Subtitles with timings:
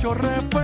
[0.00, 0.59] mucho respeto.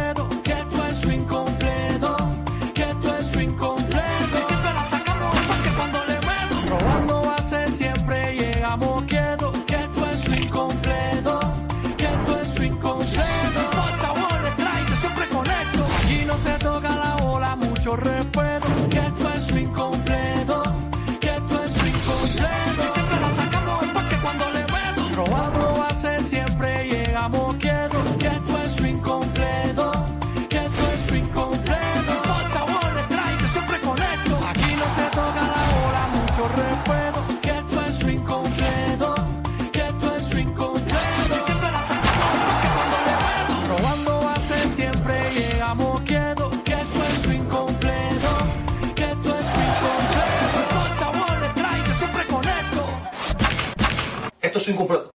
[54.67, 55.06] Esto es incompleto.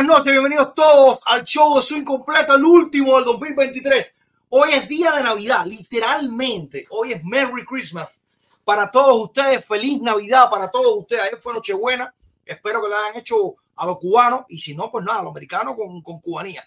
[0.00, 4.18] Buenas noches, bienvenidos todos al show de Swing Completo, el último del 2023.
[4.48, 6.86] Hoy es día de Navidad, literalmente.
[6.88, 8.24] Hoy es Merry Christmas
[8.64, 9.66] para todos ustedes.
[9.66, 11.24] Feliz Navidad para todos ustedes.
[11.24, 12.14] Ayer fue Nochebuena.
[12.46, 15.32] Espero que la hayan hecho a los cubanos y si no, pues nada, a los
[15.32, 16.66] americanos con, con cubanía.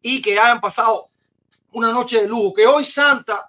[0.00, 1.06] Y que hayan pasado
[1.70, 2.52] una noche de lujo.
[2.52, 3.48] Que hoy Santa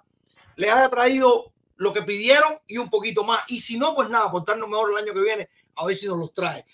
[0.54, 3.40] les haya traído lo que pidieron y un poquito más.
[3.48, 6.18] Y si no, pues nada, portarnos mejor el año que viene, a ver si nos
[6.18, 6.64] los trae.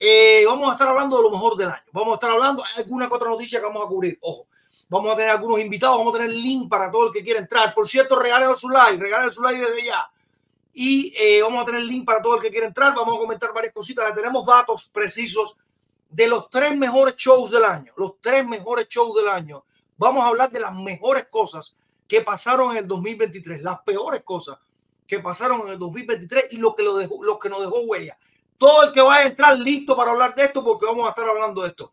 [0.00, 1.82] Eh, vamos a estar hablando de lo mejor del año.
[1.92, 4.18] Vamos a estar hablando de alguna otra noticia que vamos a cubrir.
[4.20, 4.46] Ojo,
[4.88, 7.74] vamos a tener algunos invitados, vamos a tener link para todo el que quiera entrar.
[7.74, 10.08] Por cierto, regalen su like, regalen su like desde ya.
[10.72, 12.94] Y eh, vamos a tener link para todo el que quiera entrar.
[12.94, 14.14] Vamos a comentar varias cositas.
[14.14, 15.56] Tenemos datos precisos
[16.08, 17.92] de los tres mejores shows del año.
[17.96, 19.64] Los tres mejores shows del año.
[19.96, 21.74] Vamos a hablar de las mejores cosas
[22.06, 24.58] que pasaron en el 2023, las peores cosas
[25.08, 28.16] que pasaron en el 2023 y lo que, lo dejó, lo que nos dejó huella
[28.58, 31.28] todo el que vaya a entrar listo para hablar de esto, porque vamos a estar
[31.28, 31.92] hablando de esto.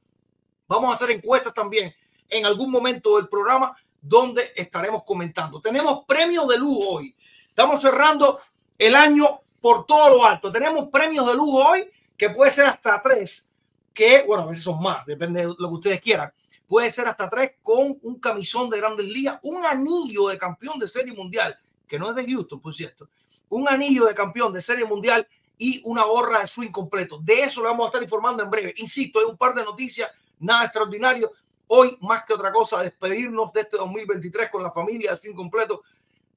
[0.68, 1.94] Vamos a hacer encuestas también
[2.28, 5.62] en algún momento del programa donde estaremos comentando.
[5.62, 7.16] Tenemos premios de lujo hoy.
[7.48, 8.40] Estamos cerrando
[8.78, 10.52] el año por todo lo alto.
[10.52, 13.50] Tenemos premios de lujo hoy que puede ser hasta tres,
[13.94, 16.34] que bueno, a veces son más, depende de lo que ustedes quieran.
[16.68, 20.88] Puede ser hasta tres con un camisón de Grandes Ligas, un anillo de campeón de
[20.88, 21.58] Serie Mundial,
[21.88, 23.10] que no es de Houston, por cierto,
[23.50, 27.20] un anillo de campeón de Serie Mundial y una gorra de swing completo.
[27.22, 28.74] De eso le vamos a estar informando en breve.
[28.78, 31.32] Insisto, hay un par de noticias, nada extraordinario.
[31.68, 35.84] Hoy, más que otra cosa, despedirnos de este 2023 con la familia de swing completo,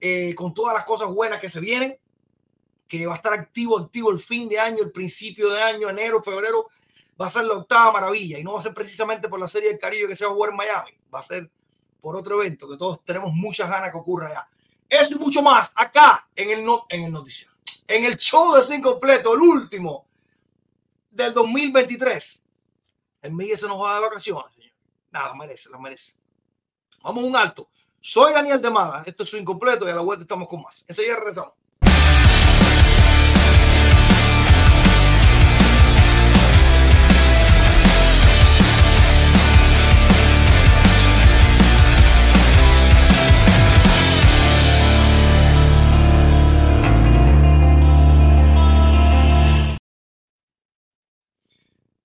[0.00, 1.98] eh, con todas las cosas buenas que se vienen,
[2.86, 6.22] que va a estar activo, activo el fin de año, el principio de año, enero,
[6.22, 6.68] febrero,
[7.20, 9.68] va a ser la octava maravilla y no va a ser precisamente por la Serie
[9.68, 11.50] del Caribe que se va a jugar en Miami, va a ser
[12.00, 14.48] por otro evento que todos tenemos muchas ganas que ocurra allá.
[14.88, 18.62] Eso y mucho más acá en el, no, en el noticiero en el show de
[18.62, 20.06] swing completo, el último
[21.10, 22.42] del 2023.
[23.22, 24.72] El Miguel se nos va de vacaciones, señor.
[25.10, 26.14] Nada, merece, la merece.
[27.02, 27.68] Vamos a un alto.
[28.00, 29.02] Soy Daniel de Mada.
[29.06, 30.84] Esto es swing completo y a la vuelta estamos con más.
[30.86, 31.52] Enseguida regresamos.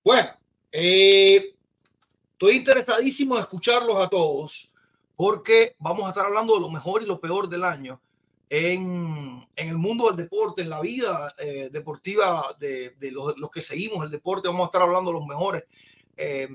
[0.04, 0.28] Bueno,
[0.70, 1.54] eh,
[2.32, 4.70] estoy interesadísimo en escucharlos a todos
[5.16, 7.98] porque vamos a estar hablando de lo mejor y lo peor del año
[8.50, 13.48] en, en el mundo del deporte, en la vida eh, deportiva de, de los, los,
[13.50, 14.48] que seguimos el deporte.
[14.48, 15.64] Vamos a estar hablando de los mejores
[16.18, 16.48] eh,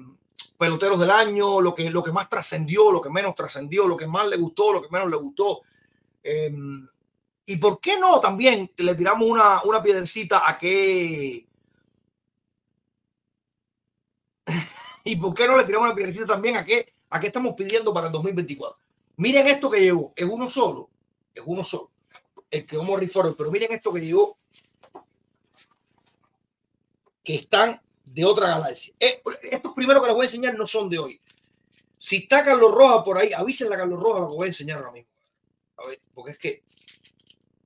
[0.60, 4.06] peloteros del año, lo que, lo que más trascendió, lo que menos trascendió, lo que
[4.06, 5.62] más le gustó, lo que menos le gustó.
[6.22, 6.54] Eh,
[7.48, 11.49] y por qué no también le tiramos una, una piedrecita a que...
[15.04, 17.94] y por qué no le tiramos una piedrecita también a qué, a qué estamos pidiendo
[17.94, 18.78] para el 2024.
[19.18, 20.90] Miren esto que llegó, es uno solo,
[21.34, 21.92] es uno solo,
[22.50, 24.38] el que vamos a rifar pero miren esto que llegó,
[27.24, 28.94] que están de otra galaxia.
[29.00, 31.22] Eh, estos primeros que les voy a enseñar no son de hoy.
[31.98, 34.80] Si está Carlos Rojas por ahí, avísenle a Carlos Rojas lo que voy a enseñar
[34.80, 35.12] ahora mismo.
[35.78, 36.63] A ver, porque es que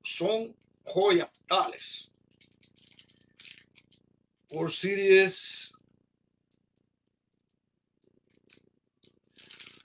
[0.02, 2.12] son joyas tales.
[4.50, 5.74] Por Series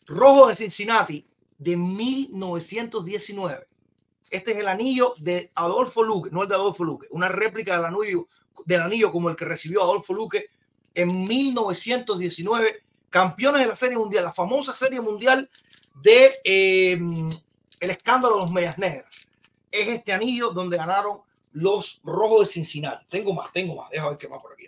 [0.09, 1.25] Rojo de Cincinnati
[1.59, 3.67] de 1919.
[4.31, 7.85] Este es el anillo de Adolfo Luque, no el de Adolfo Luque, una réplica del
[7.85, 8.29] anillo,
[8.65, 10.47] del anillo como el que recibió Adolfo Luque
[10.95, 15.49] en 1919, campeones de la Serie Mundial, la famosa Serie Mundial
[16.03, 16.99] de eh,
[17.81, 19.29] el escándalo de los Medias Negras.
[19.71, 21.21] Es este anillo donde ganaron
[21.53, 23.07] los Rojos de Cincinnati.
[23.09, 23.91] Tengo más, tengo más.
[23.91, 24.65] Déjame ver qué más por aquí.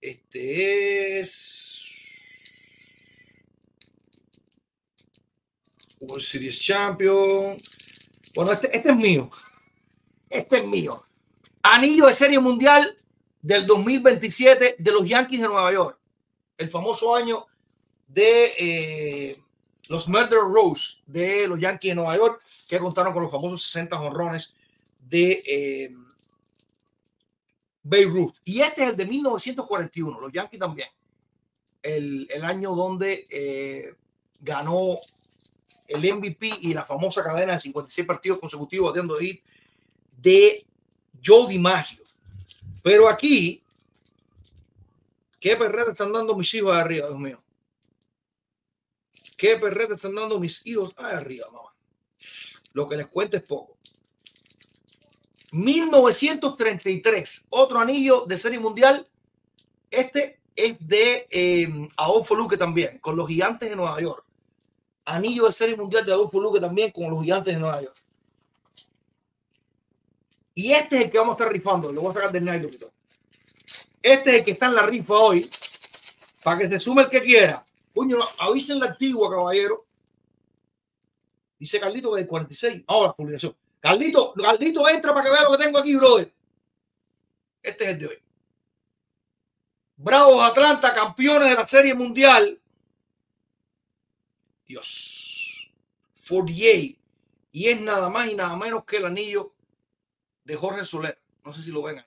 [0.00, 1.79] Este es
[6.00, 7.56] World Series Champion.
[8.34, 9.30] Bueno, este, este es mío.
[10.28, 11.04] Este es mío.
[11.62, 12.96] Anillo de Serie Mundial
[13.42, 15.98] del 2027 de los Yankees de Nueva York.
[16.56, 17.46] El famoso año
[18.08, 19.42] de eh,
[19.88, 23.96] los Murder Rose de los Yankees de Nueva York, que contaron con los famosos 60
[23.96, 24.54] jonrones
[24.98, 25.94] de eh,
[27.82, 28.34] Babe Ruth.
[28.44, 30.88] Y este es el de 1941, los Yankees también.
[31.82, 33.94] El, el año donde eh,
[34.40, 34.96] ganó
[35.90, 39.42] el MVP y la famosa cadena de 56 partidos consecutivos batiendo de hit
[40.16, 40.66] de
[41.24, 42.02] Joe DiMaggio.
[42.82, 43.62] Pero aquí,
[45.38, 47.42] ¿qué perreta están dando mis hijos arriba, Dios mío?
[49.36, 51.74] ¿Qué perreta están dando mis hijos arriba, mamá?
[52.72, 53.76] Lo que les cuento es poco.
[55.52, 59.08] 1933, otro anillo de serie mundial.
[59.90, 64.24] Este es de eh, Adolfo Luque también, con los gigantes de Nueva York
[65.10, 67.96] anillo de serie mundial de Adolfo Luque también con los gigantes de Nueva York.
[70.54, 71.92] Y este es el que vamos a estar rifando.
[71.92, 72.70] Lo voy a sacar del Nylon.
[74.02, 75.48] Este es el que está en la rifa hoy.
[76.42, 77.64] Para que se sume el que quiera.
[77.94, 79.86] Puño, avisen la antigua, caballero.
[81.58, 82.82] Dice Carlito que de 46.
[82.86, 83.56] Ahora, publicación.
[83.80, 86.32] Carlito, Carlito, entra para que vea lo que tengo aquí, brother.
[87.62, 88.18] Este es el de hoy.
[89.96, 92.59] Bravos Atlanta, campeones de la Serie Mundial
[94.70, 95.72] Dios.
[96.28, 96.96] 48.
[97.52, 99.52] Y es nada más y nada menos que el anillo
[100.44, 101.20] de Jorge Soler.
[101.44, 102.04] No sé si lo ven.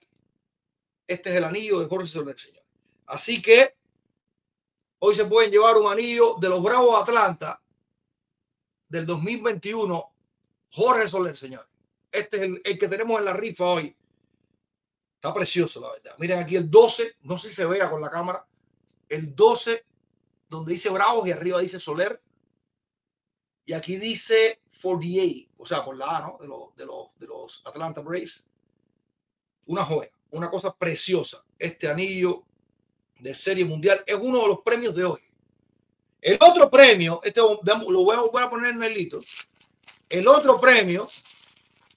[1.05, 2.63] Este es el anillo de Jorge Soler, señor.
[3.07, 3.75] Así que
[4.99, 7.61] hoy se pueden llevar un anillo de los Bravos Atlanta
[8.87, 10.13] del 2021.
[10.71, 11.67] Jorge Soler, señor.
[12.09, 13.93] Este es el, el que tenemos en la rifa hoy.
[15.15, 16.15] Está precioso, la verdad.
[16.17, 17.17] Miren aquí el 12.
[17.23, 18.47] No sé si se vea con la cámara.
[19.09, 19.85] El 12,
[20.47, 22.22] donde dice Bravos y arriba dice Soler
[23.65, 26.37] y aquí dice 48, o sea, por la A, ¿no?
[26.39, 28.49] De los, de los, de los Atlanta Braves.
[29.65, 31.43] Una joya, una cosa preciosa.
[31.57, 32.43] Este anillo
[33.19, 35.21] de serie mundial es uno de los premios de hoy.
[36.21, 37.57] El otro premio, este lo
[38.03, 39.19] voy a a poner en el litro.
[40.09, 41.07] El otro premio,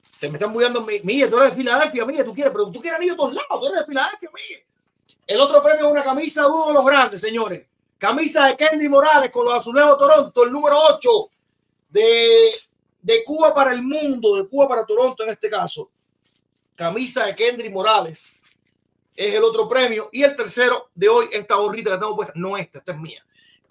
[0.02, 2.98] se me están muriendo, mía, tú eres de Filadelfia, mía, tú quieres, pero tú quieres
[2.98, 4.58] anillo de todos lados, tú eres de Filadelfia, mía.
[5.26, 7.66] El otro premio es una camisa de uno de los grandes, señores.
[7.98, 11.30] Camisa de Kenny Morales con los azulejos de Toronto, el número 8
[11.96, 12.52] de,
[13.00, 15.90] de Cuba para el mundo, de Cuba para Toronto en este caso.
[16.74, 18.38] Camisa de Kendry Morales
[19.14, 20.10] es el otro premio.
[20.12, 23.24] Y el tercero de hoy, esta gorrita que tengo puesta, no esta, esta es mía.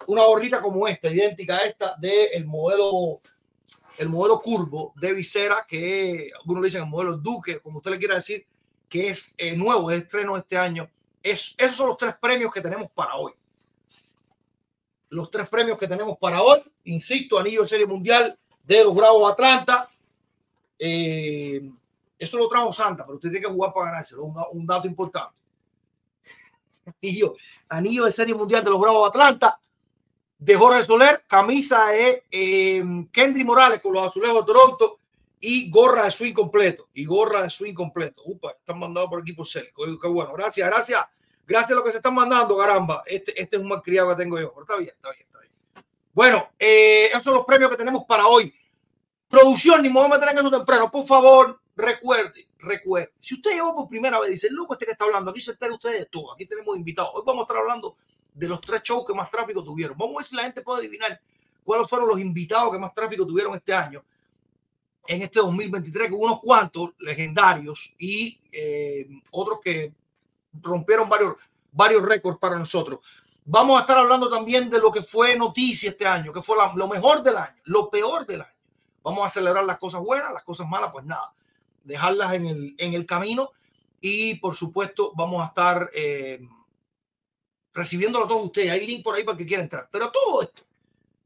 [0.08, 3.20] Una gorrita como esta, idéntica a esta del el modelo
[3.98, 8.16] el modelo curvo de visera, que algunos dicen el modelo Duque, como usted le quiera
[8.16, 8.44] decir,
[8.90, 10.90] que es eh, nuevo, es estreno este año.
[11.22, 13.32] Es, esos son los tres premios que tenemos para hoy
[15.10, 16.62] los tres premios que tenemos para hoy.
[16.84, 19.88] Insisto, anillo de serie mundial de los Bravos Atlanta.
[20.78, 21.70] Eh,
[22.18, 24.24] esto lo trajo Santa, pero usted tiene que jugar para ganárselo.
[24.24, 25.40] Un, un dato importante.
[27.02, 27.34] Anillo,
[27.68, 29.58] anillo de serie mundial de los Bravos Atlanta.
[30.38, 34.98] De Jorge Soler, camisa de eh, Kendry Morales con los azulejos de Toronto
[35.40, 36.88] y gorra de swing completo.
[36.92, 38.22] Y gorra de swing completo.
[38.26, 39.84] Upa, están mandados por aquí por cerco.
[39.98, 40.34] Qué bueno.
[40.34, 41.06] Gracias, gracias
[41.46, 43.04] Gracias a lo que se están mandando, caramba.
[43.06, 44.52] Este, este es un malcriado que tengo yo.
[44.60, 45.52] Está bien, está bien, está bien.
[46.12, 48.52] Bueno, eh, esos son los premios que tenemos para hoy.
[49.28, 50.90] Producción, ni me voy a meter en eso temprano.
[50.90, 53.12] Por favor, recuerde, recuerde.
[53.20, 55.52] Si usted llegó por primera vez y dice, loco, este que está hablando, aquí se
[55.52, 56.32] entera usted de todo.
[56.32, 57.12] Aquí tenemos invitados.
[57.14, 57.96] Hoy vamos a estar hablando
[58.34, 59.96] de los tres shows que más tráfico tuvieron.
[59.96, 61.20] Vamos a ver si la gente puede adivinar
[61.64, 64.04] cuáles fueron los invitados que más tráfico tuvieron este año.
[65.06, 69.92] En este 2023, que unos cuantos legendarios y eh, otros que
[70.62, 71.36] rompieron varios,
[71.72, 73.00] varios récords para nosotros.
[73.44, 76.72] Vamos a estar hablando también de lo que fue noticia este año, que fue la-
[76.74, 78.56] lo mejor del año, lo peor del año.
[79.02, 81.32] Vamos a celebrar las cosas buenas, las cosas malas, pues nada,
[81.84, 83.52] dejarlas en el, en el camino.
[84.00, 86.40] Y por supuesto, vamos a estar eh,
[87.74, 88.70] a todos ustedes.
[88.70, 89.88] Hay link por ahí para que quiera entrar.
[89.90, 90.62] Pero todo esto,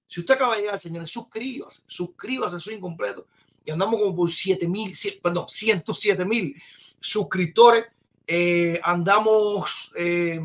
[0.07, 3.27] si usted acaba de llegar, señores, suscríbase, suscríbase a su incompleto.
[3.65, 6.61] Y andamos como por 7 mil, perdón, 107 mil
[6.99, 7.87] suscriptores.
[8.33, 10.41] Eh, andamos eh,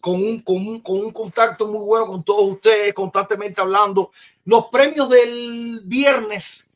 [0.00, 4.10] con, un, con, un, con un contacto muy bueno con todos ustedes, constantemente hablando.
[4.44, 6.68] Los premios del viernes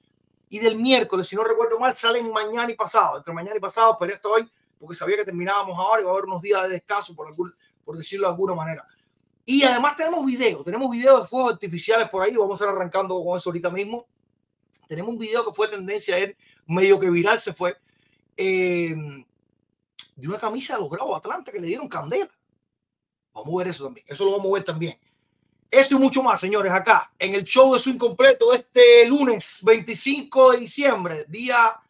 [0.48, 3.18] y del miércoles, si no recuerdo mal, salen mañana y pasado.
[3.18, 6.12] Entre mañana y pasado, pero esto hoy, porque sabía que terminábamos ahora y va a
[6.12, 7.52] haber unos días de descanso, por, algún,
[7.84, 8.86] por decirlo de alguna manera.
[9.44, 13.20] Y además tenemos videos, tenemos videos de fuegos artificiales por ahí, vamos a estar arrancando
[13.24, 14.06] con eso ahorita mismo.
[14.86, 17.76] Tenemos un video que fue tendencia ayer, medio que viral se fue,
[18.36, 18.94] eh,
[20.20, 22.30] de una camisa de los Bravos Atlanta que le dieron candela.
[23.32, 24.98] Vamos a ver eso también, eso lo vamos a ver también.
[25.70, 30.52] Eso y mucho más, señores, acá en el show de su incompleto este lunes 25
[30.52, 31.80] de diciembre, día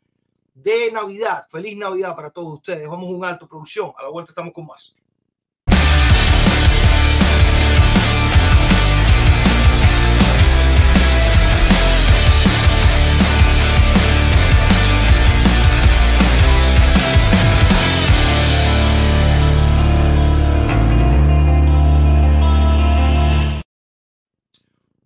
[0.52, 1.46] de Navidad.
[1.50, 2.86] Feliz Navidad para todos ustedes.
[2.86, 3.92] Vamos a un alto producción.
[3.96, 4.94] A la vuelta estamos con más.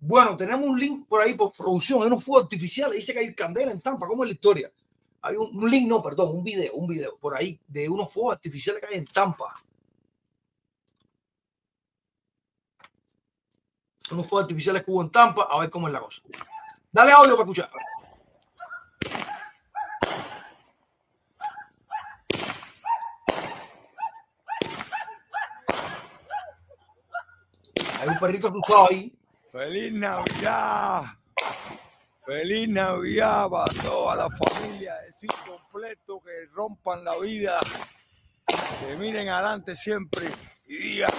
[0.07, 1.99] Bueno, tenemos un link por ahí por producción.
[2.01, 2.97] Hay unos fuegos artificiales.
[2.97, 4.05] Dice que hay candela en Tampa.
[4.05, 4.71] ¿Cómo es la historia?
[5.23, 8.83] Hay un, link, no, perdón, un video, un video por ahí de unos fuegos artificiales
[8.83, 9.55] que hay en Tampa.
[14.11, 15.47] Unos fuegos artificiales que hubo en Tampa.
[15.49, 16.21] A ver cómo es la cosa.
[16.91, 17.71] Dale audio para escuchar.
[28.01, 29.11] Hay un perrito asustado ahí.
[29.57, 31.03] ¡Feliz Navidad!
[32.25, 34.97] ¡Feliz Navidad para toda la familia!
[35.07, 37.61] Es incompleto que rompan la vida,
[38.45, 40.27] que miren adelante siempre
[40.67, 41.09] y digan,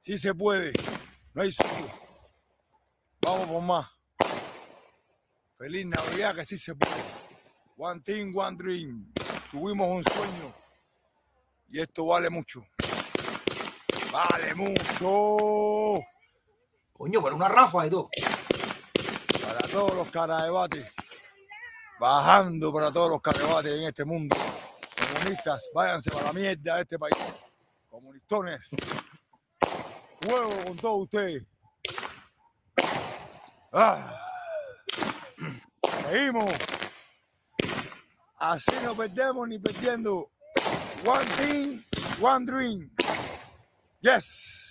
[0.00, 0.72] si se puede,
[1.34, 1.86] no hay sitio.
[3.20, 3.90] Vamos por más.
[5.58, 7.04] ¡Feliz Navidad que sí se puede!
[7.76, 9.12] One thing, one dream.
[9.50, 10.54] Tuvimos un sueño
[11.68, 12.66] y esto vale mucho.
[14.10, 16.06] ¡Vale mucho!
[17.02, 18.08] Coño, pero una rafa y todo.
[19.44, 20.86] para todos los caradebates,
[21.98, 24.36] bajando para todos los caradebates en este mundo.
[25.12, 27.16] Comunistas, váyanse para la mierda de este país.
[27.90, 28.68] Comunistones,
[30.24, 31.42] juego con todos ustedes.
[33.72, 34.16] Ah.
[36.08, 36.54] Seguimos.
[38.38, 40.30] Así no perdemos ni perdiendo.
[41.04, 41.84] One team,
[42.20, 42.90] one dream.
[44.02, 44.61] Yes.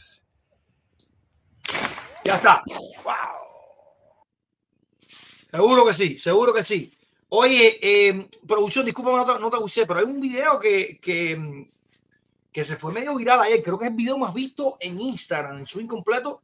[2.24, 2.63] Ya está.
[3.04, 3.42] Wow.
[5.51, 6.94] Seguro que sí, seguro que sí.
[7.30, 11.68] Oye, eh, producción, disculpa, no te, no te pero hay un video que, que,
[12.51, 13.63] que se fue medio viral ayer.
[13.63, 16.42] Creo que es el video más visto en Instagram, en su incompleto,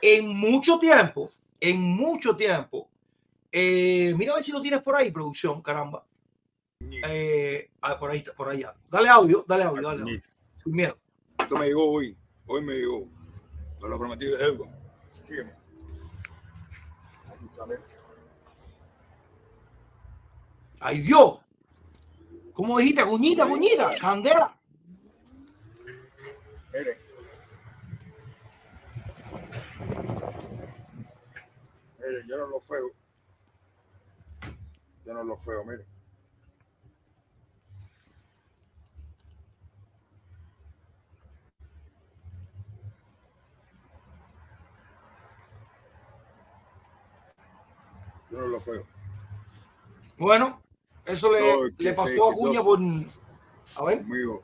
[0.00, 1.30] en mucho tiempo.
[1.60, 2.88] En mucho tiempo.
[3.50, 6.04] Eh, mira a ver si lo tienes por ahí, producción, caramba.
[6.80, 8.74] Eh, ah, por ahí está, por allá.
[8.88, 10.22] Dale audio, dale audio, dale audio.
[10.62, 10.96] Sin miedo.
[11.38, 12.16] Esto me llegó hoy.
[12.46, 13.08] Hoy me llegó.
[13.80, 14.77] Te lo prometí de.
[15.28, 15.52] Sígueme.
[17.54, 17.80] Mira.
[20.80, 21.38] ¡Ay, Dios!
[22.54, 23.04] ¿Cómo dijiste?
[23.04, 24.56] Cuñita, cuñita, candela.
[26.72, 26.98] Miren.
[31.98, 32.90] Miren, yo no lo feo.
[35.04, 35.97] Yo no lo feo, miren.
[48.30, 48.84] Yo no lo feo.
[50.18, 50.60] Bueno,
[51.06, 52.78] eso le, No, le pasó a Cuña por.
[53.76, 53.98] A ver.
[53.98, 54.42] Conmigo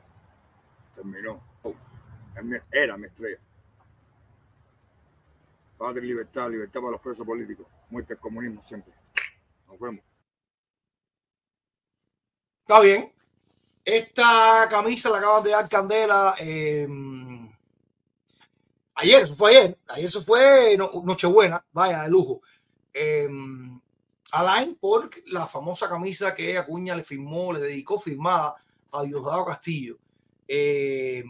[0.95, 1.41] terminó.
[2.71, 3.39] Era mi estrella.
[5.79, 7.67] Y libertad, libertad para los presos políticos.
[7.89, 8.93] Muerte al comunismo siempre.
[9.67, 10.03] Nos vemos.
[12.61, 13.13] Está bien.
[13.83, 16.33] Esta camisa la acaban de dar Candela.
[16.39, 16.87] eh,
[18.95, 22.41] ayer, eso fue ayer, ayer eso fue no- Nochebuena, vaya, de lujo.
[22.97, 23.27] Eh,
[24.31, 28.55] Alain por la famosa camisa que Acuña le firmó, le dedicó firmada
[28.91, 29.97] a Diosdado Castillo.
[30.47, 31.23] Eh,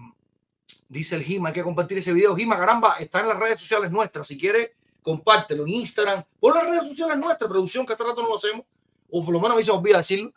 [0.88, 2.36] dice el Gima, hay que compartir ese video.
[2.36, 4.28] Gima, caramba, está en las redes sociales nuestras.
[4.28, 8.30] Si quieres, compártelo en Instagram, por las redes sociales nuestras, producción, que hace rato no
[8.30, 8.66] lo hacemos,
[9.10, 10.34] o por lo menos a mí se me olvida decirlo.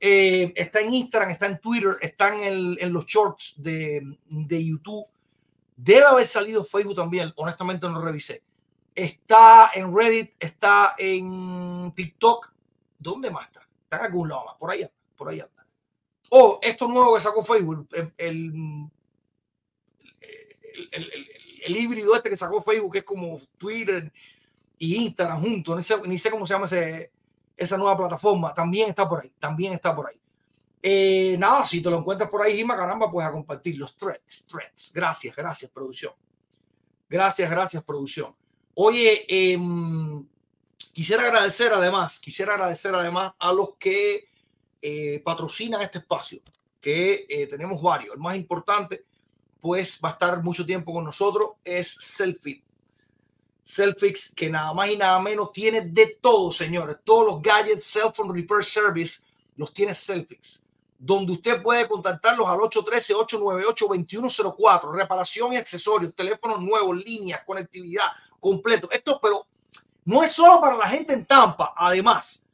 [0.00, 5.06] Eh, está en Instagram, está en Twitter, está en, los shorts de, de YouTube.
[5.76, 8.42] Debe haber salido Facebook también, honestamente no lo revisé.
[8.94, 12.52] Está en Reddit, está en TikTok.
[12.98, 13.68] ¿Dónde más está?
[13.82, 15.66] Está en algún lado más, por ahí anda, por ahí anda.
[16.30, 18.52] Oh, esto nuevo que sacó Facebook, el, el,
[20.92, 21.28] el-
[21.64, 24.12] el- híbrido este que sacó Facebook, que es como Twitter
[24.78, 27.10] y Instagram juntos, ni sé, cómo se llama ese,
[27.56, 30.20] esa nueva plataforma, también está por ahí, también está por ahí.
[30.82, 34.92] Eh, nada, si te lo encuentras por ahí, Gima, caramba, pues compartir los threads, threads.
[34.94, 36.12] Gracias, gracias, producción.
[37.08, 38.34] Gracias, gracias, producción.
[38.74, 40.26] Oye, em,
[40.92, 44.28] quisiera agradecer además, quisiera agradecer además a los que
[44.82, 46.40] eh, patrocinan este espacio,
[46.80, 48.14] que eh, tenemos varios.
[48.14, 49.04] El más importante,
[49.60, 52.64] pues va a estar mucho tiempo con nosotros, es Selfie.
[53.64, 56.98] Selfix, que nada más y nada menos tiene de todo, señores.
[57.02, 59.22] Todos los gadgets, cell phone repair service,
[59.56, 60.66] los tiene Selfix.
[60.98, 64.94] Donde usted puede contactarlos al 813-898-2104.
[64.94, 68.08] Reparación y accesorios, teléfonos nuevos, líneas, conectividad,
[68.44, 68.90] completo.
[68.92, 69.46] Esto, pero
[70.04, 71.72] no es solo para la gente en Tampa.
[71.74, 72.44] Además,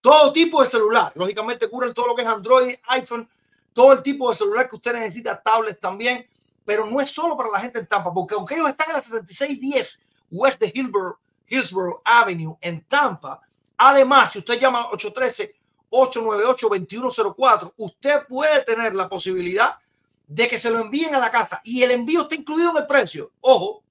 [0.00, 1.10] todo tipo de celular.
[1.16, 3.28] Lógicamente cubren todo lo que es Android, iPhone,
[3.72, 6.24] todo el tipo de celular que usted necesita, tablets también.
[6.64, 9.02] Pero no es solo para la gente en Tampa, porque aunque ellos están en la
[9.02, 11.18] 7610 West de Hillsborough,
[11.48, 13.42] Hillsborough Avenue en Tampa,
[13.76, 14.86] además, si usted llama al
[15.90, 19.78] 813-898-2104, usted puede tener la posibilidad
[20.26, 22.86] de que se lo envíen a la casa y el envío está incluido en el
[22.86, 23.32] precio.
[23.40, 23.83] Ojo,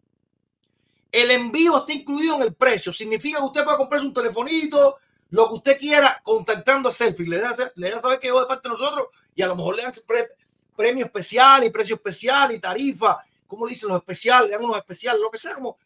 [1.13, 2.91] el envío está incluido en el precio.
[2.91, 4.97] Significa que usted puede comprarse un telefonito,
[5.29, 7.27] lo que usted quiera, contactando a Selfie.
[7.27, 9.83] Le dan, le saber que yo de parte de nosotros y a lo mejor le
[9.83, 10.31] dan pre-
[10.75, 13.19] premio especial y precio especial y tarifa.
[13.45, 14.49] ¿Cómo le dicen los especiales?
[14.49, 15.77] Le dan unos especiales, lo que sea, como,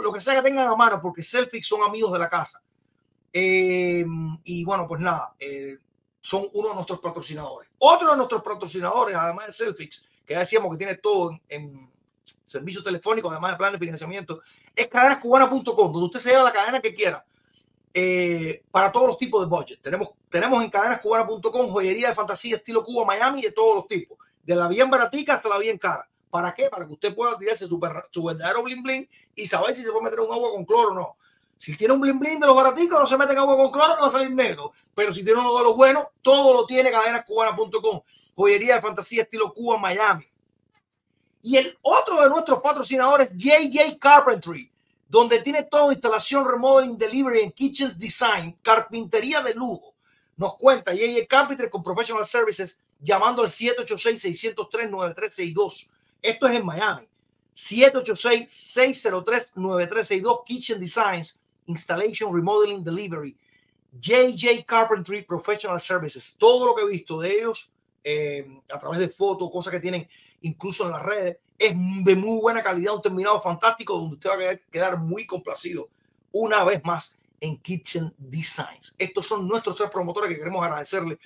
[0.00, 2.62] lo que sea que tengan a mano, porque Selfie son amigos de la casa.
[3.32, 4.06] Eh,
[4.44, 5.78] y bueno, pues nada, eh,
[6.20, 7.68] son uno de nuestros patrocinadores.
[7.78, 11.90] Otro de nuestros patrocinadores, además de Selfix, que ya decíamos que tiene todo en
[12.44, 14.40] servicios telefónicos, además de plan de financiamiento,
[14.74, 17.24] es cadenascubana.com, donde usted se lleva la cadena que quiera
[17.92, 19.80] eh, para todos los tipos de budget.
[19.80, 24.54] Tenemos, tenemos en cadenascubana.com joyería de fantasía estilo Cuba, Miami, de todos los tipos, de
[24.54, 26.08] la bien baratica hasta la bien cara.
[26.28, 26.68] ¿Para qué?
[26.68, 30.04] Para que usted pueda tirarse su, su verdadero bling bling y saber si se puede
[30.04, 31.16] meter un agua con cloro o no.
[31.56, 33.94] Si tiene un bling bling de los baraticos, no se mete en agua con cloro,
[33.94, 34.72] no va a salir negro.
[34.94, 38.00] Pero si tiene uno de los buenos, todo lo tiene cadenascubana.com.
[38.34, 40.26] Joyería de fantasía estilo Cuba, Miami.
[41.46, 44.68] Y el otro de nuestros patrocinadores, JJ Carpentry,
[45.08, 49.94] donde tiene todo instalación, remodeling, delivery en kitchens design, carpintería de lujo.
[50.36, 55.88] Nos cuenta JJ Carpentry con professional services llamando al 786-603-9362.
[56.20, 57.06] Esto es en Miami.
[57.54, 63.36] 786-603-9362 Kitchen Designs, Installation, Remodeling, Delivery.
[63.92, 66.34] JJ Carpentry Professional Services.
[66.36, 67.70] Todo lo que he visto de ellos
[68.02, 70.08] eh, a través de fotos, cosas que tienen
[70.46, 74.50] incluso en las redes, es de muy buena calidad, un terminado fantástico donde usted va
[74.50, 75.88] a quedar, muy complacido
[76.32, 78.94] una vez más en Kitchen Designs.
[78.98, 81.18] Estos son nuestros tres promotores que queremos agradecerle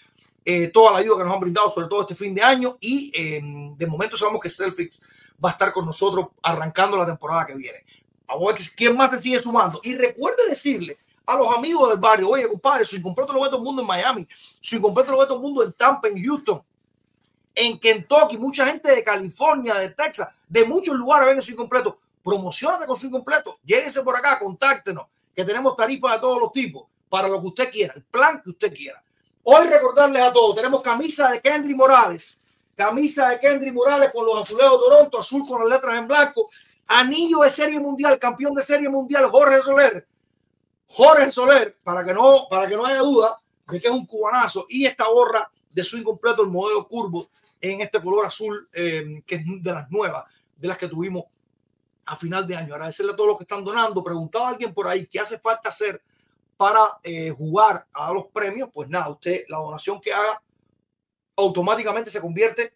[0.44, 2.76] eh, toda la ayuda que nos han brindado, sobre todo este fin de año.
[2.80, 3.40] Y eh,
[3.76, 5.02] de momento sabemos que Selfix
[5.42, 7.84] va a estar con nosotros arrancando la temporada que viene.
[8.28, 9.80] A ver quién más se sigue sumando.
[9.82, 13.58] Y recuerde decirle a los amigos del barrio, oye, compadre, su incompleto lo ve todo
[13.58, 14.26] el mundo en Miami,
[14.60, 16.62] su incompleto lo ve todo el mundo en Tampa, en Houston,
[17.54, 21.98] en Kentucky, mucha gente de California, de Texas, de muchos lugares ven su incompleto.
[22.22, 26.86] Promocionate con su incompleto, lléguese por acá, contáctenos, que tenemos tarifas de todos los tipos
[27.08, 29.02] para lo que usted quiera, el plan que usted quiera.
[29.42, 32.38] Hoy recordarles a todos, tenemos camisa de Kendry Morales,
[32.76, 36.48] camisa de Kendry Morales con los azulejos de Toronto, azul con las letras en blanco,
[36.86, 40.06] anillo de serie mundial, campeón de serie mundial, Jorge Soler.
[40.86, 43.36] Jorge Soler, para que no, para que no haya duda
[43.68, 47.30] de que es un cubanazo, y esta gorra de su incompleto, el modelo curvo,
[47.60, 50.24] en este color azul, eh, que es de las nuevas,
[50.56, 51.24] de las que tuvimos
[52.06, 52.74] a final de año.
[52.74, 54.02] Agradecerle a todos los que están donando.
[54.02, 56.02] Preguntaba a alguien por ahí qué hace falta hacer
[56.56, 58.70] para eh, jugar a los premios.
[58.72, 60.42] Pues nada, usted la donación que haga
[61.36, 62.74] automáticamente se convierte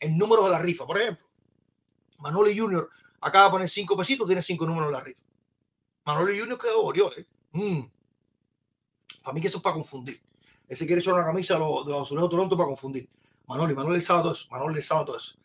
[0.00, 0.86] en números de la rifa.
[0.86, 1.26] Por ejemplo,
[2.18, 2.88] Manoli Junior
[3.20, 5.22] acaba de poner cinco pesitos, tiene cinco números de la rifa.
[6.04, 7.26] Manoli Junior quedó Orioles.
[7.52, 7.80] Mm.
[9.22, 10.20] Para mí que eso es para confundir.
[10.68, 13.08] Ese quiere echar una camisa de los, de los de Toronto para confundir.
[13.46, 14.46] Manoli, Manoli sabe todo eso.
[14.50, 15.36] Manoli sabe todo eso.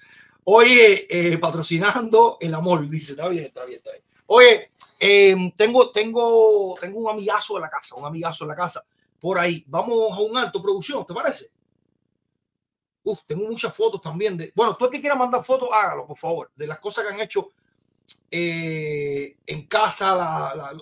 [0.43, 4.03] Oye, eh, patrocinando el amor, dice, está bien, está bien, está bien.
[4.25, 8.83] Oye, eh, tengo, tengo, tengo un amigazo en la casa, un amigazo en la casa,
[9.19, 9.63] por ahí.
[9.67, 11.51] Vamos a un alto producción, ¿te parece?
[13.03, 14.51] Uf, tengo muchas fotos también de.
[14.55, 17.19] Bueno, tú el que quiera mandar fotos, hágalo, por favor, de las cosas que han
[17.19, 17.49] hecho
[18.29, 20.73] eh, en casa, la-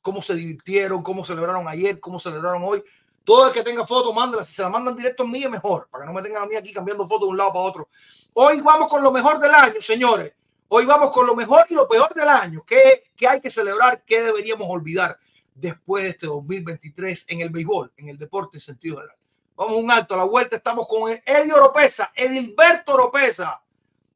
[0.00, 2.82] cómo se divirtieron, cómo celebraron ayer, cómo celebraron hoy.
[3.28, 4.46] Todo el que tenga fotos, mándelas.
[4.46, 6.46] Si se la mandan directo a mí, es mejor, para que no me tengan a
[6.46, 7.88] mí aquí cambiando fotos de un lado para otro.
[8.32, 10.32] Hoy vamos con lo mejor del año, señores.
[10.68, 12.64] Hoy vamos con lo mejor y lo peor del año.
[12.66, 14.02] ¿Qué, qué hay que celebrar?
[14.06, 15.18] ¿Qué deberíamos olvidar
[15.54, 19.18] después de este 2023 en el béisbol, en el deporte en sentido general?
[19.56, 23.62] Vamos un alto, a la vuelta estamos con Elio Oropesa, Edilberto Oropesa.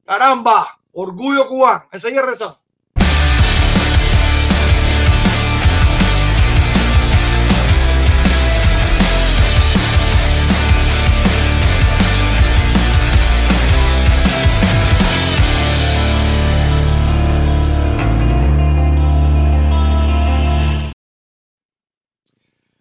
[0.03, 1.87] Caramba, orgullo cubano.
[1.91, 2.62] Enseguida rezamos.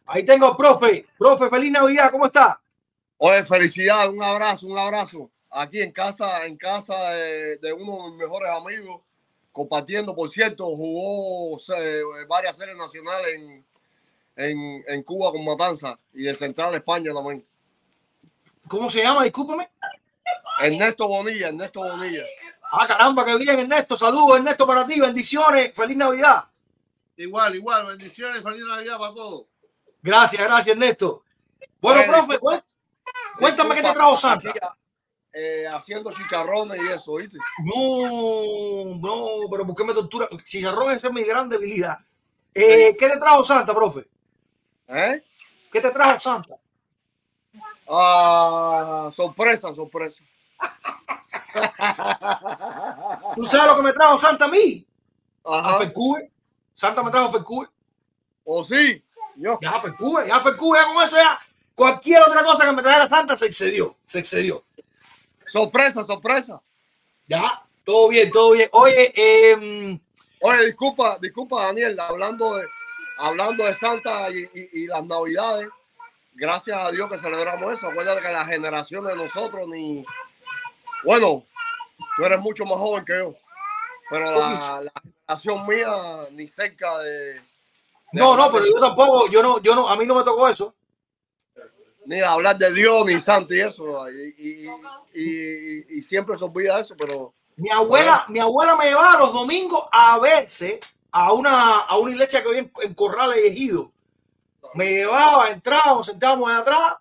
[0.07, 1.07] Ahí tengo profe.
[1.19, 2.61] Profe, feliz Navidad, ¿cómo está?
[3.19, 5.31] Oye, felicidad, un abrazo, un abrazo.
[5.51, 9.03] Aquí en casa, en casa de, de uno de mis mejores amigos,
[9.53, 13.65] compartiendo, por cierto, jugó eh, varias series nacionales en,
[14.37, 17.45] en, en Cuba con Matanza y de Central España también.
[18.67, 19.25] ¿Cómo se llama?
[19.25, 19.69] Discúlpame.
[20.61, 22.25] Ernesto Bonilla, Ernesto Bonilla.
[22.73, 23.97] Ah, caramba, qué bien, Ernesto.
[23.97, 24.99] Saludos, Ernesto, para ti.
[24.99, 25.73] Bendiciones.
[25.75, 26.45] Feliz Navidad.
[27.17, 27.87] Igual, igual.
[27.87, 29.45] Bendiciones, feliz Navidad para todos.
[30.03, 31.23] Gracias, gracias, Ernesto.
[31.81, 32.63] Bueno, Oye, profe, cué-
[33.39, 34.51] cuéntame qué te trajo Santa.
[34.51, 34.59] aquí,
[35.33, 37.39] eh, haciendo chicharrones y eso, ¿viste?
[37.65, 40.29] No, no, pero ¿por qué me tortura?
[40.45, 41.99] Chicharrón, esa es mi gran debilidad.
[42.55, 44.07] Eh, ¿Qué te trajo Santa, profe?
[44.89, 45.25] ¿Eh?
[45.73, 46.57] ¿Qué te trajo Santa?
[47.89, 50.23] Ah, sorpresa, sorpresa.
[53.37, 54.87] ¿Tú sabes lo que me trajo Santa a mí?
[55.45, 55.79] A Ajá.
[55.79, 56.31] Fercube.
[56.75, 57.69] Santa me trajo Fercube.
[58.45, 59.03] ¿O sí?
[59.37, 59.59] Yo.
[59.61, 61.39] Ya Fercube, ya Fercube, ya con eso ya.
[61.75, 64.65] Cualquier otra cosa que me trajera Santa se excedió, se excedió.
[65.49, 66.61] Sorpresa, sorpresa.
[67.27, 68.69] Ya, todo bien, todo bien.
[68.73, 69.99] Oye, eh,
[70.45, 72.67] Oye, disculpa, disculpa, Daniel, hablando de,
[73.19, 75.69] hablando de Santa y, y- y las Navidades,
[76.35, 77.87] gracias a Dios que celebramos eso.
[77.89, 80.05] Acuérdate que la generación de nosotros ni.
[81.05, 81.45] Bueno,
[82.17, 83.35] tú eres mucho más joven que yo,
[84.11, 84.93] pero la, la
[85.29, 87.41] generación mía ni cerca de.
[88.13, 90.25] De no, no, pero de- yo tampoco, yo no, yo no, a mí no me
[90.25, 90.75] tocó eso.
[92.05, 94.11] Ni de hablar de Dios, ni Santa y eso.
[94.11, 94.71] Y, y-
[95.15, 97.35] y- y siempre se olvida eso, pero.
[97.57, 100.81] Mi abuela, mi abuela me llevaba los domingos a verse
[101.13, 103.93] a una, a una iglesia que había en, en Corrales y Ejido.
[104.75, 106.95] Me llevaba, entrábamos, sentábamos allá atrás.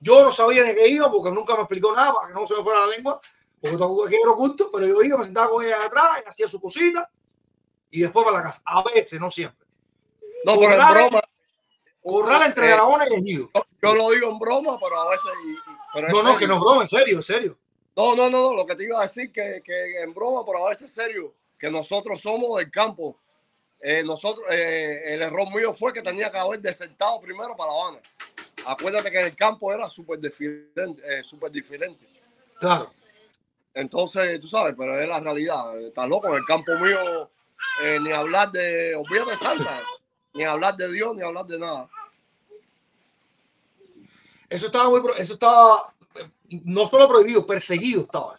[0.00, 2.54] Yo no sabía de qué iba porque nunca me explicó nada para que no se
[2.54, 3.20] me fuera la lengua,
[3.60, 6.28] porque tampoco que era oculto, pero yo iba, me sentaba con ella allá atrás, ella
[6.28, 7.08] hacía su cocina
[7.90, 8.60] y después para la casa.
[8.64, 9.64] A veces, no siempre.
[10.54, 11.22] No, pero en broma.
[12.02, 13.50] Corrales entre eh, Dragones y Ejido.
[13.54, 15.30] yo- yo lo digo en broma, pero a veces.
[15.46, 15.56] y- y-
[15.92, 17.58] pero es No, no, que no, broma, en serio, en serio.
[17.96, 20.66] No, no, no, no, lo que te iba a decir que, que en broma, pero
[20.66, 23.18] a veces serio, que nosotros somos del campo.
[23.80, 27.78] Eh, nosotros, eh, el error mío fue que tenía que haber desertado primero para La
[27.80, 27.98] Habana.
[28.66, 32.06] Acuérdate que en el campo era súper diferente, eh, súper diferente.
[32.58, 32.92] Claro.
[33.74, 35.78] Entonces, tú sabes, pero es la realidad.
[35.80, 37.30] Estás loco, en el campo mío,
[37.84, 39.80] eh, ni hablar de, olvídate de Santa,
[40.34, 41.88] ni hablar de Dios, ni hablar de nada.
[44.48, 45.92] Eso estaba muy, eso estaba
[46.50, 48.38] no solo prohibido, perseguido estaba.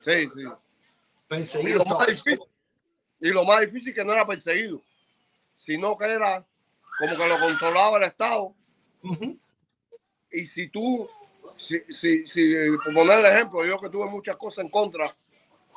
[0.00, 0.42] Sí, sí.
[0.42, 1.98] Y Perseguido lo, estaba.
[2.00, 2.40] más difícil,
[3.20, 4.80] y lo más difícil que no era perseguido,
[5.56, 6.44] sino que era
[6.98, 8.54] como que lo controlaba el Estado.
[10.32, 11.08] Y si tú,
[11.58, 15.16] si, si, si, por poner el ejemplo, yo que tuve muchas cosas en contra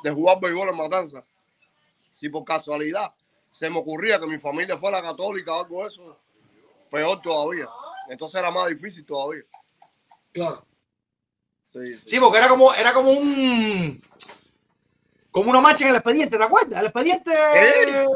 [0.02, 1.24] de jugar béisbol en Matanza,
[2.14, 3.12] si por casualidad
[3.54, 6.18] se me ocurría que mi familia fuera católica o algo de eso,
[6.90, 7.68] peor todavía.
[8.08, 9.44] Entonces era más difícil todavía.
[10.32, 10.66] Claro.
[11.72, 12.02] Sí, sí.
[12.04, 14.02] Sí, porque era como, era como un
[15.30, 16.80] como una mancha en el expediente, ¿te acuerdas?
[16.80, 18.06] El expediente ¿Eh?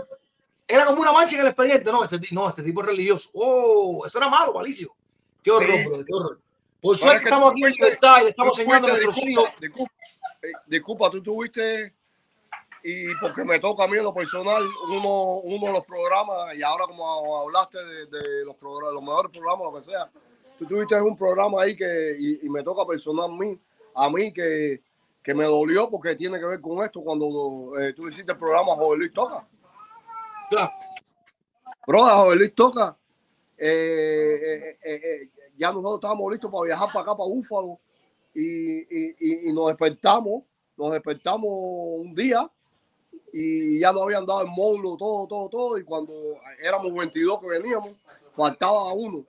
[0.66, 1.90] era como una mancha en el expediente.
[1.92, 3.30] No, este, no, este tipo es religioso.
[3.34, 4.96] Oh, eso era malo, malísimo.
[5.42, 5.84] Qué horror, Sí.
[5.84, 6.40] brother, qué horror.
[6.80, 9.50] Por suerte es que estamos aquí en libertad y le estamos enseñando a nuestros hijos.
[9.60, 9.92] disculpa, disculpa,
[10.42, 11.94] eh, disculpa, tú tuviste,
[12.90, 16.62] y porque me toca a mí en lo personal, uno, uno de los programas, y
[16.62, 20.10] ahora como hablaste de, de los, programas, los mejores programas, lo que sea,
[20.58, 23.58] tú tuviste un programa ahí que, y, y me toca personal a mí,
[23.94, 24.80] a mí que,
[25.22, 28.74] que me dolió porque tiene que ver con esto, cuando eh, tú hiciste el programa
[28.74, 29.46] Joven Luis Toca.
[30.48, 30.72] Claro.
[31.86, 32.96] Joven Luis Toca,
[33.56, 37.78] eh, eh, ya nosotros estábamos listos para viajar para acá, para Búfalo,
[38.34, 40.44] y, y- y nos despertamos
[40.76, 42.48] nos despertamos un día
[43.40, 45.78] y ya nos habían dado el módulo, todo, todo, todo.
[45.78, 46.12] Y cuando
[46.60, 47.92] éramos 22 que veníamos,
[48.34, 49.24] faltaba uno.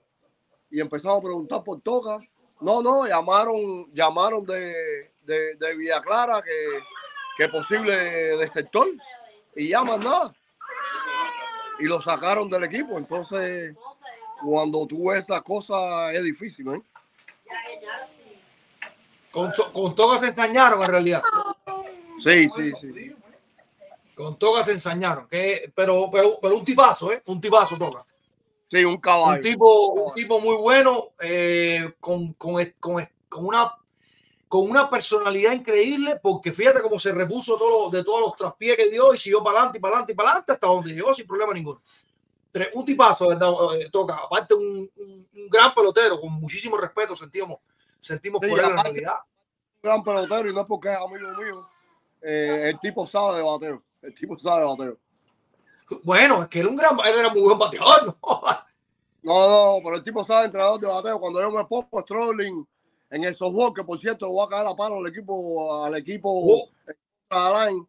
[0.70, 2.18] Y empezamos a preguntar por toca.
[2.60, 6.50] No, no, llamaron, llamaron de, de, de Villa Clara que,
[7.36, 8.88] que posible de sector.
[9.54, 10.34] Y llaman nada.
[11.78, 12.98] Y lo sacaron del equipo.
[12.98, 13.74] Entonces,
[14.42, 16.82] cuando tú ves esas cosas, es difícil, ¿eh?
[19.30, 21.22] Con, to- con Toga se ensañaron en realidad.
[22.18, 23.16] Sí, sí, sí.
[24.22, 25.26] Con Toga se ensañaron.
[25.28, 27.22] Que, pero, pero, pero un tipazo, ¿eh?
[27.26, 28.04] Un tipazo Toga.
[28.70, 29.42] Sí, un Un caballo.
[29.42, 33.74] tipo, un tipo muy bueno, eh, con, con, con, con una
[34.46, 38.90] con una personalidad increíble, porque fíjate cómo se repuso todo, de todos los traspiés que
[38.90, 41.24] dio y siguió para adelante y para adelante y para adelante hasta donde llegó sin
[41.24, 41.78] problema ninguno.
[42.74, 43.48] Un tipazo, ¿verdad?
[43.78, 44.16] Eh, Toca.
[44.16, 47.58] Aparte, un, un- un gran pelotero, con muchísimo respeto sentimos,
[48.00, 49.14] sentimos Sí, por él en realidad.
[49.82, 51.68] un gran pelotero y no es porque es amigo mío.
[52.20, 53.82] Eh, el tipo sabe de bateo.
[54.02, 54.98] El tipo sabe bateo.
[56.04, 58.16] Bueno, es que él, un gran, él era muy buen bateador, ¿no?
[59.22, 61.20] No, no, pero el tipo sabe entrenador de bateo.
[61.20, 62.66] Cuando yo me pongo strolling
[63.10, 65.94] en el softball, que por cierto lo voy a caer a palo al equipo, al
[65.96, 66.70] equipo Oh.
[67.28, 67.86] Alain,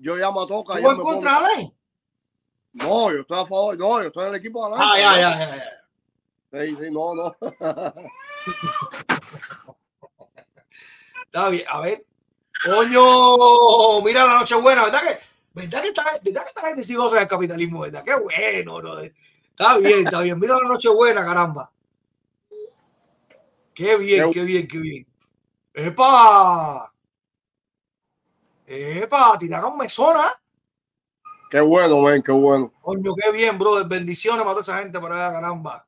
[0.00, 0.74] yo llamo a Toca.
[0.78, 1.72] y ¿Jugó él en contra Alain?
[2.72, 3.78] No, yo estoy a favor.
[3.78, 4.82] No, yo estoy en el equipo de Alain.
[4.84, 6.66] Ah, ya, ya, ya.
[6.66, 7.36] Sí, sí, no, no.
[11.26, 12.04] Está bien, a ver.
[12.64, 15.18] Coño, mira la noche buena, ¿verdad que?
[15.54, 18.04] ¿Verdad que esta, verdad que esta gente sí goza del capitalismo, verdad?
[18.04, 19.00] Qué bueno, bro.
[19.00, 20.38] Está bien, está bien.
[20.38, 21.70] Mira la noche buena, caramba.
[23.74, 25.06] Qué bien, qué bien, qué bien.
[25.72, 26.92] ¡Epa!
[28.66, 29.38] ¡Epa!
[29.38, 30.30] Tiraron mesona.
[31.50, 32.72] Qué bueno, men, qué bueno.
[32.80, 33.86] Coño, qué bien, brother.
[33.86, 35.86] Bendiciones para toda esa gente por allá, caramba.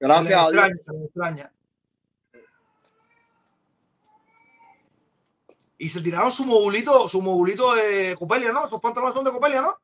[0.00, 0.64] Gracias se a les Dios.
[0.64, 1.52] extraña, se les extraña.
[5.84, 8.64] Y se tiraron su modulito, su modulito de Copelia, ¿no?
[8.66, 9.76] Esos pantalones son de Copelia, ¿no?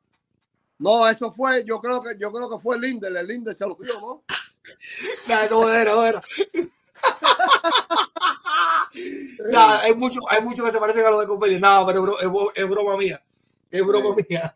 [0.79, 3.77] No, eso fue, yo creo que, yo creo que fue Linder, el Linder se lo
[3.79, 4.23] dio, ¿no?
[5.27, 6.21] Nada, no era, no era.
[9.51, 11.59] Nada, hay muchos hay mucho que se parecen a los de Copelia.
[11.59, 13.21] Nada, pero es, bro- es bro- es broma mía.
[13.69, 14.55] Es broma mía.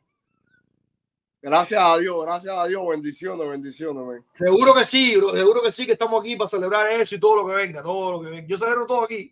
[1.42, 4.26] Gracias a Dios, gracias a Dios, bendiciones, bendiciones, men.
[4.34, 7.44] Seguro que sí, bro, seguro que sí, que estamos aquí para celebrar eso y todo
[7.44, 8.48] lo que venga, todo lo que venga.
[8.48, 9.32] Yo celebro todo aquí.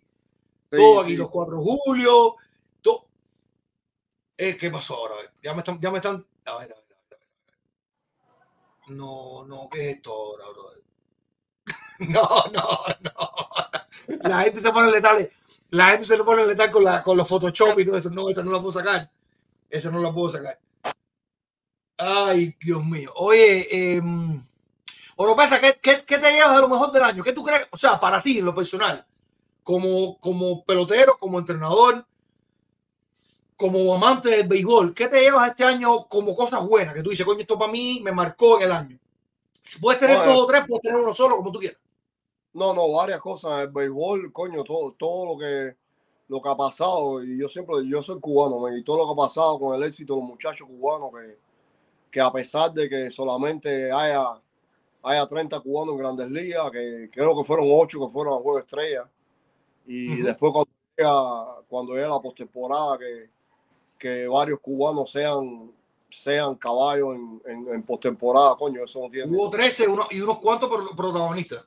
[0.76, 2.36] Todo aquí, los 4 de julio.
[2.80, 3.06] Todo.
[4.36, 5.14] Eh, ¿Qué pasó ahora?
[5.42, 6.26] Ya me están, ya me están.
[6.44, 8.96] A ver, a ver, a ver, a ver.
[8.96, 10.82] No, no, ¿qué es esto ahora, brother?
[12.08, 14.18] No, no, no.
[14.28, 15.30] La gente se pone letal.
[15.70, 18.10] La gente se le pone letal con, la, con los Photoshop y todo eso.
[18.10, 19.10] No, esta no la puedo sacar.
[19.70, 20.58] Esa no la puedo sacar.
[21.96, 23.12] Ay, Dios mío.
[23.14, 24.02] Oye, eh,
[25.16, 27.22] Oropesa, ¿qué, qué, qué te llevas de lo mejor del año?
[27.22, 27.68] ¿Qué tú crees?
[27.70, 29.06] O sea, para ti, en lo personal
[29.64, 32.06] como, como pelotero, como entrenador,
[33.56, 36.94] como amante del béisbol, ¿qué te llevas este año como cosas buenas?
[36.94, 38.98] Que tú dices, coño, esto para mí me marcó en el año.
[39.52, 41.80] Si puedes tener dos o tres, puedes tener uno solo, como tú quieras.
[42.52, 43.62] No, no, varias cosas.
[43.62, 45.76] El béisbol, coño, todo, todo lo que
[46.28, 49.26] lo que ha pasado, y yo siempre, yo soy cubano, y todo lo que ha
[49.26, 51.38] pasado con el éxito de los muchachos cubanos, que,
[52.10, 54.40] que a pesar de que solamente haya,
[55.02, 58.58] haya 30 cubanos en grandes ligas, que creo que fueron 8 que fueron a Juego
[58.58, 59.08] Estrella,
[59.86, 63.30] y después cuando llega, cuando llega la postemporada, que,
[63.98, 65.72] que varios cubanos sean
[66.10, 69.34] sean caballos en, en, en postemporada, coño, eso no tiene.
[69.36, 71.66] Hubo 13 uno- y unos cuantos pro- protagonistas.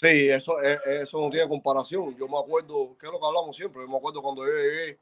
[0.00, 2.16] Sí, eso, eh, eso no tiene comparación.
[2.16, 4.98] Yo me acuerdo, que es lo que hablamos siempre, yo me acuerdo cuando yo llegué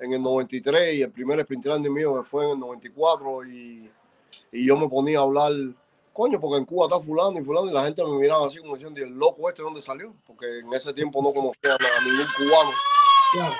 [0.00, 3.90] en el 93 y el primer sprint training mío fue en el 94 y,
[4.52, 5.52] y yo me ponía a hablar,
[6.14, 8.76] coño, porque en Cuba está fulano y fulano y la gente me miraba así como
[8.76, 10.14] diciendo, ¿y el loco este dónde salió?
[10.26, 12.70] Porque en ese tiempo no conocía a ningún cubano.
[13.32, 13.54] Claro.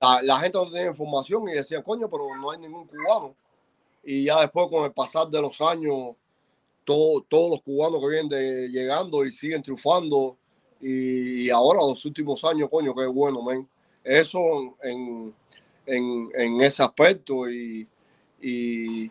[0.00, 3.34] La, la gente no tenía información y decían, coño, pero no hay ningún cubano.
[4.02, 6.16] Y ya después con el pasar de los años,
[6.84, 10.36] todo- todos los cubanos que vienen de- llegando y siguen triunfando.
[10.80, 13.68] Y, y ahora los últimos años, coño, qué bueno, men.
[14.02, 14.40] Eso
[14.82, 15.32] en,
[15.86, 17.86] en, en ese aspecto y,
[18.40, 19.10] y, y,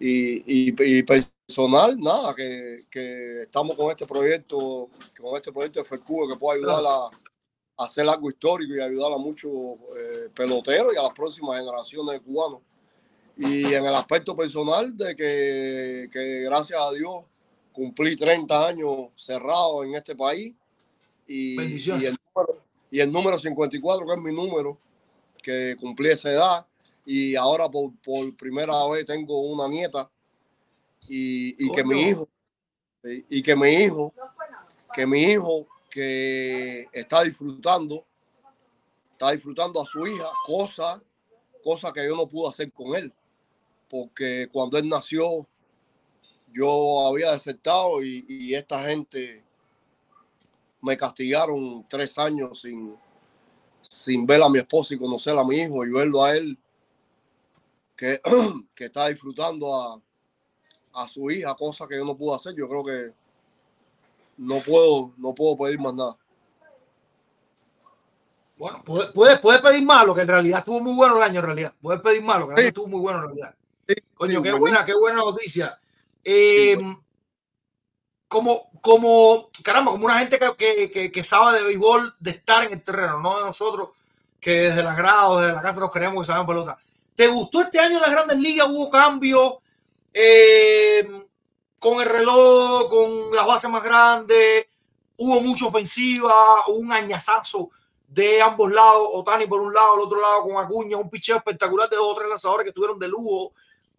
[0.00, 1.02] y- y
[1.46, 6.58] personal, nada, que, que estamos con este proyecto, con este proyecto de FECUBE que puede
[6.58, 9.52] ayudar a, a hacer algo histórico y ayudar a muchos
[9.96, 12.60] eh, peloteros y a las próximas generaciones de cubanos.
[13.36, 17.24] Y en el aspecto personal de que, que gracias a Dios
[17.72, 20.54] cumplí 30 años cerrado en este país
[21.26, 24.78] y, y, el número, y el número 54, que es mi número,
[25.42, 26.66] que cumplí esa edad.
[27.04, 30.10] Y ahora por, por primera vez tengo una nieta
[31.08, 32.28] y, y que mi hijo,
[33.04, 34.12] y y que mi hijo,
[34.92, 38.04] que mi hijo que está disfrutando
[39.12, 41.02] está disfrutando a su hija, cosa,
[41.64, 43.12] cosa que yo no pude hacer con él,
[43.88, 45.46] porque cuando él nació
[46.52, 49.44] yo había desertado y, y esta gente
[50.80, 52.96] me castigaron tres años sin,
[53.82, 56.56] sin ver a mi esposa y conocer a mi hijo y verlo a él
[57.96, 58.20] que,
[58.74, 60.00] que está disfrutando a,
[60.96, 62.54] a su hija, cosa que yo no puedo hacer.
[62.54, 63.12] Yo creo que
[64.38, 66.16] no puedo, no puedo pedir más nada.
[68.58, 71.40] Bueno, puedes, puedes, puedes pedir más, lo que en realidad estuvo muy bueno el año,
[71.40, 71.74] en realidad.
[71.80, 72.68] Puedes pedir más, lo que el año Sí.
[72.68, 73.54] estuvo muy bueno en realidad.
[73.86, 75.78] Sí, Coño, sí, qué buena, qué buena noticia.
[76.24, 76.96] Eh, Sí,
[78.28, 82.64] como, como, caramba, como una gente que, que, que, que sabe de béisbol, de estar
[82.64, 83.90] en el terreno, no de nosotros
[84.40, 86.78] que desde las gradas, desde la casa nos creemos que sabemos pelota.
[87.14, 88.66] ¿Te gustó este año las grandes ligas?
[88.68, 89.54] ¿Hubo cambios?
[90.18, 91.06] Eh,
[91.78, 94.66] con el reloj, con las bases más grandes,
[95.18, 96.32] hubo mucha ofensiva,
[96.68, 97.68] hubo un añazazo
[98.08, 101.90] de ambos lados, Otani por un lado, el otro lado con Acuña, un picheo espectacular
[101.90, 103.52] de dos o tres lanzadores que estuvieron de lujo.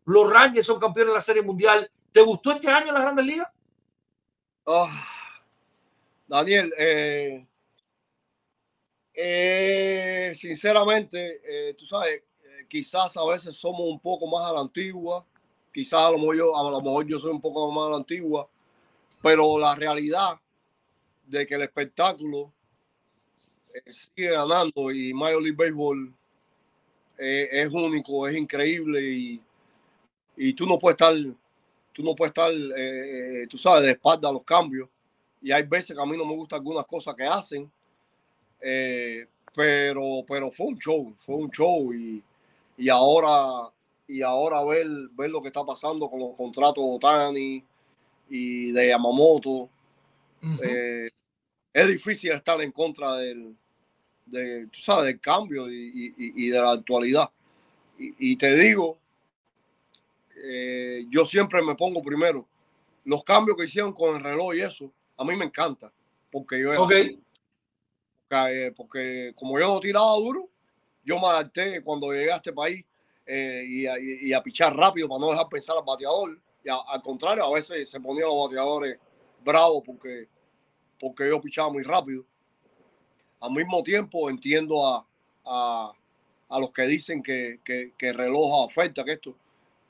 [0.06, 1.88] Los Rangers son campeones de la Serie Mundial.
[2.12, 3.52] ¿Te gustó este año las grandes ligas?
[4.66, 5.06] Ah,
[6.26, 7.46] Daniel, eh,
[9.14, 12.24] eh, sinceramente, tú sabes,
[12.68, 15.24] quizás a veces somos un poco más a la antigua,
[15.78, 18.50] quizás a lo mejor yo, a lo mejor yo soy un poco más antigua,
[19.22, 20.40] pero la realidad
[21.28, 22.52] de que el espectáculo
[23.76, 26.12] eh, sigue ganando y Major League Baseball
[27.20, 29.42] eh, es único, es increíble y,
[30.36, 31.14] y tú no puedes estar
[31.94, 34.90] tú no puedes estar, eh, tú sabes, de espalda a los cambios.
[35.44, 37.72] Y hay veces que a mí no me gustan algunas cosas que hacen.
[39.56, 41.94] pero, pero fue un show, fue un show.
[41.94, 42.24] Y,
[42.78, 43.72] y ahora,
[44.08, 47.64] y ahora ver, ver lo que está pasando con los contratos de Otani
[48.30, 49.70] y de Yamamoto.
[50.62, 51.10] Eh,
[51.74, 53.56] es difícil estar en contra del,
[54.26, 57.30] de, tú sabes, del cambio y, y- y- y de la actualidad.
[58.00, 58.98] Y, y te digo,
[60.36, 62.46] eh, yo siempre me pongo primero.
[63.06, 65.92] Los cambios que hicieron con el reloj y eso, a mí me encanta.
[66.32, 66.92] Porque yo era Ok.
[66.92, 67.20] así.
[68.30, 70.50] Porque, eh, porque como yo no tiraba duro,
[71.04, 72.84] yo me adapté cuando llegué a este país
[73.28, 76.40] eh, y, a, y- a pichar rápido para no dejar pensar al bateador.
[76.64, 78.98] Y a- al contrario, a veces se ponían los bateadores
[79.44, 80.28] bravos porque,
[81.00, 82.24] porque yo pichaba muy rápido.
[83.40, 85.06] Al mismo tiempo entiendo a,
[85.46, 85.92] a,
[86.50, 89.36] a los que dicen que, que, que el reloj afecta que esto,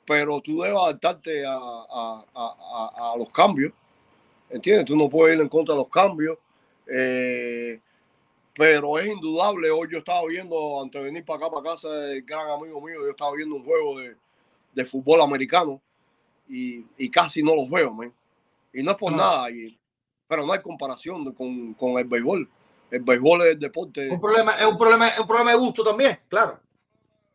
[0.05, 3.71] pero tú debes adaptarte a- a los cambios,
[4.49, 4.85] ¿entiendes?
[4.85, 6.37] Tú no puedes ir en contra de los cambios,
[6.87, 7.79] eh,
[8.57, 12.23] pero es indudable, hoy yo estaba viendo, antes de venir para acá, para casa del
[12.23, 14.15] gran amigo mío, yo estaba viendo un juego de,
[14.73, 15.79] de fútbol americano
[16.49, 18.11] y, y casi no los veo, man.
[18.73, 19.31] Y no es por Claro.
[19.31, 19.77] nada, y-
[20.27, 22.49] pero no hay comparación con, con el béisbol.
[22.89, 25.83] El béisbol es el deporte Un problema, es un problema, es un problema de gusto
[25.83, 26.59] también, claro.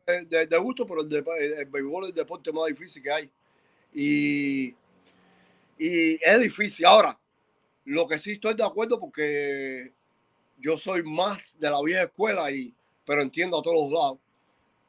[0.07, 3.01] eh, de, de gusto, pero el, de- el- el béisbol es el deporte más difícil
[3.03, 3.31] que hay.
[3.95, 4.75] Y,
[5.79, 6.85] y es difícil.
[6.87, 7.17] Ahora,
[7.85, 9.93] lo que sí estoy de acuerdo porque
[10.63, 14.19] yo soy más de la vieja escuela, y, pero entiendo a todos los lados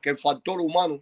[0.01, 1.01] que el factor humano,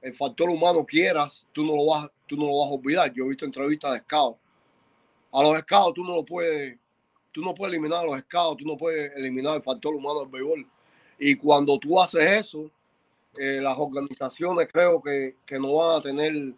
[0.00, 3.12] el factor humano quieras, tú no lo vas, tú no lo vas a olvidar.
[3.12, 4.38] Yo he visto entrevistas de scouts.
[5.32, 6.78] A los scouts tú no lo puedes,
[7.32, 10.28] tú no puedes eliminar a los scouts, tú no puedes eliminar el factor humano del
[10.28, 10.66] béisbol.
[11.18, 12.70] Y cuando tú haces eso,
[13.38, 16.54] eh, las organizaciones creo que, que no van a tener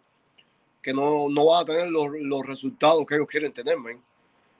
[0.81, 4.01] que no, no van a tener los, los resultados que ellos quieren tener, men.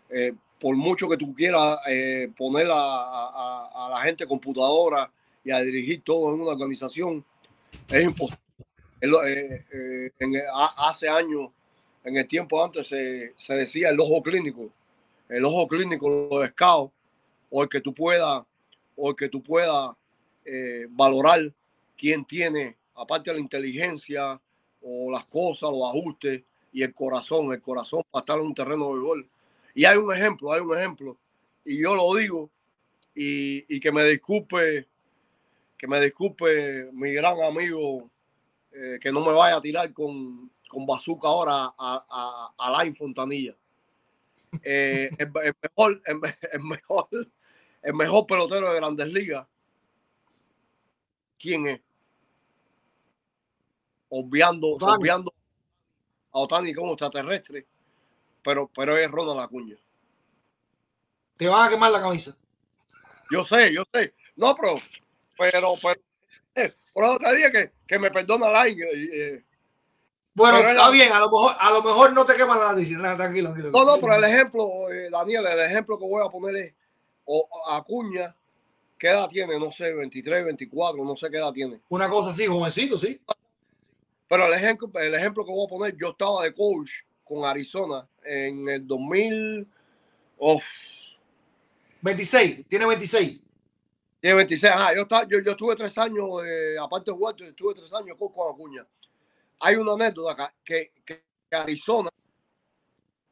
[0.09, 5.09] Eh, por mucho que tú quieras eh, poner a, la gente computadora
[5.43, 7.23] y a dirigir todo en una organización,
[7.89, 8.41] es imposible.
[9.01, 10.11] Eh,
[10.77, 11.51] hace años,
[12.03, 14.69] en el tiempo antes, se, decía el ojo clínico.
[15.29, 16.93] El ojo clínico, los scouts,
[17.51, 18.43] o el que tú puedas,
[18.95, 19.91] o el que tú puedas
[20.89, 21.51] valorar
[21.97, 24.39] quién tiene, aparte de la inteligencia
[24.81, 28.93] o las cosas, los ajustes y el corazón, el corazón para estar en un terreno
[28.93, 29.29] de gol.
[29.77, 31.19] Y hay un ejemplo, hay un ejemplo,
[31.63, 32.49] y yo lo digo,
[33.13, 34.87] y, y que me disculpe,
[35.77, 38.09] que me disculpe mi gran amigo,
[38.71, 42.95] eh, que no me vaya a tirar con, con bazooka ahora a, a, a Alain
[42.95, 43.55] Fontanilla.
[44.63, 47.07] Eh, el, el mejor, el, me- el mejor,
[47.83, 49.45] el mejor pelotero de grandes ligas
[51.39, 51.81] quién es.
[54.09, 55.01] Obviando, Otani.
[55.03, 55.33] obviando
[56.31, 57.67] a Otani como extraterrestre,
[58.47, 59.75] pero, pero es Ronald Acuña.
[61.35, 62.33] Te van a quemar la camisa.
[63.29, 64.13] Yo sé, yo sé.
[64.37, 64.75] No, pero,
[65.37, 65.99] pero, pero,
[66.55, 69.43] eh, por te dije que, que me perdona la eh,
[70.33, 72.71] Bueno, está era- bien, a lo mejor, a lo mejor no te queman la.
[72.73, 73.71] Nada, tranquilo, tranquilo.
[73.71, 76.73] No, no, pero el ejemplo, eh, Daniel, el ejemplo que voy a poner es
[77.25, 78.33] o Acuña
[78.97, 79.59] ¿Qué edad tiene?
[79.59, 81.81] No sé, 23, 24, no sé qué edad tiene.
[81.89, 83.19] Una cosa así, jovencito, sí.
[84.29, 86.89] Pero el ejemplo, el ejemplo que voy a poner, yo estaba de coach
[87.27, 89.67] con Arizona en el 2000.
[90.39, 90.63] Uf,
[92.01, 93.41] 26, tiene 26.
[94.21, 94.73] tiene 26.
[94.73, 98.17] Ajá, yo, estaba, yo, yo estuve tres años, eh, aparte de Walter, estuve tres años
[98.17, 98.85] con, con Acuña.
[99.59, 102.09] Hay una anécdota acá, que, que, Arizona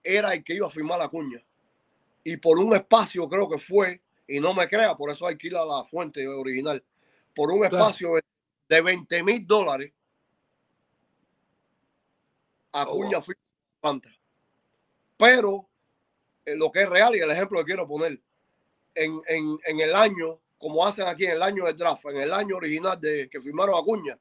[0.02, 1.44] era el que iba a firmar la Acuña.
[2.24, 5.84] Y por un espacio, creo que fue, y no me crea, por eso alquila la
[5.84, 6.84] fuente original,
[7.36, 7.76] por un Claro.
[7.76, 8.14] espacio
[8.68, 9.92] de 20 mil dólares,
[12.72, 13.22] Acuña wow.
[13.22, 13.45] firma
[13.86, 14.10] Panta.
[15.16, 15.68] Pero
[16.48, 18.20] lo que es real y el ejemplo que quiero poner,
[18.96, 22.56] en, en, el año, como hacen aquí en el año del draft, en el año
[22.56, 24.18] original de que firmaron a Acuña,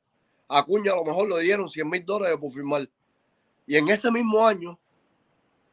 [0.49, 2.87] a Acuña a lo mejor le dieron 100 mil dólares por firmar.
[3.67, 4.79] Y en ese mismo año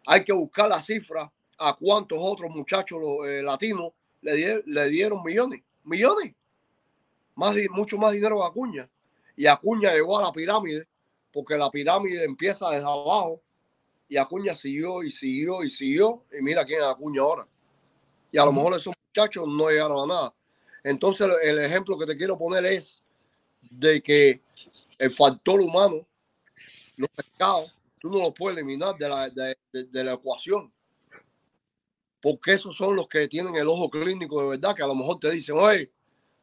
[0.06, 5.22] hay que buscar la cifra a cuántos otros muchachos eh, latinos le, die- le dieron
[5.22, 6.34] millones, millones,
[7.36, 8.90] más, mucho más dinero que Acuña.
[9.36, 10.86] Y Acuña llegó a la pirámide,
[11.34, 13.42] porque la pirámide empieza desde abajo,
[14.12, 17.48] y Acuña siguió y siguió y siguió, y mira quién es Acuña ahora.
[18.30, 20.36] Y a lo mejor esos muchachos no llegaron a nada.
[20.84, 23.02] Entonces el ejemplo que te quiero poner es
[23.70, 24.42] de que
[24.98, 26.06] el factor humano,
[26.98, 30.70] los pescados, tú no los puedes eliminar de la, de, de- de la ecuación.
[32.22, 35.20] Porque esos son los que tienen el ojo clínico de verdad, que a lo mejor
[35.20, 35.90] te dicen, oye,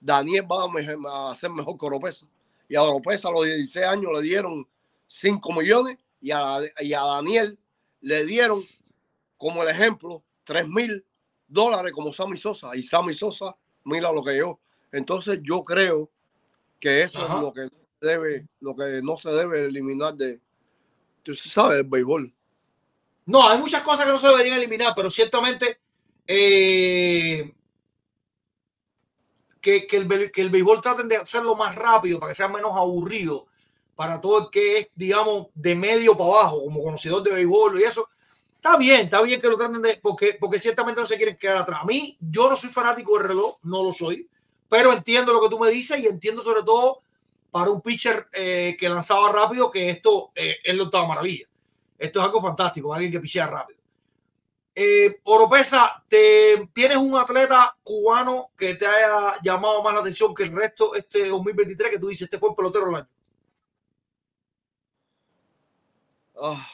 [0.01, 2.27] Daniel va a ser mejor que Oropesa.
[2.66, 4.66] Y a Oropesa a los 16 años le dieron
[5.07, 7.59] 5 millones y a, y a Daniel
[8.01, 8.64] le dieron,
[9.37, 11.05] como el ejemplo, 3 mil
[11.47, 12.75] dólares como Sammy Sosa.
[12.77, 14.59] Y Sammy Sosa, mira lo que yo.
[14.93, 16.11] Entonces yo creo
[16.81, 17.37] que eso Ajá.
[17.37, 17.69] es lo que
[18.01, 20.41] debe, lo que no se debe eliminar de,
[21.23, 22.33] tú sabes, el béisbol.
[23.27, 25.81] No, hay muchas cosas que no se deberían eliminar, pero ciertamente
[26.27, 27.53] eh,
[29.61, 32.73] que, que, el, que el béisbol traten de hacerlo más rápido para que sea menos
[32.75, 33.49] aburrido
[33.99, 37.82] para todo el que es, digamos, de medio para abajo, como conocedor de béisbol y
[37.82, 38.09] eso.
[38.55, 41.57] Está bien, está bien que lo traten de, porque, porque ciertamente no se quieren quedar
[41.57, 41.80] atrás.
[41.82, 44.28] A mí, yo no soy fanático del reloj, no lo soy,
[44.68, 47.03] pero entiendo lo que tú me dices y entiendo sobre todo
[47.51, 51.49] para un pitcher eh, que lanzaba rápido que esto eh, es la octava maravilla.
[51.99, 53.80] Esto es algo fantástico, alguien que pichea rápido.
[54.76, 60.44] Eh, Oropesa, te, ¿tienes un atleta cubano que te haya llamado más la atención que
[60.44, 63.09] el resto este 2023 que tú dices, este fue el pelotero del año?
[66.43, 66.66] Ah,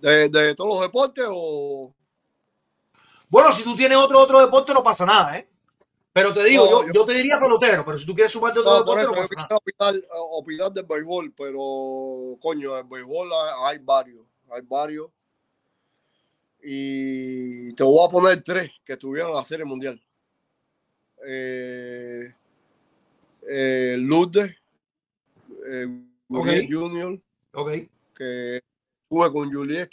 [0.00, 1.92] de, de todos los deportes o
[3.28, 5.48] Bueno, si tú tienes otro otro deporte no pasa nada, ¿eh?
[6.12, 8.78] Pero te digo, No, yo, yo- te diría pelotero, pero si tú quieres sumarte otro
[8.78, 9.56] No, por deporte eso no pasa nada.
[9.56, 13.28] opinar, eh, opinar del béisbol, pero coño, el béisbol
[13.64, 15.10] hay, varios, hay varios.
[16.60, 20.02] Y te voy a poner tres que estuvieron en la Serie Mundial.
[21.24, 22.34] Eh,
[23.48, 24.56] eh, Lourdes,
[25.70, 25.86] eh,
[26.28, 26.72] Gurriel Ok.
[26.72, 27.20] Junior,
[27.52, 27.70] Ok.
[28.18, 28.56] Que
[29.04, 29.88] estuve con Juliet,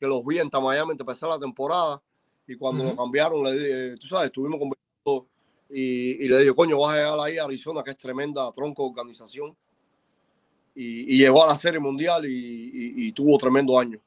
[0.00, 2.02] que los vi en Miami empezar la temporada,
[2.46, 5.28] y cuando lo cambiaron, le dije, tú sabes, estuvimos conversando
[5.68, 8.84] y, y le dije, coño, vas a llegar ahí a Arizona, que es tremenda tronco
[8.84, 9.54] de organización.
[10.74, 14.00] Y, y llegó a la Serie Mundial y, y- tuvo tremendo año.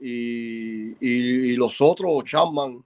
[0.00, 2.82] Y, los otros, Chapman,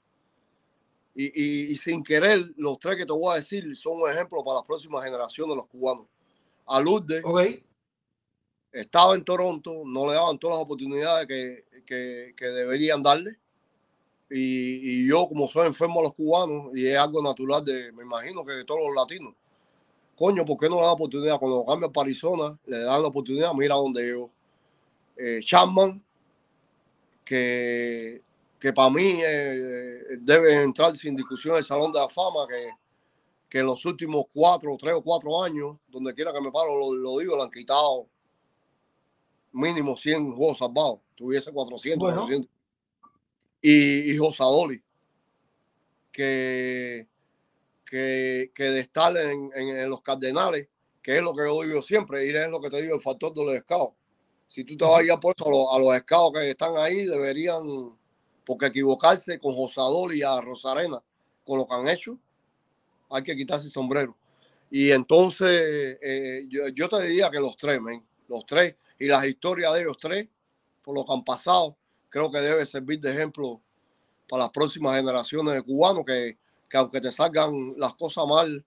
[1.14, 4.66] y, sin querer, los tres que te voy a decir son un ejemplo para las
[4.66, 6.06] próximas generaciones de los cubanos.
[6.66, 7.40] A Lourdes, Ok.
[8.74, 13.38] Estaba en Toronto, no le daban todas las oportunidades que, que- deberían darle.
[14.30, 18.04] Y, y yo, como soy enfermo a los cubanos, y es algo natural de, me
[18.04, 19.34] imagino que de todos los latinos,
[20.16, 21.38] coño, ¿por qué no le dan oportunidad?
[21.38, 22.08] Cuando lo cambian para
[22.66, 24.30] le dan la oportunidad, mira dónde llegó.
[25.16, 26.02] Eh, Chapman,
[27.24, 28.22] que,
[28.58, 32.70] que para mí eh, debe entrar sin discusión el Salón de la Fama, que,
[33.48, 36.94] que en los últimos cuatro, tres o cuatro años, donde quiera que me paro, lo,
[36.94, 38.08] lo digo, le han quitado
[39.54, 41.00] mínimo 100 juegos salvados.
[41.14, 42.20] Tuviese 400, Bueno.
[42.22, 42.50] 400.
[43.62, 44.82] Y, y Josadoli,
[46.12, 47.06] que,
[47.84, 50.68] que, que de estar en, en- en los Cardenales,
[51.02, 53.32] que es lo que yo digo siempre, y es lo que te digo, el factor
[53.34, 53.94] de los scouts.
[54.46, 57.06] Si tú te vas a ir a, a los, a los scouts que están ahí,
[57.06, 57.62] deberían,
[58.44, 61.02] porque equivocarse con Josadoli y a Rosarena,
[61.44, 62.18] con lo que han hecho,
[63.10, 64.16] hay que quitarse el sombrero.
[64.70, 69.26] Y entonces, eh, yo, yo te diría que los tres, men, los tres, y las
[69.26, 70.28] historias de ellos tres,
[70.82, 71.76] por lo que han pasado,
[72.08, 73.60] creo que debe servir de ejemplo
[74.28, 78.64] para las próximas generaciones de cubanos que, que aunque te salgan las cosas mal,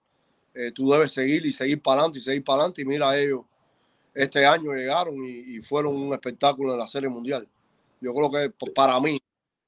[0.54, 2.82] eh, tú debes seguir y seguir para adelante y seguir para adelante.
[2.82, 3.42] Y mira, ellos
[4.14, 7.48] este año llegaron y, y fueron un espectáculo en la Serie Mundial.
[8.00, 9.20] Yo creo que para mí,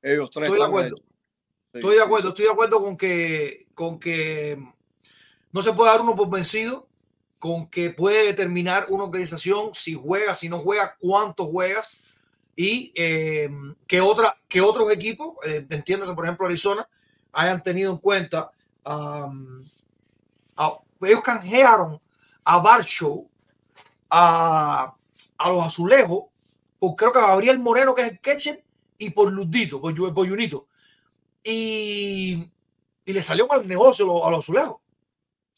[0.02, 0.96] ellos tres Estoy de acuerdo.
[0.96, 1.02] Sí,
[1.74, 4.58] Estoy de acuerdo, estoy de acuerdo con que, con que
[5.52, 6.88] no se puede dar uno por vencido,
[7.40, 12.02] con que puede determinar una organización si juega, si no juega, cuánto juegas
[12.54, 13.50] y eh,
[13.86, 16.86] que, otra, que otros equipos, eh, entiéndase por ejemplo Arizona,
[17.32, 18.50] hayan tenido en cuenta,
[21.00, 21.98] ellos canjearon
[22.44, 23.24] a Barcho,
[24.10, 24.94] a,
[25.38, 26.24] a los azulejos,
[26.78, 28.62] por creo que a Gabriel Moreno, que es el catcher,
[28.98, 30.66] y por Ludito, por, por Junito.
[31.42, 32.46] Y,
[33.06, 34.80] y le salió mal negocio a los azulejos.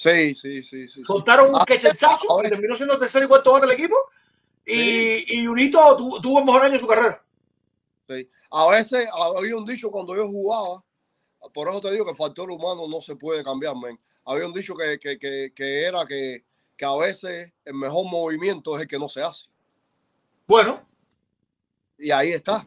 [0.02, 0.88] Sí, sí, sí, sí.
[0.88, 1.04] sí.
[1.04, 1.64] Soltaron un Ah,
[2.28, 3.94] ahora- que terminó siendo tercer y cuarto bate del equipo.
[4.66, 7.24] Y, y Junito tuvo, tuvo el mejor año de su carrera.
[8.08, 8.28] Sí.
[8.50, 10.82] A veces había un dicho cuando yo jugaba,
[11.54, 13.98] por eso te digo que el factor humano no se puede cambiar, men.
[14.24, 16.44] Había un dicho que, que, que, que era que,
[16.76, 19.46] que a veces el mejor movimiento es el que no se hace.
[20.46, 20.86] Bueno,
[21.98, 22.66] Y ahí está.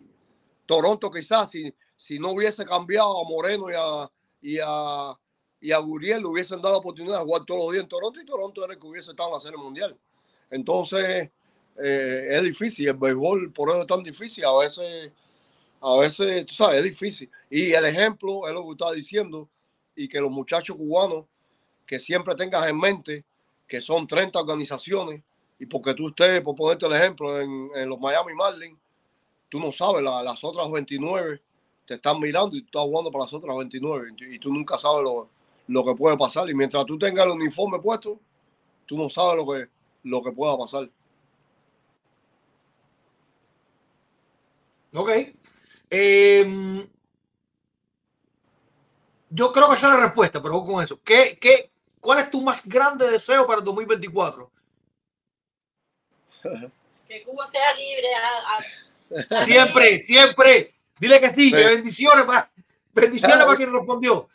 [0.65, 4.11] Toronto quizás si, si no hubiese cambiado a Moreno y a,
[4.41, 5.13] y a,
[5.65, 8.21] y a Guriel, le hubiesen dado la oportunidad de jugar todos los días en Toronto
[8.21, 9.97] y Toronto era el que hubiese estado en la Serie Mundial.
[10.51, 11.31] Entonces,
[11.83, 12.87] eh, es difícil.
[12.87, 14.45] El béisbol por eso es tan difícil.
[14.45, 15.11] A veces,
[15.81, 17.31] a veces, tú sabes, es difícil.
[17.49, 19.49] Y el ejemplo es lo que estaba diciendo
[19.95, 21.25] y que los muchachos cubanos
[21.87, 23.25] que siempre tengas en mente
[23.67, 25.23] que son 30 organizaciones
[25.57, 28.77] y porque tú estés, por ponerte el ejemplo, en, los Miami Marlins,
[29.49, 31.41] tú no sabes, la- las otras 29
[31.87, 34.53] te están mirando y tú estás jugando para las otras 29 y tú- y tú
[34.53, 35.29] nunca sabes lo,
[35.67, 36.49] lo que puede pasar.
[36.49, 38.19] Y mientras tú tengas el uniforme puesto,
[38.85, 39.67] tú no sabes lo que,
[40.03, 40.89] lo que pueda pasar.
[44.93, 45.09] ok.
[45.89, 46.87] Em,
[49.29, 50.99] yo creo que esa es la respuesta, pero con eso.
[51.03, 54.51] ¿Qué, qué, ¿Cuál es tu más grande deseo para el 2024?
[57.07, 58.07] Que Cuba sea libre.
[58.15, 58.57] a-
[59.37, 60.73] a- Siempre, siempre.
[60.99, 61.51] Dile que sí, Sí.
[61.51, 62.49] que bendiciones, para,
[62.93, 63.47] bendiciones Claro.
[63.47, 64.27] para quien respondió.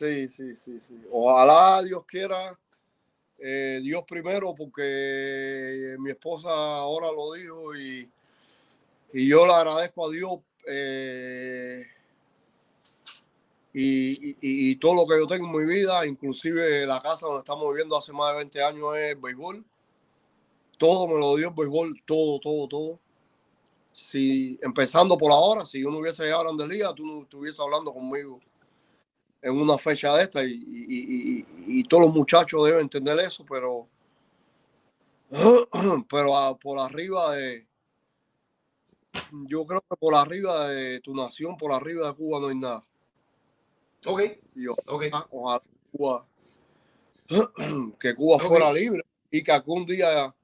[0.00, 0.98] Sí, sí, sí, sí.
[1.12, 2.58] Ojalá Dios quiera,
[3.38, 8.10] eh, Dios primero, porque mi esposa ahora lo dijo y,
[9.12, 11.84] y yo le agradezco a Dios eh,
[13.74, 17.68] y, y- todo lo que yo tengo en mi vida, inclusive la casa donde estamos
[17.68, 19.62] viviendo hace más de 20 años es béisbol.
[20.78, 23.00] Todo me lo dio el béisbol, todo, todo, todo.
[23.92, 27.92] Si, empezando por ahora, si yo no hubiese llegado a Grandes tú no estuviese hablando
[27.92, 28.40] conmigo
[29.42, 33.88] en una fecha de esta y, y- y- todos los muchachos deben entender eso, pero
[36.10, 37.66] pero a- por arriba de
[39.46, 42.84] yo creo que por arriba de tu nación, por arriba de Cuba no hay nada.
[44.06, 44.22] Ok,
[44.56, 45.04] Y o- ok.
[45.30, 45.62] ojalá
[45.92, 46.26] Cuba,
[47.98, 50.34] que Cuba fuera libre y que algún día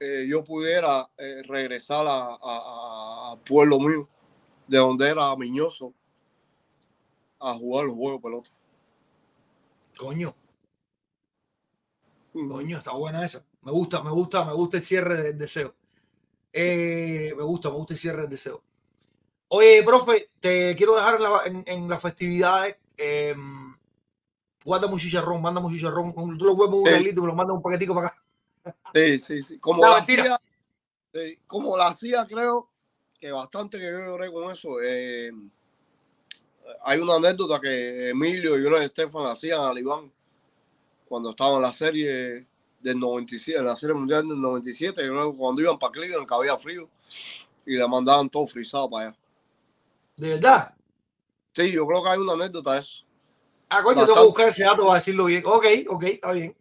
[0.00, 4.08] eh, yo pudiera eh, regresar a- a- a- al pueblo mío,
[4.66, 5.94] de donde era miñoso,
[7.42, 8.50] a jugar los juegos pelota.
[9.98, 10.34] Coño,
[12.32, 13.44] coño, está buena esa.
[13.62, 15.74] Me gusta, me gusta, me gusta el cierre del deseo.
[16.52, 18.62] Eh, me gusta, me gusta el cierre del deseo.
[19.48, 22.76] Oye, profe, te quiero dejar en, la- en- en las festividades.
[22.96, 23.34] eh,
[24.64, 26.14] guarda un chicharrón, manda un chicharrón.
[26.14, 27.08] Tú lo vuelves un Sí.
[27.10, 28.22] y me lo mandas un paquetico para acá.
[28.94, 29.58] Sí, sí, sí.
[29.58, 30.22] Como No, la mentira.
[30.36, 30.40] hacía,
[31.12, 32.68] sí, como la hacía, creo
[33.18, 34.80] que bastante que yo lloré con eso.
[34.82, 35.30] eh,
[36.82, 40.12] hay una anécdota que Emilio y yo y Estefan hacían al Iván
[41.06, 42.46] cuando estaban en la serie
[42.80, 46.34] del 97, en la serie mundial del 97, y luego cuando iban para Cleveland, que
[46.34, 46.88] había frío,
[47.66, 49.18] y le mandaban todo frisado para allá.
[50.16, 50.74] De verdad.
[51.54, 53.04] Sí, yo creo que hay una anécdota de eso.
[53.68, 55.42] Ah, coño, tengo que buscar ese dato para decirlo bien.
[55.46, 56.56] Ok, ok, está bien.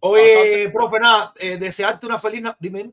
[0.00, 0.70] Oye, Bastante.
[0.70, 2.42] profe, nada, eh, desearte una feliz.
[2.58, 2.92] Dime.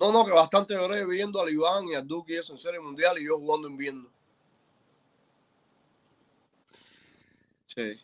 [0.00, 2.78] No, no, que bastante lloré viendo al Iván y al Duque y eso en serie
[2.78, 4.08] mundial y yo jugando invierno.
[7.78, 8.00] Sí.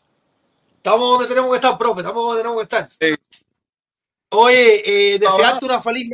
[0.77, 1.99] Estamos donde tenemos que estar, profe.
[2.01, 2.89] Estamos donde tenemos que estar.
[2.89, 3.15] Sí.
[4.29, 6.09] Oye, eh, desearte una feliz.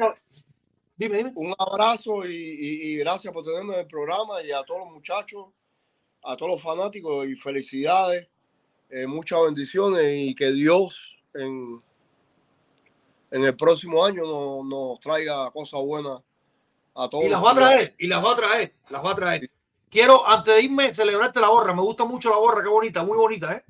[0.96, 1.32] Dime, dime.
[1.36, 4.90] un abrazo y, y- y gracias por tenerme en el programa y a todos los
[4.92, 5.48] muchachos,
[6.24, 8.28] a todos los fanáticos y felicidades,
[8.90, 11.00] eh, muchas bendiciones y que Dios
[11.34, 11.82] en,
[13.32, 16.20] en el próximo año nos, nos traiga cosas buenas
[16.96, 17.26] a todos.
[17.26, 19.50] Y las va a traer, y las va a traer, las va a traer.
[19.92, 21.74] Quiero, antes de irme, celebrarte la gorra.
[21.74, 23.64] Me gusta mucho la gorra, qué bonita, muy bonita, ¿eh?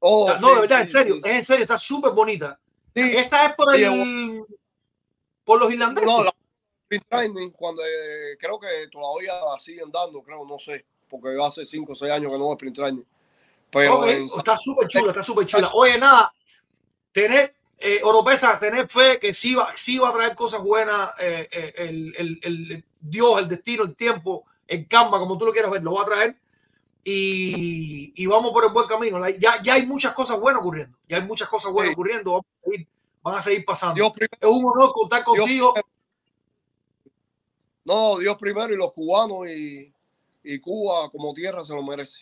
[0.00, 1.20] Oh, no, sí, de verdad, sí, en serio, sí.
[1.24, 2.58] es en serio, está súper bonita.
[2.92, 4.44] Esta es por el.
[5.44, 6.08] por los irlandeses.
[6.12, 6.32] no, la
[7.56, 11.96] cuando eh, creo que todavía la siguen dando, creo, no sé, porque hace 5 o
[11.96, 13.02] 6 años que no voy a sprint training.
[13.70, 15.70] Pero Ok, en- está súper chula, está súper chula.
[15.72, 16.34] Oye, nada,
[17.12, 21.48] tener, eh, Oropesa, tener fe que sí va, sí va a traer cosas buenas, eh,
[21.50, 25.70] eh, el, el- el Dios, el destino, el tiempo, el karma, como tú lo quieras
[25.70, 26.36] ver, lo va a traer.
[27.04, 29.18] y, y vamos por el buen camino.
[29.30, 30.96] Ya, ya hay muchas cosas buenas ocurriendo.
[31.08, 31.94] Ya hay muchas cosas buenas Sí.
[31.94, 32.30] ocurriendo.
[32.30, 32.88] Vamos a seguir-
[33.22, 33.94] van a seguir pasando.
[33.94, 34.38] Dios primero.
[34.40, 35.74] es un honor contar contigo.
[37.84, 39.92] No, Dios primero y los cubanos y,
[40.44, 42.20] y Cuba como tierra se lo merece.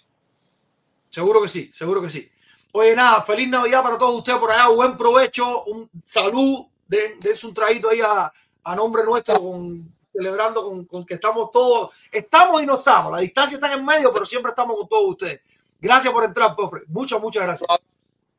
[1.11, 2.31] Seguro que sí, seguro que sí.
[2.73, 4.69] Oye, nada, feliz Navidad para todos ustedes por allá.
[4.69, 6.67] Buen provecho, un salud.
[6.87, 8.33] Den, dense un traguito ahí a,
[8.65, 11.91] a nombre nuestro, con, celebrando con, con que estamos todos.
[12.13, 13.13] Estamos y no estamos.
[13.13, 15.41] La distancia está en el medio, pero siempre estamos con todos ustedes.
[15.81, 16.83] Gracias por entrar, Pofre.
[16.89, 17.69] Muchas, muchas gracias.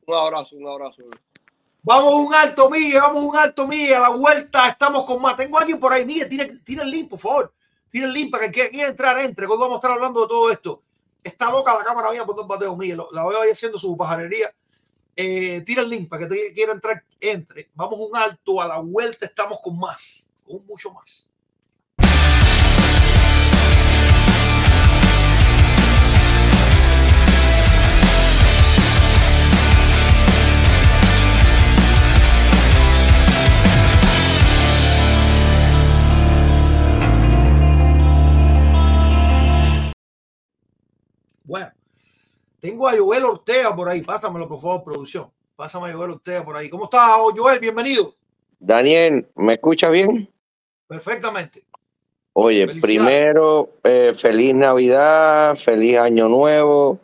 [0.06, 1.04] Un abrazo, un abrazo.
[1.82, 3.02] Vamos un alto, Miguel.
[3.02, 3.96] Vamos un alto, Miguel.
[3.96, 5.36] A la vuelta estamos con más.
[5.36, 6.06] Tengo a alguien por ahí.
[6.06, 7.54] Miguel, tira, tira el link, por favor.
[7.90, 9.48] Tira el link para que quiera entrar, entre.
[9.48, 10.84] Hoy vamos a estar hablando de todo esto.
[11.24, 13.02] Está loca la cámara mía por dos bateos, Miguel.
[13.12, 14.54] La veo ahí haciendo su pajarería.
[15.16, 17.72] Eh, tira el link para que te quiera entrar, entre.
[17.74, 18.62] Vamos un alto.
[18.62, 20.32] A la vuelta estamos con más.
[20.46, 21.31] Con mucho más.
[41.44, 41.72] Bueno,
[42.60, 44.02] tengo a Joel Ortega por ahí.
[44.02, 45.32] Pásamelo, por favor, producción.
[45.56, 46.70] Pásame a Joel Ortega por ahí.
[46.70, 47.60] ¿Cómo estás, Joel?
[47.60, 48.14] Bienvenido.
[48.60, 50.30] Daniel, ¿me escucha bien?
[50.88, 51.64] Perfectamente.
[52.34, 57.00] Oye, primero, eh, feliz Navidad, feliz Año Nuevo.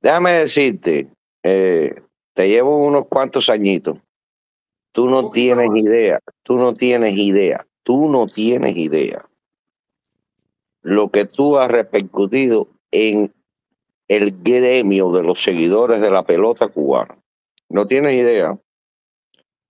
[0.00, 1.08] Déjame decirte,
[1.42, 1.94] eh,
[2.34, 3.98] te llevo unos cuantos añitos.
[4.90, 9.24] Tú no tienes idea, tú no tienes idea, tú no tienes idea
[10.82, 13.32] lo que tú has repercutido en
[14.08, 17.16] el gremio de los seguidores de la pelota cubana.
[17.68, 18.56] No tienes idea.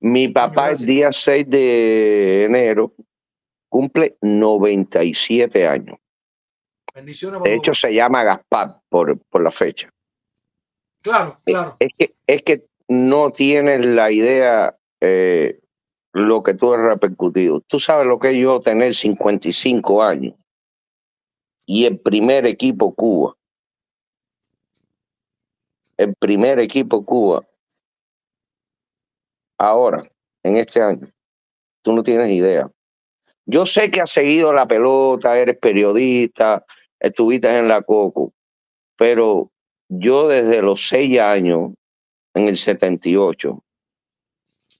[0.00, 2.92] Mi papá el día 6 de enero
[3.68, 5.96] cumple 97 años.
[6.94, 9.88] Bendiciones De hecho, se llama Gaspar por, por la fecha.
[11.02, 11.76] Claro, claro.
[11.78, 15.58] Es que, es que no tienes la idea eh,
[16.12, 17.60] lo que tú has repercutido.
[17.60, 20.34] Tú sabes lo que es yo tener 55 años
[21.66, 23.36] y el primer equipo Cuba.
[26.03, 27.42] El primer equipo Cuba.
[29.57, 30.03] Ahora,
[30.42, 31.07] en este año,
[31.80, 32.68] tú no tienes idea.
[33.46, 36.66] Yo sé que has seguido la pelota, eres periodista,
[36.98, 38.32] estuviste en la Coco,
[38.96, 39.53] pero
[39.88, 41.72] yo desde los seis años,
[42.34, 43.62] en el 78,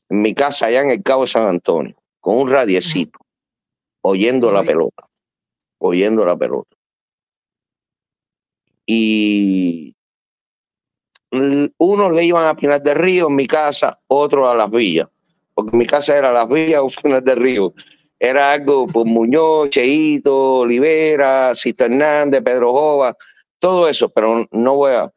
[0.09, 3.21] en mi casa allá en el Cabo de San Antonio, con un radiecito,
[4.01, 5.07] oyendo la pelota,
[5.79, 6.77] oyendo la pelota.
[8.85, 9.95] Y
[11.33, 15.09] unos le iban a Pinar del Río en mi casa, otros a Las Villas,
[15.55, 17.73] porque mi casa era Las Villas o Pinar del Río.
[18.19, 23.17] Era algo por Muñoz, Cheito, Olivera, Cito Hernández, Pedro Jova,
[23.59, 25.11] todo eso, pero no voy a.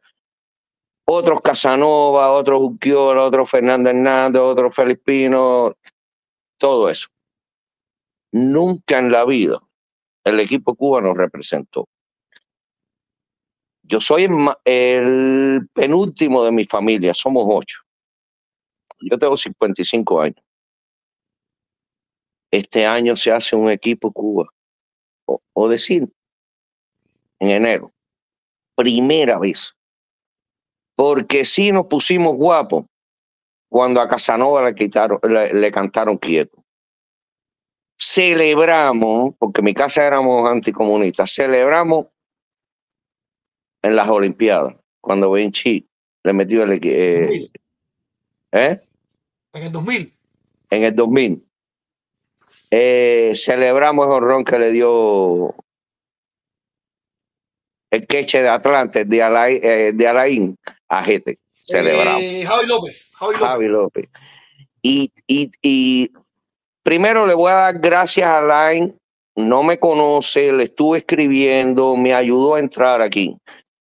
[1.08, 5.72] Otros Casanova, otros Urquiola, otros Fernando Hernández, otros Felipino,
[6.58, 7.06] todo eso.
[8.32, 9.60] Nunca en la vida
[10.24, 11.88] el equipo cubano representó.
[13.88, 14.28] Yo soy
[14.64, 17.82] el, penúltimo de mi familia, somos ocho.
[19.00, 20.42] Yo tengo 55 años.
[22.50, 24.48] Este año se hace un equipo Cuba.
[25.26, 26.08] O, o decir,
[27.38, 27.92] en enero.
[28.74, 29.74] Primera vez.
[30.96, 32.86] Porque sí nos pusimos guapos
[33.68, 36.64] cuando a Casanova le, quitaron, le, le cantaron quieto.
[37.98, 42.06] Celebramos, porque en mi casa éramos anticomunistas, celebramos
[43.86, 45.86] en las Olimpiadas, cuando Vinci
[46.24, 47.50] le metió el equi- eh, 2000.
[48.52, 48.80] ¿eh?
[49.52, 50.12] En el 2000.
[50.70, 51.42] en el 2000.
[52.70, 55.54] Eh, celebramos el honrón que le dio
[57.90, 60.56] el queche de Atlante, de, Alain, eh, de Alain
[60.88, 61.38] a Gete.
[61.52, 62.20] Celebramos.
[62.22, 63.10] Eh, Javi López.
[63.14, 63.48] Javi López.
[63.48, 64.08] Javi López.
[64.82, 66.10] Y, y, y
[66.82, 68.94] primero le voy a dar gracias a Alain.
[69.36, 73.36] No me conoce, le estuve escribiendo, me ayudó a entrar aquí.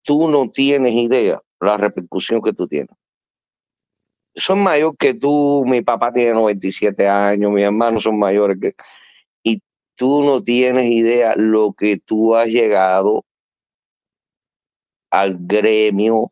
[0.04, 2.96] Tú no tienes idea la repercusión que tú tienes.
[4.36, 8.76] Soy mayor que tú, mi papá tiene 97 años, mis hermanos son mayores que...
[9.44, 9.62] Y
[9.96, 13.26] tú no tienes idea lo que tú has llegado
[15.12, 16.32] al gremio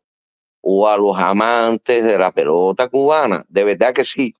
[0.60, 3.44] o a los amantes de la pelota cubana.
[3.48, 4.34] De verdad que sí.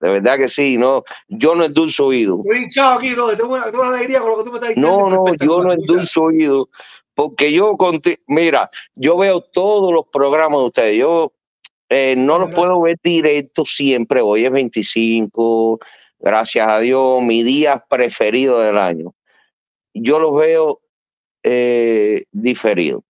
[0.00, 0.76] De verdad que sí.
[0.76, 2.40] No, yo no endulzo oído.
[2.44, 3.36] Estoy hinchado aquí, bro.
[3.36, 5.08] Tengo una, tengo una alegría con lo que tú me estás diciendo.
[5.08, 6.68] No, no, yo no endulzo oído.
[7.16, 7.78] Porque yo,
[8.26, 10.98] mira, yo veo todos los programas de ustedes.
[10.98, 11.32] Yo
[11.88, 14.20] eh, no los puedo ver directo siempre.
[14.20, 15.78] Hoy es 25,
[16.18, 19.14] gracias a Dios, mi día preferido del año.
[19.94, 20.82] Yo los veo
[21.42, 23.02] eh, diferidos.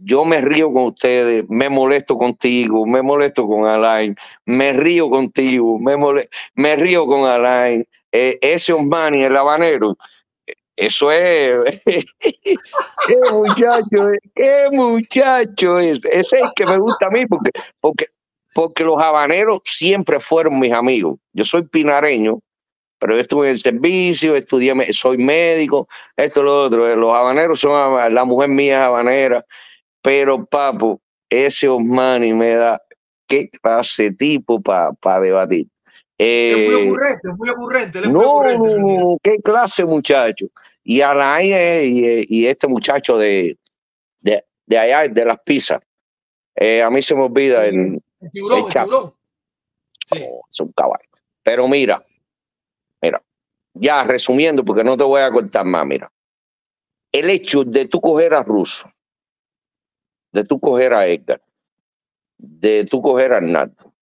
[0.00, 5.78] yo me río con ustedes, me molesto contigo, me molesto con Alain, me río contigo,
[5.78, 5.96] me,
[6.56, 7.86] me río con Alain.
[8.10, 9.96] Eh, ese Osmani, el habanero,
[10.76, 11.80] eso es.
[11.84, 15.98] qué muchacho es, qué muchacho es.
[16.04, 17.50] Ese es el que me gusta a mí porque,
[17.80, 18.06] porque,
[18.54, 21.18] porque los habaneros siempre fueron mis amigos.
[21.32, 22.36] Yo soy pinareño,
[22.98, 26.94] pero yo estuve en el servicio, estudié, soy médico, esto, lo otro.
[26.96, 29.44] Los habaneros son, la mujer mía es habanera,
[30.02, 31.00] pero papo,
[31.30, 32.80] ese Osmani me da
[33.26, 35.66] qué clase tipo para debatir.
[36.18, 38.00] Es muy Eh, ocurrente, es muy ocurrente.
[38.02, 38.80] Muy no, ocurrente.
[38.80, 40.46] no, no, qué clase muchacho.
[40.88, 41.50] Y Alain
[41.82, 43.58] y, y este muchacho de,
[44.20, 45.82] de, de allá, de las pizzas.
[46.54, 48.86] Eh, a mí se me olvida el, El tiburón, el el Chapo.
[48.86, 49.14] tiburón.
[50.06, 50.24] Sí.
[50.30, 51.08] oh, es un caballo.
[51.42, 52.06] Pero mira,
[53.02, 53.20] mira,
[53.74, 56.12] ya resumiendo, porque no te voy a contar más, mira.
[57.10, 58.88] El hecho de tú coger a Russo,
[60.32, 61.42] de tú coger a Edgar,
[62.38, 63.92] de tú coger a Arnaldo,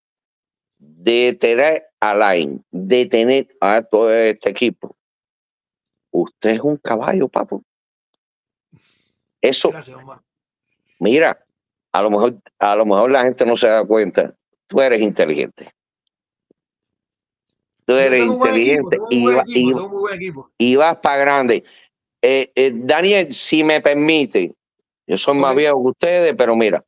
[0.77, 4.95] de tener a Alain, de tener a todo este equipo,
[6.21, 7.63] usted es un caballo, papo.
[9.41, 10.21] Eso, Gracias, Omar.
[10.99, 11.45] mira,
[11.91, 14.33] a lo mejor, a lo mejor la gente no se da cuenta.
[14.67, 15.71] Tú eres inteligente.
[17.85, 21.63] Tú eres equipo, inteligente y, va- equipo, vas para grande.
[22.21, 24.55] Eh, eh, Daniel, si me permite,
[25.05, 26.83] yo soy más viejo que ustedes, pero mira,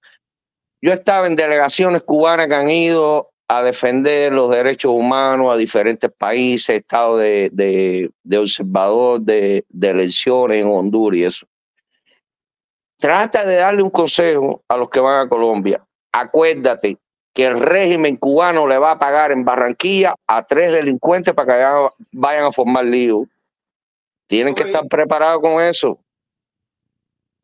[0.81, 6.11] yo estaba en delegaciones cubanas que han ido a defender los derechos humanos a diferentes
[6.11, 11.47] países, estado de, de, de observador de, de elecciones en Honduras y eso.
[12.97, 15.81] Trata de darle un consejo a los que van a Colombia.
[16.11, 16.97] Acuérdate
[17.33, 21.63] que el régimen cubano le va a pagar en Barranquilla a tres delincuentes para que
[21.63, 23.21] vayan- vayan a formar lío.
[24.25, 25.99] Tienen que estar preparados con eso.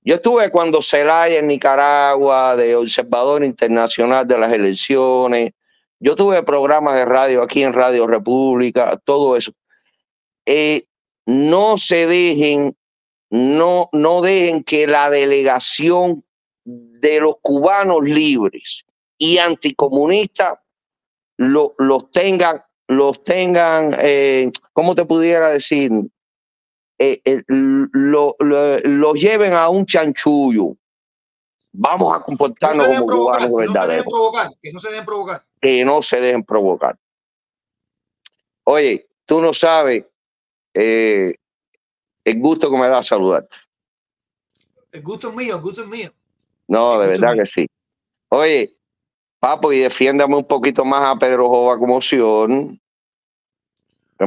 [0.02, 5.54] Yo estuve cuando Zelaya en Nicaragua, de observador internacional de las elecciones.
[6.04, 9.54] Yo tuve programas de radio aquí en Radio República, todo eso.
[10.46, 10.84] Eh,
[11.26, 12.76] no se dejen,
[13.30, 16.26] no, no dejen que la delegación
[16.66, 18.84] de los cubanos libres
[19.18, 20.60] y anticomunistas
[21.38, 25.90] lo- los tengan, los tengan, eh, ¿cómo te pudiera decir?
[27.00, 30.76] Eh, eh, lo, lo- los lleven a un chanchullo.
[31.72, 35.06] Vamos a no comportarnos como provocar, cubanos no se verdaderos, provocar, que no se dejen
[35.06, 35.44] provocar.
[35.64, 36.98] Que no se dejen provocar.
[38.66, 40.06] Oye, tú no sabes
[40.74, 41.36] eh,
[42.24, 43.56] el gusto que me da saludarte.
[44.92, 46.14] El gusto es mío, el gusto es mío.
[46.68, 47.66] No, de verdad que sí.
[48.30, 48.78] Oye,
[49.40, 52.80] papo, y defiéndame un poquito más a Pedro Jova como Sion,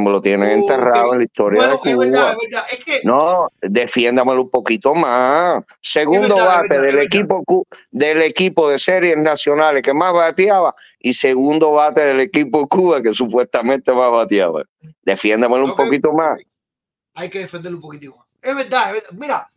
[0.01, 2.30] me lo tienen enterrado en la historia Bueno, de es verdad, Cuba.
[2.32, 2.66] es verdad.
[2.72, 5.62] Es que No, defiéndamelo un poquito más.
[5.80, 10.74] Segundo verdad, bate verdad, del equipo cu- del equipo de series nacionales que más bateaba
[10.99, 14.62] y segundo bate del equipo Cuba que supuestamente más bateaba.
[15.03, 16.40] Defiéndamelo un Ok, poquito más.
[17.14, 18.26] hay que defenderlo un poquitico más.
[18.42, 19.11] Es verdad, es verdad.
[19.18, 19.51] Mira,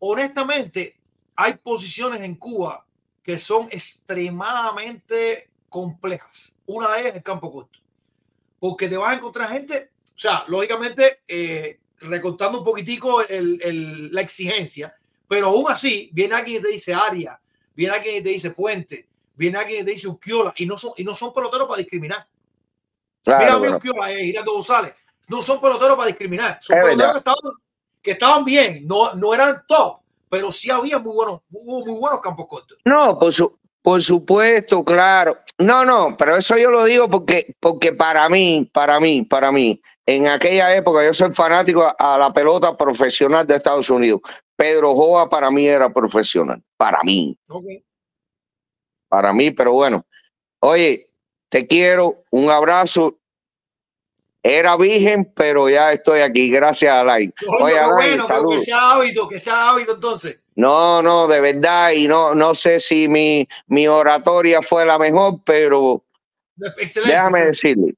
[0.00, 0.96] honestamente,
[1.36, 2.84] hay posiciones en Cuba
[3.22, 6.56] que son extremadamente complejas.
[6.66, 7.78] Una de ellas es el campo corto.
[8.68, 14.12] Porque te vas a encontrar gente, o sea, lógicamente, eh, recortando un poquitico el- el-
[14.12, 14.92] la exigencia,
[15.28, 17.40] pero aún así, viene alguien y te dice área,
[17.76, 19.06] viene alguien y te dice puente,
[19.36, 22.26] viene alguien y te dice Uquiola, y no son, y no son peloteros para discriminar.
[23.24, 24.94] Mira Claro, Uquiola, eh, Giraldo González,
[25.28, 27.12] no son peloteros para discriminar, son Es peloteros verdad.
[27.12, 27.52] que estaban,
[28.02, 32.20] que estaban bien, no, no eran top, pero sí había muy buenos, hubo muy buenos
[32.20, 32.78] campos cortos.
[32.84, 33.56] No, por, su-
[33.86, 35.38] por supuesto, claro.
[35.58, 39.80] No, no, pero eso yo lo digo porque, porque para mí, para mí, para mí,
[40.04, 44.22] en aquella época yo soy fanático a, a la pelota profesional de Estados Unidos.
[44.56, 47.38] Pedro Joa para mí era profesional, para mí,
[49.08, 50.04] para mí, pero bueno.
[50.58, 51.06] Oye,
[51.48, 53.16] te quiero, un abrazo.
[54.42, 57.32] Era virgen, pero ya estoy aquí, gracias a Alain.
[57.60, 60.40] Oye, Alain, bueno, que sea hábito, que sea hábito entonces.
[60.56, 65.34] No, no, de verdad, y no, no sé si mi, mi oratoria fue la mejor,
[65.44, 66.02] pero
[66.78, 67.12] Excelente.
[67.12, 67.94] déjame decirle,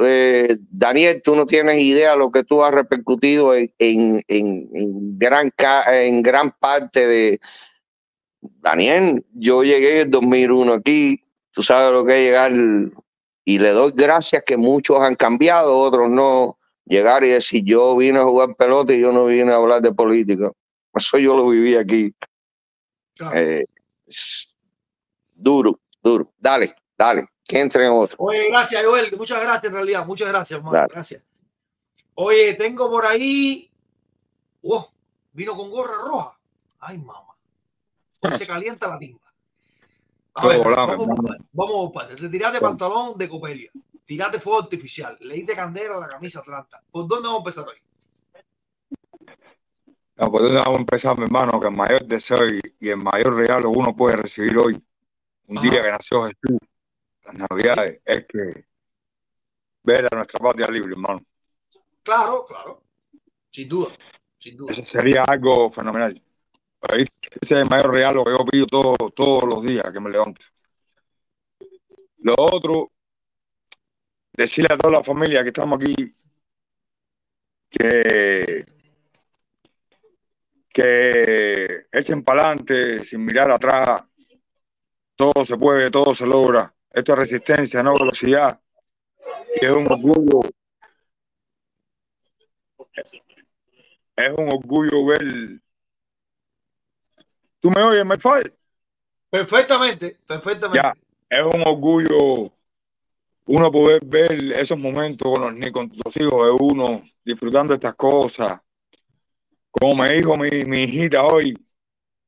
[0.00, 5.18] eh, Daniel, tú no tienes idea lo que tú has repercutido en, en, en- en
[5.18, 5.50] gran,
[5.92, 7.40] en gran parte de...
[8.60, 11.18] Daniel, yo llegué en 2001 aquí,
[11.52, 12.52] tú sabes lo que es llegar
[13.46, 16.56] y le doy gracias que muchos han cambiado, otros no.
[16.86, 19.94] Llegar y decir, yo vine a jugar pelota y yo no vine a hablar de
[19.94, 20.50] política.
[20.94, 22.14] Eso yo lo viví aquí.
[23.16, 23.38] Claro.
[23.38, 23.66] Eh,
[25.34, 26.32] duro, duro.
[26.38, 28.16] Dale, dale, que entre otro.
[28.20, 29.14] Oye, gracias, Joel.
[29.16, 30.06] Muchas gracias, en realidad.
[30.06, 30.76] Muchas gracias, hermano.
[30.76, 30.88] Dale.
[30.90, 31.22] Gracias.
[32.14, 33.70] Oye, tengo por ahí.
[34.62, 34.88] Oh,
[35.32, 36.38] vino con gorra roja.
[36.80, 37.34] Ay, mamá.
[38.20, 39.24] hoy se calienta la timba.
[40.34, 41.18] A ver, vamos,
[41.52, 42.20] vamos partes.
[42.20, 43.70] Te tiraste pantalón de copelia,
[44.04, 46.82] tiraste fuego artificial, le diste candela a la camisa Atlanta.
[46.90, 47.76] ¿Por dónde vamos a empezar hoy?
[50.16, 51.58] ¿Por dónde vamos a empezar, mi hermano?
[51.58, 54.80] Que el mayor deseo y, y el mayor regalo que uno puede recibir hoy,
[55.48, 55.68] un Ajá.
[55.70, 56.58] día que nació Jesús,
[57.24, 58.64] las navidades, es que
[59.82, 61.20] ver a nuestra patria libre, hermano.
[62.02, 62.82] Claro, claro.
[63.50, 63.90] Sin duda,
[64.38, 64.72] sin duda.
[64.72, 66.22] Eso sería algo fenomenal.
[66.90, 67.08] Ese
[67.40, 70.42] es el mayor regalo que yo pido todo- todos los días que me levanto.
[72.18, 72.92] Lo otro,
[74.32, 75.94] decirle a toda la familia que estamos aquí
[77.70, 78.64] que,
[80.74, 84.02] que echen para adelante sin mirar atrás.
[85.14, 86.74] Todo se puede, todo se logra.
[86.90, 88.60] Esto es resistencia, no velocidad.
[89.60, 90.40] Y es un orgullo
[94.16, 95.60] es un orgullo ver.
[97.60, 98.54] ¿Tú me oyes, Mayfire?
[99.30, 100.80] Perfectamente, perfectamente.
[100.82, 100.94] Ya.
[101.28, 102.52] Es un orgullo
[103.46, 108.60] uno poder ver esos momentos con los, con los hijos de uno, disfrutando estas cosas.
[109.80, 111.52] Como me dijo mi, mi hijita hoy,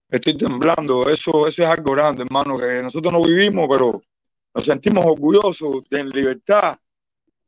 [0.09, 1.09] estoy temblando.
[1.09, 4.03] Eso, eso es algo grande, hermano, que nosotros no vivimos, pero
[4.53, 6.77] nos sentimos orgullosos de libertad.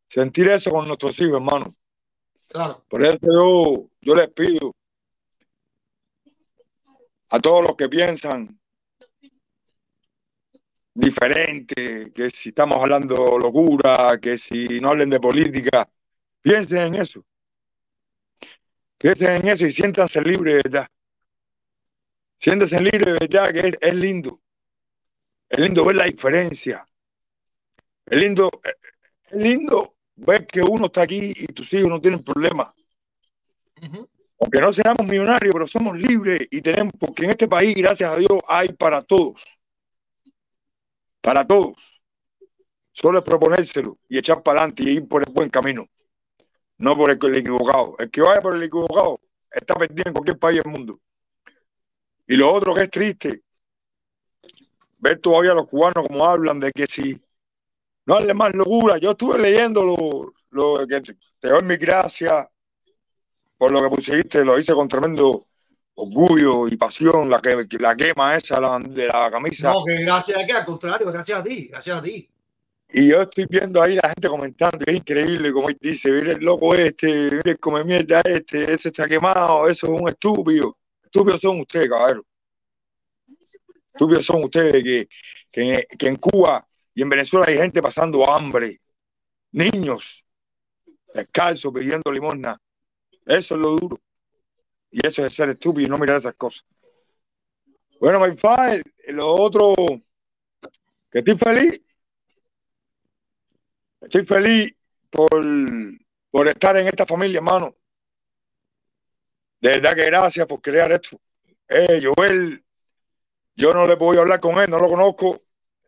[0.07, 1.75] Sentir eso con nuestros hijos, hermano.
[2.47, 2.85] Claro.
[2.89, 4.73] Por eso yo, yo les pido
[7.31, 8.59] a todos los que piensan
[10.95, 15.89] diferente, que si estamos hablando locura, que si no hablen de política,
[16.41, 17.25] piensen en eso.
[18.99, 20.89] Piensen en eso y siéntanse libres de verdad.
[22.39, 24.41] Siéntanse libres de verdad, que es, es lindo.
[25.49, 26.87] Es lindo ver la diferencia.
[28.05, 28.51] Es lindo,
[29.31, 32.75] es lindo ver que uno está aquí y tus hijos no tienen problemas.
[33.81, 34.09] Ujú.
[34.41, 38.17] Aunque no seamos millonarios, pero somos libres y tenemos, porque en este país, gracias a
[38.17, 39.43] Dios, hay para todos.
[41.21, 42.01] Para todos.
[42.93, 45.87] Solo es proponérselo y echar para adelante y ir por el buen camino.
[46.79, 47.97] No por el, el equivocado.
[47.99, 49.21] El que vaya por el equivocado
[49.51, 51.01] está perdido en cualquier país del mundo.
[52.27, 53.43] Y lo otro que es triste,
[54.99, 57.21] ver todavía a los cubanos como hablan de que si
[58.07, 58.99] no hable más locura.
[58.99, 62.49] Yo estuve leyendo lo, lo que te, doy mi gracia
[63.57, 65.45] por lo que pusiste, lo hice con tremendo
[65.95, 69.73] orgullo y pasión, la, que, la quema esa la- de la camisa.
[69.73, 72.31] No, que gracias a que al contrario, gracias a ti, gracias a ti.
[72.91, 76.75] Y yo estoy viendo ahí la gente comentando, es increíble como dice, mire el loco
[76.75, 80.77] este, mire el come mierda este, ese está quemado, eso es un estúpido.
[81.05, 82.25] Estúpidos son ustedes, caballero.
[83.93, 85.09] Estúpidos son ustedes que,
[85.53, 88.81] que, que en Cuba y en Venezuela hay gente pasando hambre,
[89.53, 90.25] niños
[91.15, 92.61] descalzos pidiendo limosna.
[93.27, 94.01] Eso es lo duro.
[94.91, 96.65] Y eso es ser estúpido y no mirar esas cosas.
[98.01, 99.75] Bueno, my father, lo otro,
[101.11, 101.88] que estoy feliz.
[104.01, 104.75] Estoy feliz
[105.11, 105.31] por,
[106.31, 107.75] por estar en esta familia, hermano.
[109.61, 111.21] De verdad que gracias por crear esto.
[111.69, 112.65] Eh, Joel,
[113.57, 115.41] yo no le voy a hablar con él, no lo conozco.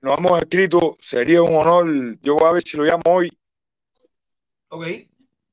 [0.03, 2.19] Nos hemos escrito, sería un honor.
[2.21, 3.31] Yo voy a ver si lo llamo hoy
[4.69, 4.87] Ok.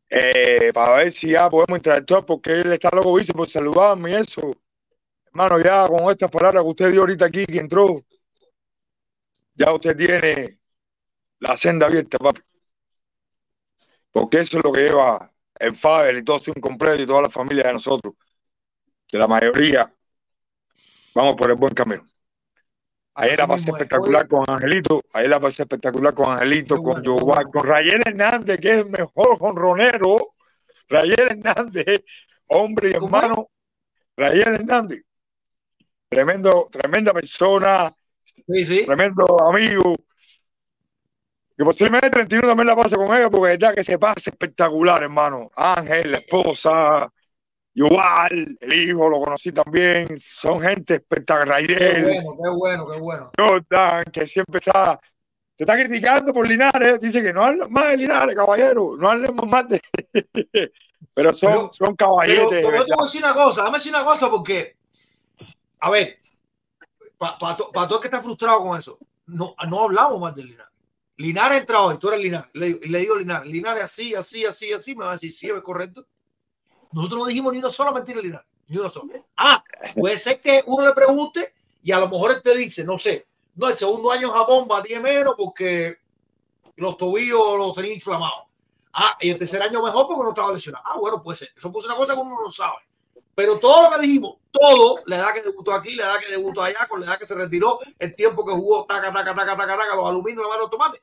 [0.10, 4.14] eh, para ver si ya podemos interactuar, porque él está loco, dice, por saludarme y
[4.16, 4.51] eso.
[5.28, 8.03] Hermano, ya con estas palabras que usted dio ahorita aquí, que entró,
[9.53, 10.60] ya usted tiene
[11.39, 12.41] la senda abierta, papi.
[14.11, 17.29] Porque eso es lo que lleva el Faber y todo su incompleto y toda la
[17.29, 18.13] familia de nosotros.
[19.07, 19.93] Que la mayoría
[21.13, 22.03] vamos por el buen camino.
[23.19, 27.51] Ayer la pasé espectacular con Angelito, ayer la pasé espectacular con Angelito, con bueno.
[27.51, 30.35] con Rayel Hernández, que es el mejor jonronero.
[30.88, 32.03] Rayel Hernández,
[32.45, 33.49] hombre y hermano.
[34.15, 35.01] Rayel Hernández,
[36.07, 37.91] tremendo, tremenda persona,
[38.23, 38.85] Sí, sí.
[38.85, 39.95] tremendo amigo.
[41.58, 44.30] Que posiblemente el 31 también la pase con ella, porque es verdad que se pasa
[44.30, 45.49] espectacular, hermano.
[45.55, 47.12] Ángel, la esposa,
[47.74, 50.20] igual, el hijo, lo conocí también.
[50.20, 51.66] Son gente espectacular.
[51.66, 53.32] Qué bueno, qué bueno, qué bueno.
[53.36, 54.99] Jordan, que siempre está,
[55.55, 59.47] te está criticando por Linares, dice que no hables más de Linares, caballero, no hablemos
[59.47, 59.82] más de...
[61.16, 63.78] Pero son, Pero- son Pero, de pero yo te voy a decir una cosa, déjame
[63.80, 64.78] decir una cosa porque,
[65.80, 66.20] a ver,
[67.18, 70.66] para todo el que está frustrado con eso, no, no hablamos más de Linares.
[71.18, 74.95] Linares entra hoy, tú eres Linares, le, le digo Linares, Linares así, así, así, así,
[74.95, 76.05] me va a decir, sí, es correcto.
[76.91, 79.13] Nosotros no dijimos ni una sola mentira Linares, ni una sola.
[79.36, 79.63] Ah,
[79.95, 83.28] puede ser que uno le pregunte y a lo mejor él te dice, no sé,
[83.55, 85.97] no, el segundo año en Japón batí menos porque
[86.76, 88.43] los tobillos los tenía inflamados.
[88.93, 90.84] Ah, y el tercer año mejor porque no estaba lesionado.
[90.88, 91.49] Ah, bueno, puede ser.
[91.55, 92.86] Eso puede ser una cosa que uno no sabe.
[93.38, 96.63] Pero todo lo que dijimos, todo, la edad que debutó aquí, la edad que debutó
[96.63, 99.77] allá, con la edad que se retiró, el tiempo que jugó, taca, taca, taca, taca,
[99.77, 100.99] taca, los aluminios, la mano de tomate,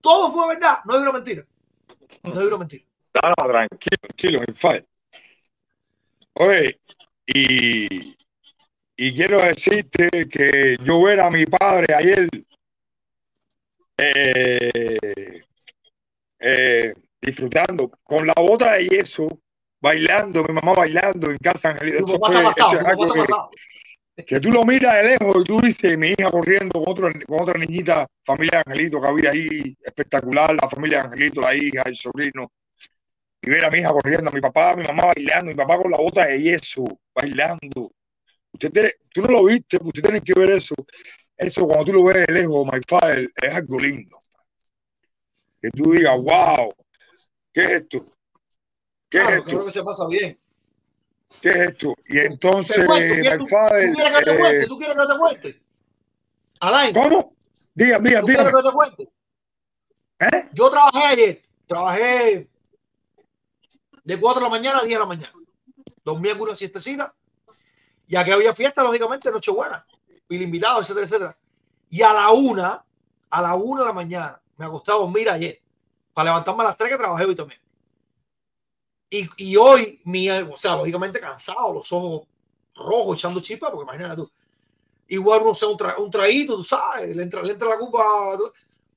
[0.00, 1.46] todo fue verdad, no hay una mentira.
[2.24, 2.84] No hay una mentira.
[3.12, 4.84] Tranquilo, tranquilo, Infal.
[6.32, 6.80] Oye,
[7.26, 8.16] y,
[8.96, 12.28] y quiero decirte que yo ver a mi padre ayer
[13.98, 15.44] eh,
[16.40, 19.28] eh, disfrutando con la bota de yeso,
[19.80, 23.38] bailando, mi mamá bailando en casa Eso fue- pasado, eso tu es algo
[24.26, 27.40] que tú lo miras de lejos y tú dices, mi hija corriendo con, otro, con
[27.40, 31.82] otra niñita, familia de Angelito que había ahí, espectacular, la familia de Angelito, la hija,
[31.86, 32.50] el sobrino.
[33.40, 35.78] Y ver a mi hija corriendo, a mi papá, a mi mamá bailando, mi papá
[35.80, 37.92] con la bota de yeso, bailando.
[38.52, 40.74] Usted tiene- tú no lo viste, usted tiene que ver eso.
[41.36, 44.20] Eso cuando tú lo ves de lejos, my father, es algo lindo.
[45.62, 46.74] Que tú digas, wow,
[47.52, 48.02] ¿qué es esto?
[49.10, 49.64] ¿Qué Claro, es creo esto?
[49.66, 50.38] que se pasa bien.
[51.40, 51.94] ¿Qué es esto?
[52.06, 54.66] Y entonces, cuento, ¿quieres- my ¿Tú father, quieres que te eh, cuente?
[54.66, 55.62] ¿Tú quieres que te cuente?
[56.60, 57.36] Alain, ¿cómo?
[57.74, 58.42] Diga, diga, ¿tú diga.
[58.44, 59.08] quieres que te cuente?
[60.20, 60.48] ¿Eh?
[60.52, 62.48] Yo trabajé ayer, trabajé
[64.04, 65.32] de 4 de la mañana a 10 de la mañana.
[66.04, 67.14] Dormí en una siestecita.
[68.06, 69.86] Y aquí había fiesta, lógicamente, Nochebuena.
[70.28, 71.38] Y el invitado, etcétera, etcétera.
[71.90, 72.84] Y a la una,
[73.30, 75.60] a la una de la mañana, me acosté a dormir ayer.
[76.14, 77.60] Para levantarme a las 3 que trabajé hoy también.
[79.10, 82.26] Y, y hoy, mi, o sea, lógicamente cansado, los ojos
[82.74, 84.30] rojos echando chispas, porque imagínate tú.
[85.08, 87.78] Igual uno se da un, tra- un traguito, tú sabes, le entra, le entra la
[87.78, 88.04] culpa.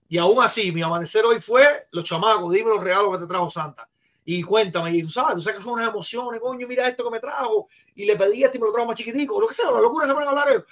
[0.09, 3.49] Y aún así, mi amanecer hoy fue los chamacos, dime los regalos que te trajo
[3.49, 3.87] Santa.
[4.25, 7.09] Y cuéntame, y tú sabes, tú sabes que son unas emociones, coño, mira esto que
[7.09, 9.71] me trajo, y le pedí esto y me lo trajo más chiquitico, lo que sea,
[9.71, 10.63] la locura se van a hablar ellos.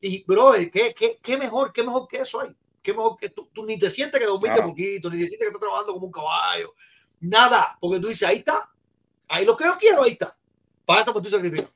[0.00, 2.54] Y, brother, ¿qué, qué, qué mejor, qué mejor que eso hay?
[2.82, 4.68] Qué mejor que tú, tú ni te sientes que dormiste Claro.
[4.70, 6.74] poquito, ni te sientes que estás trabajando como un caballo,
[7.20, 8.70] nada, porque tú dices, ahí está,
[9.34, 10.36] ahí lo que yo quiero, ahí está.
[10.84, 11.72] Para eso me estoy sacrificando.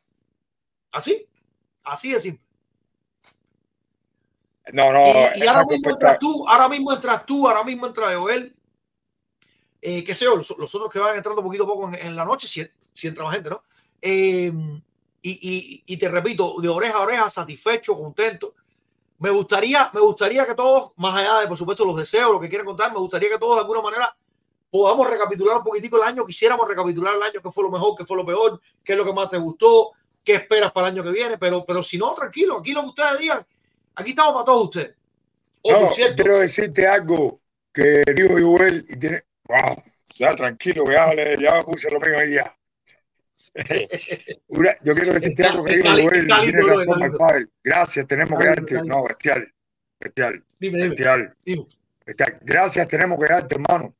[0.92, 1.26] Así,
[1.84, 2.44] así de simple.
[4.72, 4.98] No, no,
[5.34, 8.54] Y, ahora mismo entras tú, ahora mismo entras tú, ahora mismo entra Joel.
[9.80, 12.16] Eh, qué sé yo, los, los otros que van entrando poquito a poco en, en
[12.16, 13.62] la noche, si, si entra más gente, ¿no?
[14.02, 14.52] Eh,
[15.22, 18.54] y, y- y te repito, de oreja a oreja, satisfecho, contento.
[19.18, 22.48] Me gustaría, me gustaría que todos, más allá de por supuesto los deseos, lo que
[22.48, 24.16] quieran contar, me gustaría que todos de alguna manera
[24.70, 28.04] podamos recapitular un poquitico el año, quisiéramos recapitular el año, qué fue lo mejor, qué
[28.04, 29.92] fue lo peor, qué es lo que más te gustó,
[30.24, 32.88] qué esperas para el año que viene, pero, pero si no, tranquilo, aquí lo que
[32.88, 33.46] ustedes digan,
[33.94, 34.94] aquí estamos para todos ustedes.
[35.62, 37.40] Oh, No, por cierto, quiero decirte algo
[37.72, 39.22] que dijo Joel y tiene.
[39.44, 39.82] Wow,
[40.14, 42.54] ya tranquilo, ya, ya puse lo mío ahí ya.
[44.48, 47.48] Una- Yo quiero decirte algo que dijo Joel tiene razón, father.
[47.64, 48.82] Gracias, tenemos que darte.
[48.84, 49.52] No, bestial,
[50.00, 51.66] bestial, dime, dime, bestial, dime.
[52.04, 52.38] bestial.
[52.42, 53.94] Gracias, tenemos que darte, hermano.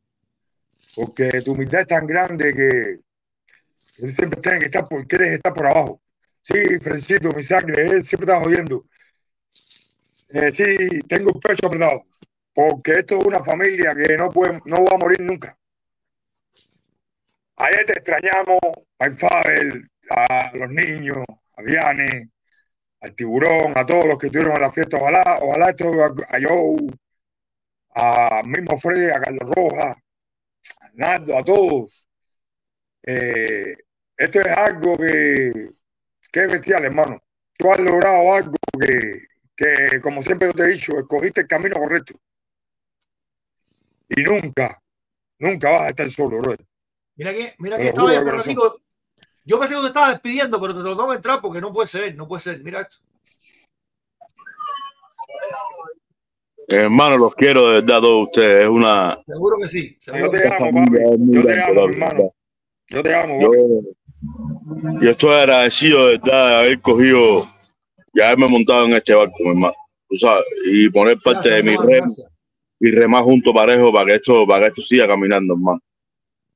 [0.99, 2.99] Porque tu humildad es tan grande que
[4.09, 6.01] siempre tienes que estar por, quieres estar por abajo.
[6.43, 8.85] Sí, Frencito, mi sangre, él siempre está jodiendo.
[10.31, 12.03] Eh, sí, tengo el pecho apretado.
[12.53, 15.57] Porque esto es una familia que no puede, no va a morir nunca.
[17.55, 18.59] Ayer te extrañamos,
[18.99, 21.25] al Fabel, a los niños,
[21.57, 22.31] a Viane,
[23.03, 24.97] al tiburón, a todos los que estuvieron en la fiesta.
[24.97, 26.91] Ojalá, ojalá esto a, a Joe,
[27.95, 29.97] a mismo Freddy, a Carlos Rojas,
[30.99, 32.07] a Naldo, a todos.
[33.03, 33.77] Eh,
[34.17, 35.71] esto es algo que,
[36.33, 37.23] que es bestial, hermano.
[37.57, 39.23] Tú has logrado algo que,
[39.57, 42.15] que, como siempre yo te he dicho, escogiste el camino correcto.
[44.09, 44.81] Y nunca,
[45.39, 46.67] nunca vas a estar solo, brother.
[47.17, 48.81] Mira que, mira que estaba yo.
[49.45, 52.29] Yo pensé que te estaba despidiendo, pero te que entrar porque no puede ser, no
[52.29, 52.63] puede ser.
[52.63, 52.99] Mira esto.
[56.69, 58.63] Hermano, los quiero de verdad a todos ustedes.
[58.65, 59.19] Es una.
[59.27, 59.97] Seguro que sí.
[60.07, 60.99] Yo Seguro que te amo, papi.
[61.33, 62.35] Yo te amo, hermano.
[62.91, 63.51] Yo te amo, Yo,
[65.01, 67.47] yo estoy agradecido de verdad de haber cogido
[68.13, 69.75] y haberme montado en este barco, mi hermano.
[70.09, 72.29] Tú sabes, y poner parte Gracias, de mi rem gracias.
[72.81, 75.81] y remar junto parejo para que esto, para que esto siga caminando, hermano.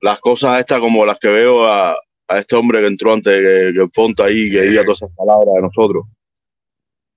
[0.00, 1.92] Las cosas estas como las que veo a,
[2.28, 5.54] a este hombre que entró antes que, que Fonta ahí, que diga todas esas palabras
[5.54, 6.04] de nosotros.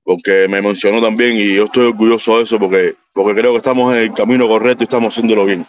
[0.08, 3.91] Porque me mencionó también y yo estoy orgulloso de eso porque, porque creo que estamos
[3.95, 5.66] en el camino correcto y estamos haciéndolo bien.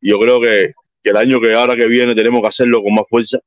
[0.00, 2.92] Y yo creo que, que el año que ahora que viene tenemos que hacerlo con
[2.92, 3.38] más fuerza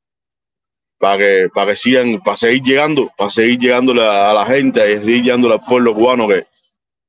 [0.98, 4.90] para que, para que sigan, para seguir llegando, para seguir llegándole a, a la gente
[4.90, 6.46] y seguir llegándole al pueblo cubano que,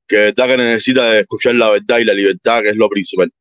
[0.06, 3.32] que de verdad que necesita escuchar la verdad y la libertad, que es lo principal.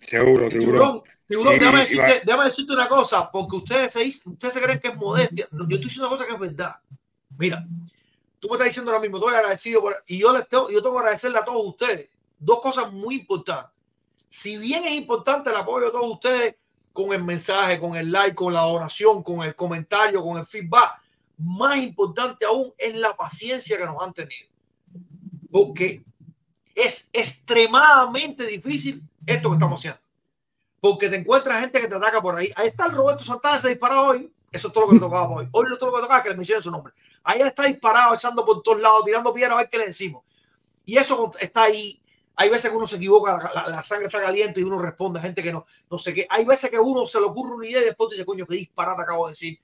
[0.00, 1.04] Seguro, seguro.
[1.28, 4.78] Tiburón, déjame, decirte, va- déjame decirte una cosa, porque ustedes se, dicen- ustedes se creen
[4.80, 5.46] que es modestia.
[5.50, 6.76] No, Yo estoy diciendo una cosa que es verdad.
[7.38, 7.66] Mira,
[8.40, 10.94] tú me estás diciendo ahora mismo, estoy agradecido por, y yo les tengo, yo tengo
[10.94, 12.08] que agradecerle a todos ustedes
[12.38, 13.72] dos cosas muy importantes.
[14.28, 16.54] Si bien es importante el apoyo de todos ustedes
[16.98, 21.00] con el mensaje, con el like, con la donación, con el comentario, con el feedback.
[21.36, 24.48] Más importante aún es la paciencia que nos han tenido.
[25.48, 26.02] Porque
[26.74, 30.00] es extremadamente difícil esto que estamos haciendo.
[30.80, 32.52] Porque te encuentras gente que te ataca por ahí.
[32.56, 34.32] Ahí está el Roberto Santana, se disparó hoy.
[34.50, 35.48] Eso es todo lo que le tocaba hoy.
[35.52, 36.92] Hoy lo todo lo que tocaba que le mencionen su nombre.
[37.28, 40.24] Ahí él está disparado, echando por todos lados, tirando piedras a ver qué le decimos.
[40.86, 42.00] Y eso está ahí.
[42.36, 45.42] Hay veces que uno se equivoca, la, sangre está caliente y uno responde a gente
[45.42, 46.26] que no, no sé qué.
[46.30, 49.02] Hay veces que uno se le ocurre una idea y después dice, coño, qué disparate
[49.02, 49.58] acabo de decir.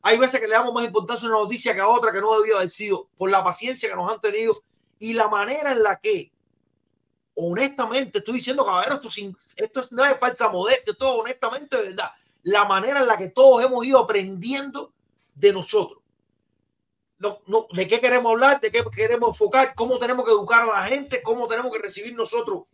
[0.00, 2.38] Hay veces que le damos más importancia a una noticia que a otra que no
[2.38, 4.54] debió haber sido por la paciencia que nos han tenido
[5.00, 6.30] y la manera en la que,
[7.34, 11.82] honestamente, estoy diciendo, caballero, esto, sin, esto es, no es falsa modestia, todo honestamente, de
[11.82, 12.12] verdad.
[12.44, 14.92] La manera en la que todos hemos ido aprendiendo
[15.34, 15.98] de nosotros.
[17.18, 18.60] ¿De qué queremos hablar?
[18.60, 19.74] ¿De qué queremos enfocar?
[19.74, 21.20] ¿Cómo tenemos que educar a la gente?
[21.22, 22.64] ¿Cómo tenemos que recibir nosotros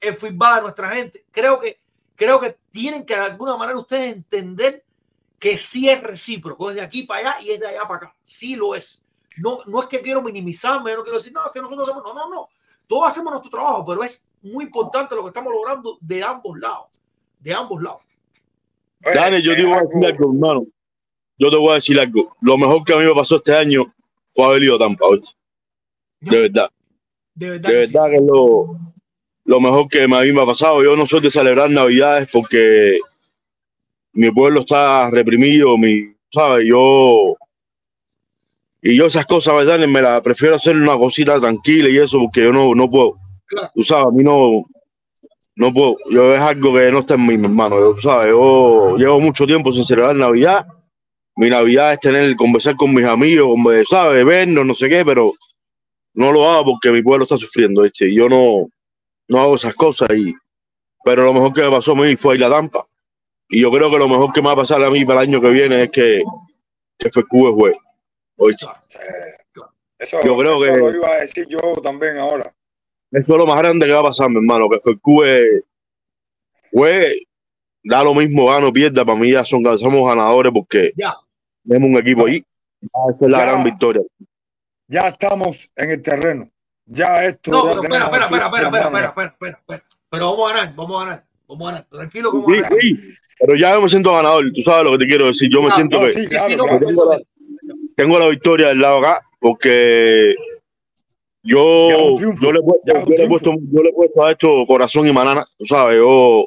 [0.00, 1.24] el feedback de nuestra gente?
[1.30, 1.80] Creo que,
[2.14, 4.84] creo que tienen que de alguna manera ustedes entender
[5.38, 8.16] que sí es recíproco, es de aquí para allá y es de allá para acá.
[8.22, 9.02] Sí lo es.
[9.38, 12.14] No, no es que quiero minimizarme, no quiero decir, no, es que nosotros hacemos, no,
[12.14, 12.48] no, no.
[12.86, 16.88] Todos hacemos nuestro trabajo, pero es muy importante lo que estamos logrando de ambos lados.
[17.40, 18.02] De ambos lados.
[19.00, 20.66] Dani, yo decir algo, hermano.
[21.38, 22.36] Yo te voy a decir algo.
[22.40, 23.92] Lo mejor que a mí me pasó este año
[24.28, 25.06] fue haber ido a Tampa.
[26.20, 26.70] De verdad.
[27.34, 27.70] De verdad.
[27.70, 27.92] De que sí.
[27.92, 28.78] verdad que es lo,
[29.44, 30.82] lo mejor que a mí me ha pasado.
[30.82, 32.98] Yo no soy de celebrar Navidades porque
[34.12, 36.66] mi pueblo está reprimido, mi, ¿sabes?
[36.66, 37.36] Yo.
[38.80, 39.86] Y yo esas cosas, ¿verdad?
[39.86, 43.16] Me la prefiero hacer una cosita tranquila y eso porque yo no, no puedo.
[43.46, 43.70] Claro.
[43.74, 44.64] Tú sabes, a mí no.
[45.56, 45.96] No puedo.
[46.10, 47.78] Yo es algo que no está en mí, mi hermano.
[47.78, 50.66] Yo, sabes, yo llevo mucho tiempo sin celebrar Navidad.
[51.36, 53.58] Mi Navidad es tener, conversar con mis amigos,
[53.88, 54.24] ¿sabes?
[54.24, 55.32] Vernos, no sé qué, pero
[56.14, 58.08] no lo hago porque mi pueblo está sufriendo, ¿viste?
[58.08, 58.68] Y yo no,
[59.28, 60.10] no hago esas cosas.
[60.16, 60.32] Y,
[61.04, 62.86] pero lo mejor que me pasó a mí fue ir a Tampa.
[63.48, 65.28] Y yo creo que lo mejor que me va a pasar a mí para el
[65.28, 66.22] año que viene es que,
[66.98, 67.78] que fue Cuba juegue.
[68.36, 68.66] ¿oíste?
[69.98, 72.52] Eso, Yo creo eso que- lo iba a decir yo también ahora.
[73.10, 75.26] Eso es lo más grande que va a pasar, mi hermano, que fue Cuba
[76.72, 77.26] juegue,
[77.82, 81.12] da lo mismo, gano, pierda, para mí ya son, somos ganadores porque Ya.
[81.66, 82.44] Tenemos un equipo ahí.
[82.82, 83.44] Esa es la Ya.
[83.46, 84.02] gran victoria.
[84.88, 86.50] Ya estamos en el terreno.
[86.86, 87.50] Ya esto.
[87.50, 89.84] No, pero espera, espera, espera, espera, espera, espera, espera, espera, espera.
[90.10, 91.86] Pero vamos a ganar, vamos a ganar, vamos a ganar.
[91.88, 92.78] Tranquilo, vamos Sí, a ganar.
[92.80, 92.98] sí,
[93.40, 95.48] pero ya me siento ganador, tú sabes lo que te quiero decir.
[95.50, 96.86] Yo me Ah, siento No, que sí, Y si claro, no, claro.
[96.86, 97.20] tengo la,
[97.96, 100.34] tengo la victoria del lado acá porque
[101.42, 104.30] yo, triunfo, yo, le he puesto, yo, le he puesto, yo le he puesto a
[104.30, 106.46] esto corazón y manana, tú sabes, yo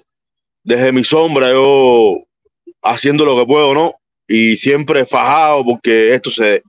[0.64, 2.18] desde mi sombra, yo
[2.81, 3.95] haciendo lo que puedo, ¿no?
[4.28, 6.62] Y siempre fajado porque esto se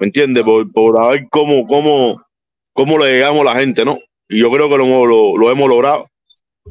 [0.00, 0.42] ¿me entiendes?
[0.42, 2.20] Por, por a ver cómo, cómo,
[2.72, 3.98] cómo le llegamos a la gente, ¿no?
[4.28, 6.08] Y yo creo que lo, lo, lo hemos logrado.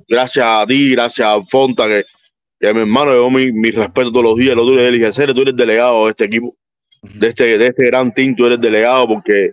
[0.08, 2.06] Gracias a ti, gracias a Fonta, que,
[2.60, 4.56] que a mi hermano, yo mi, mi respeto todos los días.
[4.56, 6.56] Lo tuyo, dije, "Cere, tú eres delegado de este equipo,
[7.02, 9.52] de este, de este gran team, tú eres delegado porque,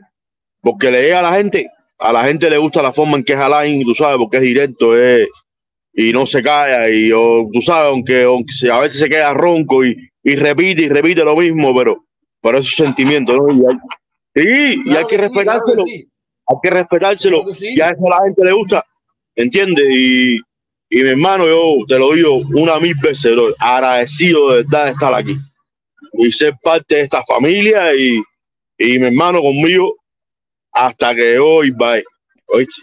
[0.62, 1.69] porque le llega a la gente.
[1.98, 4.43] A la gente le gusta la forma en que es Alain, tú sabes, porque es
[4.43, 5.28] directo, es,
[5.97, 6.89] y no se calla.
[6.90, 10.89] Y yo, tú sabes, aunque, aunque a veces se queda ronco y, y repite y
[10.89, 12.05] repite lo mismo, pero,
[12.43, 13.48] pero es su sentimiento, ¿no?
[13.52, 13.78] Y hay,
[14.35, 16.10] sí, y hay que, sí, claro respetárselo, que sí,
[16.47, 17.39] hay que respetárselo.
[17.39, 17.74] claro que sí.
[17.74, 18.85] Y a eso a la gente le gusta,
[19.36, 19.86] ¿entiendes?
[19.90, 20.36] Y,
[20.90, 24.90] y mi hermano, yo te lo digo una mil veces, bro, agradecido de verdad de
[24.93, 25.36] estar aquí
[26.18, 28.23] y ser parte de esta familia y,
[28.78, 29.97] y mi hermano conmigo
[30.73, 31.97] hasta que hoy va.
[32.48, 32.82] ¿Oíste?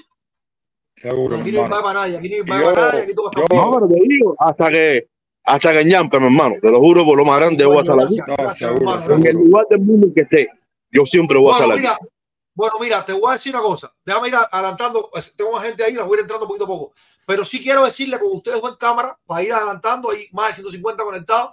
[1.03, 1.83] Seguro, Aquí no hay hermano.
[1.83, 3.47] para nadie, aquí no hay Y para yo- nadie, aquí tú vas a estar yo-
[3.49, 3.71] bien.
[3.71, 5.07] No, pero te digo, hasta que,
[5.43, 7.99] hasta que ñampe, mi hermano, te lo juro por lo más grande, voy a estar
[7.99, 8.15] aquí.
[8.25, 9.15] Gracias, No.
[9.15, 10.49] En el lugar del mundo en que esté,
[10.91, 11.99] yo siempre voy a Bueno, estar aquí.
[12.01, 12.11] mira,
[12.55, 13.91] bueno, mira, te voy a decir una cosa.
[14.05, 15.09] Déjame ir adelantando.
[15.35, 16.93] Tengo más gente ahí, las voy a ir entrando poquito a poco.
[17.25, 21.03] Pero sí quiero decirle con ustedes en cámara, para ir adelantando, hay más de 150
[21.03, 21.51] conectados.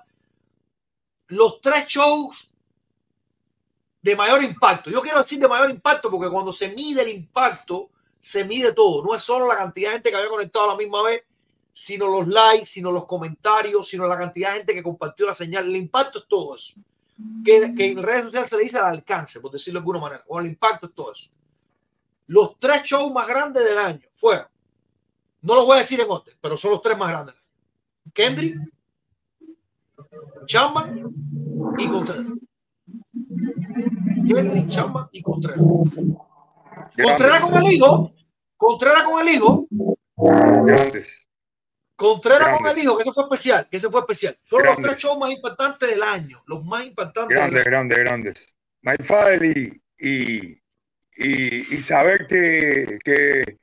[1.29, 2.53] Los tres shows
[4.03, 4.91] de mayor impacto.
[4.91, 7.90] Yo quiero decir de mayor impacto porque cuando se mide el impacto,
[8.21, 9.03] se mide todo.
[9.03, 11.25] No es solo la cantidad de gente que había conectado a la misma vez,
[11.73, 15.67] sino los likes, sino los comentarios, sino la cantidad de gente que compartió la señal.
[15.67, 16.81] El impacto es todo eso
[17.45, 20.41] que, en redes sociales se le dice al alcance, por decirlo de alguna manera, o
[20.41, 21.31] el impacto es todo eso.
[22.27, 24.47] Los tres shows más grandes del año fueron,
[25.43, 27.35] no los voy a decir en orden, pero son los tres más grandes.
[28.13, 28.57] Kendrick,
[30.47, 30.93] Chamba
[31.79, 32.27] y Contreras.
[34.29, 35.61] Kendrick, Chamba y Contreras.
[37.03, 38.13] Contreras con el hijo,
[38.57, 39.67] Contreras con el hijo,
[40.17, 41.27] Grandes.
[41.97, 44.39] Contreras con el hijo, que eso fue especial, que eso fue especial.
[44.45, 44.79] Son Grandes.
[44.79, 48.57] los tres shows más importantes del año, los más importantes del Grandes, grandes, grandes.
[48.83, 50.63] My father y, y,
[51.17, 53.59] y, y saber que, que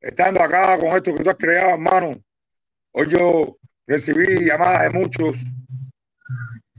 [0.00, 2.22] estando acá con esto que tú has creado, hermano,
[2.92, 3.56] hoy yo
[3.86, 5.44] recibí llamadas de muchos.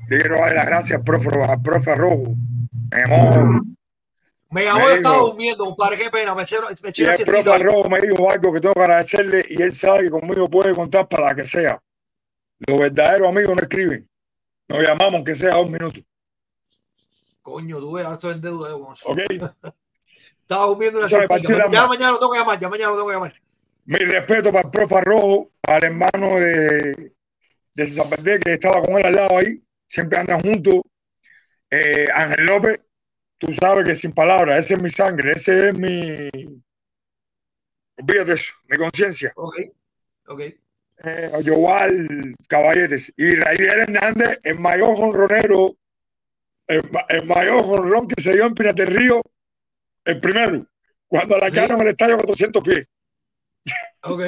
[0.09, 2.35] Le quiero dar las gracias al profe, al profe Rojo.
[2.91, 3.72] Me llamó.
[4.53, 7.89] Me llamó, yo estaba durmiendo, compadre, qué pena, me eché, me una el profe Rojo
[7.89, 11.29] me dijo algo que tengo que agradecerle y él sabe que conmigo puede contar para
[11.29, 11.81] la que sea.
[12.59, 14.07] Los verdaderos amigos no escriben.
[14.67, 15.99] Nos llamamos aunque sea un minuto.
[17.41, 19.09] Coño, tú ves, estoy en deuda yo con eso.
[19.09, 19.19] ¿Ok?
[20.41, 23.41] Estaba durmiendo una Ya mañana lo tengo que llamar, ya mañana lo tengo que llamar.
[23.85, 27.13] Mi respeto para el profe Rojo, al hermano de,
[27.73, 30.81] de San que estaba con él al lado ahí, siempre andan juntos.
[31.71, 32.81] Eh, Ángel López,
[33.37, 36.29] tú sabes que sin palabras, ese es mi sangre, ese es mi.
[37.99, 39.31] Olvídate de eso, mi conciencia.
[39.35, 39.55] Ok,
[40.27, 40.41] ok.
[41.05, 45.75] Eh, Yoval Caballetes y Raidiel Hernández, el mayor jonronero,
[46.67, 49.21] el, ma- el mayor jonrón que se dio en Pinas del Río,
[50.05, 50.65] el primero,
[51.07, 51.57] cuando la Sí.
[51.59, 52.87] en el estadio 400 pies.
[54.03, 54.21] Ok,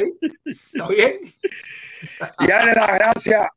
[0.46, 1.20] está bien.
[2.40, 3.48] y darle las gracias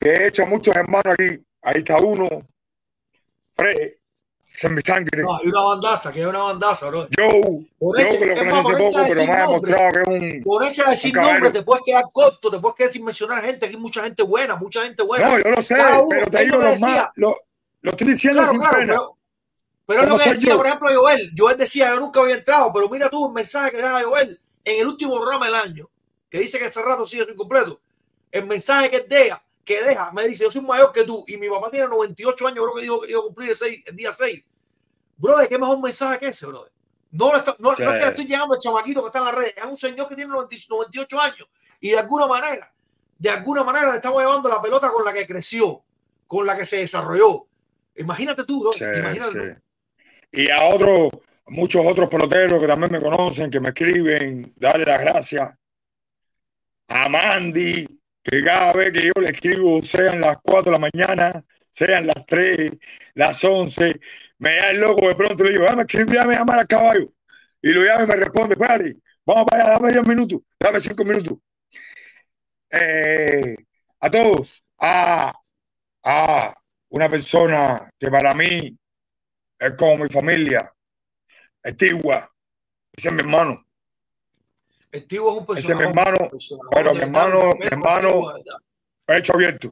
[0.00, 1.38] que he hecho a muchos hermanos aquí.
[1.62, 2.28] Ahí está uno,
[3.54, 3.92] Fred,
[4.66, 5.22] es mi sangre.
[5.22, 7.08] No, hay una bandaza, que hay una bandaza, bro.
[7.16, 7.64] Joe
[8.02, 10.06] ese- que lo es conocí poco, pero me ha demostrado que es
[10.36, 10.42] un.
[10.44, 13.66] Por ese a decir nombre te puedes quedar corto, te puedes quedar sin mencionar gente.
[13.66, 15.28] Aquí hay mucha gente buena, mucha gente buena.
[15.28, 17.08] No, yo lo sé, uno, pero te es digo lo más.
[17.16, 17.36] Lo,
[17.82, 18.92] lo estoy diciendo Claro, sin claro, pena.
[18.94, 19.16] pero,
[19.86, 20.56] pero es lo ¿Cómo que decía, yo?
[20.56, 21.32] por ejemplo, Joel.
[21.36, 24.80] Joel decía, yo nunca había entrado, pero mira tú el mensaje que deja Joel en
[24.80, 25.88] el último programa del año,
[26.30, 27.80] que dice que ese rato sigue incompleto.
[28.30, 31.48] El mensaje que deja, que deja, me dice, yo soy mayor que tú y mi
[31.48, 34.12] papá tiene 98 años, creo que dijo que iba a cumplir el, seis- el día
[34.12, 34.42] 6.
[35.22, 36.72] Brother, ¿qué mejor mensaje que ese, brother?
[37.12, 37.82] No, le está- no, Sí.
[37.84, 39.76] no es que le estoy llegando al chamaquito que está en las redes, es un
[39.76, 41.48] señor que tiene 90 98 años
[41.80, 42.72] y de alguna manera,
[43.18, 45.84] de alguna manera le estamos llevando la pelota con la que creció,
[46.26, 47.46] con la que se desarrolló.
[47.94, 48.72] Imagínate tú, bro.
[48.72, 49.40] Sí, imagínate tú.
[50.32, 50.42] sí.
[50.42, 51.10] Y a otros,
[51.46, 55.52] muchos otros peloteros que también me conocen, que me escriben, darle las gracias.
[56.88, 57.86] A Mandy,
[58.22, 62.24] que cada vez que yo le escribo, sean las 4 de la mañana, sean las
[62.26, 62.72] 3,
[63.14, 64.00] las 11,
[64.42, 67.12] me da el loco de pronto, le digo, dame escribir, dame llamar al caballo.
[67.62, 71.04] Y lo llama y me responde, espérate, vamos para allá, dame 10 minutos, dame 5
[71.04, 71.38] minutos.
[72.68, 73.54] Eh,
[74.00, 75.32] a todos, a,
[76.02, 76.54] a
[76.88, 78.76] una persona que para mí
[79.60, 80.72] es como mi familia,
[81.62, 82.28] Estigua,
[82.96, 83.64] ese es mi hermano,
[85.06, 85.84] tío es un ese es mi personaje.
[85.84, 86.30] hermano,
[86.72, 88.32] pero mi hermano, mi hermano,
[89.06, 89.70] hecho abierto.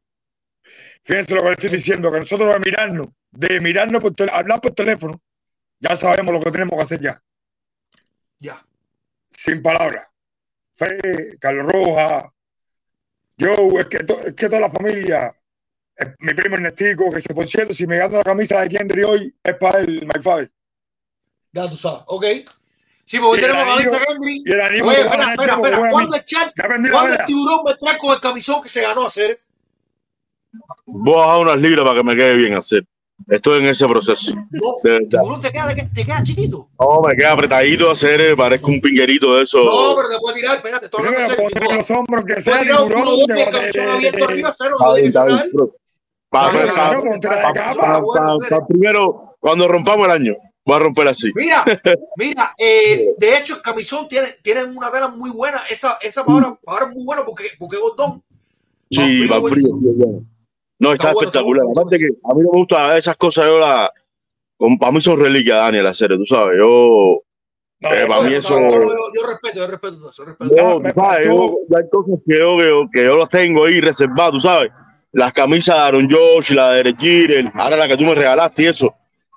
[1.03, 4.73] Fíjense lo que le estoy diciendo, que nosotros de mirarnos, de mirarnos por hablar por
[4.73, 5.21] teléfono,
[5.79, 7.23] ya sabemos lo que tenemos que hacer ya,
[8.39, 8.65] Ya.
[9.31, 10.07] sin palabras.
[10.75, 12.33] Fred, Carlos Roja,
[13.37, 15.35] yo, es que, to- es que toda la familia,
[15.97, 19.03] eh, mi primo Ernestico, que se por cierto, si me gano la camisa de Kendry
[19.05, 20.51] hoy, es para él, my father.
[21.53, 22.03] Ya tú sabes.
[22.07, 22.25] Ok.
[23.05, 24.43] Sí, porque hoy tenemos anillo- camisa Kendry.
[24.45, 25.77] Y el anillo Oye, espera, espera, espera.
[25.91, 26.23] ¿Cuándo el
[26.57, 29.41] la cuándo el tiburón va a entrar con el camisón que se ganó a hacer?
[30.87, 32.85] Voy a bajar unas libras para que me quede bien hacer.
[33.29, 34.35] Estoy en ese proceso.
[34.51, 35.09] No, De verdad.
[35.21, 36.69] tiburón te queda, te queda chiquito.
[36.81, 39.59] No, me queda apretadito hacer, eh, parezco un pinguerito de eso.
[39.63, 41.77] No, pero te puede tirar, espérate, estoy hablando serio.
[41.77, 43.43] los hombros que sea tirar un culo de de-
[43.91, 45.75] abierto de- arriba, cero, serio.
[46.31, 46.51] pa-
[48.69, 51.31] primero, cuando rompamos el año, voy a romper así.
[51.35, 51.65] Mira,
[52.17, 56.59] mira, eh, de hecho el camisón tiene, tiene una tela muy buena, esa, esa para
[56.67, 58.23] ahora es muy buena porque, porque es gordón.
[58.91, 59.69] Sí, Va frío,
[60.81, 61.65] No, está, Está bueno, está espectacular.
[61.67, 63.93] bueno, Aparte está que a mí no me gustan esas cosas, yo la...
[64.57, 66.59] como Para mí son reliquias, Daniel, la serie, tú sabes.
[66.59, 67.23] Yo,
[67.83, 70.55] No, Eh, para mí eso- no, yo, yo respeto, yo respeto todo eso, respeto.
[70.57, 73.17] yo, No, me tú sabes, yo- yo hay cosas que yo, que yo, que yo
[73.19, 74.71] las tengo ahí reservadas, tú sabes.
[75.13, 78.67] Las camisas de Aaron Josh, la de Derek ahora la que tú me regalaste y
[78.67, 78.95] eso.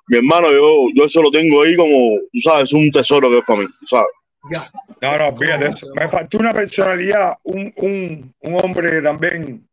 [0.08, 3.38] Mi hermano, yo, yo eso lo tengo ahí como, tú sabes, es un tesoro que
[3.38, 4.08] es para mí, tú sabes.
[4.50, 4.70] Ya.
[5.00, 9.66] No, no, fíjate, me faltó una personalidad, un, un, un hombre también,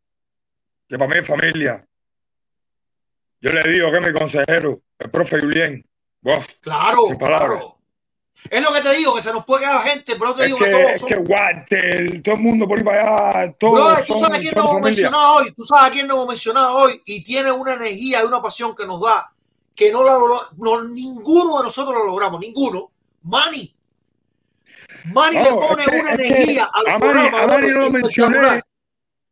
[0.91, 1.87] que para mí es familia.
[3.39, 5.83] Yo le digo que mi consejero, el profe Julien.
[6.21, 7.77] Buah, Claro, claro.
[8.49, 10.57] Es lo que te digo, que se nos puede quedar gente, pero te es digo
[10.59, 13.73] que, que todos es son que Walter, todo el mundo por ahí para allá, todos
[13.79, 15.53] Brother, tú son, sabes a quién son no hemos mencionado hoy.
[15.53, 17.01] Tú sabes a quién no hemos mencionado hoy.
[17.05, 19.31] Y tiene una energía y una pasión que nos da.
[19.75, 20.17] Que no la
[20.57, 22.39] no, ninguno de nosotros lo logramos.
[22.41, 22.91] Ninguno.
[23.23, 23.73] Manny.
[25.05, 28.61] Manny le No, pone es que- una energía a Manny- a Manny no lo mencioné.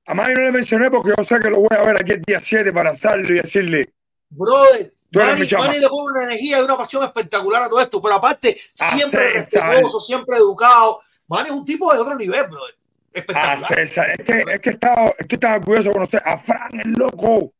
[0.10, 2.22] A Manny no le mencioné porque yo sé que lo voy a ver aquí el
[2.24, 3.94] día 7 para abrazarlo y decirle,
[4.32, 5.48] Brother, Manny.
[5.56, 8.02] Manny le pone una energía y una pasión espectacular a todo esto.
[8.02, 11.02] Pero aparte, A siempre respetuoso, siempre educado.
[11.28, 12.74] Manny es un tipo de otro nivel, brother.
[12.74, 13.60] a Espectacular.
[13.60, 17.54] César, es que, es que estaba, estoy tan orgulloso conocer a Fran el loco.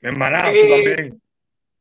[0.00, 1.22] Mi hermanazo Eh, también.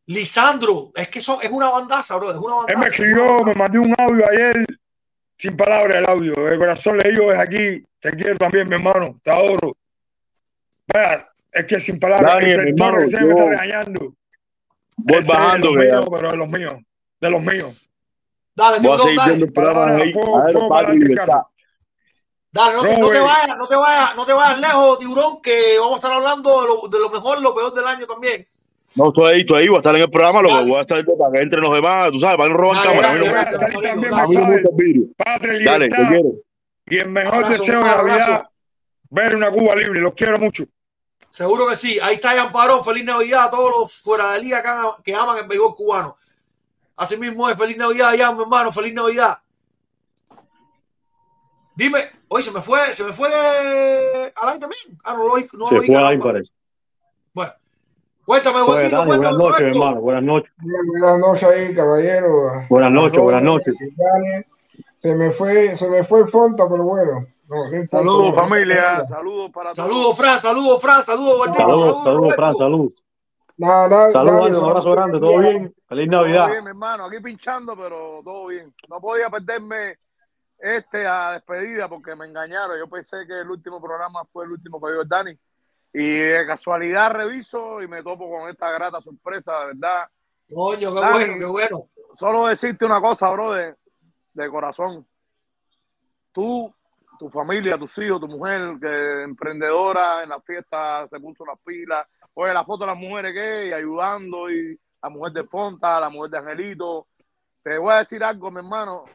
[0.08, 2.36] Lisandro, es que son, es una bandaza, brother.
[2.38, 2.74] Es una bandaza.
[2.74, 4.66] Él me escribió, me mandó un audio ayer.
[5.42, 6.36] Sin palabras el audio.
[6.36, 9.76] De corazón le digo desde aquí, te quiero también, mi hermano, te adoro.
[10.94, 14.14] Vaya, es que sin palabras, Dani, el hermano, que se me está regañando.
[14.98, 16.80] Voy Ese es de bajando, míos, pero de los míos,
[17.20, 17.90] de los míos.
[18.54, 19.34] Dale, voy a Tiburón, seguir dale.
[19.34, 20.14] viendo Palabras, ahí.
[20.14, 20.54] A ver,
[22.76, 25.94] no te, no te vayas, no te vayas, no te vayas lejos, Tiburón, que vamos
[25.94, 28.48] a estar hablando de lo, de lo mejor, lo peor del año también.
[28.96, 30.82] No, estoy ahí, estoy ahí, voy a estar en el programa, lo que voy a
[30.82, 33.14] estar para que entren los demás, tú sabes, para que no roban cámara.
[35.18, 36.32] Patria y Dale, te quiero.
[36.88, 38.50] Y el mejor Abrazo, deseo de Navidad,
[39.10, 40.02] ver una Cuba libre.
[40.02, 40.66] Los quiero mucho.
[41.30, 41.98] Seguro que sí.
[42.02, 42.84] Ahí está Jan Parón.
[42.84, 46.18] Feliz Navidad a todos los fuera de liga que, aman- que aman el béisbol cubano.
[46.98, 47.58] Así mismo es.
[47.58, 48.72] Feliz Navidad, Jan, mi hermano.
[48.74, 49.38] Feliz Navidad.
[51.76, 53.30] Dime, oye, se me fue, se me fue
[54.36, 55.00] Alain también.
[55.06, 55.48] Ah, no lo oí.
[55.54, 56.52] No Se lo oí, fue ahí, parece.
[57.34, 57.54] Bueno,
[58.26, 59.78] cuéntame, Dani, cuéntame, buenas noches, Roberto.
[59.80, 60.02] hermano.
[60.02, 60.52] Buenas noches.
[61.00, 62.30] Buenas noches ahí, caballero.
[62.70, 63.74] Buenas noches, buenas noches.
[63.96, 64.44] Dani.
[65.02, 67.26] Se me fue, se me fue el fonto, pero bueno.
[67.48, 67.58] No.
[67.90, 69.04] Saludos, familia.
[69.06, 69.88] Saludos para todos.
[69.90, 72.36] Saludos, Fran, saludos, Fran, saludos, Saludos, saludos.
[72.36, 73.04] Fran, saludos.
[73.58, 75.76] Nada, nada, Saludos, un abrazo grande, ¿todo bien?
[75.88, 76.50] Feliz Todo Navidad.
[76.50, 77.06] bien, mi hermano.
[77.06, 78.74] Aquí pinchando, pero todo bien.
[78.90, 79.98] No podía perderme
[80.58, 82.78] este a despedida porque me engañaron.
[82.80, 85.38] Yo pensé que el último programa fue el último que el Dani.
[85.94, 90.08] Y de casualidad reviso y me topo con esta grata sorpresa, de verdad.
[90.54, 91.14] Coño, qué Dani.
[91.14, 91.90] bueno, qué bueno.
[92.16, 93.76] Solo decirte una cosa, bro, de,
[94.34, 95.06] de corazón.
[96.34, 96.74] Tú,
[97.20, 102.08] tu familia, tus hijos, tu mujer, que emprendedora en la fiesta se puso las pilas.
[102.34, 106.32] Oye, la foto de las mujeres gay ayudando y la mujer de Fonta, la mujer
[106.32, 107.08] de Angelito.
[107.62, 109.06] Te voy a decir algo, mi hermano.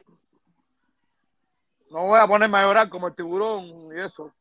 [1.89, 4.31] No voy a ponerme a llorar como el tiburón y eso.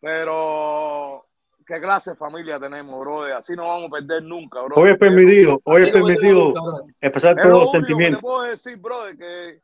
[0.00, 1.26] Pero
[1.70, 3.24] qué clase de familia tenemos, bro.
[3.36, 4.76] Así no vamos a perder nunca, bro.
[4.76, 6.94] Hoy es permitido, hoy es permitido nunca, brother.
[7.00, 8.22] expresar Es todos lo los único que te sentimientos.
[8.22, 9.60] puedo decir, brother, que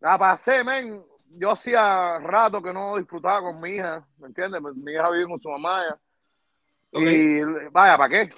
[0.00, 1.02] la pasé, men.
[1.30, 4.62] Yo hacía rato que no disfrutaba con mi hija, ¿me entiendes?
[4.62, 5.84] Pues, Mi hija vive con su mamá.
[6.92, 7.00] ya.
[7.00, 7.40] Y
[7.70, 8.32] vaya, ¿para qué?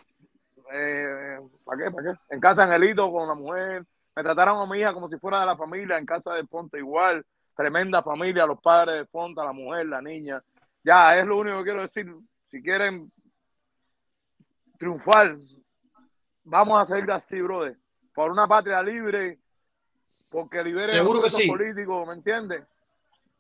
[0.73, 1.91] Eh, ¿Para qué?
[1.91, 2.19] ¿Para qué?
[2.31, 3.85] En casa de Angelito con la mujer.
[4.17, 5.99] Me trataron a mi hija como si fuera de la familia.
[5.99, 7.25] En casa de Ponte igual.
[7.57, 10.43] Tremenda familia, los padres de Ponta, la mujer, la niña.
[10.83, 12.13] Ya, es lo único que quiero decir.
[12.51, 13.13] Si quieren
[14.79, 15.37] triunfar,
[16.45, 17.77] vamos a seguir así, brother.
[18.15, 19.39] Por una patria libre,
[20.29, 21.49] porque libere a los sí.
[21.49, 22.65] políticos, ¿me entiendes?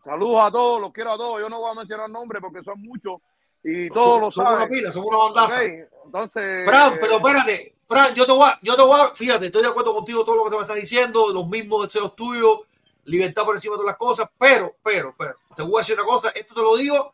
[0.01, 1.41] Saludos a todos, los quiero a todos.
[1.41, 3.21] Yo no voy a mencionar nombres porque son muchos
[3.63, 4.79] y todos lo Somos una saben.
[4.79, 5.63] pila, somos una bandaza.
[5.65, 9.63] Entonces, Fran, pero espérate, Fran, yo te voy a, yo te voy a, fíjate, estoy
[9.63, 12.61] de acuerdo contigo todo lo que te me estás diciendo, los mismos deseos tuyos,
[13.05, 16.05] libertad por encima de todas las cosas, pero, pero, pero, te voy a decir una
[16.05, 17.13] cosa, esto te lo digo,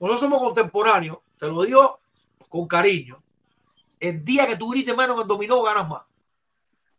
[0.00, 2.00] nosotros somos contemporáneos, te lo digo
[2.48, 3.20] con cariño.
[4.00, 6.02] El día que tú grites menos en el dominó, ganas más.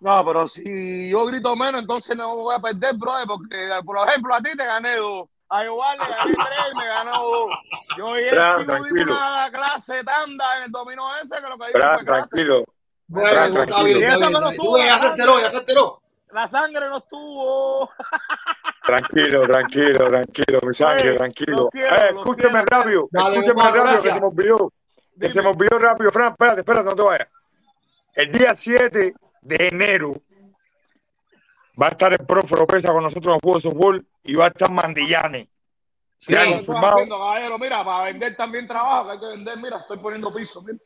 [0.02, 4.34] No, pero si yo grito menos, entonces no voy a perder, brother, porque, por ejemplo,
[4.34, 5.28] a ti te gané dos.
[5.50, 7.52] A Igual le gané tres, me ganó dos.
[7.98, 9.14] Yo y tranquilo.
[9.14, 12.06] una clase tanda en el dominó ese, que lo que fue clase.
[12.06, 12.64] tranquilo.
[13.08, 13.84] Bueno, está tranquilo.
[13.86, 14.30] bien, Y está bien.
[14.30, 14.40] está.
[14.42, 15.50] Tú estuvo ves, la ya se enteró, ya sangre.
[15.50, 15.99] se enteró.
[16.32, 17.90] La sangre no estuvo.
[18.86, 21.70] Tranquilo, tranquilo, tranquilo, mi sangre, Oye, tranquilo.
[21.72, 22.66] quiero, Eh, escúcheme quiero.
[22.66, 24.14] rápido, Dale, escúcheme rápido, que gracias.
[24.14, 24.74] se me olvidó.
[25.20, 27.28] Que se me olvidó rápido, Fran, espérate, espérate, no te vayas.
[28.14, 30.14] El día 7 de enero
[31.82, 34.46] va a estar el profe Lopeza con nosotros en el juego de softball y va
[34.46, 35.50] a estar Mandillane.
[36.18, 36.94] Sí, Ya Lo estoy confirmado.
[36.96, 37.58] haciendo, caballero.
[37.60, 39.58] Mira, para vender también trabajo, que hay que vender.
[39.58, 40.62] Mira, estoy poniendo piso.
[40.64, 40.78] Mira.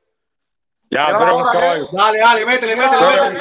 [0.94, 1.90] Ya, Pero tú eres un caballo.
[1.92, 3.40] Dale, dale, métele, métele, métele,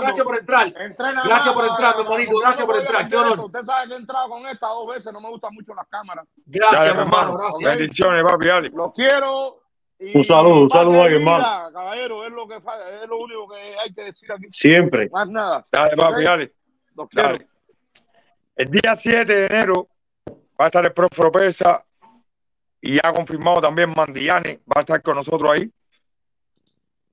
[0.00, 0.66] gracias por entrar.
[0.66, 3.40] Entrena Gracias por entrar, mi hermanito, gracias por entrar, qué honor.
[3.40, 6.26] Usted sabe que he entrado con esta dos veces, no me gustan mucho las cámaras.
[6.46, 7.38] Gracias, Dale, mi hermano, hermano.
[7.38, 7.70] gracias.
[7.70, 8.70] Bendiciones, papi, dale.
[8.70, 9.62] Los quiero.
[10.00, 11.72] Y Un saludo, un saludo vida, hermano.
[11.72, 14.46] Caballero, es lo, que, es lo único que hay que decir aquí.
[14.50, 15.08] Siempre.
[15.10, 15.62] Más nada.
[15.72, 16.52] Dale, papi, dale.
[16.94, 17.28] Los quiero.
[17.28, 17.48] Dale.
[18.56, 19.88] El día 7 de enero
[20.60, 21.84] va a estar el profe Lopeza
[22.80, 25.72] y ya ha confirmado también Mandillane, va a estar con nosotros ahí.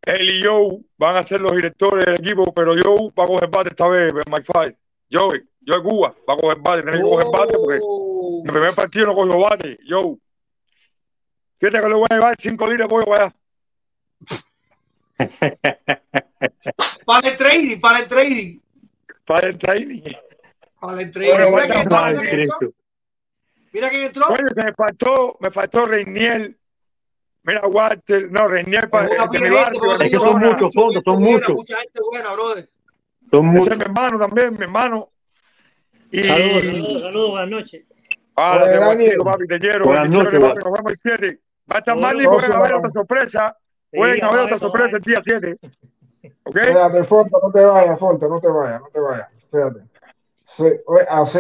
[0.06, 3.50] Él y Joe van a ser los directores del equipo, pero Joe va a coger
[3.50, 4.78] bate esta vez, my five.
[5.12, 8.42] Joe, Joe Cuba va a coger bate, tiene que coger bate porque Oh.
[8.44, 9.80] en el primer partido no cogió bate.
[9.88, 10.18] Joe.
[11.60, 13.36] Fíjate que le voy a llevar 5 libras de pollo para allá.
[17.06, 18.60] Para el trading, para el trading.
[19.26, 20.02] Para el training.
[20.80, 21.52] Para el trading.
[21.52, 22.74] Bueno, Mira quién entró,
[23.72, 24.26] mira quién entró.
[24.54, 26.56] Se me faltó, me faltó Reinier.
[27.46, 31.16] Mira, Walter, no, Reinier para de mi barrio, Es que mi son muchos fondos, son
[31.20, 31.56] buena, muchos.
[31.56, 32.70] Mucha gente buena, brother.
[33.30, 33.78] Son Ese es muchos.
[33.78, 35.10] mi hermano también, mi hermano.
[36.12, 37.86] Y Saludos, saludos, saludos, buenas noches.
[38.34, 39.18] Párate, Oye, Guachito, Daniel.
[39.24, 39.86] papi, te quiero.
[39.86, 41.40] Buenas noches, papi, nos vemos el 7.
[41.72, 43.58] Va a estar Manny, los- pueden haber otra sorpresa.
[43.92, 45.58] Pueden vamos haber a ver, otra sorpresa el día 7.
[46.44, 46.56] ¿Ok?
[46.58, 49.28] Espérate, Fonto, no te vayas, Fonto, no te vayas, no te vayas.
[49.38, 49.80] Espérate.
[50.46, 50.64] Sí,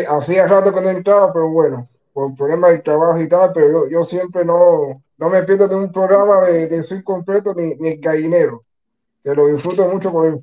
[0.07, 3.89] hacía rato que no entraba, pero bueno, por problemas de trabajo y tal, pero yo,
[3.89, 7.89] yo siempre no, no me pierdo de un programa de, de Soy Completo ni, ni
[7.89, 8.63] el gallinero,
[9.23, 10.41] que lo disfruto mucho con el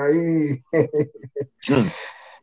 [0.00, 0.62] ahí.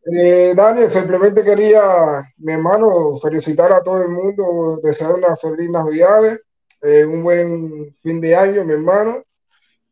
[0.10, 6.40] Eh, Daniel, simplemente quería, mi hermano, felicitar a todo el mundo, desear una feliz Navidad,
[6.82, 9.24] eh, un buen fin de año, mi hermano.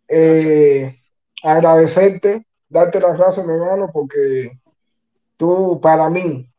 [0.07, 0.97] Eh,
[1.43, 4.57] agradecerte, darte las gracias, mi hermano, porque
[5.35, 6.49] tú, para mí,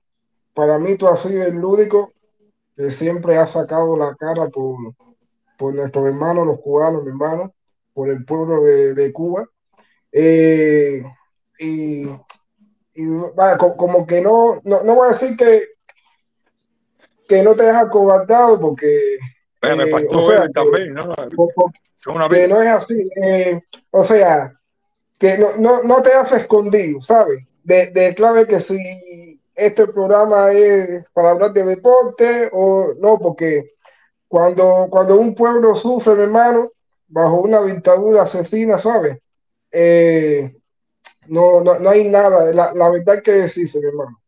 [0.53, 2.13] para mí tú has sido el único
[2.77, 4.77] que siempre has sacado la cara por,
[5.57, 7.53] por nuestros hermanos, los cubanos, mi hermano,
[7.95, 9.49] por el pueblo de, de Cuba.
[10.13, 11.03] Eh,
[11.59, 12.07] y
[12.99, 13.05] y
[13.35, 15.65] vaya, co- como que no, no, no voy a decir que,
[17.29, 18.87] que no te dejas cobardado porque,
[19.63, 21.13] Oye, me eh, faltó o sea, Edwin también, ¿no?
[22.31, 23.11] que no es así.
[23.23, 23.61] eh,
[23.91, 24.59] o sea,
[25.19, 27.45] que no, no, no te has escondido, ¿sabes?
[27.65, 28.79] De, de clave que si
[29.55, 33.75] este programa es para hablar de deporte o no, porque
[34.29, 36.71] cuando, cuando un pueblo sufre, mi hermano,
[37.09, 39.19] bajo una dictadura asesina, ¿sabes?
[39.71, 40.57] Eh,
[41.29, 44.21] no, no, no hay nada, la, la verdad que decirse, mi hermano.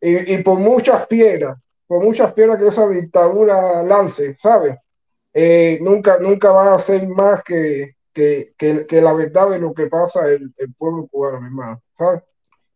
[0.00, 1.56] Y, y por muchas piedras,
[1.86, 4.76] por muchas piedras que esa dictadura lance, ¿sabes?
[5.32, 9.72] Eh, nunca, nunca va a ser más que, que, que, que la verdad de lo
[9.72, 12.22] que pasa el, el pueblo cubano, mi hermano, ¿sabes?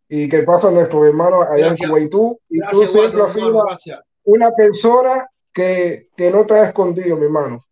[0.09, 1.81] Y que pasa a nuestros hermanos allá Gracias.
[1.81, 2.01] en Cuba.
[2.01, 6.55] Y tú, y tú Gracias, siempre Waldo, has sido una persona que, que no te
[6.55, 7.65] ha escondido, mi hermano.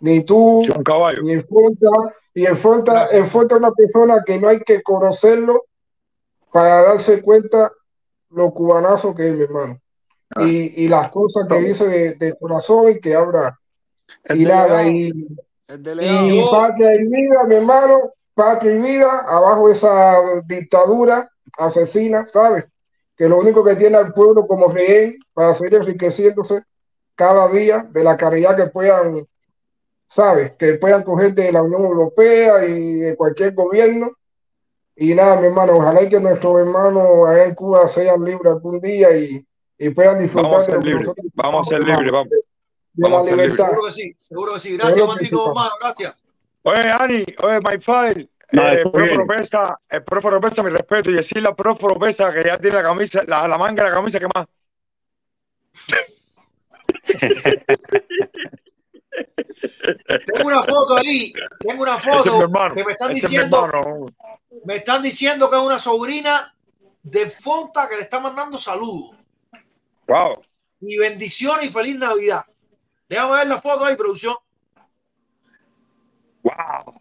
[0.00, 1.22] Ni tú, Son caballos.
[1.22, 1.90] ni el Fonta,
[2.34, 5.64] y el Fonta es una persona que no hay que conocerlo
[6.52, 7.70] para darse cuenta
[8.30, 9.78] lo cubanazo que es, mi hermano.
[10.40, 13.58] Y, y las cosas que dice de, de corazón y que habla.
[14.24, 20.16] El Y nada, y, y patria y vida, mi hermano, patria y vida, abajo esa
[20.46, 22.64] dictadura asesina, ¿sabes?
[23.16, 26.62] Que lo único que tiene al pueblo como rehén para seguir enriqueciéndose
[27.20, 29.26] cada día de la caridad que puedan,
[30.08, 30.52] ¿sabes?
[30.58, 34.12] Que puedan coger de la Unión Europea y de cualquier gobierno.
[34.96, 38.80] Y nada, mi hermano, ojalá y que nuestros hermanos allá en Cuba sean libres algún
[38.80, 41.84] día y, y puedan disfrutar Vamos a de ser lo que nosotros Vamos a ser
[41.84, 42.28] libres, vamos.
[42.30, 42.42] de, de
[42.94, 43.50] Vamos la a ser libres.
[43.52, 43.68] libertad.
[43.68, 44.76] Seguro que sí, seguro que sí.
[44.78, 46.14] Gracias, Martino, hermano, gracias.
[46.62, 49.12] Oye, Ani, oye, my father, Nada, eh, eso profe
[49.90, 53.22] el profe Lopeza, mi respeto, y decirle al profe Lopeza que ya tiene la camisa,
[53.26, 54.46] la, la manga de la camisa que más.
[60.32, 63.68] Tengo una foto ahí, tengo una es foto que me están diciendo,
[64.64, 66.54] me están diciendo que es una sobrina
[67.02, 69.16] de Fonta que le está mandando saludos
[70.06, 70.42] Wow.
[70.80, 72.44] y bendiciones y feliz Navidad.
[73.08, 74.36] Déjame ver la foto ahí, producción.
[76.42, 77.00] Wow.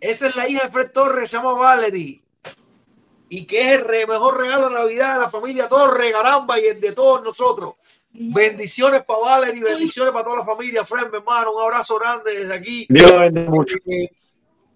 [0.00, 2.23] Esa es la hija de Fred Torres, se llama Valerie.
[3.28, 6.66] Y que es el re- mejor regalo de Navidad de la familia Torres, caramba, y
[6.66, 7.74] el de todos nosotros.
[8.12, 10.84] Bendiciones para Valerie, bendiciones para toda la familia.
[10.84, 12.86] Fred, mi hermano, un abrazo grande desde aquí.
[12.88, 13.76] Dios bendiga mucho.
[13.86, 14.08] Eh,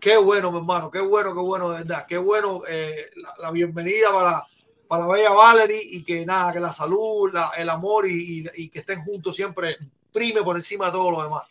[0.00, 2.06] qué bueno, mi hermano, qué bueno, qué bueno, de verdad.
[2.08, 4.44] Qué bueno eh, la, la bienvenida para,
[4.88, 8.64] para la bella Valerie y que nada, que la salud, la- el amor y, y-
[8.64, 9.76] y que estén juntos siempre
[10.12, 11.44] prime por encima de todo lo demás.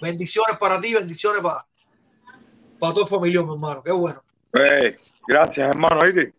[0.00, 1.66] Bendiciones para ti, bendiciones para,
[2.78, 3.82] para tu familia, mi hermano.
[3.82, 4.22] Qué bueno.
[5.26, 6.34] Gracias, hermano, ¿oíste?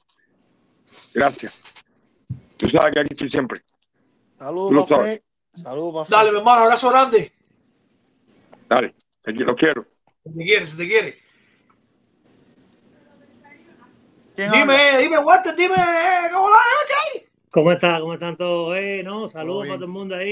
[1.13, 1.59] Gracias.
[2.57, 3.63] Tú sabes que aquí estoy siempre.
[4.37, 5.21] Saludos, Tú lo pa' sabes.
[5.53, 5.63] Fred.
[5.63, 6.09] Saludos.
[6.09, 7.33] Dale, mi hermano, abrazo grande.
[8.69, 9.55] Dale, te quiero.
[10.23, 11.19] Si te quiere, si te quiere.
[14.35, 14.97] ¿Quién Dime, habla?
[14.99, 16.57] dime, Walter, dime, eh, ¿cómo la
[16.87, 17.25] ¿qué hay?
[17.49, 17.99] ¿Cómo está?
[17.99, 18.77] ¿Cómo están todos?
[18.77, 20.29] Eh, no, saludos para todo el mundo ahí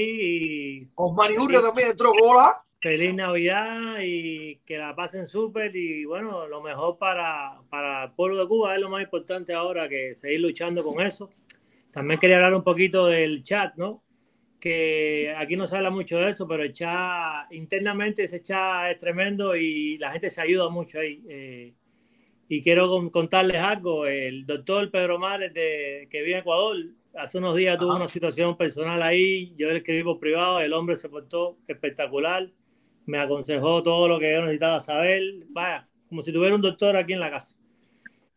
[0.82, 2.62] y Osmani Urria también entró, hola.
[2.86, 8.38] Feliz Navidad y que la pasen súper y bueno, lo mejor para, para el pueblo
[8.38, 11.28] de Cuba es lo más importante ahora que seguir luchando con eso.
[11.90, 14.04] También quería hablar un poquito del chat, ¿no?
[14.60, 18.98] Que aquí no se habla mucho de eso, pero el chat, internamente ese chat es
[18.98, 21.24] tremendo y la gente se ayuda mucho ahí.
[21.28, 21.74] Eh,
[22.48, 24.06] y quiero con- contarles algo.
[24.06, 26.76] El doctor Pedro Mares, de, que vive en Ecuador,
[27.16, 29.52] hace unos días tuvo una situación personal ahí.
[29.56, 30.60] Yo le escribí por privado.
[30.60, 32.48] El hombre se portó espectacular.
[33.06, 35.22] Me aconsejó todo lo que yo necesitaba saber.
[35.48, 37.56] Vaya, como si tuviera un doctor aquí en la casa.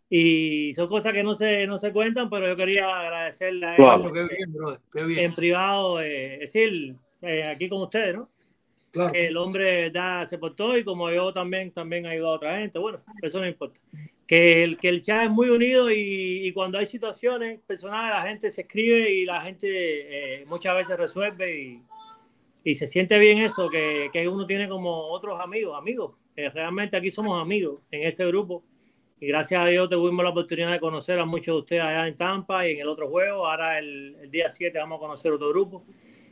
[0.09, 3.75] Y son cosas que no se, no se cuentan, pero yo quería agradecerle a él
[3.77, 4.11] Claro.
[4.11, 5.25] Qué bien, brother, qué bien.
[5.25, 8.27] en privado, eh, es decir, eh, aquí con ustedes, ¿no?
[8.91, 9.13] Claro.
[9.13, 10.27] que el hombre ¿verdad?
[10.27, 12.79] se portó y como yo también, también ha ayudado a otra gente.
[12.79, 13.79] Bueno, eso no importa.
[14.25, 18.23] Que el, que el chat es muy unido y, y cuando hay situaciones personales la
[18.23, 19.67] gente se escribe y la gente
[20.41, 21.83] eh, muchas veces resuelve y,
[22.63, 26.15] y se siente bien eso, que, que uno tiene como otros amigos, amigos.
[26.35, 28.63] Eh, realmente aquí somos amigos en este grupo
[29.19, 32.15] Y gracias a Dios tuvimos la oportunidad de conocer a muchos de ustedes allá en
[32.15, 33.47] Tampa y en el otro juego.
[33.47, 35.85] Ahora el, el día 7 vamos a conocer otro grupo.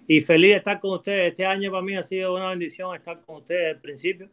[0.08, 1.30] Y feliz de estar con ustedes.
[1.32, 4.30] Este año para mí ha sido una bendición estar con ustedes desde el principio.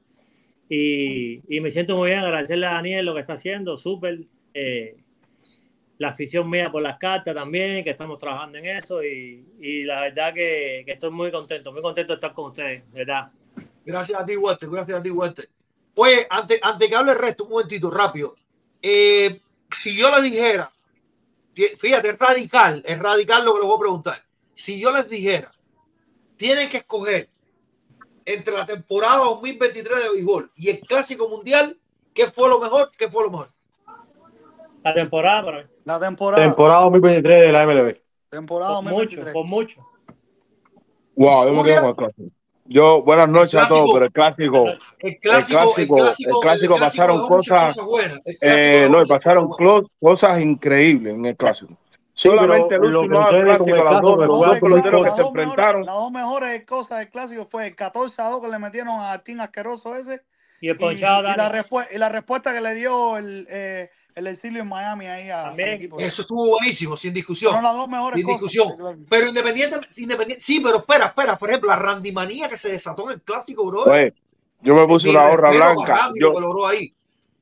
[0.69, 2.21] Y, y me siento muy bien.
[2.21, 3.77] Agradecerle a Daniel lo que está haciendo.
[3.77, 4.21] Súper.
[4.53, 5.04] Eh,
[5.99, 9.03] la afición mía por las cartas también, que estamos trabajando en eso.
[9.03, 11.73] Y, y la verdad que, estoy muy contento.
[11.73, 12.83] Muy contento de estar con ustedes.
[12.93, 13.31] de ¿Verdad?
[13.85, 14.69] Gracias a ti, Walter.
[14.69, 15.49] Gracias a ti, Walter.
[15.95, 18.35] Oye, antes, antes que hable el resto, un momentito, rápido.
[18.83, 19.41] Eh,
[19.71, 20.73] si yo les dijera,
[21.79, 24.25] fíjate, es radical, es radical lo que les voy a preguntar.
[24.53, 25.53] Si yo les dijera,
[26.37, 27.29] tienen que escoger
[28.25, 31.79] entre la temporada 2023 de béisbol y el Clásico Mundial,
[32.13, 32.91] ¿qué fue lo mejor?
[32.97, 33.54] ¿Qué fue lo mejor?
[34.85, 35.59] La temporada mí.
[35.85, 36.45] La temporada.
[36.45, 37.97] Temporada 2023 de la MLB.
[38.29, 39.81] Temporada Por mucho, por mucho.
[41.17, 42.29] Wow, yo me quedo con el clásico.
[42.67, 44.67] Yo, buenas noches a todos, pero el clásico,
[44.99, 47.79] El clásico, el el clásico, el clásico pasaron cosas,
[48.41, 49.49] eh, no, pasaron
[50.01, 51.77] cosas increíbles en el clásico.
[52.13, 55.85] Sí, Solamente pero el último clásico, las dos, los peloteros que se enfrentaron.
[55.85, 59.19] las dos mejores cosas del clásico fue el 14 a 2 que le metieron a
[59.19, 60.23] Team Asqueroso ese
[60.61, 64.27] Y el y, ponchado y la, y la respuesta que le dio el, eh, el
[64.29, 65.99] exilio en Miami ahí a- al equipo.
[65.99, 67.53] Eso estuvo buenísimo, sin discusión.
[67.53, 68.41] Fueron las dos mejores Sin cosas.
[68.41, 68.77] discusión.
[68.77, 68.99] claro.
[69.09, 71.37] Pero independiente, independiente, sí, pero espera, espera.
[71.37, 73.83] Por ejemplo, la randimanía que se desató en el clásico, bro.
[73.85, 74.13] Oye,
[74.63, 75.97] yo me puse una gorra blanca.
[75.97, 76.95] Randy, Yo, lo que logró ahí.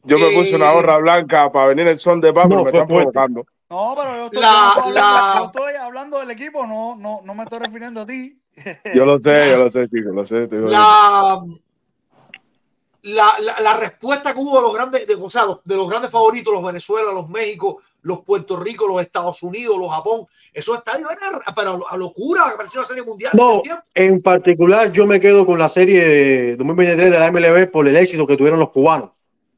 [0.04, 2.64] yo me puse una Eh, gorra blanca para venir el son de paz, pero No,
[2.64, 3.46] me están provocando.
[3.70, 7.20] No, pero yo estoy, La- estoy la- hablando, yo estoy hablando del equipo, no, no,
[7.24, 8.38] no me estoy refiriendo a ti.
[8.94, 10.46] Yo lo sé, yo lo sé, chicos, lo sé.
[10.48, 10.72] te digo yo.
[10.72, 11.40] La,
[13.02, 15.88] la, la, la respuesta que hubo de los grandes, de, o sea, los- de los
[15.88, 20.78] grandes favoritos, los Venezuela, los México, los Puerto Rico, los Estados Unidos, los Japón, esos
[20.78, 23.32] estadios eran pero a locura, parecía una serie mundial.
[23.34, 23.60] No,
[23.94, 27.96] en particular yo me quedo con la serie de 2023 de la MLB por el
[27.96, 29.10] éxito que tuvieron los cubanos.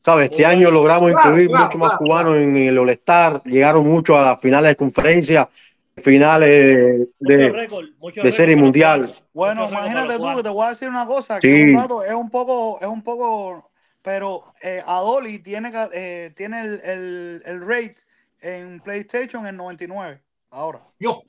[0.05, 0.31] ¿Sabes?
[0.31, 4.23] Este año logramos Claro, incluir claro, mucho más cubanos en el All-Star, llegaron mucho a
[4.23, 5.49] las finales de conferencia,
[5.97, 7.85] finales Mucho de, récord,
[8.23, 9.15] de serie mundial.
[9.33, 11.62] Bueno, imagínate tú que te voy a decir una cosa, que Sí.
[11.62, 13.71] un dato es un poco, es un poco,
[14.03, 17.97] pero eh, Adoli tiene, eh, tiene el, el, el rate
[18.41, 21.23] en PlayStation en 99 ahora, Yo,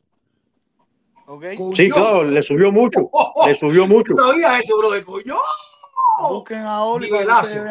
[1.28, 1.46] ¿ok?
[1.76, 4.92] Sí, claro, le subió mucho, oh, oh, le subió mucho, ¿tú sabías eso, bro?
[4.92, 5.38] De coño.
[6.30, 7.66] Busquen a Adoli Nivelazo.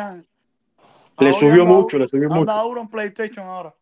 [1.18, 2.68] le subió anda, mucho, le subió anda mucho.
[2.68, 3.74] duro en PlayStation ahora.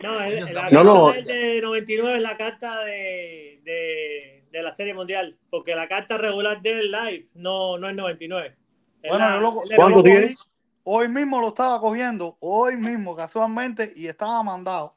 [0.00, 4.94] No, el- Coño, la No, de 99 es la carta de, de, de la serie
[4.94, 8.54] mundial, porque la carta regular del live no, no es 99.
[9.02, 10.36] Es Bueno, la- yo lo, ¿Cuánto tiene?
[10.84, 14.94] hoy mismo lo estaba cogiendo, hoy mismo casualmente, y estaba mandado.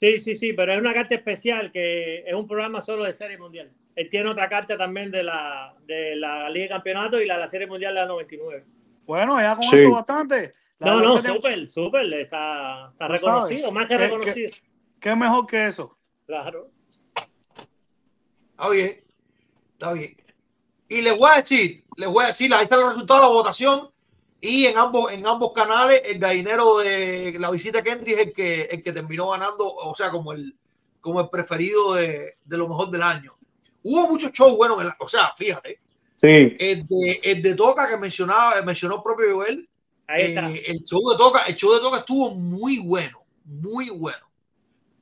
[0.00, 3.38] Sí, sí, sí, pero es una carta especial que es un programa solo de serie
[3.38, 3.70] mundial.
[3.94, 7.40] Él tiene otra carta también de la, de la Liga de Campeonato y la de
[7.40, 8.64] la serie mundial de la 99.
[9.04, 9.76] Bueno, ya con Sí.
[9.76, 10.54] esto bastante.
[10.80, 14.50] No, no, súper, súper, está, está sabes, reconocido, más que ¿qué- reconocido.
[14.98, 15.96] ¿Qué mejor que eso?
[16.26, 16.70] Claro.
[18.52, 19.04] Está bien,
[19.72, 20.16] está bien.
[20.88, 23.32] Y les voy a decir, les voy a decir, ahí están los resultados de la
[23.34, 23.90] votación.
[24.42, 28.32] Y en ambos, en ambos canales, el gallinero de la visita a Kendrick es el
[28.32, 30.56] que, el que terminó ganando, o sea, como el,
[31.00, 33.36] como el preferido de, de lo mejor del año.
[33.82, 35.80] Hubo muchos shows buenos, en la- o sea, fíjate,
[36.16, 36.26] Sí,
[36.58, 39.69] el de, el de Toca que mencionaba, mencionó el propio Joel,
[40.12, 44.18] Ahí eh, el show de Toca, el show de Toca estuvo muy bueno, muy bueno.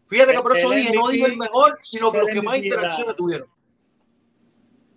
[0.06, 2.56] Fíjate que por El- eso dije, no digo el mejor, sino que los que más
[2.58, 3.48] interacciones tuvieron.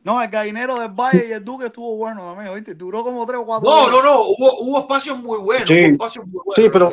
[0.03, 2.73] No, el gallinero del Valle y el Duque estuvo bueno también, ¿oíste?
[2.73, 3.91] Duró como tres o cuatro No, días.
[3.91, 5.75] no, no, hubo, hubo espacios muy buenos, Sí.
[5.75, 6.55] hubo espacios muy buenos.
[6.55, 6.91] Sí, en pero-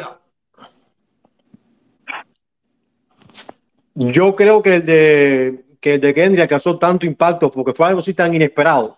[3.95, 8.01] yo creo que el de que el de Kendrick alcanzó tanto impacto porque fue algo
[8.01, 8.97] así tan inesperado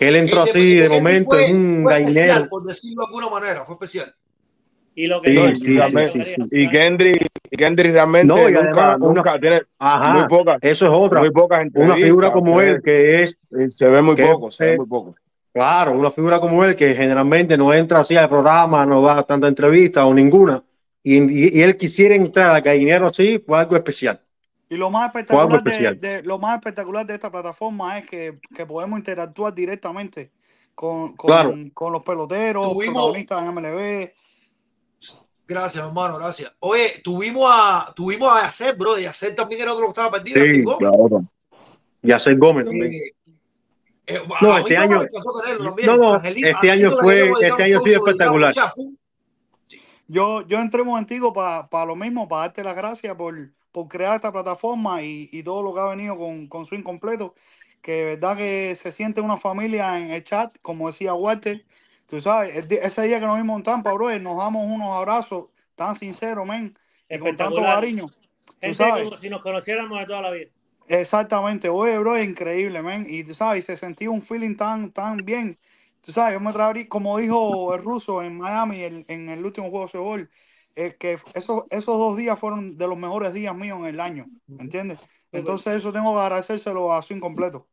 [0.00, 2.48] que él entró de- así de Kendrick momento fue, en un fue especial, gallinero.
[2.50, 4.14] por decirlo de alguna manera, fue especial.
[4.94, 6.42] Y lo que Sí, no, sí, sí, realmente- sí, sí.
[6.50, 10.86] Y Kendrick, y Kendrick realmente No, y nunca, una- nunca tiene muy Ajá, pocas, eso
[10.86, 11.20] es otra.
[11.20, 14.76] muy pocas Una figura como él que es, se ve muy que poco, se ve
[14.78, 15.14] muy poco.
[15.52, 19.46] claro, una figura como él que generalmente no entra así al programa, no da tanta
[19.48, 20.62] entrevista o ninguna.
[21.02, 24.20] Y, y- y él quisiera entrar al gallinero así, fue algo especial.
[24.70, 25.62] Y lo más espectacular
[25.98, 30.30] de, lo más espectacular de esta plataforma es que, que podemos interactuar directamente
[30.76, 31.54] con, con, Claro.
[31.74, 34.12] con los peloteros, Tuvimos- protagonistas en MLB.
[35.48, 36.52] Gracias, hermano, gracias.
[36.60, 38.96] Oye, tuvimos a, tuvimos a Yacer, bro.
[38.96, 40.46] Yacer también era otro que estaba perdido.
[40.46, 40.78] Sí, Yacer Gómez.
[40.78, 41.24] Claro.
[42.02, 42.92] Y hacer Gómez también.
[42.92, 43.12] Eh,
[44.06, 45.00] eh, a No, mí este Gómez año-
[45.42, 45.86] tenerlo también.
[45.88, 48.54] no, no, este año fue- este año ha sido espectacular.
[50.06, 53.34] Yo, yo entré un momentico para lo mismo, para darte las gracias por,
[53.72, 57.34] por crear esta plataforma y, y todo lo que ha venido con, con su incompleto.
[57.82, 61.64] Que de verdad que se siente una familia en el chat, como decía Walter.
[62.08, 65.46] Tú sabes, el ese día que nos vimos en Tampa, bro, nos damos unos abrazos
[65.76, 66.76] tan sincero, men,
[67.08, 68.06] y con tanto cariño.
[68.60, 69.04] Gente sabes.
[69.04, 70.50] como si nos conociéramos de toda la vida.
[70.88, 73.06] Exactamente, oye, bro, es increíble, man.
[73.08, 75.56] Y tú sabes, se sentía un feeling tan, tan bien.
[76.00, 79.70] Tú sabes, yo me traería, como dijo el ruso en Miami el- en el último
[79.70, 80.30] juego de gol,
[80.74, 84.26] es que esos, esos dos días fueron de los mejores días míos en el año,
[84.46, 84.98] ¿me entiendes?
[85.32, 87.66] Entonces eso tengo que agradecérselo a su incompleto,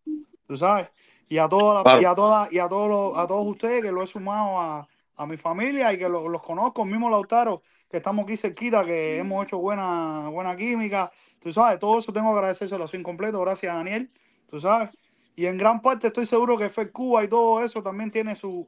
[0.48, 0.90] tú sabes,
[1.30, 2.02] y a todas las- Claro.
[2.02, 4.88] y a todas y a todos los- a todos ustedes que lo he sumado a,
[5.16, 8.86] a mi familia y que lo- los conozco, el mismo Lautaro, que estamos aquí cerquita,
[8.86, 12.98] que hemos hecho buena, buena química, tú sabes, todo eso tengo que agradecérselo a su
[12.98, 14.10] incompleto, gracias a Daniel,
[14.48, 14.90] tú sabes,
[15.36, 18.68] y en gran parte estoy seguro que Fed Cuba y todo eso también tiene su,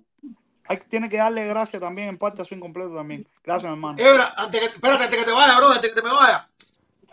[0.70, 3.98] hay, tiene que darle gracias también en parte a su incompleto también, gracias hermano.
[4.00, 6.48] Ebra, antes que, espérate, antes que te vaya, bro, antes que te me vaya.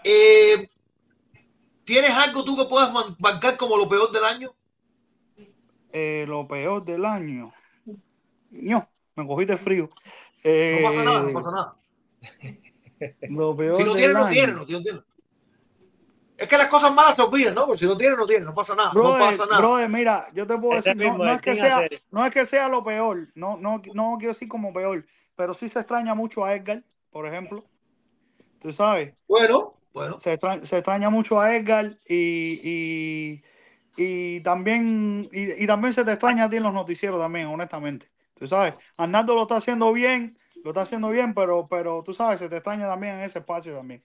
[0.05, 0.69] Eh,
[1.85, 4.55] ¿Tienes algo tú que puedas marcar como lo peor del año?
[5.93, 7.53] Eh, lo peor del año.
[8.51, 9.89] No, me cogiste frío.
[10.45, 11.77] No pasa nada, no Eh, pasa nada.
[13.29, 14.33] Lo peor Si no del tienes, no año.
[14.35, 15.01] tienes, no tienes.
[16.37, 17.65] Es que las cosas malas se olvidan, ¿no?
[17.67, 19.59] Porque si no tienes, no tienes, no pasa nada, no pasa nada.
[19.59, 22.33] brother, mira, yo te puedo decir, no, mismo, no el es que sea, no es
[22.33, 26.15] que sea lo peor, no, no, no quiero decir como peor, pero sí se extraña
[26.15, 27.65] mucho a Edgar, por ejemplo.
[28.61, 29.15] Tú sabes.
[29.27, 30.21] Bueno, bueno.
[30.21, 33.43] Se extraña, se extraña mucho a Edgar y, y,
[33.97, 38.11] y también y, y también se te extraña a ti en los noticieros también, honestamente.
[38.39, 42.39] Tú sabes, Arnaldo lo está haciendo bien, lo está haciendo bien, pero, pero tú sabes,
[42.41, 44.05] se te extraña también en ese espacio también.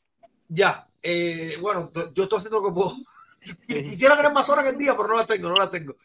[0.54, 2.92] Ya, eh, bueno, yo estoy haciendo lo que puedo.
[3.68, 5.96] Quisiera tener más horas que el día, pero no las tengo, no las tengo.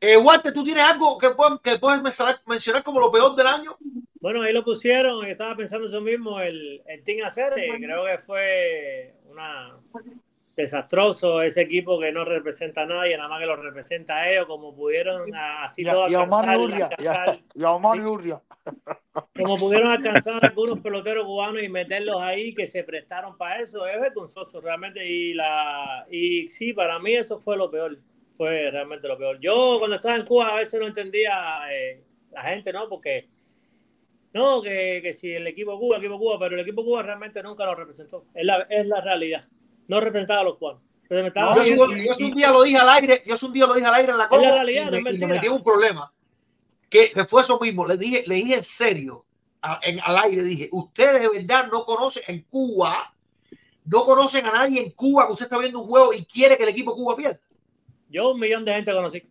[0.00, 3.46] Eh, Walter, ¿tú tienes algo que, puedas- que puedes mencionar, mencionar como lo peor del
[3.46, 3.76] año?
[4.20, 9.14] Bueno, ahí lo pusieron, estaba pensando eso mismo, el, el Team Acere, creo que fue
[9.26, 9.76] una
[10.56, 14.46] desastroso ese equipo que no representa a nadie, nada más que lo representa a ellos,
[14.46, 18.00] como pudieron así Y todo y a alcanzar, Urria, y a, alcanzar- y a Omar
[18.00, 18.42] Urria.
[19.34, 24.00] como pudieron alcanzar algunos peloteros cubanos y meterlos ahí que se prestaron para eso, es
[24.00, 25.04] vergonzoso realmente.
[25.04, 27.98] Y la y sí, para mí eso fue lo peor,
[28.36, 29.40] fue realmente lo peor.
[29.40, 32.88] Yo cuando estaba en Cuba a veces no entendía eh, la gente, ¿no?
[32.88, 33.28] Porque
[34.32, 37.42] no, que, que si el equipo Cuba, el equipo Cuba, pero el equipo Cuba realmente
[37.42, 38.26] nunca lo representó.
[38.34, 39.44] Es la, es la realidad.
[39.88, 40.82] No representaba a los cubanos.
[41.08, 43.74] Representaba Yo, a- yo hace un día lo dije al aire, yo un día lo
[43.74, 45.26] dije al aire en la Es la Copa realidad, y, no me, es y me
[45.26, 46.12] metí en un problema.
[46.88, 47.86] Que, que fue eso mismo.
[47.86, 49.24] Le dije, le dije en serio,
[49.62, 53.12] a- en, al aire, dije, ustedes de verdad no conocen en Cuba,
[53.84, 56.62] no conocen a nadie en Cuba que usted está viendo un juego y quiere que
[56.62, 57.38] el equipo Cuba pierda.
[58.08, 59.22] Yo un millón de gente conocí.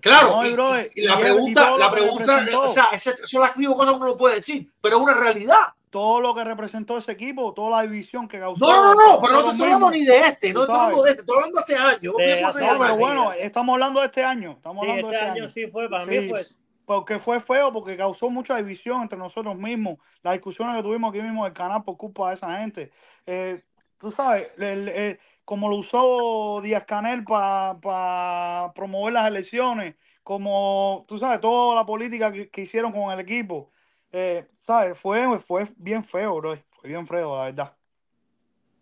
[0.00, 2.68] Claro, No, y, y, brother, y la y él- y pregunta, la lo pregunta, o
[2.70, 5.74] sea, ese- son las mismas cosas que uno no puede decir, pero es una realidad.
[5.90, 8.64] Todo lo que representó ese equipo, toda la división que causó.
[8.64, 11.02] No, no, no, no, pero no te estoy hablando ni de este, no estoy hablando
[11.02, 12.14] de este, estoy hablando de hace años.
[12.16, 14.50] De ¿Qué pasa hace en No, pero bueno, estamos hablando de este año.
[14.52, 15.52] Estamos Sí, hablando este de este año año.
[15.52, 16.46] sí fue, para mí Sí, fue.
[16.86, 19.96] porque fue feo, porque causó mucha división entre nosotros mismos.
[20.22, 22.92] Las discusiones que tuvimos aquí mismo en el canal por culpa de esa gente.
[23.26, 23.60] Eh,
[23.98, 31.18] tú sabes, el- el- como lo usó Díaz Canel para promover las elecciones, como tú
[31.18, 33.70] sabes, toda la política que, que hicieron con el equipo.
[34.12, 34.98] Eh, ¿Sabes?
[34.98, 36.52] Fue, fue bien feo, bro.
[36.80, 37.76] Fue bien feo, la verdad.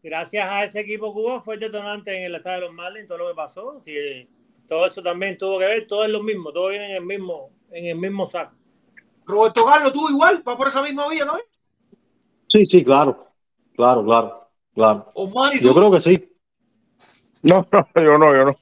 [0.03, 3.19] gracias a ese equipo Cuba fue el detonante en el estadio de los Marlins, todo
[3.19, 3.81] lo que pasó.
[3.85, 4.29] Sí,
[4.67, 7.51] todo eso también tuvo que ver, todo es lo mismo, todo viene en el mismo,
[7.71, 8.55] en el mismo saco.
[9.27, 11.37] Roberto Carlos, tú igual, vas por esa misma vía, ¿no?
[12.49, 13.27] Sí, sí, claro.
[13.77, 15.11] Claro, claro, claro.
[15.15, 16.33] Omar y Yo creo que sí.
[17.43, 18.57] No, no, yo no, yo no.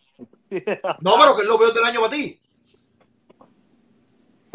[1.00, 2.38] No, pero que es lo peor del año para ti.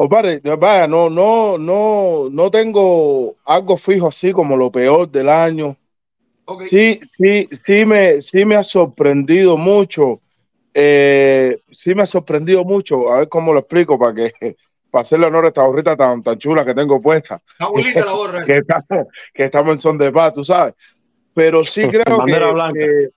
[0.02, 5.76] Compadre, vaya, no, no, no, no tengo algo fijo así como lo peor del año.
[6.68, 10.18] Sí, sí, sí me, sí me ha sorprendido mucho.
[10.74, 13.12] eh, sí me ha sorprendido mucho.
[13.12, 14.32] A ver cómo lo explico para que
[14.90, 17.40] para hacerle honor a esta gorrita tan, tan chula que tengo puesta.
[17.52, 18.40] Está linda la gorra.
[18.44, 20.74] que, estamos, que estamos en son de paz, tú sabes.
[21.32, 22.32] Pero sí creo que,
[22.74, 23.08] que,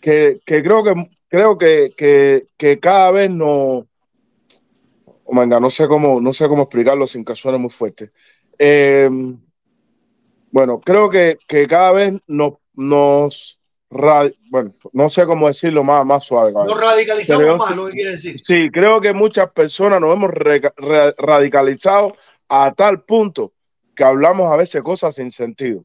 [0.00, 0.94] que, que creo que
[1.28, 3.84] creo que, que, que cada vez no
[5.28, 8.12] oh, no sé cómo no sé cómo explicarlo sin que suene muy fuerte.
[8.58, 9.08] Eh,
[10.50, 13.58] bueno, creo que, que cada vez nos,
[14.50, 16.52] bueno, no sé cómo decirlo más, más suave.
[16.52, 18.34] Nos radicalizamos más, sí- lo que quiere decir.
[18.42, 22.14] Sí, creo que muchas personas nos hemos re- re- radicalizado
[22.48, 23.52] a tal punto
[23.94, 25.84] que hablamos a veces cosas sin sentido.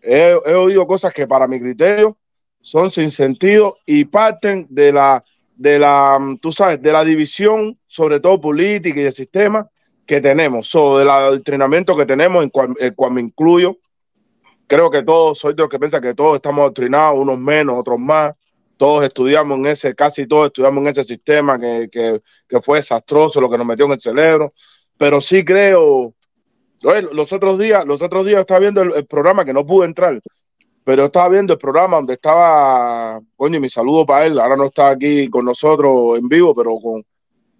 [0.00, 2.16] He, he oído cosas que para mi criterio
[2.60, 5.24] son sin sentido y parten de la,
[5.56, 9.68] de la, mm, tú sabes, de la división, sobre todo política y de sistema
[10.06, 13.78] que tenemos, o del adoctrinamiento que tenemos, en cual, el cual me incluyo.
[14.66, 17.98] Creo que todos, soy de los que piensan que todos estamos adoctrinados, unos menos, otros
[17.98, 18.34] más.
[18.76, 23.40] Todos estudiamos en ese, casi todos estudiamos en ese sistema que, que, que fue desastroso
[23.40, 24.52] lo que nos metió en el cerebro.
[24.98, 26.14] Pero sí creo
[27.12, 30.20] los otros días, los otros días estaba viendo el, el programa que no pude entrar,
[30.84, 34.38] pero estaba viendo el programa donde estaba, coño, mi saludo para él.
[34.38, 37.02] Ahora no está aquí con nosotros en vivo, pero con,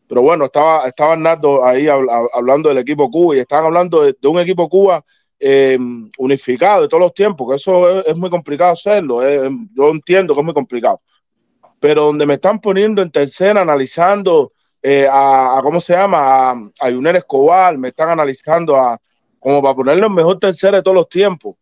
[0.07, 4.15] pero bueno, estaba, estaba ahí hab- hab- hablando del equipo Cuba y estaban hablando de,
[4.29, 5.03] un equipo Cuba
[5.39, 5.79] eh,
[6.19, 9.27] unificado de todos los tiempos, que eso es, muy complicado hacerlo.
[9.27, 11.01] eh, yo entiendo que es muy complicado
[11.85, 14.53] pero donde me están poniendo en tercera analizando
[14.83, 16.51] eh, a, ¿cómo se llama?
[16.51, 18.99] A, a Yuner Escobar, me están analizando a
[19.39, 21.57] como para ponerle el mejor tercero de todos los tiempos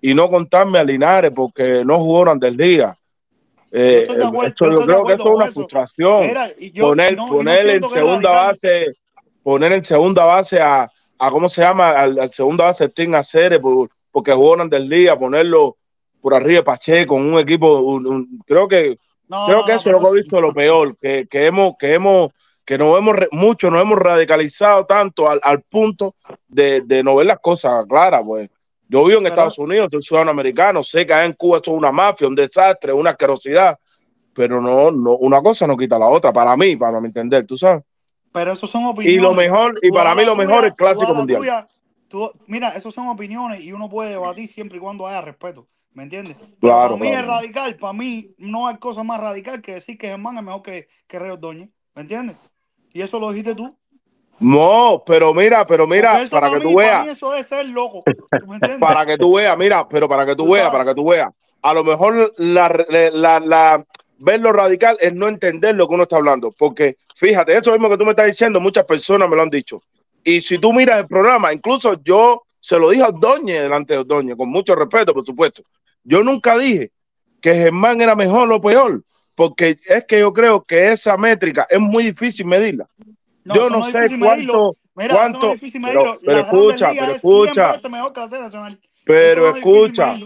[0.00, 2.24] y no contarme a Linares porque no jugó.
[3.70, 5.52] Eh, de acuerdo- eso yo yo estoy de creo que eso es una eso.
[5.54, 6.30] frustración.
[6.72, 8.86] Yo- poner no- poner en segunda base,
[9.42, 11.90] poner en segunda base a, a ¿cómo se llama?
[11.90, 15.76] Al, al segunda base Tim Acere por, porque jugó Grandes Ligas, ponerlo
[16.20, 18.98] por arriba de Pacheco con un equipo, un- un- creo que
[19.28, 21.74] No, creo que no, eso es lo que he visto lo peor, que, que hemos,
[21.78, 22.32] que hemos,
[22.64, 26.14] que nos hemos, mucho nos hemos radicalizado tanto al, al punto
[26.48, 28.48] de, de no ver las cosas claras, pues.
[28.88, 31.76] Yo vivo en Pero- Estados Unidos, soy ciudadano americano, sé que en Cuba esto es
[31.78, 33.78] una mafia, un desastre, una asquerosidad,
[34.32, 37.56] pero no, no, una cosa no quita la otra, para mí, para mi entender, tú
[37.56, 37.82] sabes.
[38.32, 39.18] Pero eso son opiniones.
[39.18, 41.40] Y lo mejor, y para mí lo tuya, mejor es Clásico Mundial.
[41.40, 41.68] tuya,
[42.08, 45.66] tú- mira, eso son opiniones y uno puede debatir siempre y cuando haya respeto.
[45.92, 46.36] ¿Me entiendes?
[46.60, 47.18] Claro, para mí claro.
[47.22, 47.76] es radical.
[47.76, 51.18] Para mí no hay cosa más radical que decir que Germán es mejor que, que
[51.18, 51.70] Rey Ordóñez.
[51.94, 52.36] ¿Me entiendes?
[52.92, 53.76] Y eso lo dijiste tú.
[54.40, 57.08] No, pero mira, pero mira, para que tú veas.
[57.08, 58.04] eso es ser loco.
[58.78, 61.28] Para que tú veas, mira, pero para que tú veas, para que tú veas.
[61.62, 62.68] A lo mejor la,
[63.12, 63.84] la, la-
[64.18, 66.52] ver lo radical es no entender lo que uno está hablando.
[66.56, 69.82] Porque fíjate, eso mismo que tú me estás diciendo, muchas personas me lo han dicho.
[70.24, 74.00] Y si tú miras el programa, incluso yo se lo dije a Ordóñez delante de
[74.00, 75.62] Ordóñez, con mucho respeto, por supuesto.
[76.04, 76.90] Yo nunca dije
[77.40, 79.02] que Germán era mejor o peor,
[79.34, 82.86] porque es que yo creo que esa métrica es muy difícil medirla.
[83.44, 87.80] No, yo no sé cuánto, Mira, cuánto, pero, pero escucha, pero es 100 escucha,
[89.04, 90.18] pero escucha.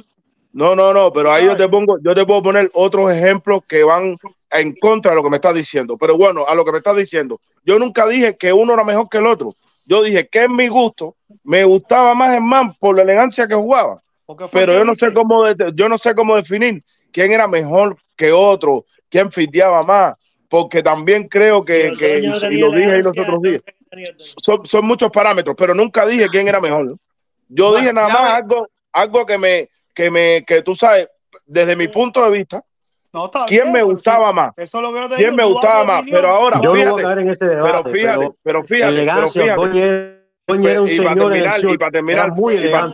[0.52, 3.82] No, no, no, pero ahí yo te pongo, yo te puedo poner otros ejemplos que
[3.84, 4.18] van
[4.50, 5.96] en contra de lo que me estás diciendo.
[5.96, 9.08] Pero bueno, a lo que me estás diciendo, yo nunca dije que uno era mejor
[9.08, 9.54] que el otro.
[9.86, 14.02] Yo dije que en mi gusto me gustaba más Germán por la elegancia que jugaba.
[14.50, 15.44] Pero el yo no sé cómo,
[15.74, 20.14] yo no sé cómo definir quién era mejor que otro, quién fiteaba más,
[20.52, 23.62] porque también creo que, que y lo dije ahí los otros días,
[24.18, 26.94] son, son muchos parámetros, pero nunca dije quién era mejor.
[27.48, 31.08] Yo Bueno, dije nada más algo, algo que me, que me, que tú sabes,
[31.46, 32.62] desde mi punto de vista,
[33.14, 36.02] No, quién bien, me gustaba más, Eso lo quién me gustaba más.
[36.10, 39.06] Pero ahora, Yo no voy a fíjate, caer en ese pero fíjate, pero pero fíjate,
[39.06, 40.21] pero fíjate.
[40.46, 42.70] Era un Y para señor en el terminar, y sur, para terminar, era muy y
[42.70, 42.92] para-.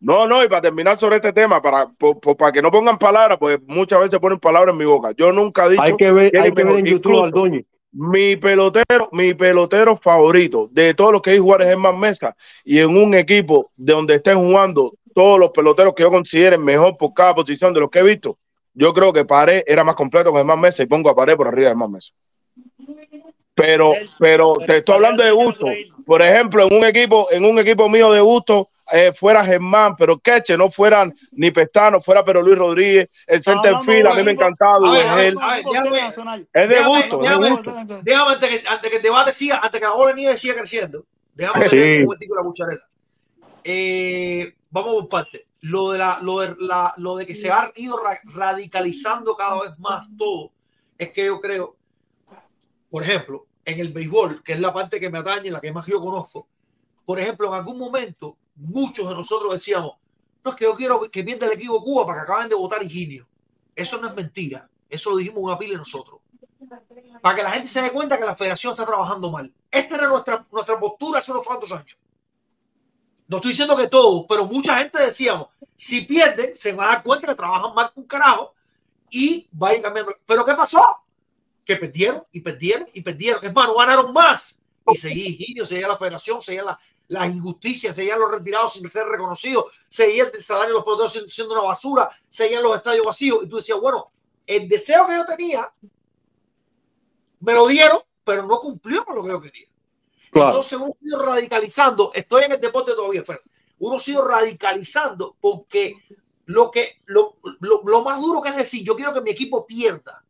[0.00, 1.88] No, no, y para terminar sobre este tema, para,
[2.36, 5.12] para que no pongan palabras, pues muchas veces ponen palabras en mi boca.
[5.16, 7.64] Yo nunca he dicho Hay que ver, hay que ver en YouTube Incluso, Ordóñez.
[7.92, 12.78] mi pelotero, mi pelotero favorito de todos los que hay jugar es Germán Mesa y
[12.78, 17.14] en un equipo de donde estén jugando todos los peloteros que yo considere mejor por
[17.14, 18.38] cada posición de los que he visto,
[18.74, 21.48] yo creo que Pared era más completo que Germán Mesa y pongo a Pared por
[21.48, 22.12] arriba de Germán Mesa.
[23.56, 25.66] Pero, pero te estoy hablando de gusto.
[26.04, 30.18] Por ejemplo, en un equipo, en un equipo mío de gusto, eh, fuera Germán, pero
[30.18, 34.22] Queche, no fueran ni Pestano, fuera pero Luis Rodríguez, el center field, de a mí
[34.24, 38.00] me encantaba ver, déjame, Es de déjame, gusto, es de déjame, gusto.
[38.02, 40.54] déjame antes que, antes que el debate siga, antes que la bola de nieve siga
[40.54, 41.06] creciendo.
[41.34, 41.76] Déjame Sí.
[41.98, 42.84] un momentico la cuchareta.
[43.64, 45.46] Eh, vamos por parte.
[45.62, 49.62] Lo de, la, lo, de la, lo de que se ha ido ra- radicalizando cada
[49.62, 50.52] vez más todo,
[50.98, 51.74] es que yo creo,
[52.88, 55.86] por ejemplo, en el béisbol, que es la parte que me atañe, la que más
[55.86, 56.46] yo conozco,
[57.04, 59.92] por ejemplo, en algún momento, muchos de nosotros decíamos,
[60.44, 62.82] no es que yo quiero que pierda el equipo Cuba para que acaben de votar
[62.82, 63.26] Higinio.
[63.74, 64.68] Eso no es mentira.
[64.88, 66.20] Eso lo dijimos una pila nosotros.
[67.20, 69.52] Para que la gente se dé cuenta que la federación está trabajando mal.
[69.70, 71.96] Esa era nuestra, nuestra postura hace unos cuantos años.
[73.28, 77.02] No estoy diciendo que todos, pero mucha gente decíamos, si pierden, se van a dar
[77.02, 78.54] cuenta que trabajan mal con carajo
[79.10, 80.14] y va a ir cambiando.
[80.24, 80.84] Pero ¿qué pasó?
[81.66, 83.44] Que perdieron y perdieron y perdieron.
[83.44, 84.62] Es más, no ganaron más.
[84.88, 86.78] Y seguía Higinio, seguía la federación, seguía la,
[87.08, 91.28] las injusticias, seguían los retirados sin ser reconocidos, seguía el salario de los peloteros siendo-
[91.28, 93.40] siendo una basura, seguían los estadios vacíos.
[93.42, 94.12] Y tú decías, bueno,
[94.46, 95.72] el deseo que yo tenía
[97.40, 99.66] me lo dieron, pero no cumplió con lo que yo quería.
[100.30, 100.48] Claro.
[100.50, 103.40] Entonces uno ha ido radicalizando, estoy en el deporte todavía, pero
[103.80, 105.96] uno ha ido radicalizando porque
[106.46, 109.66] lo que lo, lo, lo más duro que es decir, yo quiero que mi equipo
[109.66, 110.22] pierda.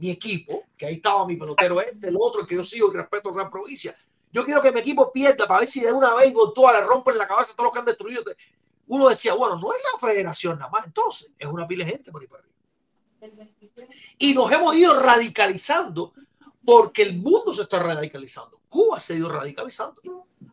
[0.00, 2.96] Mi equipo, que ahí estaba mi pelotero este, el otro, el que yo sigo y
[2.96, 3.96] respeto a Gran Provincia.
[4.32, 6.86] Yo quiero que mi equipo pierda para ver si de una vez con toda le
[6.86, 8.22] rompen la cabeza a todos los que han destruido.
[8.86, 12.10] Uno decía, bueno, no es la federación nada más, entonces es una pila de gente
[12.10, 13.46] por ahí para arriba.
[14.18, 16.12] Y nos hemos ido radicalizando
[16.64, 18.60] porque el mundo se está radicalizando.
[18.68, 20.00] Cuba se ha ido radicalizando.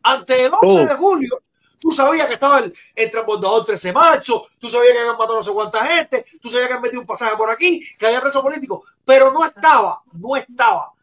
[0.03, 0.87] Antes del 11 Todo.
[0.87, 1.43] de julio,
[1.79, 5.43] tú sabías que estaba el, el transbordador 13 marzo, tú sabías que habían matado no
[5.43, 8.41] sé cuánta gente, tú sabías que habían metido un pasaje por aquí, que había preso
[8.41, 10.93] político, pero no estaba, no estaba,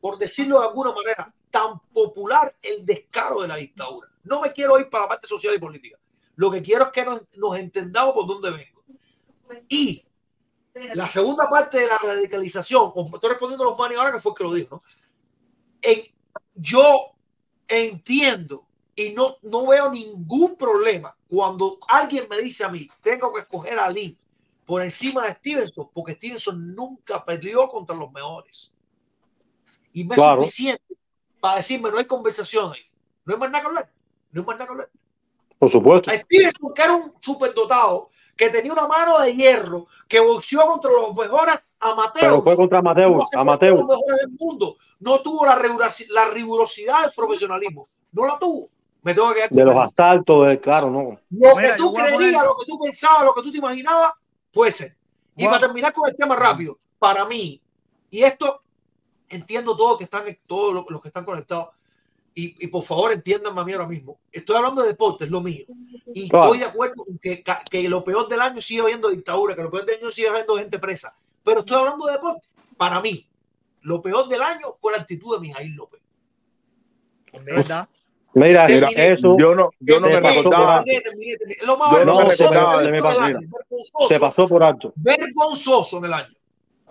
[0.00, 4.08] por decirlo de alguna manera, tan popular el descaro de la dictadura.
[4.24, 5.96] No me quiero ir para la parte social y política.
[6.36, 8.82] Lo que quiero es que nos, entendamos por dónde vengo.
[9.68, 10.04] Y
[10.94, 14.36] la segunda parte de la radicalización, estoy respondiendo a los manes ahora que fue el
[14.36, 14.82] que lo dijo, ¿no?
[16.56, 17.12] Yo
[17.68, 18.66] entiendo
[18.96, 23.78] y no, no veo ningún problema cuando alguien me dice a mí, tengo que escoger
[23.78, 24.16] a Lee
[24.64, 28.72] por encima de Stevenson, porque Stevenson nunca peleó contra los mejores.
[29.92, 30.42] Y me Claro.
[30.42, 30.82] es suficiente
[31.40, 32.80] para decirme, no hay conversación ahí.
[33.24, 33.92] No hay más nada que hablar.
[34.32, 34.90] No hay más nada que hablar.
[35.58, 36.10] Por supuesto.
[36.10, 40.90] A Stevenson, que era un superdotado, que tenía una mano de hierro, que boxeó contra
[40.90, 42.26] los mejores amateurs.
[42.26, 43.74] Pero fue contra Amateur, No se Amateur.
[43.76, 44.76] contra los mejores del mundo.
[45.00, 47.88] No tuvo la rigurosidad del profesionalismo.
[48.12, 48.68] No la tuvo.
[49.04, 51.20] Me tengo que quedar con De los asaltos, claro, no.
[51.30, 54.12] Lo Mira, que tú creías, poner- lo que tú pensabas, lo que tú te imaginabas,
[54.50, 54.96] puede ser.
[55.36, 57.60] Y para terminar con el tema rápido, para mí,
[58.10, 58.62] y esto
[59.28, 61.68] entiendo todos que están, todos los, que están conectados,
[62.36, 64.18] y, y por favor entiéndanme a mí ahora mismo.
[64.32, 65.64] Estoy hablando de deporte, es lo mío.
[66.14, 66.46] Y Claro.
[66.46, 69.70] estoy de acuerdo con que, que lo peor del año sigue habiendo dictadura, que lo
[69.70, 71.16] peor del año sigue habiendo gente presa.
[71.44, 72.48] Pero estoy hablando de deporte.
[72.76, 73.28] Para mí,
[73.82, 76.00] lo peor del año fue la actitud de Mijail López.
[77.32, 77.88] De verdad.
[78.34, 79.08] Mira, Terminé.
[79.10, 80.84] eso Yo no, yo no me recordaba.
[81.66, 83.40] Lo más Yo no me recordaba mira,
[84.08, 84.92] se pasó por alto.
[84.96, 86.28] vergonzoso en el año.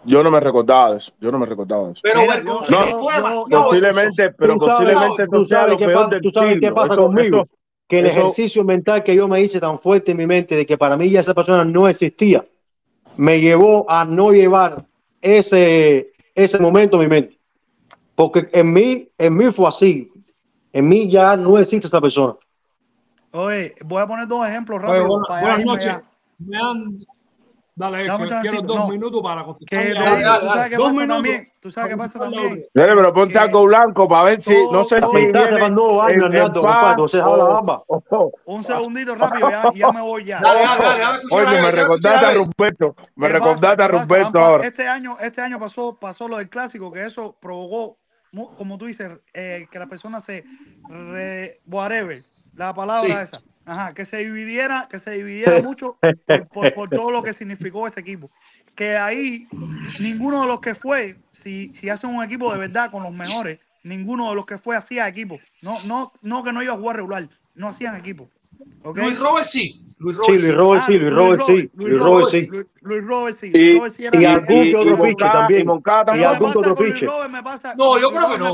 [0.05, 1.11] Yo no me recordaba de eso.
[1.19, 2.01] Yo no me recordaba de eso.
[2.03, 5.77] Pero Mira, vergonzoso, No, fue yo- demasiado Posiblemente, pero Tú sabes- posiblemente tú sabes lo
[5.77, 7.37] qué peor pasa- del tú sabes qué pasa Eso- conmigo.
[7.41, 7.49] eso-
[7.89, 10.65] Que el eso- ejercicio mental que yo me hice tan fuerte en mi mente de
[10.65, 12.45] que para mí ya esa persona no existía,
[13.17, 14.85] me llevó a no llevar
[15.21, 17.37] ese, ese momento en mi mente.
[18.15, 20.11] Porque en mí, en mí fue así.
[20.73, 22.33] En mí ya no existe esa persona.
[23.31, 25.85] Oye, voy a poner dos ejemplos Oye, rápidos para buenas noches.
[25.85, 26.03] ya.
[26.39, 26.97] Me han...
[27.75, 28.05] Dale,
[28.41, 28.87] quiero dos no.
[28.87, 30.47] minutos para Que Dale, dale, tú dale.
[30.49, 32.65] sabes qué Dos pasa minutos también, tú sabes qué pasa también.
[32.75, 35.59] Nene, pero ponte algo blanco para ver si, no sé si viene compadre,
[37.37, 37.83] la bamba.
[37.87, 40.39] o- Un segundito rápido, ya, ya me voy ya.
[40.39, 42.33] Dale, dale, dale, Oye, me recordaste a.
[42.35, 42.95] Roberto.
[43.15, 43.87] Me recordaste a
[44.31, 44.67] pa- ahora.
[44.67, 47.97] Este año, este año pasó, pasó lo del clásico, que eso provocó,
[48.33, 50.43] como tú dices, eh, que la persona se
[50.87, 52.23] re, whatever,
[52.55, 53.33] la palabra Sí.
[53.35, 55.97] esa, ajá, que se dividiera, que se dividiera mucho
[56.27, 58.29] por, por- por todo lo que significó ese equipo.
[58.75, 59.47] Que ahí
[59.99, 63.59] ninguno de los que fue, si, si hacen un equipo de verdad con los mejores,
[63.83, 65.39] ninguno de los que fue hacía equipo.
[65.61, 68.29] No, no, no que no iba a jugar regular, no hacían equipo.
[68.95, 69.82] Luis Robert sí.
[69.97, 72.49] Luis Sí, Robert Luis Robert Ah, sí, Luis Robert sí, Luis Robert sí.
[72.81, 73.51] Luis, Robert sí.
[73.53, 76.21] Y- Luis Robert sí era y algún que otro Moncada- también.
[76.21, 76.75] y algún pasa otro
[77.43, 77.75] pasa.
[77.77, 78.45] No, con yo Luis creo que no.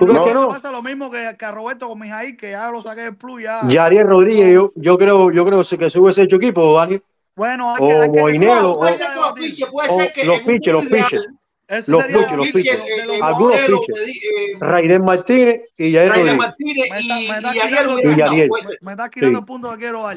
[0.00, 0.48] ¿Tú Luis crees que no?
[0.48, 3.42] pasa lo mismo que, que a Roberto con Mijail, que ya lo saqué del plus.
[3.42, 7.00] Ya, Yariel Rodríguez, yo, yo creo, yo creo que se hubiese hecho equipo, Dani.
[7.36, 7.94] Bueno, hay O que.
[8.60, 11.28] Que o- puede ser que los pitchers, puede ser que los pitchers, los.
[11.66, 13.56] Eso Los de los eh, Algunos.
[13.56, 16.36] Medi- eh, Raiden Martínez y Raider Rodríguez.
[16.36, 17.86] Martínez y, Ariel
[18.22, 18.48] Ariel.
[18.48, 19.40] puede Me, estás quitando Sí.
[19.40, 20.16] el punto que quiero dar.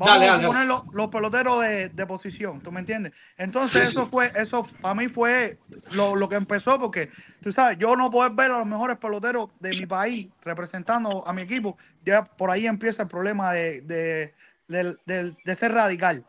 [0.00, 3.12] Vamos Dale, a poner los, los peloteros de, de posición, ¿tú me entiendes?
[3.36, 4.10] Entonces Sí, eso sí.
[4.10, 5.58] fue, eso para mí fue
[5.90, 7.10] lo, lo que empezó porque,
[7.42, 11.32] tú sabes, yo no poder ver a los mejores peloteros de mi país representando a
[11.34, 14.34] mi equipo, ya por ahí empieza el problema de, de,
[14.68, 16.24] del- de ser radical.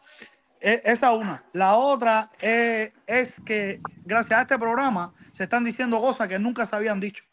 [0.59, 1.43] E- Esa una.
[1.53, 6.65] La otra eh, es que gracias a este programa se están diciendo cosas que nunca
[6.65, 7.23] se habían dicho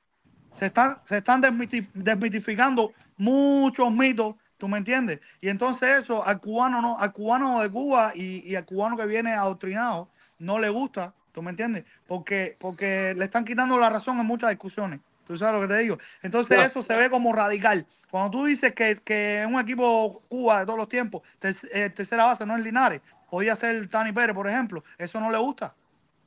[0.53, 5.21] se están, se están desmiti- desmitificando muchos mitos, ¿tú me entiendes?
[5.41, 9.07] Y entonces eso al cubano no, al cubano de Cuba y, y al cubano que
[9.07, 10.09] viene adoctrinado
[10.39, 11.85] no le gusta, ¿tú me entiendes?
[12.07, 15.01] Porque, porque le están quitando la razón en muchas discusiones.
[15.27, 15.99] ¿Tú sabes lo que te digo?
[16.23, 17.87] Entonces eso se ve como radical.
[18.11, 22.25] Cuando tú dices que, que un equipo Cuba de todos los tiempos, ter- eh, tercera
[22.25, 25.75] base no es Linares, podía ser Tani Pérez, por ejemplo, eso no le gusta.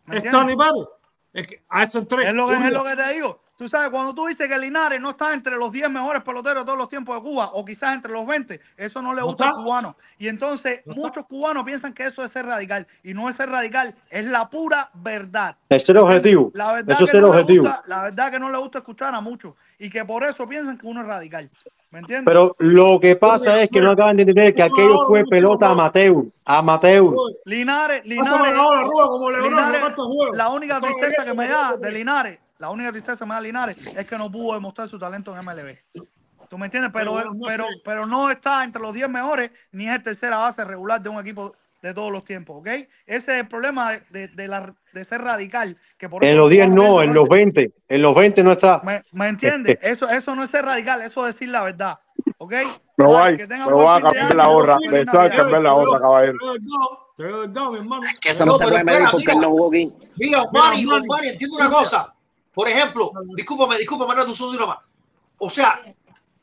[0.06, 0.30] ¿Me ¿Es?
[0.30, 0.88] Tony Pérez?
[1.34, 2.30] Es que a eso entré.
[2.30, 3.42] Es lo que, es lo que te digo.
[3.62, 6.66] Tú sabes, cuando tú dices que Linares no está entre los 10 mejores peloteros de
[6.66, 9.50] todos los tiempos de Cuba, o quizás entre los 20, eso no le No gusta
[9.50, 9.96] al cubano.
[10.18, 12.88] Y entonces, muchos cubanos piensan que eso es ser radical.
[13.04, 15.58] Y no es ser radical, es la pura verdad.
[15.70, 16.50] Es el objetivo.
[16.56, 17.66] La verdad, Eso es que el no le objetivo.
[17.66, 19.54] gusta, la verdad que no le gusta escuchar a muchos.
[19.78, 21.52] Y que por eso piensan que uno es radical.
[21.92, 22.26] ¿Me entiendes?
[22.26, 26.24] Pero lo que pasa es que no acaban de entender que aquello fue pelota amateur,
[26.46, 27.14] amateur.
[27.46, 28.54] Linares, Linares,
[29.44, 29.82] Linares,
[30.34, 34.06] la única tristeza que me da de Linares, la única tristeza da de Linares es
[34.06, 35.78] que no pudo demostrar su talento en MLB.
[36.48, 36.92] ¿Tú me entiendes?
[36.94, 40.38] Pero, Pero no pero, pero no está entre los 10 mejores, ni es el tercera
[40.38, 42.68] base regular de un equipo de todos los tiempos, ¿ok?
[42.68, 45.76] Ese es el problema de, de, la, de ser radical.
[45.98, 47.72] Que por En los 10 cubanos no, en los 20.
[47.90, 48.80] En los 20 no está.
[48.84, 49.80] ¿Me, me entiendes?
[49.82, 52.00] Eso, eso no es ser radical, eso es decir la verdad.
[52.38, 52.52] ¿Ok?
[52.52, 53.38] Que buen
[53.72, 56.38] voy a cambiar la feliz Me estoy a cambiar la gorra, caballero.
[57.18, 58.02] Hermano.
[58.20, 59.92] Que eso no, se puede medir porque él no jugó aquí.
[60.18, 62.16] Mira, Omari, Omari, entiendo una cosa.
[62.54, 64.78] Por ejemplo, discúlpame, discúlpame, Manuel, un segundo más.
[65.38, 65.82] O sea,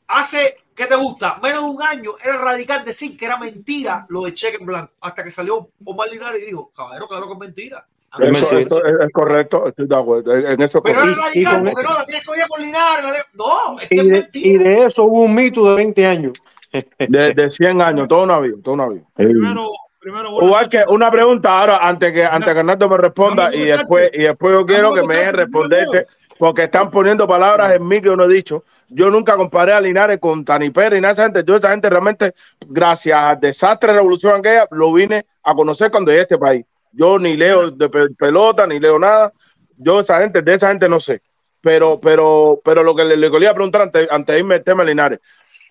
[0.07, 1.39] hace, ¿qué te gusta?
[1.41, 4.93] Menos de un año era radical decir que era mentira lo de cheque en blanco.
[5.01, 7.85] Hasta que salió Omar Linares y dijo, caballero, claro que es mentira.
[8.19, 10.33] Eso, eso es, correcto, estoy de acuerdo.
[10.35, 13.03] En eso es Pero era radical, porque no la tienes que oír con Linares.
[13.03, 14.47] la de- No, es que Y es mentira.
[14.49, 16.33] y de eso hubo un mito de 20 años.
[16.71, 19.03] De, de 100 años, todo una vida, todo una vida.
[19.13, 19.69] Primero,
[19.99, 24.21] primero, Igual que una pregunta ahora, antes que, antes que me responda, y después, y
[24.23, 26.07] después yo quiero que me dejen responderte,
[26.37, 28.63] porque están poniendo palabras en mí que yo no he dicho.
[28.87, 31.43] Yo nunca comparé a Linares con Tani Pérez y nada esa gente.
[31.45, 32.33] Yo esa gente realmente,
[32.65, 36.37] gracias al desastre de la revolución aquella, lo vine a conocer cuando llegué a este
[36.37, 36.65] país.
[36.93, 39.33] Yo ni leo de pe- pelota, ni leo nada.
[39.77, 41.21] Yo esa gente, de esa gente no sé.
[41.61, 44.83] Pero, pero, pero lo que le, le quería preguntar antes, antes de irme al tema
[44.83, 45.19] de Linares.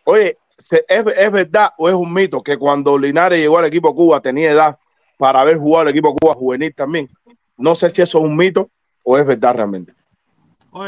[0.04, 3.94] Oye, se- ¿es, ¿es verdad o es un mito que cuando Linares llegó al equipo
[3.94, 4.78] Cuba tenía edad
[5.16, 7.08] para haber jugado al equipo Cuba juvenil también?
[7.56, 8.68] No sé si eso es un mito
[9.04, 9.92] o es verdad realmente.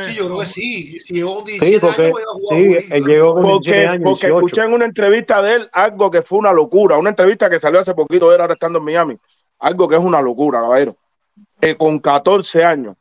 [0.02, 1.00] Sí, yo creo que sí.
[1.00, 3.06] Si llegó con Sí, 17 porque años, iba a jugar sí, juvenil, él claro.
[3.12, 4.36] llegó con 17 Porque, años, porque 18.
[4.36, 7.80] escuché en una entrevista de él algo que fue una locura, una entrevista que salió
[7.80, 9.16] hace poquito de él ahora estando en Miami,
[9.58, 10.96] algo que es una locura, caballero.
[11.60, 12.94] Que con 14 años,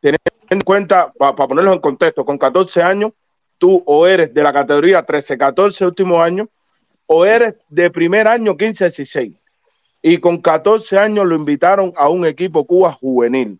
[0.00, 0.16] ten
[0.50, 3.12] en cuenta, para ponerlo en contexto, con 14 años,
[3.58, 6.48] tú o eres de la categoría 13, 14 últimos años,
[7.06, 9.32] o eres de primer año 15, 16.
[10.02, 13.58] Y con 14 años lo invitaron a un equipo Cuba juvenil.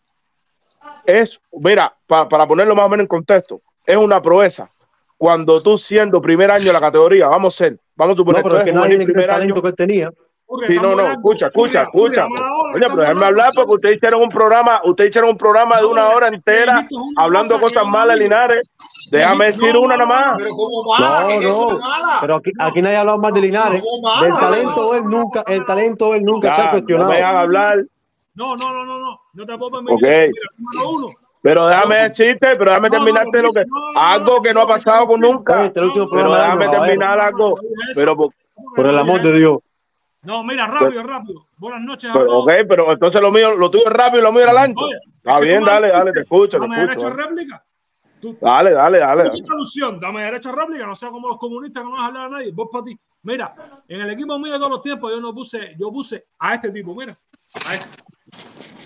[1.04, 4.70] Es, mira, pa- para ponerlo más o menos en contexto, es una proeza.
[5.16, 8.42] Cuando tú siendo primer año de la categoría, vamos a ser, vamos a No, suponer,
[8.42, 10.12] tú pero es que nadie quita el primer año, talento que él tenía.
[10.66, 12.24] Sí, no, no, escucha, escucha, escucha.
[12.74, 16.08] Oye, pero déjenme hablar porque ustedes hicieron un programa, ustedes hicieron un programa de una
[16.10, 16.86] hora entera
[17.16, 18.16] hablando cosas malas.
[18.18, 18.70] Linares.
[19.10, 20.38] Déjame decir no, una no, nada más.
[20.42, 21.78] Pero como mala, No, que eso no.
[21.78, 22.18] es mala.
[22.20, 23.82] Pero aquí, aquí nadie ha hablado más de Linares.
[24.22, 27.10] Del talento él nunca, el talento él nunca se ha no cuestionado.
[27.10, 27.84] me hagan hablar,
[28.34, 29.20] No, no, no, no, no.
[29.34, 30.02] No te puedo permitir Ok.
[30.12, 30.28] eso.
[30.28, 31.06] Mira, número uno.
[31.42, 34.54] pero déjame decirte, pero déjame No, no, terminarte lo que no, no, no, algo que
[34.54, 35.64] no ha pasado con nunca.
[35.66, 37.56] Este el No, Pero déjame terminar algo.
[37.94, 38.30] Pero, por-
[38.74, 39.58] Por el amor de Dios.
[40.26, 41.46] No, mira, rápido, rápido.
[41.56, 44.42] Buenas noches pero, ok, pero entonces lo mío, lo tuyo es rápido y lo mío
[44.42, 44.84] era lento.
[44.84, 47.14] Oye, Está bien, dale, dale, te escucho, te Dame derecho escucho.
[47.22, 47.64] a réplica.
[48.20, 49.28] Tú, Dale, dale, dale.
[49.28, 52.06] hiciste alusión, dame derecho a réplica, no sea como los comunistas que no vas a
[52.06, 52.50] hablar a nadie.
[52.52, 52.98] Vos para ti.
[53.22, 53.54] Mira,
[53.88, 56.70] en el equipo mío de todos los tiempos yo no puse, yo puse a este
[56.70, 57.16] tipo, mira,
[57.64, 57.88] a este,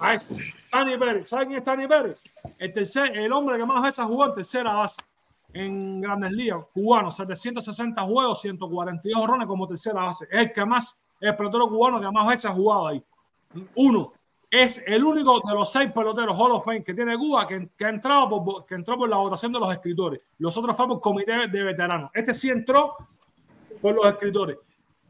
[0.01, 0.37] a ese,
[0.71, 1.29] Tani Pérez.
[1.29, 2.23] ¿Saben quién es Tani Pérez?
[2.59, 5.01] El tercer, el hombre que más veces jugó en tercera base
[5.53, 10.27] en Grandes Ligas, cubano, 760 juegos, 142 rones como tercera base.
[10.31, 13.05] Es el que más, el pelotero cubano que más veces ha jugado ahí.
[13.76, 14.12] Uno,
[14.51, 17.84] es el único de los seis peloteros Hall of Fame que tiene Cuba que, que
[17.84, 20.20] ha entrado por, que entró por la votación de los escritores.
[20.38, 22.10] Los otros fue por comité de veteranos.
[22.12, 22.97] Este sí entró
[23.80, 24.59] por los escritores.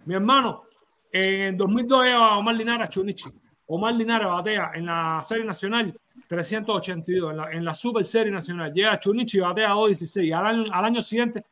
[0.04, 0.64] Mi hermano,
[1.10, 3.30] en el 2002 lleva Omar Linares Chunichi.
[3.66, 8.72] Omar Linares batea en la serie nacional 382, en la, en la super serie nacional.
[8.74, 10.32] Llega Chunichi y batea 216.
[10.34, 11.44] Al año, al año siguiente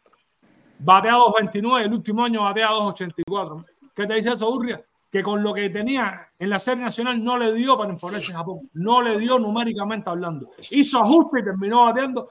[0.78, 3.64] batea 229 el último año batea 284.
[3.99, 4.81] ¿Qué te dice eso, Urria?
[5.11, 8.37] Que con lo que tenía en la serie nacional no le dio para imponerse en
[8.37, 8.70] Japón.
[8.75, 10.51] No le dio numéricamente hablando.
[10.70, 12.29] Hizo ajuste y terminó bateando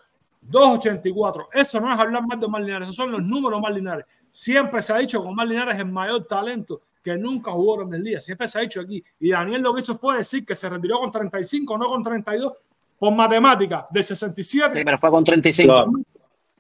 [0.50, 1.48] 2.84.
[1.52, 4.06] Eso no es hablar más de Omar Linares, esos son los números Omar Linares.
[4.30, 7.94] Siempre se ha dicho que Omar Linares es el mayor talento que nunca jugó en
[7.94, 8.22] el día.
[8.22, 9.04] Siempre se ha dicho aquí.
[9.20, 12.54] Y Daniel lo que hizo fue decir que se retiró con 35, no con 32,
[12.98, 14.74] por matemática, de 67.
[14.74, 15.92] Sí, pero fue con 35.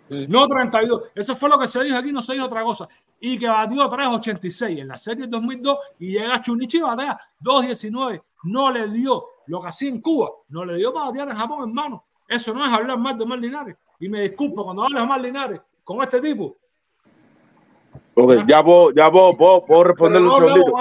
[0.07, 0.25] Claro.
[0.29, 1.03] No 32.
[1.15, 2.87] Eso fue lo que se dijo aquí, no se dijo otra cosa.
[3.19, 8.21] Y que batió 3.86 en la serie del 2002 y llega Chunichi y batea 2.19.
[8.43, 10.29] No le dio lo que hacía en Cuba.
[10.49, 12.05] No le dio para batear en Japón, hermano.
[12.27, 13.75] Eso no es hablar más de Omar Linares.
[13.99, 16.57] Y me disculpo cuando hablas de Omar Linares con este tipo.
[18.19, 20.71] Ok, ya puedo, ya puedo, puedo, puedo Pero responderle no un segundito.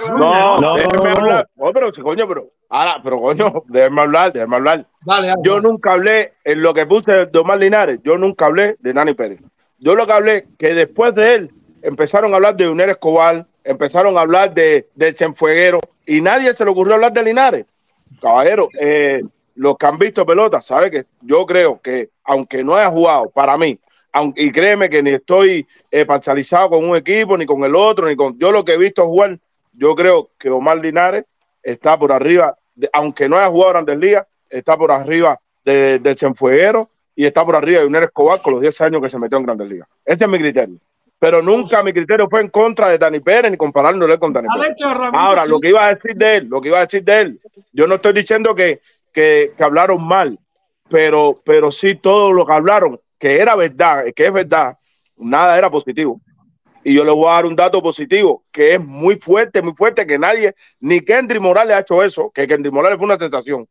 [0.00, 0.18] déjame.
[0.18, 1.48] No, No, déjeme hablar.
[1.56, 2.50] No, pero coño, pero.
[2.68, 4.86] Ahora, pero coño, déjeme hablar, déjeme hablar.
[5.04, 8.76] Dale, dale, Yo nunca hablé en lo que puse de Omar Linares, yo nunca hablé
[8.78, 9.40] de Nani Pérez.
[9.78, 11.50] Yo lo que hablé que después de él
[11.82, 16.64] empezaron a hablar de Unir Escobar, empezaron a hablar de, de Cienfueguero y nadie se
[16.64, 17.66] le ocurrió hablar de Linares.
[18.20, 19.20] Caballero, eh,
[19.56, 23.56] los que han visto pelota, sabe que yo creo que aunque no haya jugado para
[23.56, 23.78] mí,
[24.16, 28.08] aunque, y créeme que ni estoy eh, parcializado con un equipo, ni con el otro,
[28.08, 29.38] ni con yo lo que he visto jugar,
[29.72, 31.24] yo creo que Omar Linares
[31.62, 36.14] está por arriba, de- aunque no haya jugado Grandes Ligas, está por arriba de, de
[36.14, 39.38] Cienfueguero y está por arriba de Unir Escobar con los 10 años que se metió
[39.38, 39.88] en Grandes Ligas.
[40.04, 40.76] Este es mi criterio.
[41.18, 44.76] pero nunca mi criterio fue en contra de Dani Pérez ni comparándole con Dani Pérez.
[45.18, 47.40] Ahora, lo que iba a decir de él, lo que iba a decir de él,
[47.72, 48.80] yo no estoy diciendo que,
[49.12, 50.38] que, que hablaron mal,
[50.88, 54.78] pero, pero sí todo lo que hablaron, que era verdad, que es verdad,
[55.16, 56.20] nada era positivo.
[56.84, 60.06] Y yo le voy a dar un dato positivo, que es muy fuerte, muy fuerte,
[60.06, 63.66] que nadie, ni Kendry Morales ha hecho eso, que Kendry Morales fue una sensación.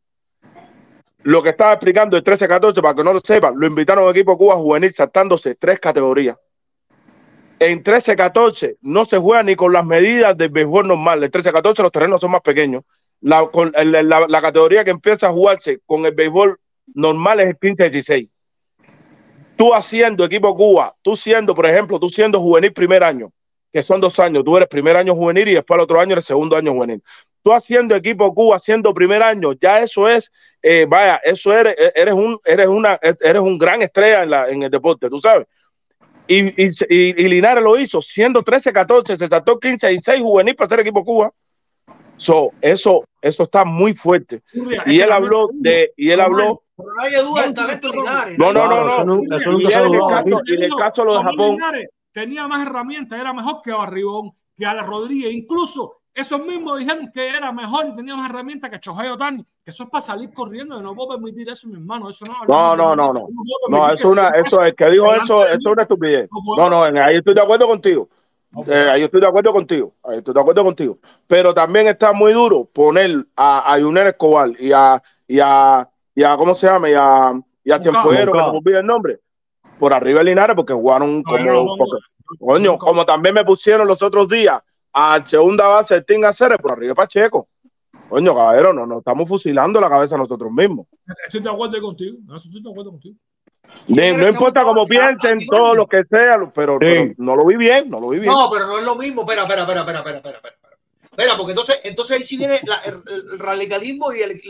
[1.22, 4.36] Lo que estaba explicando el 13-14, para que no lo sepan, lo invitaron al equipo
[4.36, 6.36] Cuba juvenil saltándose tres categorías.
[7.58, 11.24] En 13-14 no se juega ni con las medidas del béisbol normal.
[11.24, 12.84] En 13-14 los terrenos son más pequeños.
[13.22, 16.60] La, con- la- la- la categoría que empieza a jugarse con el béisbol
[16.94, 18.28] normal es el 15-16.
[19.56, 23.32] Tú haciendo equipo Cuba, tú siendo, por ejemplo, tú siendo juvenil primer año,
[23.72, 26.24] que son dos años, tú eres primer año juvenil y después el otro año eres
[26.24, 27.02] segundo año juvenil.
[27.42, 30.30] Tú haciendo equipo Cuba, siendo primer año, ya eso es,
[30.62, 34.62] eh, vaya, eso eres, eres un, eres una, eres un gran estrella en, la, en
[34.64, 35.46] el deporte, tú sabes.
[36.28, 40.68] Y, y, y- Linares lo hizo, siendo 13-14, se saltó 15 y 6 juvenil para
[40.68, 41.32] ser equipo Cuba.
[42.16, 44.42] So, eso, eso está muy fuerte.
[44.86, 48.38] Y él habló de, y él habló, Pero nadie duda del talento de Linares.
[48.38, 49.20] no, no, no, eso no.
[49.22, 53.72] Y en el caso, y el de Japón, Linares tenía más herramientas, era mejor que
[53.72, 55.34] Barribón, que a la Rodríguez.
[55.34, 59.44] Incluso esos mismos dijeron que era mejor y tenía más herramientas que Chohei Otani.
[59.62, 60.76] Que eso es para salir corriendo.
[60.76, 62.08] Yo no puedo permitir eso, mi hermano.
[62.08, 63.28] Eso no, No, no, no, no.
[63.68, 66.30] No, eso una, eso es que dijo eso, eso es una estupidez.
[66.56, 66.70] No.
[66.70, 68.08] No, ahí estoy de acuerdo contigo.
[68.66, 69.92] Eh, ahí estoy de acuerdo contigo.
[70.02, 70.98] Ahí estoy de acuerdo contigo.
[71.26, 75.86] Pero también está muy duro poner a, a Junel Escobar y a, y a,
[76.16, 76.90] y a, ¿cómo se llama?
[76.90, 77.80] Y a, y a.
[77.80, 79.20] Cienfuegero, que se me olvida el nombre,
[79.78, 82.04] por arriba de Linares, porque jugaron No, no como, porque-
[82.40, 84.60] coño, como también me pusieron los otros días
[84.92, 87.48] a segunda base Tim Aceres por arriba de Pacheco.
[88.08, 90.86] Coño, caballero, no, nos estamos fusilando la cabeza nosotros mismos.
[91.26, 92.18] Estoy de acuerdo contigo.
[92.24, 93.16] No, estoy de acuerdo contigo.
[93.88, 94.96] De- era no el importa cómo base?
[94.96, 98.20] ¿A- piensen, todo lo que sea, pero, pero no lo vi bien, no lo vi
[98.20, 98.28] bien.
[98.32, 99.22] No, pero no es lo mismo.
[99.22, 100.54] Espera, espera, espera, espera, espera, espera, espera.
[100.54, 100.76] espera.
[101.02, 103.02] Espera, porque entonces, entonces ahí sí viene la- el,
[103.32, 104.40] el radicalismo y el-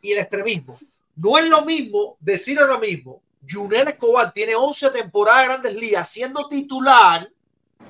[0.00, 0.78] y el extremismo.
[1.16, 6.10] No es lo mismo decir ahora mismo, Junel Escobar tiene 11 temporadas de grandes ligas
[6.10, 7.28] siendo titular,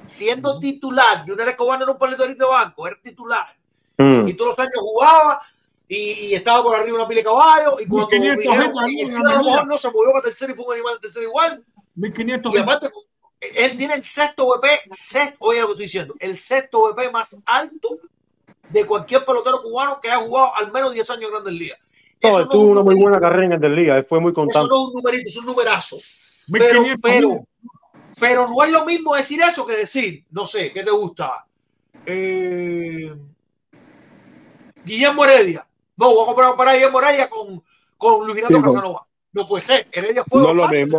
[0.07, 1.25] siendo titular.
[1.27, 3.57] Junel Escobar no era un paletorito de banco, era titular.
[3.99, 4.29] Mm.
[4.29, 5.43] Y todos los años jugaba
[5.87, 7.75] y, estaba por arriba de una pila de caballos.
[7.81, 9.79] Y cuando 1500 dijeron, gente ahí y en el la cielo a lo mejor no
[9.79, 11.65] se movió para tercero y fue un animal de tercero igual.
[11.97, 12.89] 1500 Y aparte,
[13.41, 17.37] él tiene el sexto VP, sexto, oye lo que estoy diciendo, el sexto VP más
[17.47, 17.99] alto
[18.69, 21.79] de cualquier pelotero cubano que haya jugado al menos 10 años en Grandes Ligas.
[22.29, 24.41] Eso no tuvo un una muy buena carrera en el Liga, él fue muy eso
[24.41, 24.69] constante.
[24.69, 25.97] no es un numerito, es un numerazo.
[26.53, 27.45] Pero, 1500 pero,
[28.19, 31.47] pero no es lo mismo decir eso que decir, no sé, ¿qué te gusta?
[32.05, 33.15] Eh,
[34.85, 35.67] Guillermo Heredia.
[35.97, 37.63] No, voy a comparar para Guillermo Heredia con,
[37.97, 39.07] con Luis Sí, con- Casanova.
[39.33, 39.89] No puede ser.
[39.93, 40.99] Heredia fue No lo años mismo.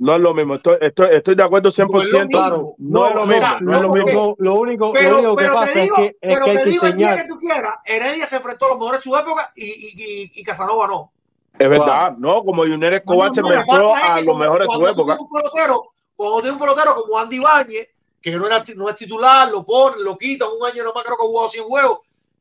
[0.00, 0.54] No es lo mismo.
[0.54, 1.88] Estoy, estoy, estoy de acuerdo 100%.
[1.90, 2.30] No es lo mismo.
[2.38, 3.46] Claro, no, es lo mismo.
[3.46, 4.36] sea, No es lo mismo.
[4.38, 6.44] Lo, lo único, lo Pero, único que pero pasa te digo, es que, es pero
[6.46, 8.78] que hay te que digo el día que tú quieras, Heredia se enfrentó a los
[8.78, 11.12] mejores de su época y, y, y, y Casanova no.
[11.58, 12.42] Es verdad, ¿no?
[12.42, 15.16] Como Junior Escobar se lo enfrentó a los mejores de su época.
[15.16, 17.88] tienes un pelotero, cuando tienes un pelotero como Andy Bañez,
[18.22, 21.22] que no, era, no es titular, lo ponen, lo quitan, un año nomás creo que
[21.24, 21.98] ha jugado 100 juegos,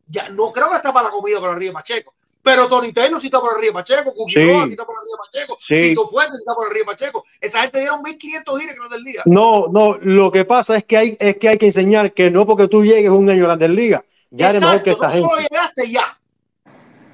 [0.07, 2.13] ya no creo que está para la comida por arriba de Pacheco.
[2.51, 4.39] Pero Tony Taylor sí está por arriba de Pacheco, Cookie Sí.
[4.39, 5.79] Sí está por arriba de Pacheco, Sí.
[5.79, 7.23] Tito Fuentes sí está por arriba de Pacheco.
[7.39, 9.21] Esa gente dieron 1500 giras no del día.
[9.25, 12.45] No, no, lo que pasa es que hay, es que hay que enseñar que no
[12.45, 14.01] porque tú llegues un año a Grandes Ligas,
[14.31, 15.55] ya eres mejor que Exacto, esta no solo gente.
[15.55, 16.19] llegaste ya.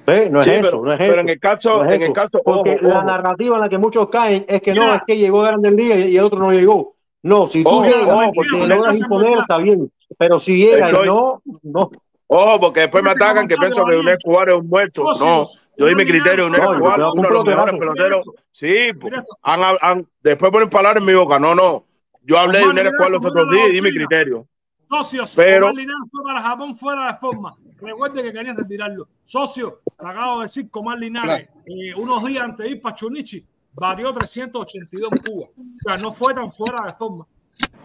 [0.06, 0.30] ¿Ves?
[0.30, 1.20] No es Sí, eso, pero- no es pero eso.
[1.20, 3.04] en el caso- no es en el caso, porque ojo, la ojo.
[3.04, 5.98] narrativa en la que muchos caen es que no, es que llegó a Grandes Ligas
[5.98, 6.94] y, el otro no llegó.
[7.22, 9.90] No, si tú Ojo, llegas porque te eso logras imponer, está bien.
[10.16, 11.90] Pero si llegas y no, no.
[12.28, 13.94] Ojo, porque después me atacan que pienso que.
[13.96, 15.04] Junior Escobar es un muerto.
[15.20, 15.44] No,
[15.76, 16.48] yo di mi criterio.
[16.48, 18.30] Fue Escobar es uno de los un mejores peloteros.
[18.52, 19.38] Sí, esto.
[19.42, 21.38] Han- han- después ponen palabras en mi boca.
[21.38, 21.84] No, no.
[22.22, 24.46] Yo hablé de Junior Escobar los otros días y di mi criterio.
[24.88, 27.54] Socios, Pero- Linares fue para Japón fuera de forma.
[27.80, 29.08] Recuerde que querían retirarlo.
[29.24, 32.94] Socio, te acabo de decir que Omar Linares, eh, unos días antes de ir para
[32.94, 33.44] Chunichi,
[33.74, 35.46] batió 382 en Cuba.
[35.48, 37.26] O sea, no fue tan fuera de forma.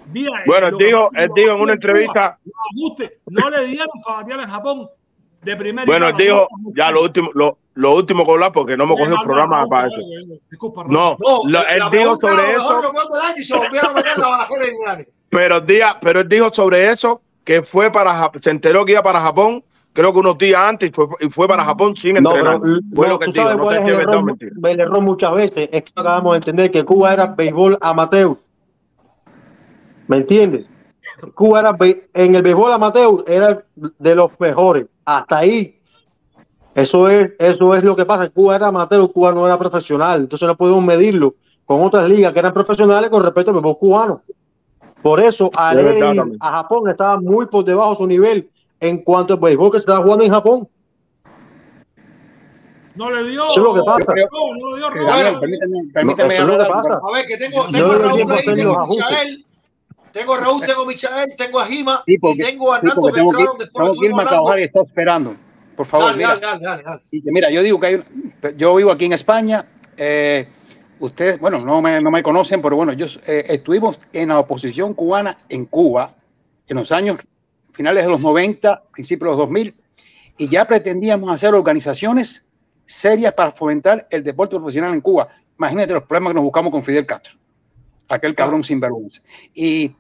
[0.05, 2.37] Día, eh, Bueno, él dijo, él dijo en una entrevista,
[3.27, 4.89] no le dieron para batear en Japón
[5.41, 8.85] de primera bueno, él dijo, ya lo último, lo, lo último que hablar porque no
[8.85, 9.97] me cogió el programa para eso.
[10.49, 12.81] Disculpa, No, No, lo- él la dijo sobre eso,
[15.29, 19.01] pero día, pero él dijo sobre eso que fue para Jap- se enteró que iba
[19.01, 19.63] para Japón,
[19.93, 22.59] creo que unos días antes y fue, y fue para Japón sin No, entrenar.
[22.61, 24.07] pero fue no, lo que tú él dijo, sabes no sé si el es verdad
[24.07, 24.51] o error, mentira.
[24.71, 28.35] el error muchas veces, es que acabamos de entender que Cuba era béisbol amateur.
[30.07, 30.69] ¿Me entiendes?
[31.33, 31.77] Cuba era
[32.13, 34.87] en el béisbol amateur era de los mejores.
[35.05, 35.79] Hasta ahí.
[36.73, 38.29] Eso es, eso es lo que pasa.
[38.29, 40.21] Cuba era amateur, Cuba no era profesional.
[40.21, 44.21] Entonces no podemos medirlo con otras ligas que eran profesionales con respecto al béisbol cubano.
[45.01, 48.49] Por eso él a Japón estaba muy por debajo de su nivel
[48.79, 50.67] en cuanto al béisbol que se estaba jugando en Japón.
[52.95, 53.47] No le dio.
[53.47, 54.13] Eso es lo que pasa.
[54.13, 56.81] No, no le dio permíteme, permíteme eso es lo que hablar.
[56.81, 56.99] pasa.
[57.01, 58.87] A ver, que tengo, a Raúl ahí, tengo a.
[60.13, 62.87] Tengo a Raúl, tengo a Michael, tengo a Jima Sí, y porque, tengo a sí,
[62.87, 65.35] Hernando porque que tengo que, tengo que irme a trabajar y está esperando.
[65.75, 66.35] Por favor, Dale, mira.
[66.35, 67.01] dale, dale.
[67.11, 68.03] Y que mira, yo digo que hay,
[68.57, 69.65] yo vivo aquí en España.
[69.97, 70.47] eh,
[70.99, 74.93] ustedes, bueno, no me, no me conocen, pero bueno, yo eh, estuvimos en la oposición
[74.93, 76.13] cubana en Cuba
[76.67, 77.17] en los años
[77.73, 79.75] finales de los 90, principios de los 2000,
[80.37, 82.43] y ya pretendíamos hacer organizaciones
[82.85, 85.27] serias para fomentar el deporte profesional en Cuba.
[85.57, 87.33] Imagínate los problemas que nos buscamos con Fidel Castro,
[88.07, 89.21] aquel cabrón sinvergüenza.
[89.53, 89.95] Y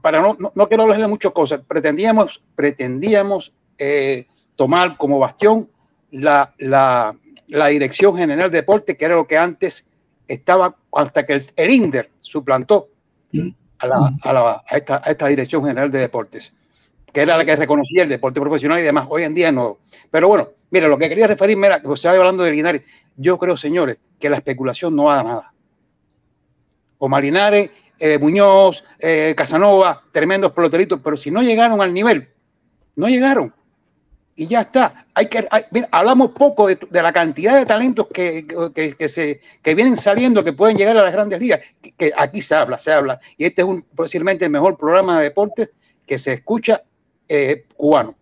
[0.00, 5.68] para no, no, quiero hablarle de muchas cosas, pretendíamos, pretendíamos eh, tomar como bastión
[6.10, 7.16] la, la,
[7.48, 9.86] la Dirección General de Deporte, que era lo que antes
[10.26, 12.88] estaba, hasta que el, el INDER suplantó
[13.78, 16.52] a, la, a, a esta, esta Dirección General de Deportes,
[17.12, 19.06] que era la que reconocía el deporte profesional y demás.
[19.08, 19.78] Hoy en día no.
[20.10, 22.82] Pero bueno, mira, lo que quería referirme era, que estaba hablando de Linares,
[23.16, 25.52] yo creo, señores, que la especulación no va a nada.
[26.98, 32.28] Omar Linares, eh, Muñoz, eh, Casanova, tremendos peloteritos, pero si no llegaron al nivel,
[32.96, 33.54] no llegaron.
[34.38, 35.06] Y ya está.
[35.14, 35.48] Hay que,
[35.90, 40.76] hablamos poco de, la cantidad de talentos que, que- se, que vienen saliendo, que pueden
[40.76, 41.60] llegar a las grandes ligas.
[42.18, 43.18] Aquí se habla, se habla.
[43.38, 45.70] Y este es un, posiblemente el mejor programa de deportes
[46.06, 46.82] que se escucha
[47.28, 48.14] eh, cubano.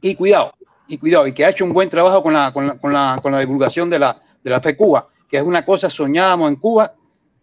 [0.00, 0.54] Y cuidado,
[0.86, 3.18] y cuidado, y que ha hecho un buen trabajo con la, con la, con la,
[3.20, 6.56] con la divulgación de la, de la fe Cuba, que es una cosa soñábamos en
[6.56, 6.94] Cuba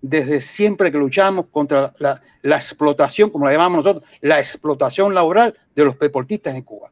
[0.02, 5.54] desde siempre que luchamos contra la, la explotación, como la llamamos nosotros, la explotación laboral
[5.76, 6.92] de los deportistas en Cuba.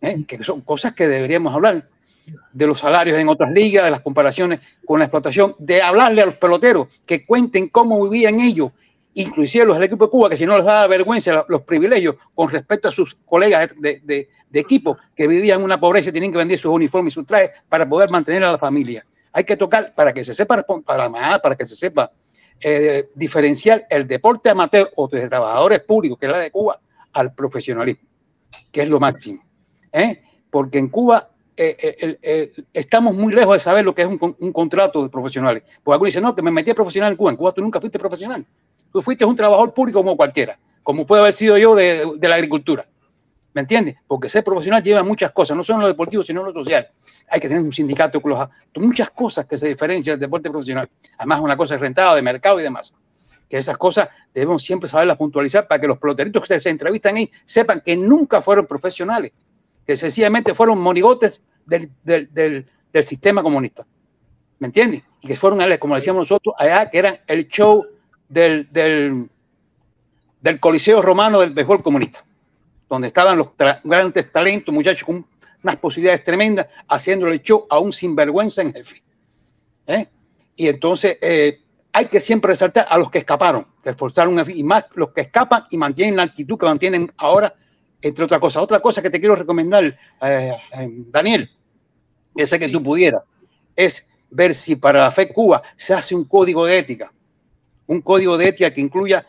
[0.00, 0.24] ¿Eh?
[0.26, 1.88] Que son cosas que deberíamos hablar
[2.52, 6.26] de los salarios en otras ligas, de las comparaciones con la explotación, de hablarle a
[6.26, 8.70] los peloteros que cuenten cómo vivían ellos,
[9.14, 12.48] inclusive los del equipo de Cuba, que si no les daba vergüenza los privilegios con
[12.48, 16.32] respecto a sus colegas de, de- de equipo que vivían en una pobreza y tenían
[16.32, 19.04] que vender sus uniformes y sus trajes para poder mantener a la familia.
[19.32, 22.12] Hay que tocar para que se sepa, para, para que se sepa
[22.60, 26.80] eh, diferenciar el deporte amateur o de trabajadores públicos, que es la de Cuba,
[27.12, 28.08] al profesionalismo,
[28.70, 29.42] que es lo máximo.
[29.92, 30.22] ¿eh?
[30.50, 34.52] Porque en Cuba eh, eh, estamos muy lejos de saber lo que es un, un
[34.52, 35.62] contrato de profesionales.
[35.82, 37.30] Porque algunos dicen, no, que me metí a profesional en Cuba.
[37.30, 38.44] En Cuba tú nunca fuiste profesional.
[38.92, 42.34] Tú fuiste un trabajador público como cualquiera, como puede haber sido yo de, de la
[42.34, 42.86] agricultura.
[43.54, 43.96] ¿Me entiendes?
[44.06, 46.88] Porque ser profesional lleva muchas cosas, no solo lo deportivo, sino lo social.
[47.28, 48.20] Hay que tener un sindicato,
[48.76, 50.88] muchas cosas que se diferencian del deporte profesional.
[51.18, 52.94] Además, una cosa es rentada, de mercado y demás.
[53.50, 57.30] Que esas cosas debemos siempre saberlas puntualizar para que los peloteritos que se, entrevistan ahí
[57.44, 59.32] sepan que nunca fueron profesionales,
[59.86, 63.86] que sencillamente fueron monigotes del, del, del- del sistema comunista.
[64.58, 65.02] ¿Me entiendes?
[65.20, 67.84] Y que fueron, como decíamos nosotros, allá que eran el show
[68.28, 69.28] del, del,
[70.40, 72.24] del Coliseo Romano del béisbol comunista,
[72.92, 73.48] donde estaban los
[73.84, 75.26] grandes talentos, muchachos con
[75.62, 79.02] unas posibilidades tremendas, haciéndole show a un sinvergüenza en jefe.
[79.86, 80.06] ¿eh?
[80.56, 84.84] Y entonces eh, hay que siempre resaltar a los que escaparon, que esforzaron y más
[84.92, 87.54] los que escapan y mantienen la actitud que mantienen ahora,
[88.02, 88.62] entre otras cosas.
[88.62, 90.52] Otra cosa que te quiero recomendar, eh,
[91.08, 91.50] Daniel,
[92.36, 93.22] que sé que tú pudieras,
[93.74, 97.10] es ver si para la FE Cuba se hace un código de ética,
[97.86, 99.24] un código de ética que incluya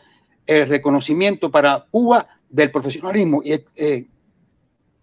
[0.46, 4.06] el reconocimiento para Cuba del profesionalismo y eh,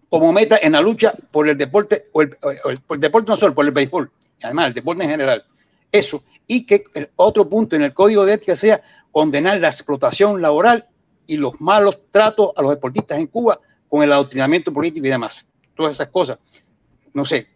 [0.08, 3.30] como meta en la lucha por el deporte, o el, o el- por el deporte
[3.30, 4.10] no solo, por el béisbol,
[4.40, 5.44] y además el deporte en general.
[5.90, 6.22] Eso.
[6.46, 8.80] Y que el otro punto en el código de ética sea
[9.10, 10.86] condenar la explotación laboral
[11.26, 15.46] y los malos tratos a los deportistas en Cuba con el adoctrinamiento político y demás.
[15.76, 16.38] Todas esas cosas.
[17.12, 17.46] No sé.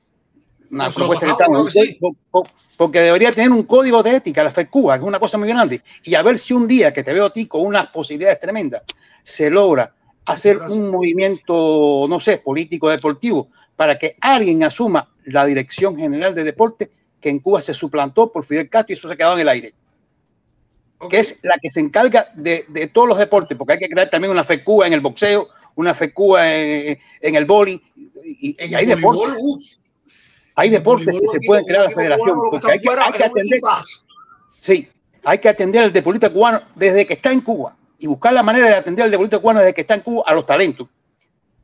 [0.71, 1.73] Una Nos lo propuesta que pasamos, estamos.
[1.73, 1.99] claro que sí.
[1.99, 2.47] po- po-
[2.77, 5.49] Porque debería tener un código de ética la FED Cuba, que es una cosa muy
[5.49, 5.83] grande.
[6.05, 8.83] Y a ver si un día que te veo a ti con unas posibilidades tremendas,
[9.27, 9.93] se logra
[10.25, 16.45] hacer un movimiento, no sé, político deportivo, para que alguien asuma la dirección general de
[16.45, 16.91] deporte
[17.21, 19.75] que en Cuba se suplantó por Fidel Castro y eso se quedaba en el aire.
[21.11, 24.09] Que es la que se encarga de, de todos los deportes, porque hay que crear
[24.09, 27.83] también una FECUA en el boxeo, una FECUA en, en el boli,
[28.25, 29.81] y, y hay voleibol, deportes.
[30.55, 33.61] Hay deportes que se pueden crear la federación, porque hay que, hay que atender.
[34.57, 34.89] Sí,
[35.25, 38.69] hay que atender al deportista cubano desde que está en Cuba y buscar la manera
[38.69, 40.89] de atender al deportista cubano desde que está en Cuba a los talentos,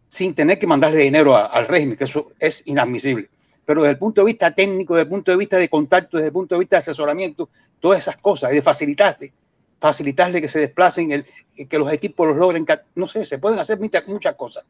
[0.08, 3.28] sin tener que mandarle dinero al régimen, que eso es inadmisible.
[3.64, 6.28] Pero desde el punto de vista técnico, desde el punto de vista de contacto, desde
[6.28, 7.48] el punto de vista de asesoramiento,
[7.80, 9.32] todas esas cosas, y de facilitarle,
[9.80, 11.26] facilitarle que se desplacen, el,
[11.68, 14.64] que los equipos los logren, no sé, se pueden hacer muchas, cosas.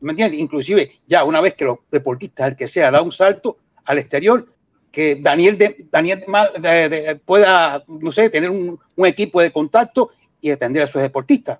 [0.00, 0.40] ¿Me entiendes?
[0.40, 4.46] Inclusive, ya una vez que los deportistas, el que sea, da un salto al exterior,
[4.90, 6.24] que Daniel, de, Daniel
[7.24, 10.10] pueda, no sé, tener un equipo de contacto
[10.42, 11.58] y atender a sus deportistas.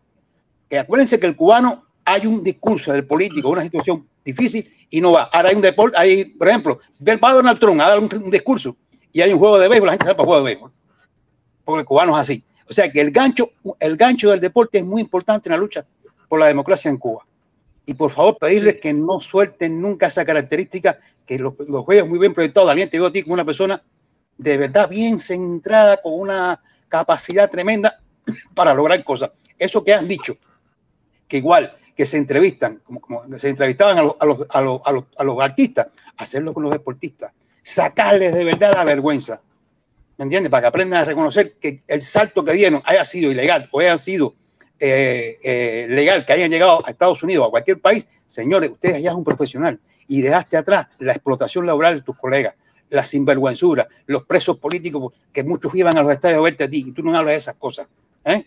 [0.69, 5.13] Que acuérdense que el cubano hay un discurso del político, una situación difícil y no
[5.13, 5.25] va.
[5.33, 8.77] Ahora hay un deporte, hay, por ejemplo, va Donald Trump a dar un, un discurso
[9.13, 10.73] y hay un juego de béisbol, la gente va para el juego de béisbol.
[11.65, 12.45] Porque el cubano es así.
[12.69, 15.87] O sea que el gancho, el gancho del deporte es muy importante en la lucha
[16.29, 17.25] por la democracia en Cuba.
[17.85, 22.19] Y por favor, pedirles que no suelten nunca esa característica, que los, los juegos muy
[22.19, 22.69] bien proyectados.
[22.69, 23.83] También te digo a ti como una persona
[24.39, 28.02] de verdad bien centrada, con una capacidad tremenda
[28.55, 29.31] para lograr cosas.
[29.59, 30.37] Eso que has dicho,
[31.29, 34.93] que igual que se entrevistan, como, se entrevistaban a los, a, los, a, los, a,
[34.93, 37.33] los, a los artistas, hacerlo con los deportistas,
[37.63, 39.41] sacarles de verdad la vergüenza.
[40.19, 40.51] ¿Me entiendes?
[40.51, 43.99] Para que aprendan a reconocer que el salto que dieron haya sido ilegal o haya
[43.99, 44.35] sido
[44.79, 48.07] eh, eh, legal, que hayan llegado a Estados Unidos o a cualquier país.
[48.27, 49.79] Señores, ustedes ya es un profesional
[50.09, 52.55] y dejaste atrás la explotación laboral de tus colegas,
[52.91, 56.85] la sinvergüenzura, los presos políticos que muchos iban a los estadios a verte a ti
[56.89, 57.87] y tú no hablas de esas cosas.
[58.25, 58.45] ¿Eh?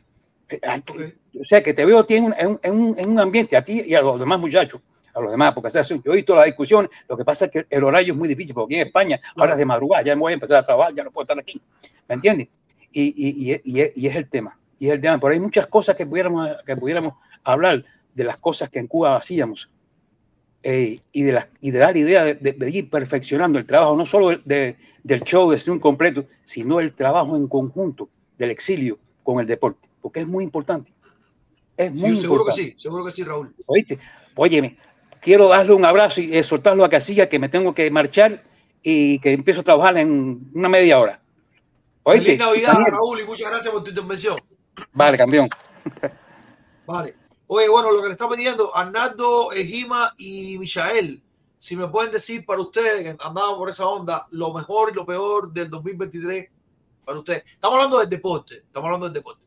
[1.39, 3.95] O sea, que te veo tiene un, en, un, en un ambiente a ti y
[3.95, 4.81] a los demás muchachos,
[5.13, 7.51] a los demás, porque o sea, yo he visto la discusión, lo que pasa es
[7.51, 10.15] que el horario es muy difícil, porque aquí en España ahora es de madrugada, ya
[10.15, 11.61] me voy a empezar a trabajar, ya no puedo estar aquí,
[12.07, 12.47] ¿me entiendes?
[12.91, 15.67] Y, y, y, y, y es el tema, y es el tema, pero hay muchas
[15.67, 17.83] cosas que pudiéramos, que pudiéramos hablar
[18.13, 19.69] de las cosas que en Cuba hacíamos,
[20.63, 23.95] eh, y, de la, y de dar idea de, de, de, ir perfeccionando el trabajo,
[23.95, 28.51] no solo de, del show de ser un completo, sino el trabajo en conjunto del
[28.51, 30.93] exilio con el deporte, porque es muy importante.
[31.75, 32.61] Es muy sí, seguro importante.
[32.61, 33.53] que sí, seguro que sí, Raúl.
[33.65, 33.99] ¿Oíste?
[34.35, 34.77] Óyeme,
[35.19, 38.43] quiero darle un abrazo y soltarlo a Casilla, que me tengo que marchar
[38.81, 41.19] y que empiezo a trabajar en una media hora.
[42.03, 42.37] ¿Oíste?
[42.37, 44.37] Feliz Navidad, Raúl, y muchas gracias por tu intervención.
[44.93, 45.49] Vale, campeón.
[46.85, 47.15] Vale.
[47.47, 51.21] Oye, bueno, lo que le está pidiendo Arnaldo, Ejima y Michael,
[51.57, 55.05] si me pueden decir para ustedes que andaban por esa onda, lo mejor y lo
[55.05, 56.49] peor del 2023
[57.05, 57.43] para ustedes.
[57.45, 59.45] Estamos hablando del deporte, estamos hablando del deporte.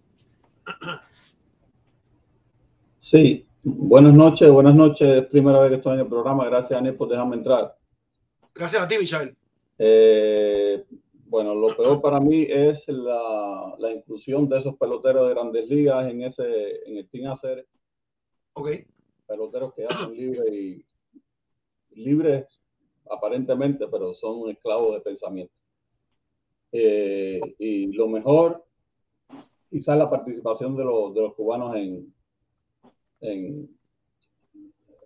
[3.01, 5.27] Sí, buenas noches, buenas noches.
[5.27, 6.45] Primera vez que estoy en el programa.
[6.45, 7.77] Gracias, Daniel, por dejarme entrar.
[8.55, 9.35] Gracias a ti, Michael.
[9.79, 10.85] Eh,
[11.25, 16.09] bueno, lo peor para mí es la, la, inclusión de esos peloteros de grandes ligas
[16.11, 17.67] en ese en el Team Hacer.
[18.55, 18.71] Ok.
[19.27, 20.85] Peloteros que hacen libre y
[21.93, 22.47] libres
[23.11, 25.55] aparentemente, pero son esclavos de pensamiento.
[26.73, 28.65] Eh, y lo mejor,
[29.71, 32.13] quizás la participación de los, de los cubanos en,
[33.21, 33.79] en,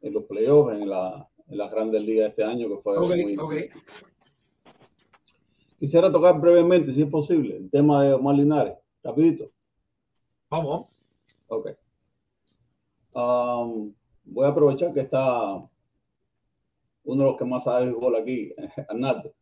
[0.02, 3.38] en los playoffs, en, la, en las grandes ligas este año, que fue okay, muy...
[3.38, 3.68] Okay.
[5.78, 9.50] Quisiera tocar brevemente, si es posible, el tema de Omar Linares, rapidito.
[10.48, 10.96] Vamos.
[11.48, 11.70] Ok.
[13.14, 13.92] Um,
[14.24, 15.56] voy a aprovechar que está
[17.04, 18.54] uno de los que más sabe el gol aquí,
[18.88, 19.34] Arnaldo.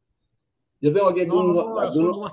[0.80, 2.32] Yo tengo aquí algunos, no, no, algunos,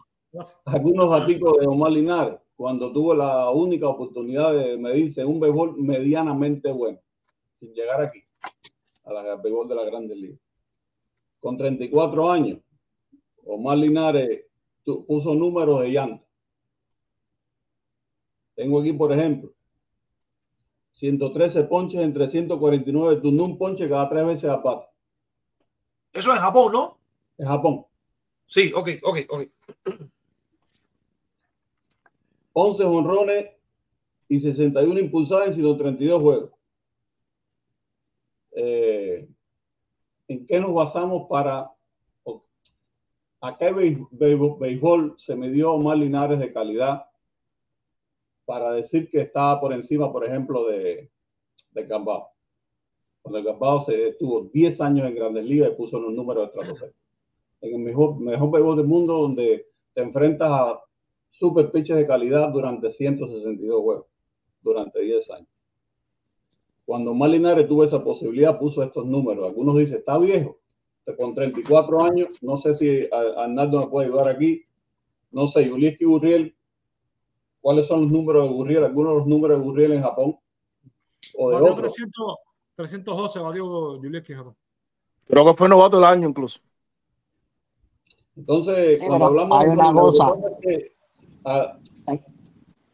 [0.66, 6.72] algunos artículos de Omar Linares cuando tuvo la única oportunidad de medirse un béisbol medianamente
[6.72, 7.00] bueno,
[7.60, 8.24] sin llegar aquí,
[9.04, 10.40] a la béisbol de la Grandes Ligas.
[11.40, 12.60] Con 34 años,
[13.46, 14.46] Omar Linares
[15.06, 16.26] puso números de llanto.
[18.56, 19.52] Tengo aquí, por ejemplo,
[20.94, 24.90] 113 ponches en 349 turnos, un ponche cada tres veces a pata.
[26.12, 26.98] Eso es Japón, ¿no?
[27.38, 27.86] En Japón.
[28.48, 29.42] Sí, ok, ok, ok.
[32.54, 33.52] 11 honrones
[34.30, 36.52] y 61 impulsadas en 132 juegos.
[38.54, 39.28] Eh,
[40.28, 41.72] ¿En qué nos basamos para...
[43.40, 43.72] ¿A qué
[44.12, 47.06] béisbol se me dio más Linares de calidad
[48.46, 51.12] para decir que estaba por encima, por ejemplo, de,
[51.72, 52.32] de Gambao?
[53.22, 56.48] Cuando el Gambao se estuvo 10 años en Grandes Ligas y puso los números de
[56.48, 56.94] estratosfera.
[57.62, 60.80] En el mejor, mejor béisbol del mundo donde te enfrentas a
[61.32, 64.06] super pitches de calidad durante 162 juegos,
[64.62, 65.50] durante 10 años.
[66.86, 69.46] Cuando Malinares tuvo esa posibilidad, puso estos números.
[69.46, 70.58] Algunos dicen, está viejo,
[71.18, 74.64] con 34 años, no sé si Arnaldo me puede ayudar aquí,
[75.32, 76.56] no sé, Yulieski Gurriel,
[77.62, 78.84] ¿cuáles son los números de Gurriel?
[78.84, 80.38] Algunos de los números de Gurriel en Japón.
[81.38, 82.36] O de 300,
[82.76, 84.56] 312 valió Yulieski en Japón.
[85.26, 86.60] Creo que fue novato del año incluso.
[88.38, 90.34] Entonces, sí, cuando hablamos hay una cosa.
[90.62, 90.94] Que
[91.44, 91.78] a,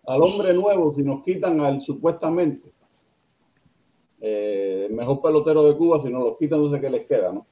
[0.06, 2.74] al hombre nuevo, si nos quitan al supuestamente
[4.26, 7.46] eh, mejor pelotero de Cuba, si nos los quitan, no sé qué les queda, ¿no?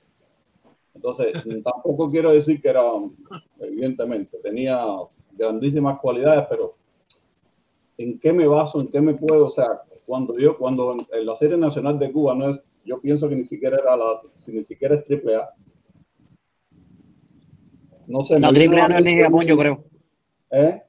[0.93, 2.83] Entonces, tampoco quiero decir que era,
[3.59, 4.85] evidentemente, tenía
[5.33, 6.75] grandísimas cualidades, pero
[7.97, 8.79] ¿en qué me baso?
[8.79, 9.47] ¿En qué me puedo?
[9.47, 13.29] O sea, cuando yo, cuando en la serie nacional de Cuba no es, yo pienso
[13.29, 15.49] que ni siquiera era la, si ni siquiera es triple A.
[18.11, 18.39] No sé.
[18.39, 19.83] No, triple A no es ni Japón, yo creo.
[20.51, 20.81] ¿Eh?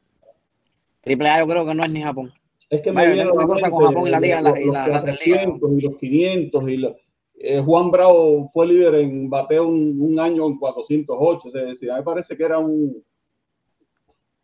[1.03, 2.33] Triple A yo creo que no es ni Japón.
[2.69, 4.65] Es que me viene una la cosa con Japón y la liga los, y la-
[4.65, 5.45] los la Grandes Ligas.
[5.47, 6.97] 400 y los 500 y los-
[7.35, 11.95] eh, Juan Bravo fue líder en bateo un, un año en 408, es decir, a
[11.95, 13.05] mí me parece que era un,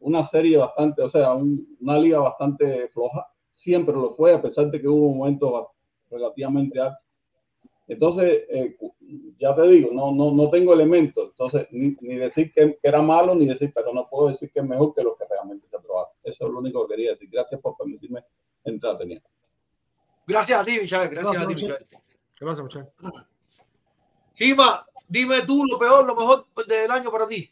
[0.00, 4.70] una serie bastante, o sea, un- una liga bastante floja, siempre lo fue, a pesar
[4.70, 5.66] de que hubo momentos
[6.10, 7.02] relativamente altos.
[7.88, 8.76] Entonces, eh,
[9.38, 13.00] ya te digo, no, no, no tengo elementos, entonces ni, ni decir que, que era
[13.00, 15.78] malo, ni decir, pero no puedo decir que es mejor que los que realmente se
[15.78, 16.12] probaron.
[16.22, 17.28] Eso es lo único que quería decir.
[17.32, 18.22] Gracias por permitirme
[18.64, 19.26] entrar, Teniente.
[20.26, 21.08] Gracias a ti, Michael.
[21.08, 21.86] Gracias a ti, Gracias, Michael.
[22.36, 22.88] ¿Qué pasa, muchachos?
[24.34, 27.50] Gima, dime tú lo peor, lo mejor del año para ti.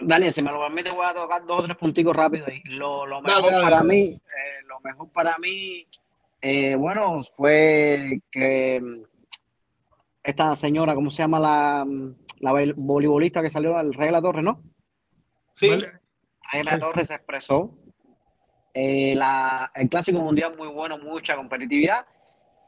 [0.00, 2.48] Daniel, si me lo permite, voy a tocar dos o tres punticos rápidos.
[2.64, 3.88] Y lo, lo Dale, mejor dale, para dale.
[3.88, 5.86] mí, eh, lo mejor para mí,
[6.42, 9.04] eh, bueno, fue que
[10.28, 11.86] esta señora, ¿cómo se llama la,
[12.40, 14.62] la voleibolista que salió al Regla Torres, no?
[15.54, 15.70] Sí.
[16.52, 16.78] Regla Sí.
[16.78, 17.74] Torres se expresó.
[18.74, 22.06] Eh, la, el clásico mundial muy bueno, mucha competitividad.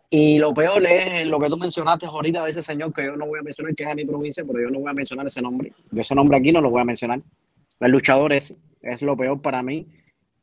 [0.08, 3.26] Y lo peor es lo que tú mencionaste ahorita de ese señor que yo no
[3.26, 5.42] voy a mencionar, que es de mi provincia, pero yo no voy a mencionar ese
[5.42, 5.72] nombre.
[5.90, 7.20] Yo ese nombre aquí no lo voy a mencionar.
[7.78, 9.86] El luchador ese es lo peor para mí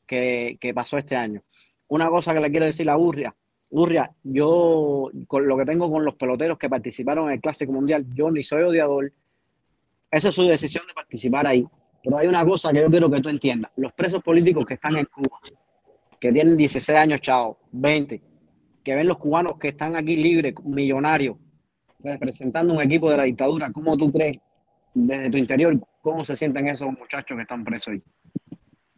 [0.05, 1.41] que, que pasó este año.
[1.87, 3.35] Una cosa que le quiero decir a Urria.
[3.69, 8.05] Urria, yo con lo que tengo con los peloteros que participaron en el Clásico Mundial,
[8.13, 9.11] yo ni soy odiador.
[10.09, 11.67] Esa es su decisión de participar ahí.
[12.03, 13.71] Pero hay una cosa que yo quiero que tú entiendas.
[13.75, 15.39] Los presos políticos que están en Cuba,
[16.19, 18.21] que tienen 16 años, chao, 20,
[18.83, 21.35] que ven los cubanos que están aquí libres, millonarios,
[21.99, 24.37] representando un equipo de la dictadura, ¿cómo tú crees,
[24.93, 28.03] desde tu interior, cómo se sienten esos muchachos que están presos ahí?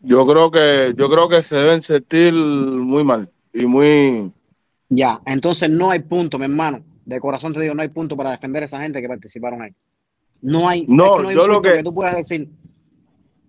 [0.01, 4.31] Yo creo que, yo creo que se deben sentir muy mal y muy,
[4.89, 6.83] Ya, entonces no hay punto, mi hermano.
[7.05, 9.71] De corazón te digo, no hay punto para defender a esa gente que participaron ahí.
[10.41, 12.15] No hay, No, es que no hay yo un lo punto que- que tú puedas
[12.17, 12.49] decir.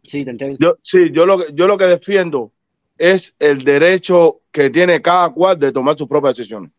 [0.03, 0.57] Sí, te entiendo.
[0.61, 2.53] Yo, sí, yo lo, que- yo lo que defiendo
[2.99, 6.71] es el derecho que tiene cada cual de tomar sus propias decisiones.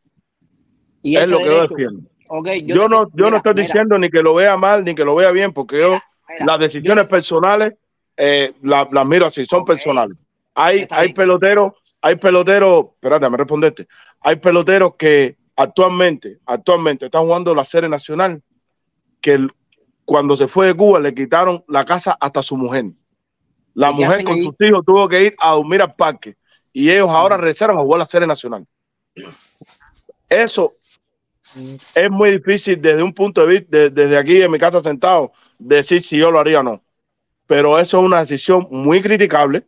[1.02, 2.02] Y es lo que yo defiendo.
[2.30, 4.84] ok, Yo, yo, te- no, yo no estoy mira, diciendo ni que lo vea mal
[4.84, 6.00] ni que lo vea bien, porque yo
[6.46, 7.74] las decisiones personales
[8.18, 10.16] eh, la- las miro así, son personales.
[10.54, 13.88] Hay, hay peloteros, hay peloteros, espérate, me respondiste.
[14.22, 18.42] Hay peloteros que actualmente, actualmente están jugando la serie nacional,
[19.20, 19.52] que el-
[20.06, 22.86] cuando se fue de Cuba le quitaron la casa hasta su mujer.
[23.74, 24.42] La ¿Y qué mujer con ahí?
[24.42, 26.36] sus hijos tuvo que ir a dormir al parque
[26.74, 28.66] y ellos ahora regresaron a jugar la serie nacional.
[30.28, 30.74] Eso
[31.94, 35.32] es muy difícil desde un punto de vista, de- desde aquí en mi casa sentado,
[35.60, 36.82] decir si yo lo haría o no.
[37.48, 39.64] Pero eso es una decisión muy criticable,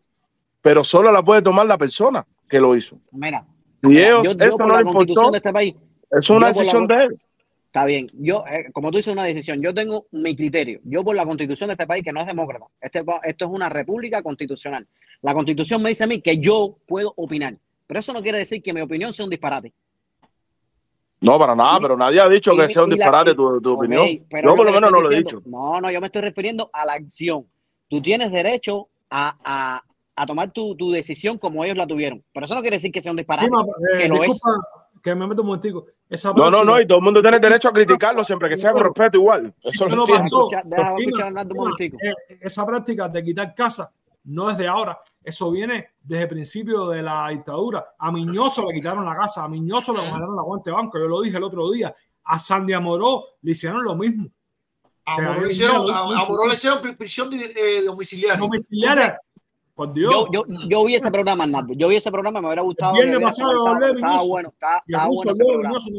[0.64, 2.98] pero solo la puede tomar la persona que lo hizo.
[3.12, 3.46] mira,
[3.84, 5.76] ellos, yo, yo eso por no la le importó, de este país,
[6.10, 7.20] es una yo la decisión de él.
[7.66, 10.80] Está bien, yo, eh, como tú dices, una decisión, yo tengo mi criterio.
[10.86, 13.68] Yo por la constitución de este país, que no es demócrata, este, esto es una
[13.68, 14.88] república constitucional.
[15.22, 18.62] La constitución me dice a mí que yo puedo opinar, pero eso no quiere decir
[18.64, 19.74] que mi opinión sea un disparate.
[21.20, 23.36] No, para nada, pero nadie ha dicho Y que sea un y la- disparate y-
[23.36, 24.08] tu, opinión.
[24.30, 25.42] pero Yo por lo menos no lo he dicho.
[25.46, 27.46] No, no, yo me estoy refiriendo a la acción.
[27.90, 29.84] Tú tienes derecho a, a-
[30.16, 33.02] a tomar tu, tu decisión como ellos la tuvieron, pero eso no quiere decir que
[33.02, 34.30] sea un disparate, Gima, eh, que lo es.
[34.30, 34.68] disculpa
[35.02, 35.86] que me meto un momentico.
[36.10, 38.72] Esa No, no, no, y todo el mundo tiene derecho a criticarlo siempre que sea
[38.72, 39.54] con respeto igual.
[39.64, 40.24] Eso ¿Qué lo no pasó?
[40.24, 41.98] Escucha, déjame Gima, escuchar a Nando un momentico.
[42.02, 43.92] eh, esa práctica de quitar casa
[44.26, 44.98] no es de ahora.
[45.22, 47.96] Eso viene desde el principio de la dictadura.
[47.98, 50.98] A Miñoso le quitaron la casa, a Miñoso le congelaron la cuenta de banco.
[50.98, 51.94] Yo lo dije el otro día.
[52.26, 54.30] A Sandy Amoró le hicieron lo mismo.
[55.06, 57.84] A Que Moró ahí le hicieron, a, a Moró le hicieron pri- prisión de, eh,
[57.84, 58.38] domiciliaria.
[58.40, 59.20] domiciliaria.
[59.76, 60.12] Por Dios.
[60.32, 61.74] Yo, yo, yo vi ese programa, Nando.
[61.74, 62.94] Yo vi ese programa, me hubiera gustado.
[62.94, 65.92] viernes pasado hablé Estaba bueno, estaba, bueno ese.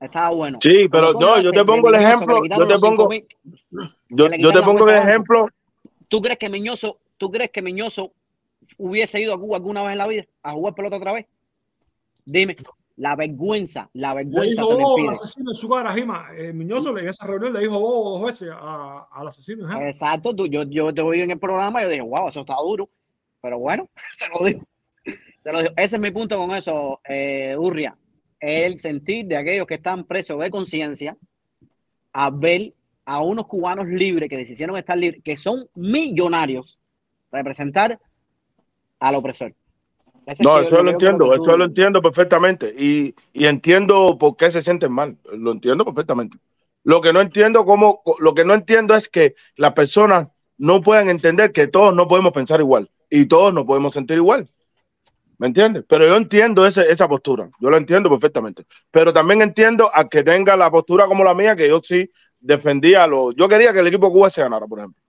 [0.00, 0.58] Estaba bueno.
[0.60, 3.26] Sí, pero no, yo te pongo el ejemplo, yo te pongo, 5.000,
[4.10, 5.46] yo, yo te pongo el ejemplo,
[6.12, 8.12] ¿Tú crees que Miñoso, tú crees que Miñoso
[8.76, 11.26] hubiese ido a Cuba alguna vez en la vida a jugar pelota otra vez?
[12.26, 12.54] Dime,
[12.96, 15.94] la vergüenza, la Le vergüenza dijo te lo bobo al asesino en su cara.
[16.36, 19.70] Eh, Miñoso en esa reunión le dijo bobo dos veces al asesino.
[19.80, 19.88] ¿eh?
[19.88, 22.54] Exacto, tú- yo, yo te oí en el programa y yo dije, wow, eso está
[22.62, 22.88] duro.
[23.40, 24.62] Pero bueno, se lo digo.
[25.42, 25.72] Se lo digo.
[25.76, 27.96] Ese es mi punto con eso, eh, Urria.
[28.38, 31.16] El sentir de aquellos que están presos de conciencia
[32.12, 32.74] a ver
[33.04, 36.78] a unos cubanos libres que decidieron estar libres, que son millonarios,
[37.30, 37.98] representar
[39.00, 39.54] al opresor.
[40.44, 44.62] No, eso lo entiendo, eso tú- lo entiendo perfectamente y, y entiendo por qué se
[44.62, 46.38] sienten mal, lo entiendo perfectamente.
[46.84, 50.28] Lo que no entiendo cómo, lo que no entiendo es que las personas
[50.58, 54.48] no puedan entender que todos no podemos pensar igual y todos no podemos sentir igual.
[55.38, 55.84] ¿Me entiendes?
[55.88, 58.64] Pero yo entiendo ese- esa postura, yo lo entiendo perfectamente.
[58.92, 62.08] Pero también entiendo a que tenga la postura como la mía, que yo sí
[62.38, 63.32] defendía lo.
[63.32, 65.00] Yo quería que el equipo de Cuba se ganara, por ejemplo.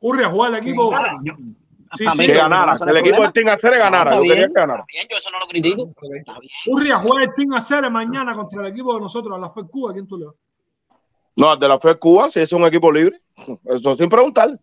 [0.00, 0.90] Urria jugar el equipo.
[1.22, 1.34] Yo-
[1.94, 2.26] Sí, que sí.
[2.26, 4.10] ganara, que el equipo de Team Acere ganara.
[4.10, 4.84] está Yo quería que ganara.
[4.92, 5.92] Bien, yo eso no lo critico.
[6.66, 9.92] Urria juega el Team Acere mañana contra el equipo de nosotros, a la FED Cuba.
[9.92, 10.34] ¿Quién tú le vas?
[11.36, 13.20] No, de la FED Cuba, si es un equipo libre.
[13.64, 14.58] Eso sin preguntar.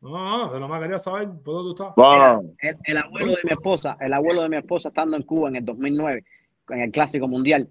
[0.00, 1.96] No, no, de lo más quería saber por dónde tú estás.
[1.96, 5.48] No, El, el abuelo de mi esposa, el abuelo de mi esposa estando en Cuba
[5.48, 6.24] en el 2009,
[6.70, 7.68] en el Clásico Mundial.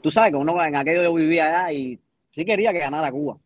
[0.00, 1.98] Tú sabes que uno en aquello yo vivía allá y
[2.30, 3.36] sí quería que ganara Cuba.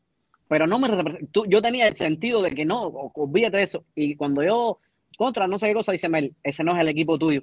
[0.49, 0.89] Pero no me
[1.31, 2.83] tú- yo tenía el sentido de que no,
[3.15, 3.85] olvídate de eso.
[3.95, 4.79] Y cuando yo
[5.17, 7.43] contra no sé qué cosa, dice Mel, ese no es el equipo tuyo.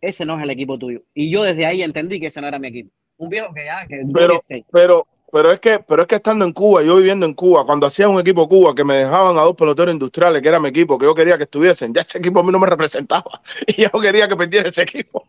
[0.00, 1.02] Ese no es el equipo tuyo.
[1.12, 2.90] Y yo desde ahí entendí que ese no era mi equipo.
[3.16, 6.52] Un viejo que ya, que pero, pero, pero es que, pero es que estando en
[6.52, 9.56] Cuba, yo viviendo en Cuba, cuando hacía un equipo Cuba que me dejaban a dos
[9.56, 12.42] peloteros industriales, que era mi equipo, que yo quería que estuviesen, ya ese equipo a
[12.44, 15.24] mí no me representaba y yo quería que perdiera ese equipo.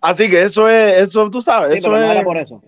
[0.00, 2.10] Así que eso es, eso tú sabes, Sí, eso pero no es.
[2.12, 2.62] era por eso.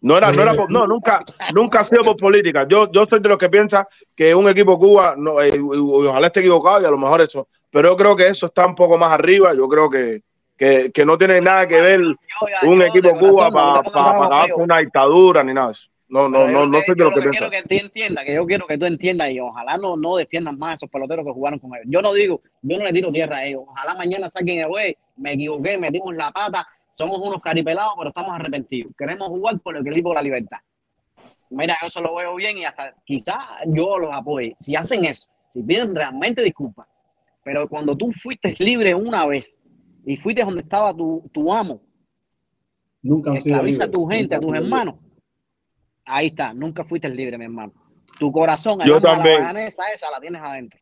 [0.00, 1.24] No era, no era por- no, nunca,
[1.54, 2.66] nunca ha sido por política.
[2.68, 6.40] Yo, yo soy de los que piensa que un equipo Cuba, no, eh, ojalá esté
[6.40, 9.10] equivocado y a lo mejor eso, pero yo creo que eso está un poco más
[9.12, 9.54] arriba.
[9.54, 10.22] Yo creo que,
[10.56, 12.00] que, que no tiene nada que ver
[12.62, 15.90] un equipo Cuba para acabar con una dictadura ni nada de eso.
[16.08, 17.48] No, no, no, yo no soy de yo los lo que piensa.
[17.48, 20.56] quiero que tú entiendas, que yo quiero que tú entiendas y ojalá no, no defiendan
[20.56, 21.86] más a esos peloteros que jugaron con ellos.
[21.88, 23.62] Yo no digo, yo no le tiro tierra a ellos.
[23.66, 28.32] Ojalá mañana saquen el güey, me equivoqué, metimos la pata, somos unos caripelados, pero estamos
[28.32, 28.92] arrepentidos.
[28.96, 30.58] Queremos jugar por el equilibrio de la libertad.
[31.50, 34.56] Mira, yo eso lo veo bien y hasta quizás yo los apoye.
[34.58, 36.88] Si hacen eso, si piden realmente disculpas,
[37.44, 39.58] pero cuando tú fuiste libre una vez
[40.04, 41.82] y fuiste donde estaba tu, tu amo,
[43.02, 44.94] Nunca han sido esclaviza a tu gente, nunca a tus hermanos.
[46.04, 47.72] Ahí está, nunca fuiste libre, mi hermano.
[48.18, 49.36] Tu corazón, Yo también.
[49.36, 50.80] haraganesa esa la tienes adentro.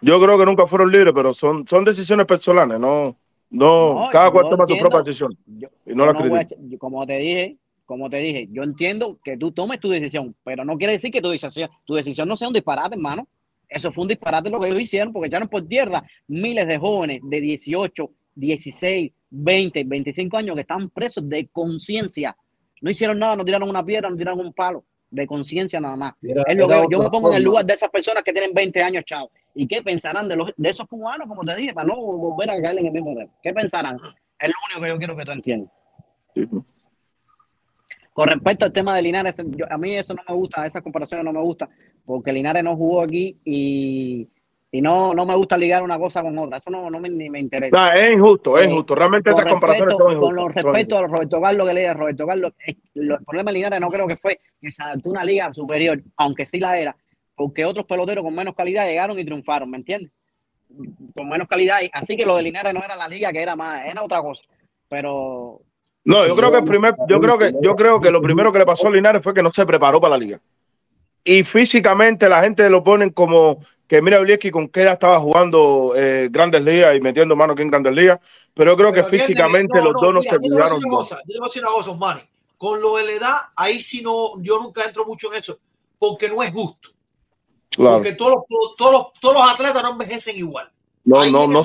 [0.00, 3.16] Yo creo que nunca fueron libres, pero son, son decisiones personales, no,
[3.50, 4.90] no, No, cada cual toma su entiendo.
[4.90, 5.36] propia decisión.
[5.46, 9.18] Yo, y no la no a yo- como te dije, como te dije, yo entiendo
[9.24, 12.36] que tú tomes tu decisión, pero no quiere decir que tu decisión, tu decisión no
[12.36, 13.26] sea un disparate, hermano.
[13.68, 17.20] Eso fue un disparate lo que ellos hicieron, porque echaron por tierra miles de jóvenes
[17.24, 22.36] de 18, 16, 20, 25 años que están presos de conciencia.
[22.80, 26.14] No hicieron nada, no tiraron una piedra, no tiraron un palo, de conciencia nada más.
[26.22, 28.52] Era- Es lo que yo me pongo en el lugar de esas personas que tienen
[28.54, 29.30] 20 años, chao.
[29.54, 32.60] ¿Y qué pensarán de, los, de esos cubanos, como te dije, para no volver a
[32.62, 33.28] caer en el mismo error?
[33.42, 33.96] ¿Qué pensarán?
[34.38, 35.70] Es lo único que yo quiero que tú entiendas.
[38.12, 41.24] Con respecto al tema de Linares, yo- a mí eso no me gusta, esas comparaciones
[41.24, 41.68] no me gustan,
[42.04, 44.28] porque Linares no jugó aquí y,
[44.72, 46.58] y no, no me gusta ligar una cosa con otra.
[46.58, 47.76] Eso no, no me, ni me interesa.
[47.88, 48.94] No, es injusto, es Eh, injusto.
[48.94, 50.26] Realmente esas comparaciones son injustas.
[50.28, 52.52] Con lo son respecto a Roberto Carlos que le Roberto Carlos,
[52.94, 56.02] lo- el problema de Linares no creo que fue que se adaptó una liga superior,
[56.16, 56.96] aunque sí la era,
[57.40, 60.12] porque otros peloteros con menos calidad llegaron y triunfaron, ¿me entiendes?
[61.16, 61.78] Con menos calidad.
[61.90, 64.44] Así que lo de Linares no era la liga que era más, era otra cosa.
[64.90, 65.62] Pero
[66.04, 68.58] No, yo creo que el primer, yo creo que, yo creo que lo primero que
[68.58, 70.40] le pasó a Linares fue que no se preparó para la liga.
[71.24, 75.94] Y físicamente la gente lo ponen como que mira Ulieski con qué edad estaba jugando
[75.96, 78.20] eh, Grandes Ligas y metiendo mano aquí en Grandes Ligas,
[78.52, 80.78] pero yo creo que Pero físicamente no, los dos no mira, se cuidaron.
[80.78, 81.08] yo te voy
[81.40, 82.20] a decir una cosa, Osmani.
[82.58, 85.58] Con lo de la edad, ahí sí no, yo nunca entro mucho en eso,
[85.98, 86.90] porque no es justo.
[87.70, 87.96] Claro.
[87.96, 90.70] Porque todos los, todos, los, todos los atletas no envejecen igual.
[91.04, 91.64] No, ahí no, no.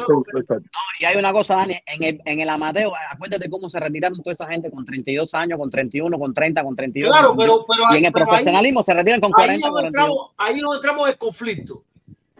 [0.99, 4.33] Y hay una cosa, Dani, en el, en el amateur, acuérdate cómo se retiraron toda
[4.33, 7.11] esa gente con 32 años, con 31, con 30, con 32.
[7.11, 9.67] Claro, con pero, pero, y en el pero ahí- profesionalismo se retiran con ahí 40,
[9.67, 9.87] nos 41.
[9.87, 11.83] entramos, ahí nos entramos en conflicto.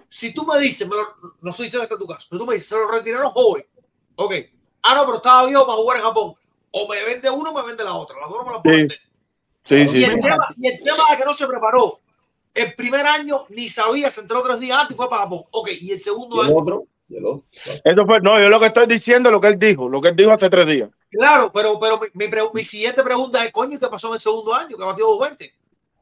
[0.08, 2.46] Si tú me dices, me lo- no estoy diciendo que este tu caso, pero tú
[2.46, 3.66] me dices, se lo retiraron joven.
[4.16, 4.34] Ok.
[4.84, 6.34] Ah, no, pero estaba viejo para jugar en Japón.
[6.72, 8.16] O me vende uno o me vende la otra.
[8.22, 9.00] Las dos no me las puedo Sí, vender.
[9.66, 9.98] sí, sí.
[9.98, 10.12] y, sí.
[10.12, 12.00] el tema, y el tema de que no se preparó.
[12.56, 15.44] El primer año ni sabía, se entró tres días antes y fue para Japón.
[15.52, 16.56] Ok, y el segundo Y el año.
[16.58, 17.44] otro, y el otro.
[17.84, 20.08] Eso fue, no, yo lo que estoy diciendo es lo que él dijo, lo que
[20.10, 20.90] él dijo hace tres días.
[21.12, 24.20] Claro, pero, pero mi, mi pre- mi siguiente pregunta es, coño, ¿qué pasó en el
[24.20, 24.76] segundo año?
[24.78, 25.54] Que batió 220.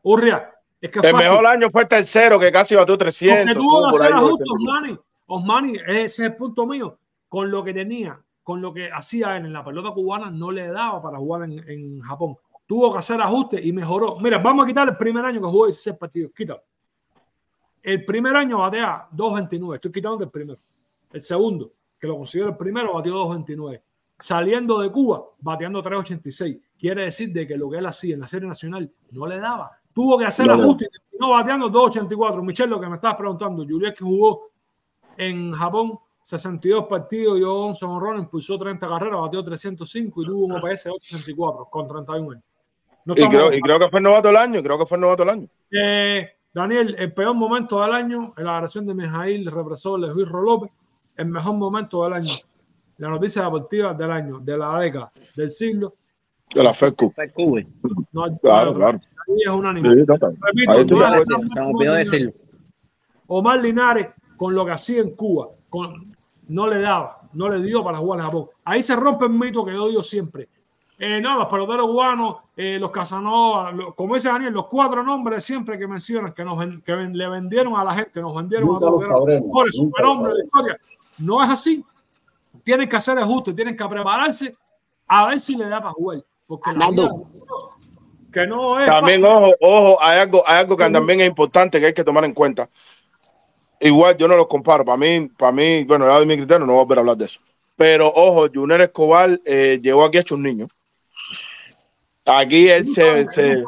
[0.04, 0.52] Urria,
[0.82, 1.30] es que El fácil.
[1.30, 3.40] mejor año fue el tercero, que casi batió 300.
[3.40, 4.54] Porque tuvo que hacer ajustes, 80.
[4.54, 5.00] Osmani.
[5.26, 6.98] Osmani, ese es el punto mío.
[7.30, 10.68] Con lo que tenía, con lo que hacía él en la pelota cubana, no le
[10.68, 12.36] daba para jugar en, en Japón.
[12.66, 14.18] Tuvo que hacer ajustes y mejoró.
[14.20, 16.32] Mira, vamos a quitar el primer año que jugó 16 partidos.
[16.36, 16.64] Quítalo.
[17.82, 19.76] El primer año batea 2.29.
[19.76, 20.60] Estoy quitando del primero.
[21.12, 23.82] El segundo, que lo considero el primero, batió 2.29.
[24.18, 26.62] Saliendo de Cuba, bateando 3.86.
[26.80, 29.72] Quiere decir de que lo que él hacía en la serie nacional no le daba.
[29.94, 32.42] Tuvo que hacer No ajustes y terminó bateando 2.84.
[32.42, 34.52] Michelle, lo que me estabas preguntando, Juliet que jugó
[35.18, 40.54] en Japón 62 partidos, dio 11 honrones, impulsó 30 carreras, batió 305 y tuvo un
[40.54, 42.44] OPS de 884 con 31 años.
[43.06, 45.02] No Y creo, y creo que fue el novato del año, creo que fue el
[45.02, 45.48] novato del año.
[45.72, 50.72] eh, Daniel, el peor momento del año, la agresión de Mijail, represor de Luis López,
[51.18, 52.32] el mejor momento del año,
[52.98, 55.96] la noticia deportiva del año, de la década, del siglo,
[56.54, 57.12] De la FECU.
[58.12, 59.00] no Claro, no, claro.
[59.28, 59.96] ahí es unánime.
[60.00, 60.38] Sí, total.
[60.40, 61.22] Repito, Ahí estoy de no es acuerdo.
[61.22, 62.34] exactamente Se me olvidó como decirlo.
[63.28, 64.08] Omar Linares
[64.38, 66.16] con lo que hacía en Cuba, con,
[66.50, 68.46] no le daba, no le dio para jugar en Japón.
[68.64, 70.50] Ahí se rompe el mito que yo digo siempre.
[71.06, 75.78] Eh, no, los peloteros cubanos, eh, los Casanova, como dice Daniel, los cuatro nombres siempre
[75.78, 78.90] que mencionan que, nos, que ven- le vendieron a la gente, nos vendieron Nunca a
[78.90, 80.78] los mejores nunca lo superhombres de la historia.
[81.18, 81.84] No es así.
[82.64, 84.56] Tienen que hacer ajuste, tienen que prepararse
[85.06, 86.24] a ver si le da para jugar.
[86.48, 87.10] Porque la vida
[88.32, 89.36] que no es También, fácil.
[89.36, 92.34] ojo, ojo, hay algo, hay algo que también es importante que hay que tomar en
[92.34, 92.70] cuenta.
[93.82, 94.86] Igual yo no los comparo.
[94.86, 97.18] Para mí, para mí, bueno, ya doy mi criterio, no voy a volver a hablar
[97.18, 97.42] de eso.
[97.76, 100.70] Pero ojo, Junior Escobar eh, llegó aquí hecho un niño.
[102.26, 103.64] Aquí él se, se-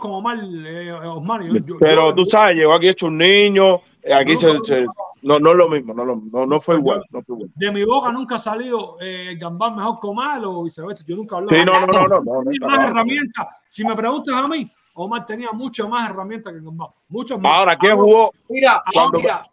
[0.00, 3.80] con Omar, eh, Osmani, yo- yo- pero yo- tú sabes, llegó aquí hecho un niño.
[4.02, 4.86] eh, Aquí se, se-
[5.22, 7.04] no, no es lo mismo, no, lo- no, no fue igual.
[7.10, 7.50] No fue igual.
[7.56, 11.04] de mi boca nunca ha salido eh, Gambán mejor que Omar o viceversa.
[11.06, 11.58] Yo nunca hablé.
[11.58, 12.88] Sí, no, no, no, no, no, no, no, más no.
[12.88, 13.46] herramientas.
[13.68, 16.88] Si me preguntas a mí, Omar tenía muchas más herramientas que Gambán.
[17.08, 17.52] Muchas más.
[17.58, 18.30] Ahora, ¿quién jugó?
[18.48, 19.44] Mira, Cuando- mira,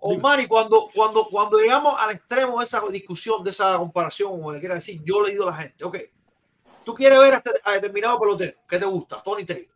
[0.00, 4.52] Omar, y cuando, cuando, cuando llegamos al extremo de esa discusión, de esa comparación, como
[4.52, 5.96] le quiera decir, yo le digo a la gente, ok,
[6.88, 9.68] tú quieres ver a, este- determinado pelotero que te gusta, Tony Taylor,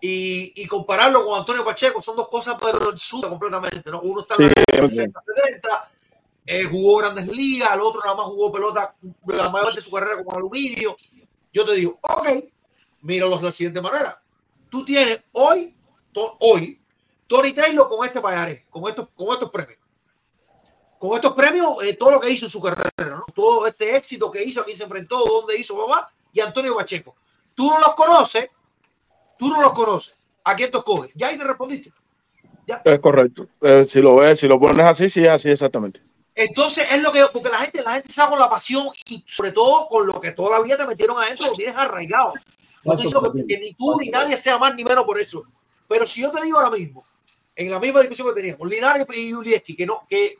[0.00, 4.00] y, y compararlo con Antonio Pacheco, son dos cosas pero sur completamente, ¿no?
[4.02, 4.86] Uno está en Sí, la ok.
[4.88, 5.90] 60, 70,
[6.46, 8.94] eh, jugó grandes ligas, el otro nada más jugó pelota
[9.26, 10.96] la mayor parte de su carrera como aluminio.
[11.52, 12.28] Yo te digo, ok,
[13.00, 14.22] míralos de la siguiente manera.
[14.70, 15.76] Tú tienes hoy,
[16.12, 16.80] to- hoy,
[17.26, 19.80] Tony Taylor con este payares, con estos, con estos premios.
[20.96, 23.24] Con estos premios, eh, todo lo que hizo en su carrera, ¿no?
[23.34, 27.16] todo este éxito que hizo, aquí se enfrentó, dónde hizo papá y Antonio Pacheco.
[27.54, 28.48] Tú no los conoces,
[29.38, 30.16] tú no los conoces.
[30.44, 30.78] ¿A quién te?
[31.14, 31.92] Ya ahí te respondiste.
[32.84, 33.48] Es correcto.
[33.60, 36.02] Eh, si lo ves, si lo pones así, sí es así exactamente.
[36.34, 39.52] Entonces es lo que porque la gente, la gente sabe con la pasión y sobre
[39.52, 42.34] todo con lo que toda la vida te metieron adentro, lo tienes arraigado.
[42.84, 45.42] No diciendo que, que ni tú ni nadie sea más ni menos por eso.
[45.88, 47.04] Pero si yo te digo ahora mismo,
[47.56, 50.38] en la misma discusión que teníamos, Linares y Julieski, que no, que,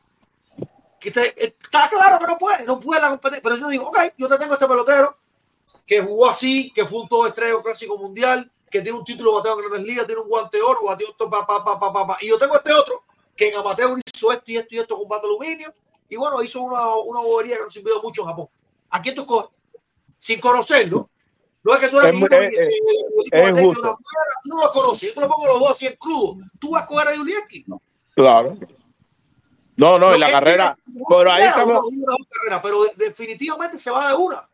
[0.98, 3.42] que te- está claro que no puede, no puede la competencia.
[3.42, 5.18] Pero yo digo, ok, yo te tengo este pelotero
[5.90, 9.36] que jugó así, que fue un todo estrella clásico mundial, que tiene un título de
[9.38, 11.92] bateo en grandes ligas, tiene un guante de oro, batió esto, pa, pa, pa, pa,
[11.92, 12.16] pa, pa.
[12.20, 13.02] Y yo tengo este otro
[13.34, 15.74] que en amateur hizo esto y esto y esto con bate de aluminio,
[16.08, 18.48] y bueno, hizo una, una bobería que nos sirvió mucho en Japón.
[18.88, 19.50] ¿A quién tú coges?
[20.16, 21.10] Sin conocerlo.
[21.64, 22.72] No es que tú eres Es eh,
[23.32, 23.92] eh, una tú
[24.44, 26.36] no lo conoces, yo te lo pongo los dos así en crudo.
[26.60, 27.66] Tú vas a coger a Julieski.
[28.14, 28.56] Claro.
[29.74, 30.72] No, no, en la carrera.
[31.08, 31.84] Pero ahí estamos,
[32.62, 34.49] pero de- definitivamente se va de una.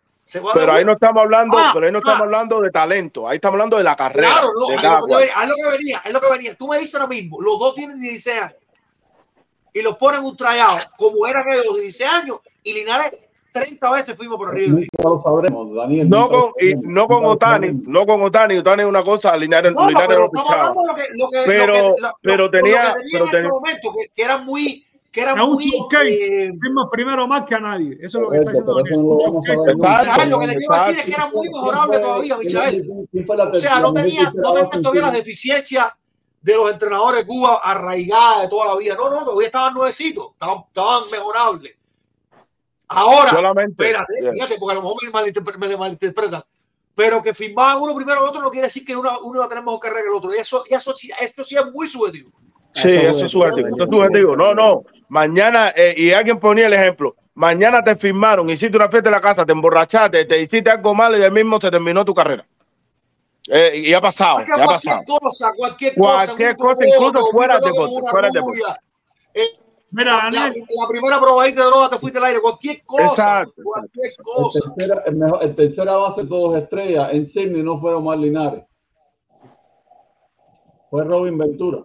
[0.54, 3.28] Pero ahí no estamos hablando, Ah, pero ahí no estamos hablando de talento.
[3.28, 4.28] Ahí estamos hablando de la carrera.
[4.32, 6.54] Claro, no, de cada lo, que, es lo que venía, es lo que venía.
[6.56, 8.54] Tú me dices ahora mismo, los dos tienen 16 años
[9.72, 13.14] y los ponen un tryout como eran ellos los 16 años y Linares
[13.52, 14.80] 30 veces fuimos por arriba.
[15.02, 16.08] Lo sabremos, Daniel.
[16.10, 18.58] No con, lo y no con lo Otani, no con Otani.
[18.58, 21.94] Otani es una cosa, Linares, No, Linares pero no lo que, lo que, Pero- lo
[21.94, 24.22] que, lo- pero lo- tenía- lo que tenía pero en ese tenía- momento, que, que
[24.22, 24.85] eran muy,
[25.24, 26.44] que un muy showcase.
[26.46, 26.52] eh,
[26.90, 27.96] primero más que a nadie.
[28.00, 28.96] Eso es lo que está diciendo Daniel.
[29.02, 29.40] no lo.
[29.40, 32.90] Michael, que te quiero decir es que ¿Quién era muy mejorable todavía, Michael.
[33.50, 35.86] O sea, no tenía, no tenía todavía las deficiencias
[36.42, 38.94] de los entrenadores de Cuba arraigadas de toda la vida.
[38.94, 41.74] No, no, todavía estaban nuevecitos, estaban, estaban mejorables.
[42.88, 43.72] Ahora, Solamente.
[43.84, 44.32] espérate, Yeah.
[44.32, 46.42] fíjate, porque a lo mejor me, malinterpre- me malinterpretan.
[46.94, 49.48] Pero que firmaban uno primero al otro no quiere decir que uno, uno va a
[49.48, 50.34] tener mejor carrera que el otro.
[50.34, 52.30] Y eso, y eso, sí- esto sí es muy subjetivo.
[52.82, 53.68] Sí, eso es subjetivo.
[53.74, 54.36] Eso es subjetivo.
[54.36, 54.82] No, no.
[55.08, 57.14] Mañana, eh, y alguien ponía el ejemplo.
[57.34, 61.18] Mañana te firmaron, hiciste una fiesta en la casa, te emborrachaste, te hiciste algo malo
[61.18, 62.46] y el mismo se terminó tu carrera.
[63.48, 65.18] Eh, y ha pasado, ya ha cualquier pasado.
[65.20, 66.24] cosa, cualquier cosa.
[66.26, 68.60] Cualquier cosa, incluso fuera de deporte, fuera de deporte.
[69.34, 69.40] eh,
[69.90, 70.52] Mira, la, la-
[70.88, 73.04] primera probadita de droga te fuiste al aire, cualquier cosa.
[73.42, 74.58] Exacto, cualquier El, cosa.
[74.76, 78.64] tercera, el, mejor, el tercera base de todos estrellas en Sydney no fue Omar Linares.
[80.90, 81.82] Fue Robin Ventura.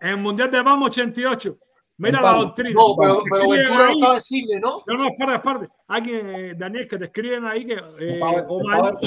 [0.00, 1.56] En el Mundial de Vamos 88.
[1.98, 2.70] Mira En la doctrina.
[2.74, 4.18] No, pero, pero Ventura no ahí- estaba
[4.54, 4.82] en ¿no?
[4.86, 5.68] No, no, espera, espera.
[5.88, 8.98] Alguien, eh, Daniel, que te escriben ahí que eh, Omar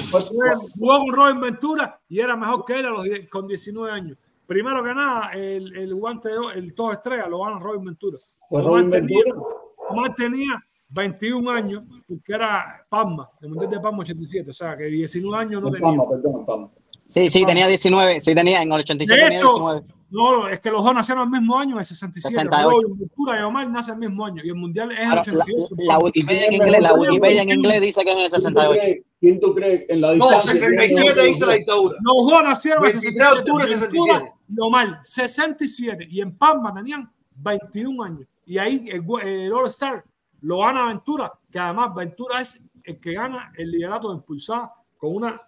[0.76, 4.18] jugó con Robin Ventura y era mejor que él a los con 19 años.
[4.48, 8.18] Primero que nada, el, el guante el todo estrella lo gana Robin Ventura.
[8.50, 9.46] Fue Omar Robin tenía, Ventura.
[9.90, 14.86] Omar tenía 21 años porque era Palma, el Mundial de Palma 87, o sea que
[14.86, 15.88] 19 años no En tenía.
[15.90, 16.70] Palma, perdón, en Palma.
[17.06, 18.20] Sí, sí, tenía 19.
[18.22, 19.84] Sí, tenía en el 87 De tenía hecho, 19.
[20.12, 22.36] No, es que los dos nacieron el mismo año, en el 67.
[22.36, 22.70] 68.
[22.70, 25.44] Robin Ventura y Omar nacen el mismo año y el Mundial es el Ahora, la,
[25.44, 25.76] 88.
[25.78, 28.48] la Wikipedia en inglés, la Wikipedia en inglés dice que es en el ¿Quién tú
[28.50, 28.72] 68.
[28.82, 30.54] crees- ¿Quién tú crees en la No, distancia?
[30.54, 31.96] 67 dice la dictadura.
[32.02, 34.14] Los dos nacieron en 23 de octubre de 67.
[34.14, 34.34] 67.
[34.56, 36.08] Lo mal, 67.
[36.10, 38.28] Y en Palma tenían 21 años.
[38.46, 40.04] Y ahí el, gu- el All Star
[40.42, 45.16] lo gana Ventura, que además Ventura es el que gana el liderato de impulsada con
[45.18, 45.40] una.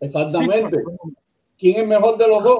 [0.00, 0.76] Exactamente.
[0.76, 0.92] cifra.
[1.58, 2.58] ¿Quién es mejor de los dos?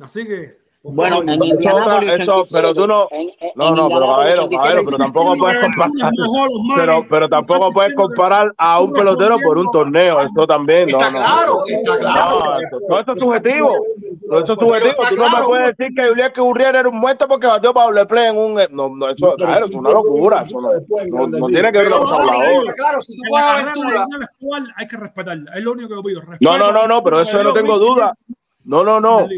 [0.00, 3.74] Así que, Bueno, en Eso otra, Indianápolis eso, pero tú no, en, en, no, en
[3.74, 6.12] no, pero caballero, 87 caballero, pero tampoco puedes comparar,
[6.76, 11.10] pero, pero tampoco puedes comparar a un pelotero por un torneo, eso también, no, Está
[11.10, 11.18] no.
[11.18, 12.40] claro, está claro.
[12.88, 13.72] Todo eso es subjetivo,
[14.28, 15.46] todo eso es subjetivo, tú no me claro.
[15.46, 18.36] puedes decir que Julián que Urriel era un muerto porque batió para doble play en
[18.38, 21.90] un, no, no, eso, caballero, es una locura, eso no, no, no tiene que ver
[21.90, 22.74] con la vale, otra.
[22.74, 25.52] claro, si tú En coges la a carrera de Ventura, Lionel Escobar hay que respetarla.
[25.56, 26.22] Es lo único que yo pido.
[26.40, 28.14] No, no, no, no, pero eso yo no tengo duda.
[28.66, 29.28] No, no, no.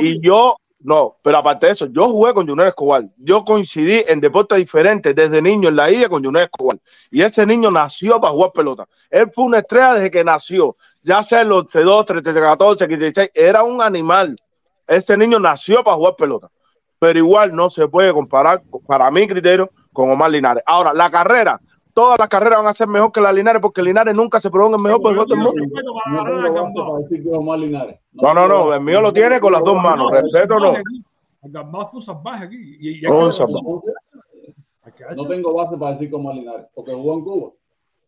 [0.00, 3.04] Y yo, no, pero aparte de eso, yo jugué con Junior Escobar.
[3.16, 6.78] Yo coincidí en deportes diferentes desde niño en la isla con Junior Escobar.
[7.10, 8.86] Y ese niño nació para jugar pelota.
[9.10, 10.76] Él fue una estrella desde que nació.
[11.02, 14.36] Ya sea en los 2, 13, 14, 15, 16, era un animal.
[14.86, 16.48] Ese niño nació para jugar pelota.
[16.98, 20.62] Pero igual no se puede comparar, para mi criterio, con Omar Linares.
[20.66, 21.60] Ahora, la carrera,
[21.96, 24.68] todas las carreras van a ser mejor que la Linares porque Linares nunca se probó
[24.68, 25.80] en el mejor pelotón del mundo.
[26.10, 26.24] No.
[28.12, 30.12] No, no, no, el mío lo tiene con las dos manos.
[30.12, 30.74] Respeto no.
[30.74, 32.76] El Gambá fue un salvaje aquí.
[32.78, 33.66] Y, y hay que- salvaje.
[34.82, 37.50] hay que No tengo base para decir que Omar Linares, porque jugó en Cuba.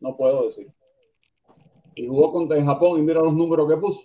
[0.01, 0.71] No puedo decir.
[1.95, 4.03] Y jugó contra en Japón y mira los números que puso.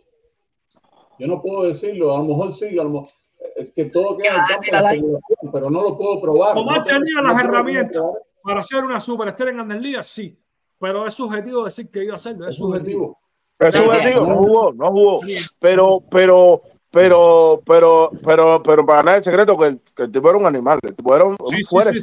[1.20, 3.10] Yo no puedo decirlo, a lo mejor sí, a lo mejor
[3.58, 6.58] es que todo queda en el campo de la pero no lo puedo probar.
[6.58, 8.22] Omar No tenía no las herramientas probar.
[8.44, 10.38] Para ser una superestrella en Grandes Ligas, sí.
[10.80, 12.48] Pero es subjetivo decir que iba a hacerlo.
[12.48, 13.18] Es subjetivo.
[13.60, 15.20] Es subjetivo, no jugó, no jugó.
[15.60, 20.30] Pero, pero, pero, pero, pero, pero para nada es secreto que el, que el tipo
[20.30, 22.00] era un animal, el tipo era un, un Sí, fuera sí.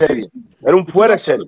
[0.65, 1.47] Era un fuera de serie.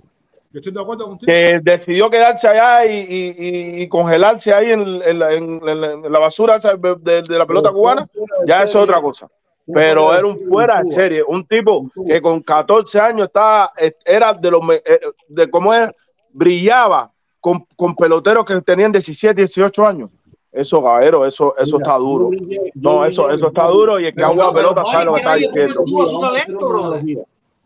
[0.51, 1.33] Yo estoy de acuerdo contigo.
[1.33, 3.35] Que decidió quedarse allá y, y-
[3.79, 7.23] y- y congelarse ahí en, en la, en- en la- en la basura de, de-
[7.23, 8.07] de la pelota cubana,
[8.47, 9.29] ya es otra cosa.
[9.73, 13.71] Pero era un fuera de serie, un tipo que con 14 años estaba,
[14.05, 15.89] era de los, eh, de cómo es,
[16.31, 17.11] brillaba
[17.41, 20.11] con, con peloteros que tenían 17, 18 años.
[20.51, 22.29] Eso, caballero, eso, eso está duro.
[22.75, 25.35] No, eso, eso está duro y el que ha jugado pelota sabe lo que está
[25.37, 25.85] diciendo.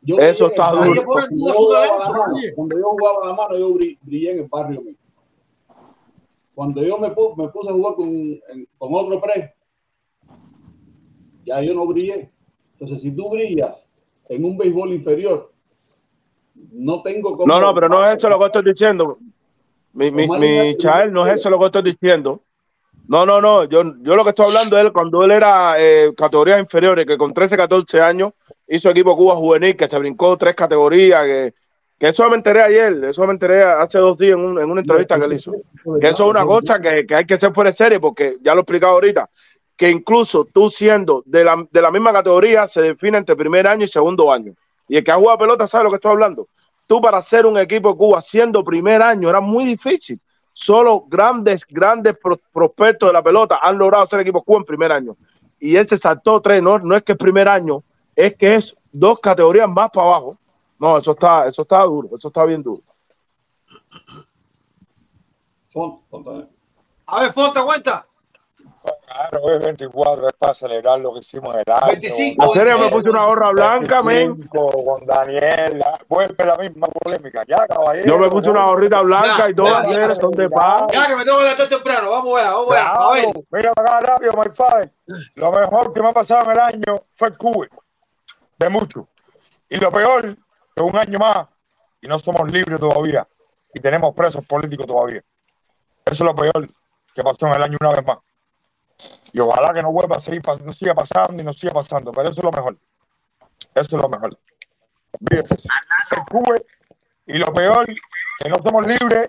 [0.02, 1.02] Yo Eso está duro.
[2.54, 4.94] Cuando yo jugaba la mano, yo bri- brillé en el barrio mío.
[6.54, 9.52] Cuando yo me, pu- me puse a jugar con otro pre,
[11.46, 12.30] ya yo no brillé.
[12.72, 13.86] Entonces, si tú brillas
[14.28, 15.52] en un béisbol inferior,
[16.72, 17.46] no tengo como.
[17.46, 19.18] No, no, pero no es eso lo que estoy diciendo.
[19.92, 22.42] Mi, mi, mi Chael, no es eso lo que estoy diciendo.
[23.08, 23.64] No, no, no.
[23.64, 27.32] Yo, yo lo que estoy hablando es cuando él era eh, categorías inferiores, que con
[27.32, 28.32] 13, 14 años
[28.66, 31.54] hizo equipo Cuba Juvenil, que se brincó tres categorías, que,
[31.98, 34.80] que eso me enteré ayer, eso me enteré hace dos días en, un- en una
[34.80, 35.52] entrevista que él hizo.
[36.00, 38.54] Que eso es una cosa que, que hay que ser fuera de serie, porque ya
[38.54, 39.30] lo he explicado ahorita,
[39.76, 43.84] que incluso tú siendo de la, de la misma categoría se define entre primer año
[43.84, 44.54] y segundo año.
[44.88, 46.48] Y el que ha jugado pelota sabe lo que estoy hablando.
[46.86, 50.20] Tú para ser un equipo de Cuba siendo primer año era muy difícil.
[50.52, 54.92] Solo grandes, grandes pro- prospectos de la pelota han logrado ser equipos Cuba en primer
[54.92, 55.16] año.
[55.58, 57.82] Y él se saltó tres, no, no es que es primer año,
[58.14, 60.38] es que es dos categorías más para abajo.
[60.78, 62.82] No, eso está, eso está duro, eso está bien duro.
[67.06, 68.06] A ver, Fonte, aguanta.
[69.06, 71.86] Claro, es 24, es para celebrar lo que hicimos en el año.
[71.86, 74.36] 25, A serio, me puse una gorra blanca, men.
[74.36, 77.42] 25, Con Daniel, vuelve la misma polémica.
[77.46, 78.06] Ya, caballero.
[78.06, 80.82] Yo me puse una gorrita blanca y todas las mujeres son de paz.
[80.92, 82.10] Ya que me tengo que levantar temprano.
[82.10, 82.82] Vamos a ver, vamos a ver.
[82.82, 83.22] A ver.
[83.22, 84.92] Claro, mira acá rápido, my father.
[85.34, 87.66] Lo mejor que me ha pasado en el año fue el Cuba.
[88.58, 89.08] De mucho.
[89.68, 90.36] Y lo peor,
[90.74, 91.46] que un año más
[92.00, 93.26] y no somos libres todavía.
[93.74, 95.22] Y tenemos presos políticos todavía.
[96.04, 96.68] Eso es lo peor
[97.14, 98.18] que pasó en el año una vez más.
[99.36, 102.10] Y ojalá que no vuelva a seguir, no siga pasando y no siga pasando.
[102.10, 102.78] Pero eso es lo mejor.
[103.74, 104.30] Eso es lo mejor.
[105.20, 105.56] Olvídese.
[107.26, 109.28] Y lo peor, que no somos libres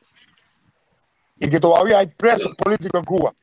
[1.35, 3.33] y que todavía hay presos políticos en Cuba.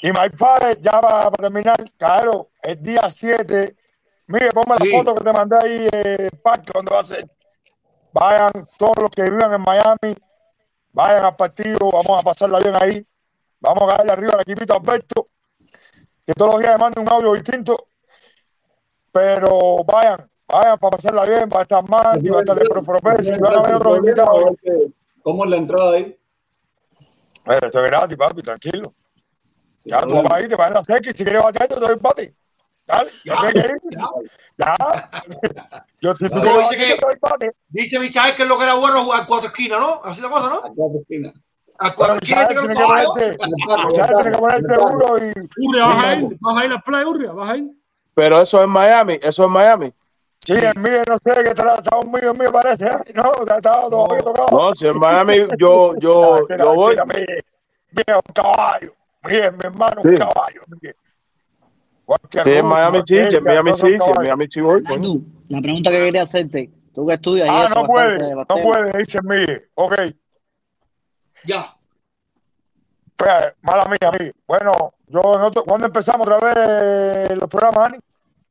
[0.00, 3.76] Y my father, ya para, para terminar, claro, el día 7,
[4.28, 7.30] mire, ponme la foto que te mandé ahí, eh, parque, donde va a ser.
[8.14, 10.16] Vayan todos los que vivan en Miami,
[10.94, 13.06] vayan al partido, vamos a pasarla bien ahí.
[13.60, 15.28] Vamos a caerle arriba al equipito Alberto,
[16.24, 17.88] que todos los días me manda un audio distinto.
[19.10, 23.56] Pero vayan, vayan para pasarla bien, va a estar va a estar Pérez, y van
[23.56, 24.42] a ver otros invitados.
[25.22, 26.16] ¿Cómo es la entrada ahí?
[27.44, 28.94] Pero esto es gratis, papi, tranquilo.
[29.84, 31.92] Ya, tú vas ahí, te vas en la seca y si quieres batear, te doy
[31.92, 32.34] el bate.
[32.86, 34.30] Dale, ya, tienes que ir.
[34.58, 34.74] Ya.
[36.00, 39.26] Yo, si tú dice, te que, dice Michael que es lo que era bueno jugar
[39.26, 40.00] cuatro esquinas, ¿no?
[40.04, 40.56] Así la cosa, ¿no?
[40.56, 41.34] A cuatro esquinas.
[41.80, 41.90] A.
[41.90, 43.36] Michael tiene que Michael
[44.16, 45.66] tiene que ponerte seguro y...
[45.66, 47.70] Urria, vas a ir, vas a ir a play, Urria, vas a ir.
[48.14, 49.92] Pero eso es Miami, eso es Miami.
[50.44, 53.12] Sí, el mío, no sé, que está, está un mío, mío parece, ¿eh?
[53.14, 54.48] No, está, todavía tocado.
[54.50, 56.96] No, si en Miami yo, yo, yo voy.
[56.96, 58.94] mira, mire, un caballo.
[59.24, 60.16] Mire, mi hermano, un Sí.
[60.16, 60.62] caballo.
[60.80, 60.96] Mire.
[62.06, 63.98] Cualquier Sí, en Miami sí, en Miami sí, en.
[64.16, 64.82] Miami sí voy.
[65.48, 69.68] la pregunta que quería hacerte, tú que estudias Ah, no puede, no puede, dice Miguel.
[69.74, 69.94] Ok,
[71.44, 71.74] Ya.
[73.16, 74.34] pues, mala mía, Miguel.
[74.46, 77.98] Bueno, yo en otro, ¿cuándo empezamos otra vez los programas, Ani?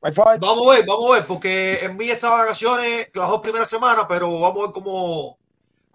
[0.01, 3.69] Vamos a ver, vamos a ver, porque en mí está de vacaciones las dos primeras
[3.69, 5.38] semanas, pero vamos a ver cómo,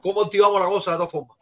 [0.00, 1.36] cómo activamos la cosa de todas formas.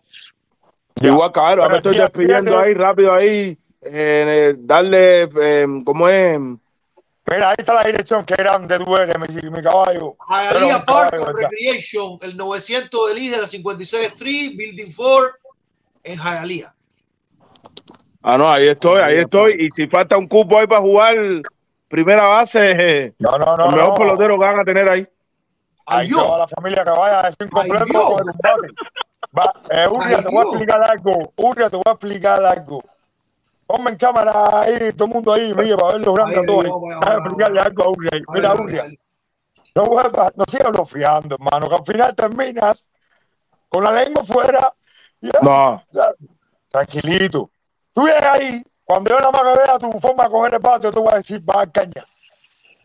[1.01, 3.59] Igual, cabrón, me estoy despidiendo ahí, rápido ahí.
[3.83, 6.39] eh, darle, eh, ¿cómo es?
[7.27, 10.17] Mira, ahí está la dirección, que grande tú eres, mi, mi caballo.
[10.29, 11.15] Hialeah Park.
[11.35, 15.31] Recreation, el 900 del I de la 56 Street, Building 4,
[16.05, 16.75] en Hialeah.
[18.23, 19.57] Ah, no, ahí estoy, ahí estoy.
[19.59, 21.17] Y si falta un cupo ahí para jugar
[21.89, 23.95] primera base, eh, No, no, no, el mejor no.
[23.95, 25.07] pelotero que van a tener ahí.
[25.87, 28.17] Ahí toda la familia que vaya es incompleto.
[29.37, 31.33] Va, eh, Urria, te voy a explicar algo.
[31.37, 32.83] Urria, te voy a explicar algo.
[33.71, 36.65] Ponme en cámara ahí, todo el mundo ahí, mire, para ver los grandes todos.
[37.01, 38.23] Vaya, explicarle algo a.
[38.33, 38.99] Mira, ay,
[39.75, 42.91] no, vuelvas- no sigas bloqueando, hermano, que al final terminas
[43.69, 44.75] con la lengua fuera.
[45.21, 46.13] Ya, No, ya.
[46.69, 47.51] Tranquilito.
[47.93, 50.93] Tú vienes ahí, cuando yo nada más que vea tu forma de coger el yo
[50.93, 52.05] te voy a decir, va a caña.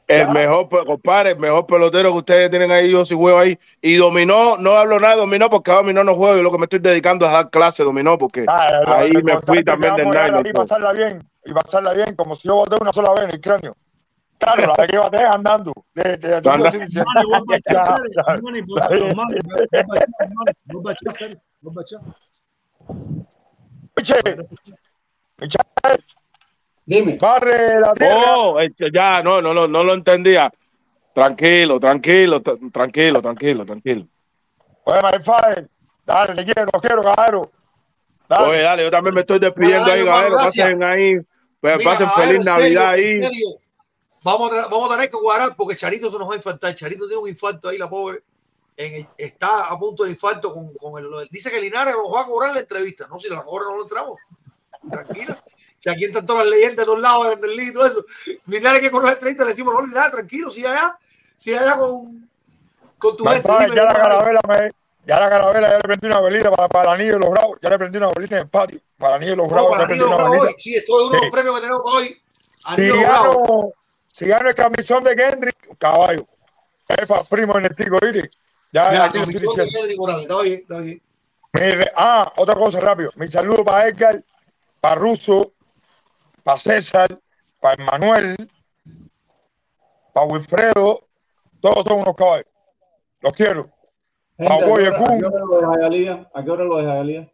[0.08, 3.58] El mejor, compadre, el mejor pelotero que ustedes tienen ahí, yo sí juego ahí.
[3.82, 6.36] Y dominó, no hablo nada de dominó porque a dominó no juego.
[6.38, 9.40] Yo lo que me estoy dedicando es a dar clase dominó porque Ah, ahí me
[9.42, 10.36] fui también del nylon.
[10.46, 13.32] ahí y pasarla bien, y pasarla bien, como si yo boté una sola vez en
[13.32, 13.76] el cráneo.
[14.38, 15.72] Claro, la que baté andando.
[15.94, 16.42] De, de, de-
[26.86, 27.18] Dime.
[27.20, 28.36] barre la tierra.
[28.38, 30.52] Oh, este, ya, no, no, no, no lo entendía.
[31.14, 34.06] Tranquilo, tranquilo, tra- tranquilo, tranquilo, tranquilo.
[34.84, 35.68] Oye, my father,
[36.06, 37.52] dale, te quiero, quiero, caballero.
[38.28, 38.48] Dale.
[38.50, 40.36] Oye, dale, yo también me estoy despidiendo Dale, ahí, caballero.
[40.36, 41.16] Pasen ahí,
[41.60, 43.10] pues, Mira, pasen feliz Navidad ahí.
[43.12, 43.48] serio,
[44.24, 46.74] Vamos a, vamos a tener que cuadrar porque Charito se nos va a infartar.
[46.76, 48.24] Charito tiene un infarto ahí, la pobre.
[48.76, 52.22] En el- está a punto de infarto con, con el, Dice que Linares nos va
[52.22, 53.08] a cobrar la entrevista.
[53.08, 54.18] No, si la cobra no lo entramos.
[54.90, 55.42] Tranquila.
[55.86, 58.06] Si aquí están todas las leyendas de todos lados, del y todo eso.
[58.48, 60.98] Linares que con la entrevista le decimos, no, Linares, tranquilo, sigue allá.
[61.38, 62.28] Sigue allá con,
[62.98, 63.48] con tu gente.
[63.76, 64.72] ya la carabela me,
[65.06, 67.60] ya la carabela, ya le prendí una velita para, para el anillo de los bravos,
[67.62, 68.80] ya le prendí una velita en el patio.
[68.98, 70.42] Para el anillo de los No, bravos, para le prendí Anillo velita.
[70.48, 70.56] hoy.
[70.58, 71.24] Sí, esto es uno de Sí.
[71.26, 72.22] los premios que tenemos para hoy.
[72.48, 73.32] Si Anillo Bravo.
[73.42, 73.70] gano,
[74.08, 76.26] si gano el camisón de Kendrick, caballo.
[76.88, 78.28] Es para primo en el tico, ¿viste?
[78.72, 79.72] Ya, Ya, comisión de diciendo.
[79.72, 80.22] Kendrick Morales.
[80.24, 81.02] Está bien, está bien.
[81.54, 83.12] Mi re- ah, otra cosa rápido.
[83.18, 84.24] Mi saludo para Edgar,
[84.82, 85.52] para Russo,
[86.46, 87.20] para César,
[87.60, 88.38] para Emanuel,
[90.14, 91.08] para Wilfredo.
[91.60, 92.46] Todos son unos caballos.
[93.22, 93.72] Los quiero.
[94.38, 96.30] Gente, ¿a qué hora- a qué hora lo de Hialeah?
[96.34, 97.32] ¿A qué hora lo de Hialeah?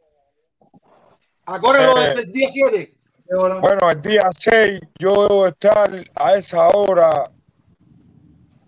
[1.46, 2.96] Acórrelo Eh, del día 7.
[3.28, 3.56] ¿Qué hora?
[3.56, 7.30] Bueno, el día 6 yo debo estar a esa hora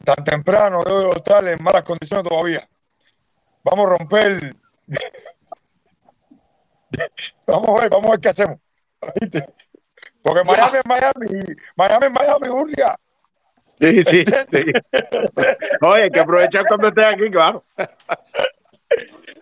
[0.03, 2.67] tan temprano, yo debo estar en malas condiciones todavía.
[3.63, 4.53] Vamos a romper.
[7.47, 8.59] vamos a ver, vamos a ver qué hacemos.
[10.23, 11.43] Porque Miami es Miami,
[11.75, 12.95] Miami es Miami, Urria.
[13.79, 14.63] Sí, sí, sí.
[15.81, 17.63] Oye, hay que aprovechar cuando estés aquí, claro.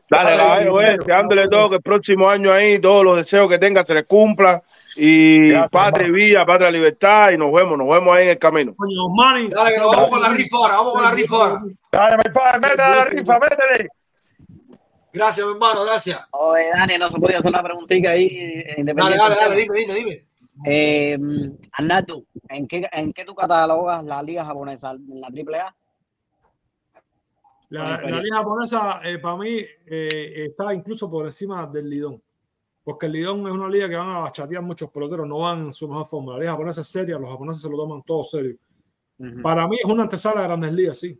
[0.10, 3.48] Dale, Ay, caballo, güey, Dios, deseándole todo que el próximo año ahí, todos los deseos
[3.48, 4.62] que tenga se les cumplan.
[4.98, 8.30] Y Gracias, patria y vida, patria y libertad, y nos vemos, nos vemos ahí en
[8.30, 8.74] el camino.
[8.76, 9.48] Coño, Mani.
[9.48, 10.74] Dale, que nos vamos con la rifa ahora.
[10.74, 11.62] Vamos con la rifa ahora.
[11.92, 13.90] Dale, mi padre, métele la rifa, métele.
[15.14, 16.28] Gracias, mi hermano, gracias.
[16.32, 18.28] Oye, Dani, no se podía hacer una preguntita ahí.
[18.28, 20.26] eh, Dale, dale, dale, dime, dime, dime.
[20.66, 21.18] Eh,
[21.74, 24.92] Arnaldo, ¿en qué, ¿en qué tú catalogas la liga japonesa?
[24.92, 25.76] ¿En la AAA?
[27.70, 32.22] La, la liga japonesa, eh, para mí, eh, está incluso por encima del Lidón.
[32.84, 35.72] Porque el Lidón es una liga que van a chatear muchos peloteros, no van en
[35.72, 36.34] su mejor forma.
[36.34, 38.56] La liga japonesa es seria, los japoneses se lo toman todo serio.
[39.44, 41.18] Para mí es una antesala de grandes ligas, sí.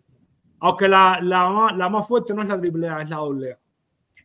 [0.60, 3.58] Aunque la, la, más, la más fuerte no es la AAA, es la AA.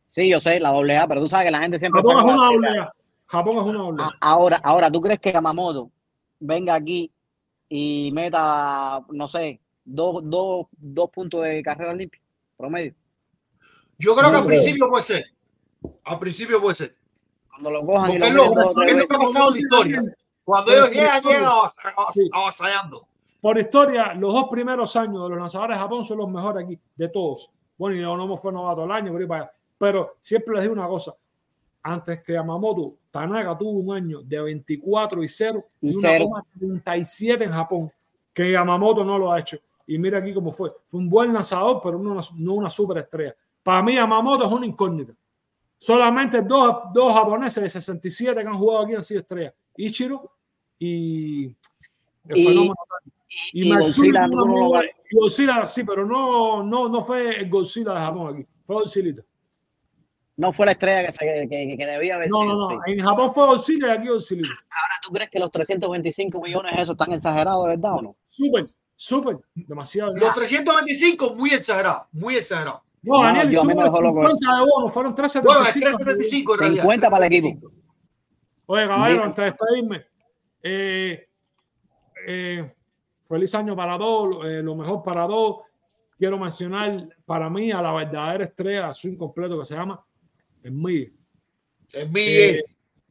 [0.09, 2.71] Sí, yo sé, la AA, pero tú sabes que la gente siempre Japón es una
[2.73, 2.93] la- AA.
[3.27, 4.07] Japón es una AA.
[4.09, 5.91] A- Ahora, ahora, ¿tú crees que Yamamoto
[6.39, 7.11] venga aquí
[7.69, 12.21] y meta, no sé, dos, dos, dos puntos de carrera limpia,
[12.57, 12.95] promedio?
[13.99, 14.59] Yo creo que No al creo.
[14.61, 15.25] principio puede ser.
[16.05, 16.97] Al principio puede ser.
[17.49, 18.43] Cuando lo cojan y Porque lo es lo,
[19.01, 20.03] es que ha pasado en la historia.
[20.45, 23.09] Cuando ellos llegan, por llegan avasallando.
[23.41, 26.79] Por historia, los dos primeros años de los lanzadores de Japón son los mejores aquí,
[26.95, 27.51] de todos.
[27.77, 29.13] Bueno, y no fue novato al año,
[29.79, 31.15] pero siempre les digo una cosa.
[31.83, 36.25] Antes que Yamamoto, Tanaka tuvo un año de 24 y 0 y, Y una cero.
[36.27, 37.93] coma 37 en Japón,
[38.33, 39.59] que Yamamoto no lo ha hecho.
[39.87, 40.73] Y mira aquí cómo fue.
[40.87, 43.35] Fue un buen lanzador, pero no una, no una superestrella.
[43.63, 45.13] Para mí, Yamamoto es una incógnita.
[45.79, 49.55] Solamente dos, dos japoneses de 67 que han jugado aquí han sido estrellas.
[49.77, 50.31] Ichiro
[50.79, 51.45] y
[52.29, 52.75] El Y- fenómeno.
[53.53, 54.73] Y, y Godzilla no
[55.13, 58.47] Godzilla, sí, pero no, no, no fue el Godzilla de Japón aquí.
[58.67, 59.23] Fue Godzilla.
[60.37, 62.53] No fue la estrella que, se, que, que debía haber No, sido.
[62.55, 62.75] no, sí.
[62.75, 62.81] no.
[62.87, 64.43] En Japón fue Godzilla y aquí Godzilla.
[64.43, 68.17] Ahora, ¿tú crees que los 325 millones esos están exagerados, de verdad o no?
[68.27, 69.39] Súper, súper.
[69.55, 70.13] Demasiado.
[70.15, 72.83] Los 325, muy exagerado, muy exagerado.
[73.03, 75.73] No, Daniel, yo a mí hicimos me dejó loco 50 de bono, fueron Bueno, es
[75.73, 75.73] 375.
[75.75, 76.83] 375 en realidad.
[76.83, 77.71] 50 para el equipo.
[78.67, 80.07] Oye, caballero, antes de despedirme,
[80.63, 81.29] eh,
[82.27, 82.75] eh,
[83.29, 85.63] feliz año para todos, eh, lo mejor para todos.
[86.19, 90.05] Quiero mencionar para mí a la verdadera estrella, a su incompleto que se llama
[90.67, 91.13] el Miguel.
[91.93, 92.55] El Miguel.
[92.57, 92.65] Eh,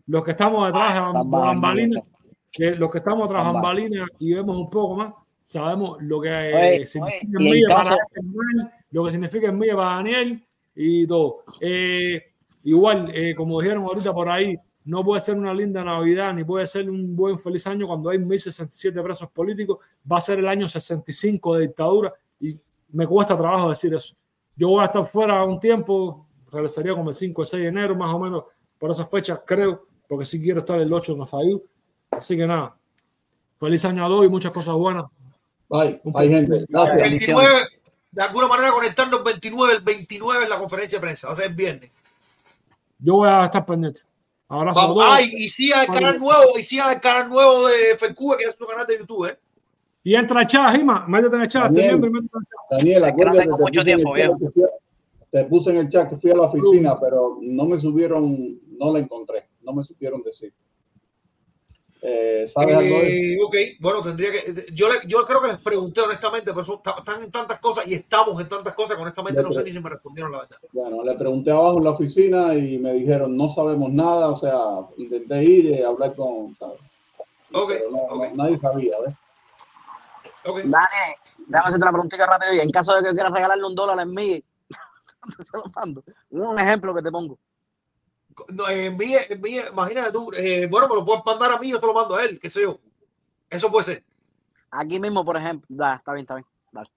[0.07, 2.03] los que estamos detrás de Bamba, bambalinas,
[2.51, 3.61] que los que estamos tras Bamba.
[3.61, 7.57] bambalinas y vemos un poco más, sabemos lo que Oye, eh, significa oye, y el
[7.63, 10.41] en caso- para canal, lo que significa el Miguel para Daniel
[10.75, 11.43] y todo.
[11.61, 12.21] Eh,
[12.63, 16.67] igual, eh, como dijeron ahorita por ahí, no puede ser una linda Navidad ni puede
[16.67, 19.79] ser un buen feliz año cuando hay 1067 presos políticos.
[20.09, 22.55] Va a ser el año 65 de dictadura y
[22.91, 24.15] me cuesta trabajo decir eso.
[24.55, 26.24] Yo voy a estar fuera un tiempo,
[26.55, 28.43] regresaría como el 5 o 6 de enero, más o menos
[28.79, 31.63] por esas fechas, creo, porque sí quiero estar el 8 en la FAIU.
[32.11, 32.75] Así que nada,
[33.59, 35.05] feliz año a todos y muchas cosas buenas.
[35.69, 36.65] Bye, Un bye, gente.
[36.69, 36.97] Gracias.
[37.09, 37.49] 29,
[38.11, 41.45] de alguna manera conectando el 29, el 29 es la conferencia de prensa, o sea,
[41.45, 41.91] el viernes.
[42.99, 44.01] Yo voy a estar pendiente.
[44.47, 44.95] Abrazo a Vamos.
[45.03, 45.07] todos.
[45.17, 48.55] Ay, y sí hay canal nuevo, y sí hay canal nuevo de FECUBE, que es
[48.57, 49.39] su canal de YouTube, ¿eh?
[50.03, 51.63] Y entra el chat, Jima, métete en el chat.
[51.63, 51.83] Daniel.
[51.85, 52.79] estoy miembro y métete en el chat.
[52.79, 54.69] Daniel, acuérdate, tengo te mucho en el tiempo, que a-
[55.35, 58.93] te puse en el chat que fui a la oficina, pero no me subieron, no
[58.93, 60.53] la encontré, no me supieron decir.
[62.01, 62.69] Eh, ¿Sabes?
[63.09, 64.65] Eh, ok, bueno, tendría que.
[64.73, 67.95] Yo, le- yo creo que les pregunté honestamente, pero son- están en tantas cosas y
[67.95, 70.57] estamos en tantas cosas que honestamente no sé ni si me respondieron la verdad.
[70.71, 74.55] Bueno, le pregunté abajo en la oficina y me dijeron, no sabemos nada, o sea,
[74.95, 76.79] intenté ir y hablar con, ¿sabes?
[77.79, 79.15] Pero no- no- nadie sabía, ¿ves?
[80.69, 81.15] Dani,
[81.47, 82.53] déjame hacerte una preguntita rápido.
[82.53, 84.43] Y en caso de que quieras regalarle un dólar en mí,
[85.43, 86.03] se lo mando.
[86.29, 87.37] Un ejemplo que te pongo.
[88.49, 91.79] No, eh, envíe, envíe, imagínate tú, eh, bueno, me lo puedes mandar a mí, yo
[91.79, 92.79] te lo mando a él, qué sé yo.
[93.49, 94.03] Eso puede ser.
[94.71, 95.65] Aquí mismo, por ejemplo.
[95.69, 96.45] Da, está bien, está bien.
[96.71, 96.89] Dale.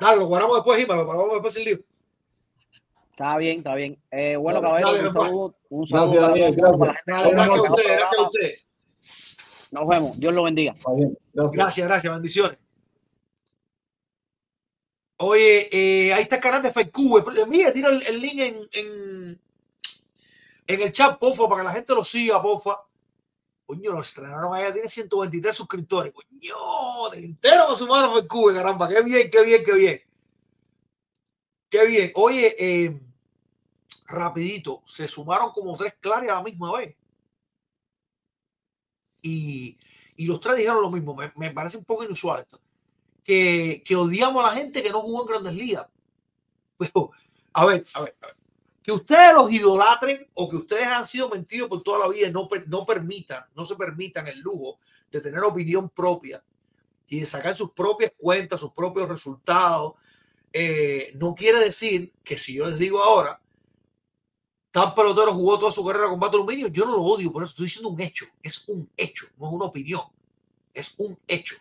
[0.00, 1.78] Dale, lo guardamos después, Jima, lo pagamos después sin lío.
[3.10, 3.98] Está bien, está bien.
[4.10, 5.26] Eh, bueno, caballero, un papá.
[5.26, 5.54] saludo.
[5.68, 7.96] Un saludo Gracias, para Daniel, para la gente que gracias a ve.
[7.96, 8.64] gracias a ustedes.
[9.70, 10.18] Nos vemos.
[10.18, 10.74] Dios lo bendiga.
[11.34, 12.58] Gracias, gracias, bendiciones.
[15.16, 17.46] Oye, eh, ahí está el canal de FECUBE.
[17.46, 18.68] Mira, tira el, el link en,
[20.66, 22.80] en, el chat, porfa, para que la gente lo siga, porfa.
[23.66, 26.12] Coño, lo estrenaron allá, tiene 123 suscriptores.
[26.12, 28.88] Coño, de entero me sumaron a FECUBE, caramba.
[28.88, 30.02] Qué bien, qué bien, qué bien.
[31.70, 32.12] Qué bien.
[32.16, 33.00] Oye, eh,
[34.06, 36.96] rapidito, se sumaron como tres clares a la misma vez.
[39.22, 39.78] Y,
[40.16, 41.14] y los tres dijeron lo mismo.
[41.14, 42.60] Me, me parece un poco inusual esto.
[43.24, 45.86] Que, que odiamos a la gente que no jugó en grandes ligas.
[46.76, 47.10] Pero,
[47.52, 48.36] a ver, a ver, a ver.
[48.82, 52.32] Que ustedes los idolatren o que ustedes han sido mentidos por toda la vida y
[52.32, 54.78] no, no permitan, no se permitan el lujo
[55.10, 56.44] de tener opinión propia
[57.08, 59.94] y de sacar sus propias cuentas, sus propios resultados,
[60.56, 63.40] eh, no quiere decir que si yo les digo ahora,
[64.70, 67.50] tal pelotero jugó toda su carrera con bate aluminio, yo no lo odio, por eso
[67.50, 70.02] estoy diciendo un hecho, es un hecho, no es una opinión,
[70.72, 71.56] es un hecho.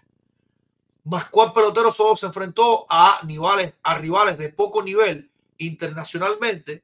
[1.05, 6.83] Más cual pelotero solo se enfrentó a rivales, a rivales de poco nivel internacionalmente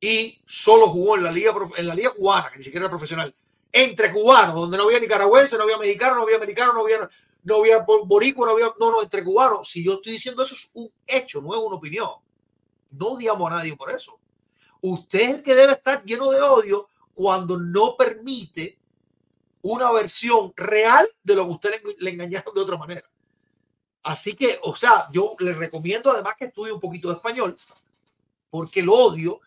[0.00, 3.34] y solo jugó en la liga en cubana, que ni siquiera era profesional,
[3.72, 7.08] entre cubanos, donde no había nicaragüense, no había mexicano, no había americano, no había no
[7.44, 7.54] no
[8.50, 9.68] había no, no, entre cubanos.
[9.68, 12.10] Si yo estoy diciendo eso es un hecho, no es una opinión.
[12.90, 14.18] No odiamos a nadie por eso.
[14.80, 18.78] Usted es el que debe estar lleno de odio cuando no permite
[19.62, 23.10] una versión real de lo que usted le, le engañaron de otra manera.
[24.04, 27.56] Así que, o sea, yo le recomiendo además que estudie un poquito de español,
[28.50, 29.40] porque el odio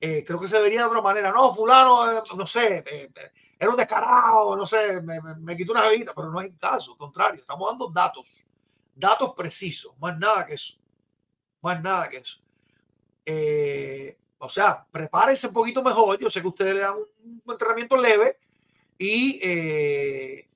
[0.00, 1.30] eh, creo que se vería de otra manera.
[1.30, 5.56] No, fulano, eh, no sé, eh, eh, era un descarado, no sé, me, me, me
[5.56, 8.46] quitó una bebida, pero no es el caso, al contrario, estamos dando datos,
[8.94, 10.74] datos precisos, más nada que eso,
[11.60, 12.38] más nada que eso.
[13.26, 17.52] Eh, o sea, prepárense un poquito mejor, yo sé que ustedes le dan un, un
[17.52, 18.38] entrenamiento leve
[18.96, 20.48] y eh,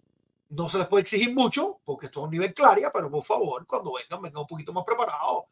[0.52, 3.66] no se les puede exigir mucho, porque esto es un nivel claria, pero por favor,
[3.66, 5.44] cuando vengan, vengan un poquito más preparados,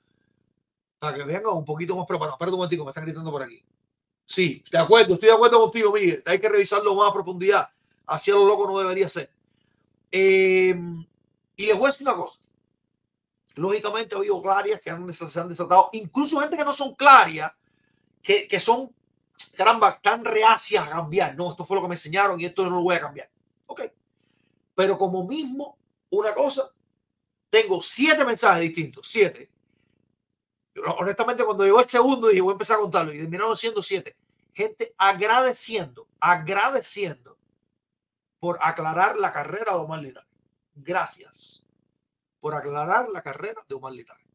[0.98, 2.34] para que vengan un poquito más preparados.
[2.34, 3.64] Espera un momentico, me están gritando por aquí.
[4.26, 6.22] Sí, de acuerdo, estoy de acuerdo contigo, Miguel.
[6.26, 7.70] Hay que revisarlo más a profundidad.
[8.06, 9.32] Así a lo loco no debería ser.
[10.12, 10.78] Eh,
[11.56, 12.38] y les voy a decir una cosa.
[13.54, 17.50] Lógicamente ha habido clarias que se han desatado, incluso gente que no son clarias,
[18.22, 18.94] que, que son,
[19.56, 21.34] caramba, tan reacias a cambiar.
[21.34, 23.30] No, esto fue lo que me enseñaron y esto no lo voy a cambiar.
[23.66, 23.82] Ok.
[24.81, 25.76] Pero como mismo
[26.09, 26.73] una cosa,
[27.50, 29.50] tengo siete mensajes distintos, siete.
[30.99, 34.17] Honestamente, cuando llegó el segundo, dije, voy a empezar a contarlo y terminaron siendo siete.
[34.55, 37.36] Gente agradeciendo, agradeciendo
[38.39, 40.31] por aclarar la carrera de Omar Linares.
[40.75, 41.62] Gracias
[42.41, 44.26] por aclarar la carrera de Omar Linares.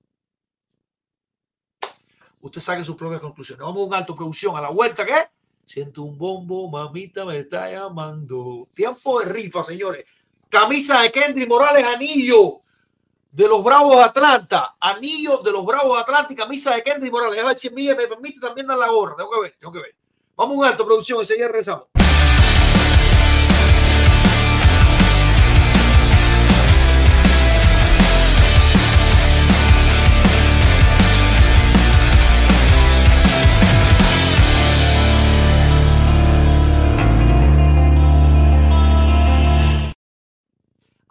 [2.39, 3.65] Usted saque sus propias conclusiones.
[3.65, 5.27] Vamos a un alto producción a la vuelta, ¿qué?
[5.65, 8.69] Siento un bombo, mamita me está llamando.
[8.75, 10.05] Tiempo de rifa, señores.
[10.49, 12.59] Camisa de Kendry Morales, anillo
[13.31, 14.75] de los Bravos de Atlanta.
[14.79, 17.43] Anillo de los Bravos de Atlanta y camisa de Kendry Morales.
[17.43, 19.15] A ver si me permite también dar la gorra.
[19.17, 19.95] Tengo que ver, tengo que ver.
[20.35, 21.87] Vamos a un alto producción, enseguida regresamos.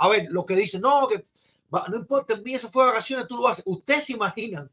[0.04, 1.24] A ver, lo que dicen, no, que
[1.90, 3.64] no importa, envíe se fue de vacaciones, tú lo haces.
[3.66, 4.70] Ustedes se imaginan.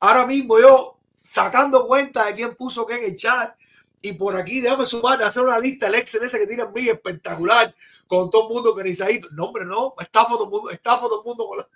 [0.00, 3.56] Ahora mismo yo sacando cuenta de quién puso qué en el chat
[4.02, 6.88] y por aquí déjame sumar, hacer una lista, el Excel ese que tiene en mí
[6.88, 7.74] espectacular
[8.06, 9.28] con todo el mundo organizadito.
[9.32, 11.68] No, hombre, no, está todo el mundo, está todo el mundo con la-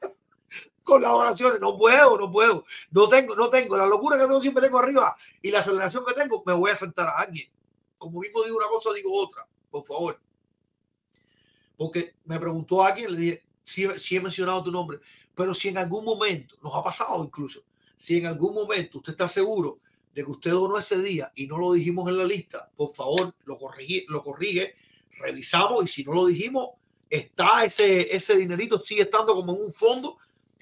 [0.84, 1.60] colaboraciones.
[1.60, 2.64] No puedo, no puedo.
[2.90, 3.74] No tengo, no tengo.
[3.76, 6.76] La locura que tengo siempre tengo arriba y la aceleración que tengo, me voy a
[6.76, 7.48] sentar a alguien.
[7.96, 9.46] Como mismo digo una cosa, digo otra.
[9.70, 10.20] Por favor.
[11.78, 14.98] Porque me preguntó alguien, le dije, si, si he mencionado tu nombre,
[15.34, 17.62] pero si en algún momento, nos ha pasado incluso,
[17.96, 19.78] si en algún momento usted está seguro
[20.12, 23.32] de que usted donó ese día y no lo dijimos en la lista, por favor,
[23.44, 24.74] lo corrige, lo corrige,
[25.20, 26.70] revisamos y si no lo dijimos,
[27.08, 30.18] está ese, ese dinerito, sigue estando como en un fondo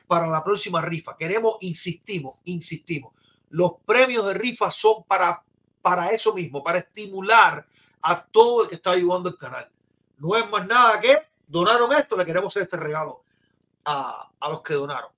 [0.06, 1.16] para la próxima rifa.
[1.16, 3.14] Queremos, insistimos, insistimos.
[3.50, 5.42] Los premios de rifa son para,
[5.80, 7.66] para eso mismo, para estimular
[8.02, 9.70] a todo el que está ayudando el canal.
[10.18, 13.22] No es más nada que donaron esto, le queremos hacer este regalo
[13.84, 15.10] a, a los que donaron.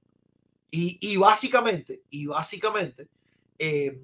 [0.71, 3.09] Y, y básicamente, y básicamente,
[3.59, 4.01] eh,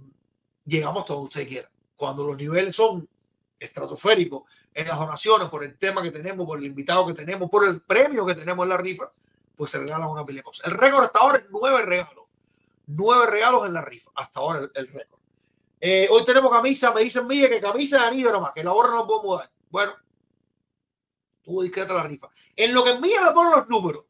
[0.64, 1.70] llegamos hasta donde usted quiera.
[1.96, 3.08] Cuando los niveles son
[3.58, 7.66] estratosféricos en las donaciones, por el tema que tenemos, por el invitado que tenemos, por
[7.66, 9.10] el premio que tenemos en la rifa,
[9.54, 10.66] pues se regalan una pila de cosas.
[10.66, 12.24] El récord hasta ahora es nueve regalos.
[12.86, 14.10] Nueve regalos en la rifa.
[14.14, 15.20] Hasta ahora el, el récord.
[15.80, 18.90] Eh, hoy tenemos camisa, me dicen Miguel que camisa de anillo nomás, que la hora
[18.90, 19.50] no podemos dar.
[19.70, 19.92] Bueno,
[21.44, 22.28] tuvo discreta la rifa.
[22.56, 24.04] En lo que en Miguel me ponen los números,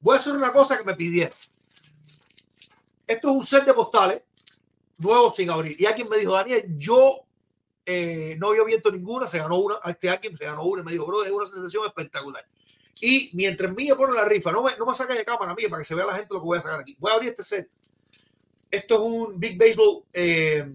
[0.00, 1.36] voy a hacer una cosa que me pidieron.
[3.06, 4.22] Esto es un set de postales
[4.98, 5.80] nuevos sin abrir.
[5.80, 7.24] Y alguien me dijo, Daniel, yo
[7.86, 10.92] eh, no había abierto ninguna, se ganó una, este alguien se ganó una y me
[10.92, 12.46] dijo, bro, es una sensación espectacular.
[13.00, 15.80] Y mientras Mía pone la rifa, no me, no me saca de cámara mía para
[15.80, 16.96] que se vea la gente lo que voy a sacar aquí.
[16.98, 17.70] Voy a abrir este set.
[18.70, 20.70] Esto es un Big Baseball eh,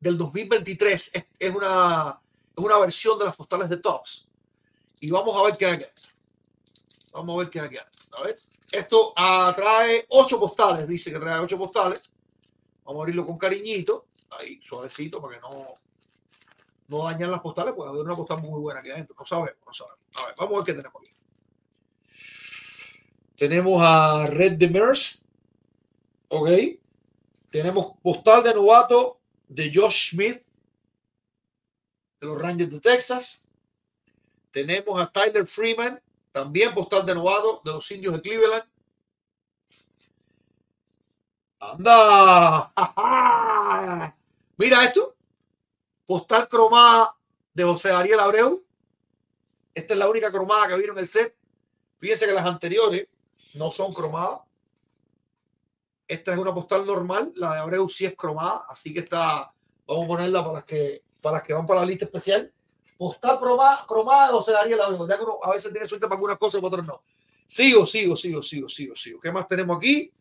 [0.00, 1.14] del 2023.
[1.14, 2.20] Es, es una,
[2.56, 4.25] es una versión de las postales de Tops.
[5.00, 5.84] Y vamos a ver qué hay aquí.
[7.12, 7.76] Vamos a ver qué hay aquí.
[7.76, 8.36] A ver.
[8.72, 10.86] Esto ah, trae ocho postales.
[10.86, 12.10] Dice que trae ocho postales.
[12.84, 14.06] Vamos a abrirlo con cariñito.
[14.30, 15.74] Ahí, suavecito, para que no,
[16.88, 17.74] no dañan las postales.
[17.74, 19.14] Puede haber una postal muy buena aquí adentro.
[19.18, 19.98] No sabemos, no sabemos.
[20.16, 21.12] A ver, vamos a ver qué tenemos aquí.
[23.36, 25.26] Tenemos a Red Demers.
[26.28, 26.48] Ok.
[27.50, 30.42] Tenemos postal de novato de Josh Smith
[32.20, 33.42] de los Rangers de Texas.
[34.56, 36.00] Tenemos a Tyler Freeman,
[36.32, 38.64] también postal de novato de los Indios de Cleveland.
[41.60, 42.72] ¡Anda!
[44.56, 45.14] Mira esto.
[46.06, 47.14] Postal cromada
[47.52, 48.64] de José Ariel Abreu.
[49.74, 51.36] Esta es la única cromada que vino en el set.
[51.98, 53.08] Fíjense que las anteriores
[53.56, 54.40] no son cromadas.
[56.08, 57.30] Esta es una postal normal.
[57.36, 58.64] La de Abreu sí es cromada.
[58.70, 59.52] Así que está.
[59.86, 62.50] Vamos a ponerla para que, para las que van para la lista especial.
[62.96, 65.06] Postal cromada, cromada de José Ariel Abreu.
[65.06, 67.02] Ya que uno a veces tiene suerte para algunas cosas y para otras no.
[67.46, 69.20] Sigo, sigo, sigo, sigo, sigo, sigo.
[69.20, 70.12] ¿Qué más tenemos aquí?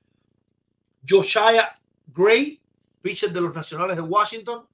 [1.07, 2.61] Josiah Gray,
[3.01, 4.67] pitcher de los Nacionales de Washington.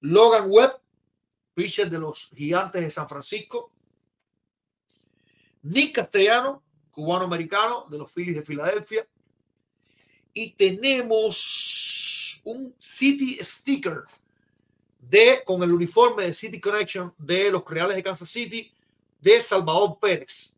[0.00, 0.80] Logan Webb,
[1.54, 3.72] pitcher de los Gigantes de San Francisco.
[5.62, 9.06] Nick Castellano, cubano-americano de los Phillies de Filadelfia.
[10.32, 14.04] Y tenemos un City Sticker
[15.08, 18.72] de, con el uniforme de City Connection de los Reales de Kansas City
[19.20, 20.56] de Salvador Pérez.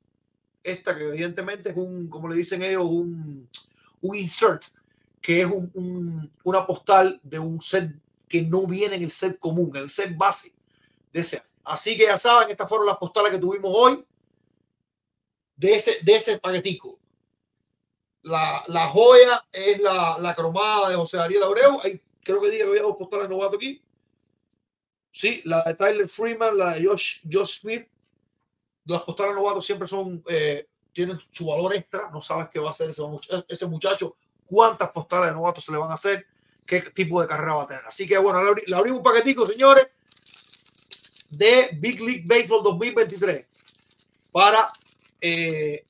[0.62, 3.49] Esta que evidentemente es un, como le dicen ellos, un,
[4.01, 4.65] un insert,
[5.20, 7.95] que es un, un, una postal de un set
[8.29, 10.53] que no viene en el set común, en el set base
[11.12, 11.43] de ese.
[11.65, 14.05] Así que ya saben, estas fueron las postales que tuvimos hoy
[15.57, 16.99] de ese, de ese paquetico.
[18.23, 21.81] La, la joya es la, la cromada de José Ariel Abreu.
[21.83, 23.83] Hay, creo que diga que había dos postales novatos aquí.
[25.13, 27.87] Sí, la de Tyler Freeman, la de Josh, Josh Smith.
[28.85, 32.11] Los postales novatos siempre son, eh, tienen su valor extra.
[32.11, 33.03] No sabes qué va a hacer ese,
[33.49, 34.17] ese muchacho,
[34.47, 36.27] cuántas postales de novatos se le van a hacer,
[36.67, 37.85] qué tipo de carrera va a tener.
[37.87, 39.89] Así que bueno, le abrimos un paquetico, señores,
[41.31, 43.47] de Big League Baseball 2023
[44.33, 44.73] para
[45.21, 45.85] eh,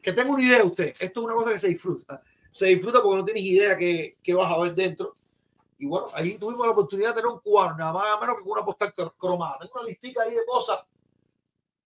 [0.00, 0.94] que tenga una idea usted.
[1.00, 2.22] Esto es una cosa que se disfruta.
[2.50, 5.14] Se disfruta porque no tienes idea que, que vas a ver dentro.
[5.80, 8.42] Y bueno, ahí tuvimos la oportunidad de tener un cuadro, nada más nada menos que
[8.42, 9.58] con una postal cr- cromada.
[9.60, 10.84] Tengo una listica ahí de cosas,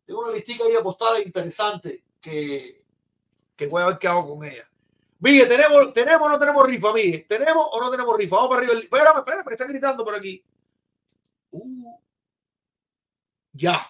[0.04, 2.84] tengo una listica ahí de postales interesantes que,
[3.54, 4.68] que voy a ver qué hago con ella.
[5.20, 7.24] Miguel, ¿tenemos, ¿tenemos o no tenemos rifa, Miguel?
[7.28, 8.34] ¿Tenemos o no tenemos rifa?
[8.34, 8.80] Vamos para arriba.
[8.80, 10.44] Espérame, espérame, me están gritando por aquí.
[11.52, 11.96] Uh,
[13.52, 13.88] ya.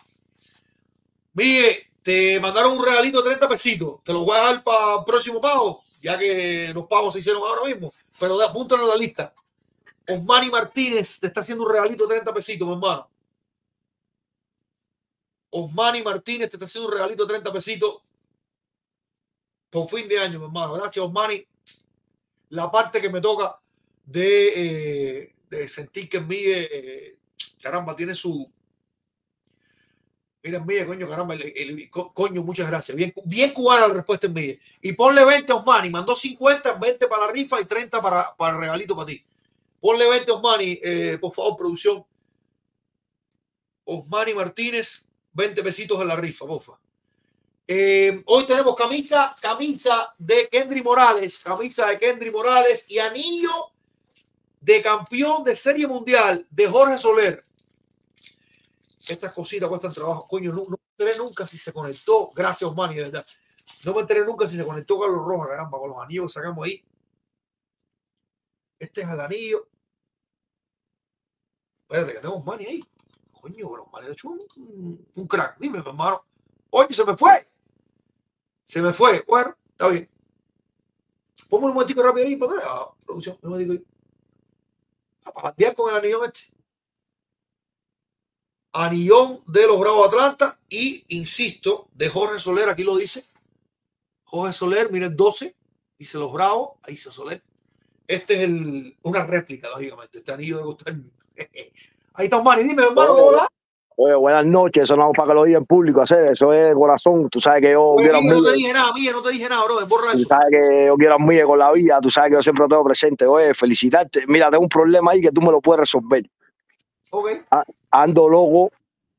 [1.33, 4.05] Miguel, te mandaron un regalito de 30 pesitos.
[4.05, 7.43] Te lo voy a dejar para el próximo pago, ya que los pagos se hicieron
[7.43, 7.91] ahora mismo.
[8.21, 9.35] Pero apúntalo en la lista.
[10.09, 13.09] Osmani Martínez te está haciendo un regalito de 30 pesitos, mi hermano.
[15.51, 18.03] Osmani Martínez te está haciendo un regalito de 30 pesitos
[19.71, 20.75] por fin de año, mi hermano.
[20.75, 21.47] Gracias, Osmani.
[22.51, 23.59] La parte que me toca
[24.05, 27.17] de, eh, sentir que Miguel, eh,
[27.63, 28.51] caramba, tiene su.
[30.43, 32.95] Mira, Miguel, coño, caramba, el- el- co- coño, muchas gracias.
[32.97, 34.61] Bien, bien cubana la respuesta en Miguel.
[34.83, 35.89] Y ponle 20 a Osmani.
[35.89, 39.25] Mandó 50, 20 para la rifa y 30 para, para el regalito para ti.
[39.85, 42.07] Ponle 20 a Osmani, eh, por favor, producción.
[43.85, 46.81] Osmani Martínez, 20 pesitos en la rifa, porfa.
[47.69, 53.73] Eh, hoy tenemos camisa, camisa de Kendry Morales, camisa de Kendry Morales y anillo
[54.59, 57.45] de campeón de serie mundial de Jorge Soler.
[59.07, 60.27] Estas cositas cuestan trabajo.
[60.27, 62.31] Coño, no, me enteré nunca si se conectó.
[62.35, 63.27] Gracias, Osmani, de verdad.
[63.85, 66.65] No me enteré nunca si se conectó Carlos Rojas, caramba, con los anillos que sacamos
[66.65, 66.83] ahí.
[68.79, 69.69] Este es el anillo.
[71.95, 72.85] Espérate, que tengo Osmani ahí.
[73.41, 75.59] Coño, pero Osmani ha hecho un, un- un crack.
[75.61, 76.25] Dime, mi hermano.
[76.71, 77.49] Oye, se me fue.
[78.65, 79.25] Se me fue.
[79.29, 80.11] Bueno, está bien.
[81.49, 83.85] Ponme un momentico rápido ahí, para ah, producción, un momentico ahí.
[85.27, 86.53] A patear con el anillón este.
[88.73, 93.25] Anillón de los Bravos Atlanta y, insisto, de Jorge Soler, aquí lo dice.
[94.25, 95.55] Jorge Soler, mira el 12,
[95.97, 97.41] dice los Bravos, ahí dice Soler.
[98.09, 98.51] Este es
[99.03, 100.19] una réplica, lógicamente.
[100.19, 100.97] Este anillo de costar.
[102.15, 103.49] Ahí está Osmani, dime, hermano, ¿cómo va?
[103.97, 106.75] Oye, buenas noches, eso no es para que lo diga en público, hacer eso es
[106.75, 107.29] corazón.
[107.31, 109.65] Tú sabes que yo Oye, quiero no te dije nada, Miguel, no te dije nada,
[109.65, 110.29] bro, borra tú eso.
[110.29, 112.85] sabes que yo quiero a con la vida, tú sabes que yo siempre lo tengo
[112.85, 113.25] presente.
[113.25, 114.25] Oye, felicitarte.
[114.27, 116.25] Mira, tengo un problema ahí que tú me lo puedes resolver.
[117.11, 117.31] Ok.
[117.53, 118.73] A- Ando loco,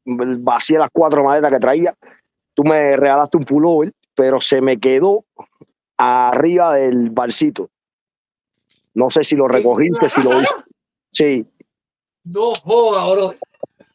[0.05, 1.95] vacié las cuatro maletas que traía.
[2.53, 5.23] Tú me regalaste un pullover, pero se me quedó
[5.97, 7.69] arriba del barcito.
[8.93, 10.31] No sé si lo recogiste, si lo.
[11.11, 11.47] Sí.
[12.25, 13.35] No joda, bro.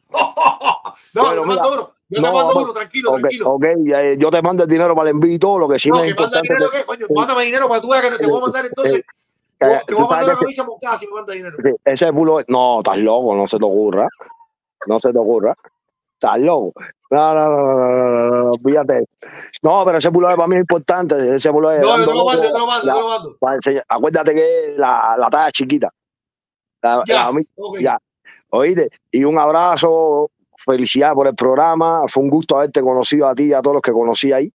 [1.13, 1.91] No, Bueno, te mira, mando uno.
[2.09, 3.49] Yo te no, mando no, uno, tranquilo, ok, tranquilo.
[3.51, 5.89] ok, eh, yo te mando el dinero para el envío y todo, lo que sí
[5.89, 6.53] No, me es que importante.
[6.53, 6.71] dinero.
[6.85, 9.01] Coño, sí, mándame dinero para que tú veas que te voy a mandar entonces.
[9.57, 11.57] Te voy- te a mandar una camisa moncada si me manda dinero.
[11.59, 14.09] ese, ese pulo, no, estás loco, no se te ocurra.
[14.87, 15.55] No se te ocurra.
[16.13, 16.73] Estás loco.
[17.09, 19.05] No, no, no, no, no, no, no, no, fíjate.
[19.61, 21.35] No, pero ese pullover para mí es importante.
[21.35, 23.83] Ese pullover No, yo te lo mando, yo te lo mando, yo te lo mando.
[23.87, 25.89] Acuérdate que la, la talla es chiquita.
[26.83, 27.03] Ya,
[27.79, 27.99] ya.
[28.51, 32.03] Oíste, y un abrazo, felicidad por el programa.
[32.07, 34.51] Fue un gusto haberte conocido a ti y a todos los que conocí ahí.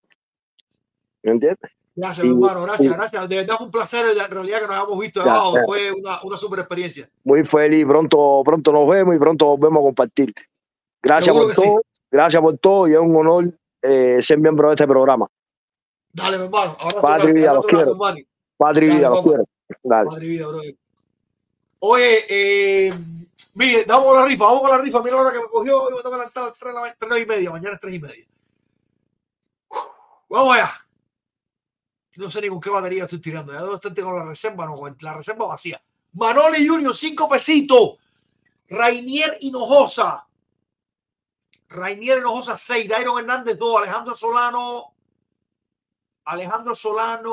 [1.23, 1.71] ¿Me entiendes?
[1.95, 3.29] Gracias, Y- hermano, gracias, y gracias.
[3.29, 5.55] De verdad fue un placer en realidad que nos hayamos visto debajo.
[5.65, 7.09] Fue una, una super experiencia.
[7.25, 7.87] muy feliz.
[7.87, 10.35] Pronto, pronto nos vemos y pronto volvemos a compartir.
[11.03, 11.63] Gracias Seguro por sí.
[11.63, 11.83] todo.
[12.11, 13.51] Gracias por todo y es un honor
[13.83, 15.27] eh, ser miembro de este programa.
[16.13, 16.77] Dale, mi hermano.
[16.83, 17.95] Y grande, vida, los quiero.
[18.59, 19.45] Dale, vida, los quiero.
[19.83, 20.05] Dale.
[20.11, 20.61] Madre vida, bro.
[21.79, 22.93] Oye, eh,
[23.57, 25.03] mire, vamos con la rifa, vamos con la rifa.
[25.03, 25.83] Mira la hora que me cogió.
[25.83, 27.51] Hoy me toca levantar a las tres de la ma- tres y media.
[27.51, 28.27] Mañana es tres y media.
[30.29, 30.73] Vamos allá.
[32.17, 33.53] No sé ni con qué batería estoy tirando.
[33.53, 35.83] Ya debo estar con la reserva, no, con la reserva vacía.
[36.13, 37.97] Manoli Junior, cinco pesitos.
[38.71, 40.27] Rainier Hinojosa.
[41.69, 42.89] Rainier Hinojosa, seis.
[42.89, 43.79] Dairon Hernández, dos.
[43.83, 44.95] Alejandro Solano.
[46.25, 47.33] Alejandro Solano.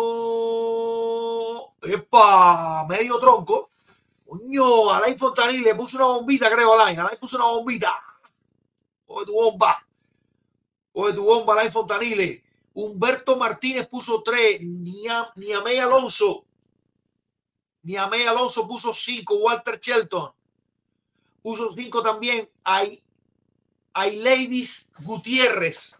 [1.81, 3.69] Epa, medio tronco.
[4.25, 6.99] Coño, Alain Fontanil puso una bombita, creo, Alain.
[6.99, 7.93] Alain puso una bombita.
[9.05, 9.85] Oye, tu bomba.
[10.93, 12.43] Oye, tu bomba, Alain Fontanile.
[12.73, 14.59] Humberto Martínez puso tres.
[14.61, 16.45] Nia- Niamey Alonso.
[17.83, 19.35] Niamey Alonso puso cinco.
[19.35, 20.31] Walter Shelton
[21.43, 22.49] puso cinco también.
[22.63, 23.03] Ay,
[23.93, 25.99] Ladies Gutiérrez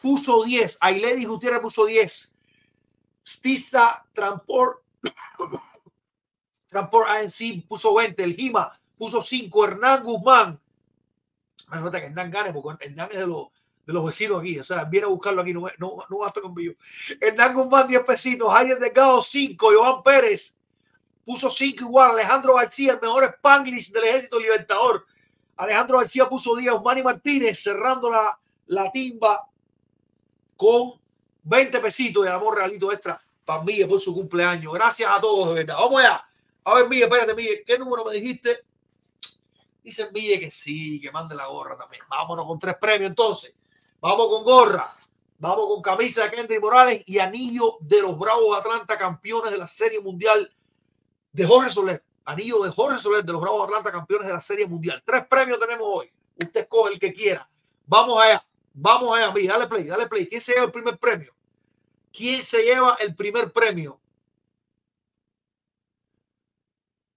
[0.00, 0.78] puso 10.
[0.80, 2.36] Ladies Gutiérrez puso 10.
[3.24, 4.82] Stista Transport
[6.68, 8.22] Transport ANC puso 20.
[8.22, 9.64] El Gima puso 5.
[9.64, 10.60] Hernán Guzmán
[11.70, 13.48] Me falta que Hernán gane, porque Hernán es de los,
[13.86, 14.58] de los vecinos aquí.
[14.58, 16.74] O sea, viene a buscarlo aquí, no, no, no conmigo.
[17.20, 18.52] Hernán Guzmán, 10 pesitos.
[18.52, 19.70] Javier Delgado, 5.
[19.76, 20.56] Johan Pérez
[21.24, 22.12] puso 5 igual.
[22.12, 25.06] Alejandro García, el mejor Spanglish del Ejército Libertador.
[25.56, 26.72] Alejandro García puso 10.
[26.72, 29.48] Osmani Martínez cerrando la, la timba
[30.56, 30.94] con
[31.42, 34.72] 20 pesitos de amor realito extra para Miguel por su cumpleaños.
[34.72, 35.76] Gracias a todos, de verdad.
[35.78, 36.24] Vamos allá.
[36.66, 37.62] A ver, Miguel, espérate, Miguel.
[37.64, 38.64] ¿Qué número me dijiste?
[39.84, 42.02] Dice Miguel que sí, que mande la gorra también.
[42.10, 43.54] Vámonos con tres premios entonces.
[44.00, 44.92] Vamos con gorra.
[45.38, 49.68] Vamos con camisa de Kendrick Morales y anillo de los Bravos Atlanta, campeones de la
[49.68, 50.52] Serie Mundial
[51.30, 52.02] de Jorge Soler.
[52.24, 55.00] Anillo de Jorge Soler de los Bravos Atlanta, campeones de la Serie Mundial.
[55.06, 56.10] Tres premios tenemos hoy.
[56.34, 57.48] Usted escoge el que quiera.
[57.86, 58.44] Vamos allá.
[58.74, 59.50] Vamos allá, Miguel.
[59.50, 60.26] Dale play, dale play.
[60.26, 61.32] ¿Quién se lleva el primer premio?
[62.12, 64.00] ¿Quién se lleva el primer premio?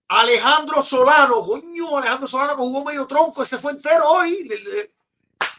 [0.09, 4.49] Alejandro Solano, coño, Alejandro Solano que jugó medio tronco, ese fue entero hoy.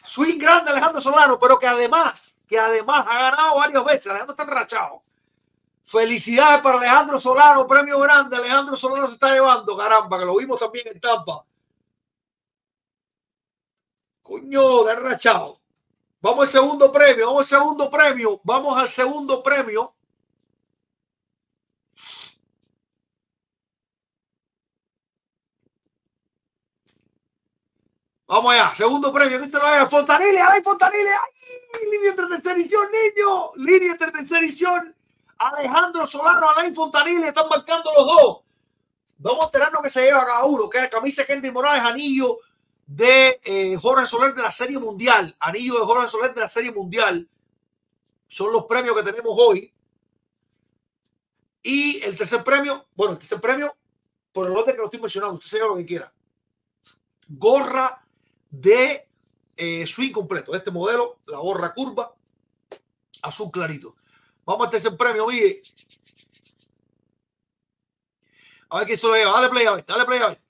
[0.04, 4.06] Swing grande Alejandro Solano, pero que además, que además ha ganado varias veces.
[4.08, 5.02] Alejandro está enrachado.
[5.84, 8.36] Felicidades para Alejandro Solano, premio grande.
[8.36, 11.44] Alejandro Solano se está llevando, caramba, que lo vimos también en Tampa.
[14.22, 15.58] Coño, de enrachado.
[16.20, 19.94] Vamos al segundo premio, vamos al segundo premio, vamos al segundo premio.
[28.30, 29.40] Vamos allá, segundo premio.
[29.40, 29.88] ¿Qué te lo vaya?
[29.88, 31.10] Fontanile, ¡ay, Fontanile!
[31.10, 31.90] ¡Ay!
[31.90, 33.50] Línea entre tercera edición, niño.
[33.56, 34.94] Línea entre tercera edición.
[35.36, 38.40] Alejandro Solano, Alain Fontanile, están marcando los dos.
[39.18, 40.70] Vamos a enterarnos que se lleva cada uno.
[40.70, 42.38] Que es camisa Kendy Morales, anillo
[42.86, 45.34] de eh, Jorge Soler de la Serie Mundial.
[45.40, 47.28] Anillo de Jorge Soler de la Serie Mundial.
[48.28, 49.74] Son los premios que tenemos hoy.
[51.64, 53.76] Y el tercer premio, bueno, el tercer premio,
[54.32, 56.12] por el orden que lo estoy mencionando, usted se lleva lo que quiera.
[57.26, 58.00] Gorra
[58.50, 59.08] de
[59.56, 60.54] eh, swing completo.
[60.54, 62.14] Este modelo, la gorra curva,
[63.22, 63.96] azul clarito.
[64.44, 65.60] Vamos al tercer premio, Miguel.
[68.70, 69.32] A ver quién se lo lleva.
[69.32, 70.42] Dale play a ver, dale play a ver.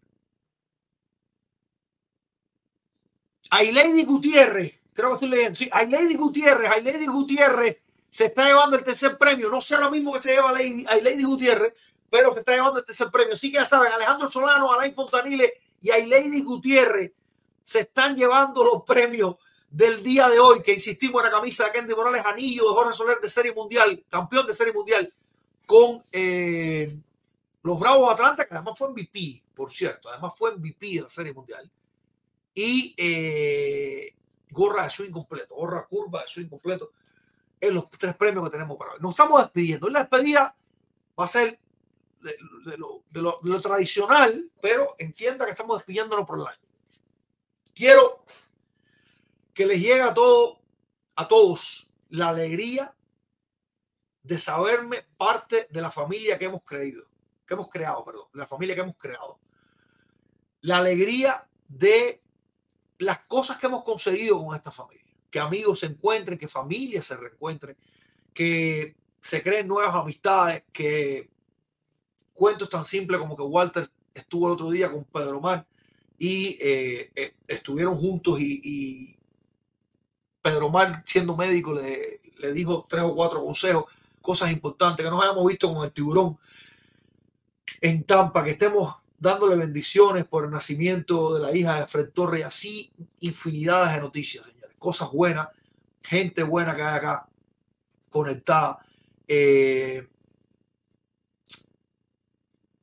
[3.51, 5.57] Ailady Gutiérrez, creo que estoy leyendo.
[5.57, 9.51] Sí, Ailady Gutiérrez, Ailady Gutiérrez se está llevando el tercer premio.
[9.51, 11.75] No sé lo mismo que se lleva Ailady Gutiérrez,
[12.09, 13.35] pero se está llevando el tercer premio.
[13.35, 17.13] Así que ya saben, Alejandro Solano, Alain Fontanile y Ailady Gutiérrez
[17.63, 19.37] se están llevando los premios
[19.71, 22.93] del día de hoy, que insistimos en la camisa de Kendy Morales, anillo de Jorge
[22.93, 25.13] Soler de Serie Mundial, campeón de Serie Mundial,
[25.65, 26.93] con eh,
[27.63, 31.33] los Bravos Atlanta, que además fue MVP, por cierto, además fue MVP de la Serie
[31.33, 31.71] Mundial,
[32.53, 34.13] y eh,
[34.51, 36.91] gorra de swing completo, gorra curva de swing completo,
[37.61, 38.99] en los tres premios que tenemos para hoy.
[39.01, 39.89] Nos estamos despidiendo.
[39.89, 40.57] la despedida
[41.19, 41.61] va a ser
[42.21, 46.70] de lo tradicional, pero entienda que estamos despidiéndonos por el año.
[47.81, 48.27] Quiero
[49.55, 50.61] que les llegue a, todo,
[51.17, 52.95] a todos la alegría
[54.23, 57.07] de saberme parte de la familia que hemos creído,
[57.47, 59.41] que hemos creado, perdón, la familia que hemos creado.
[60.61, 62.21] La alegría de
[62.99, 65.17] las cosas que hemos conseguido con esta familia.
[65.31, 67.79] Que amigos se encuentren, que familias se reencuentren,
[68.35, 71.31] que se creen nuevas amistades, que
[72.35, 75.67] cuentos tan simples como que Walter estuvo el otro día con Pedro Mar
[76.21, 79.17] y eh, eh, estuvieron juntos y,
[80.43, 83.85] Pedro Mar, siendo médico, le, le, dijo tres o cuatro consejos,
[84.21, 86.39] cosas importantes que nos hayamos visto con el tiburón
[87.81, 92.45] en Tampa, que estemos dándole bendiciones por el nacimiento de la hija de Fred Torres,
[92.45, 92.91] así
[93.21, 95.49] infinidades de noticias, señores, cosas buenas,
[96.03, 97.29] gente buena que hay acá
[98.09, 98.79] conectada.
[99.27, 100.07] Eh,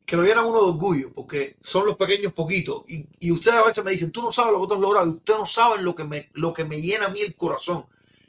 [0.07, 2.85] que lo llenan uno de orgullo, porque son los pequeños poquitos.
[2.87, 5.05] Y, y, ustedes a veces me dicen, tú no sabes lo que tú has logrado,
[5.05, 7.85] y ustedes no saben lo que, me, lo que me llena a mí el corazón,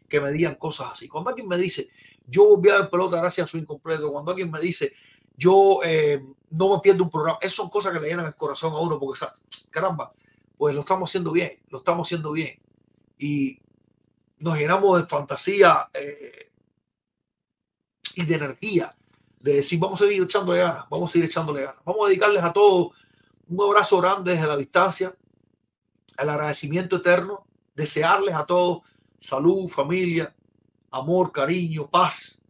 [0.09, 1.07] que me digan cosas así.
[1.07, 1.89] Cuando alguien me dice,
[2.27, 4.93] yo volví a ver pelota gracias a su incompleto, cuando alguien me dice,
[5.37, 8.73] yo eh, no me pierdo un programa, esas son cosas que le llenan el corazón
[8.73, 9.25] a uno, porque
[9.71, 10.13] caramba,
[10.57, 12.59] pues lo estamos haciendo bien, lo estamos haciendo bien.
[13.21, 13.61] Y
[14.41, 16.51] nos llenamos de fantasía eh,
[18.17, 18.93] y de energía
[19.41, 21.83] de decir, vamos a seguir echándole ganas, vamos a seguir echándole ganas.
[21.85, 22.93] Vamos a dedicarles a todos
[23.49, 25.15] un abrazo grande desde la distancia,
[26.19, 28.83] el agradecimiento eterno, desearles a todos
[29.19, 30.35] salud, familia,
[30.91, 32.43] amor, cariño, paz,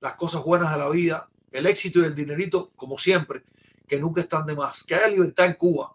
[0.00, 3.42] las cosas buenas de la vida, el éxito y el dinerito, como siempre,
[3.86, 4.84] que nunca están de más.
[4.84, 5.92] Que haya libertad en Cuba,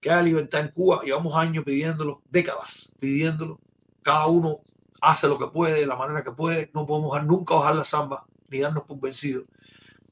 [0.00, 1.02] que haya libertad en Cuba.
[1.02, 3.60] Llevamos años pidiéndolo, décadas pidiéndolo.
[4.02, 4.60] Cada uno
[5.00, 6.70] hace lo que puede, de la manera que puede.
[6.74, 9.44] No podemos nunca bajar la samba ni darnos por vencidos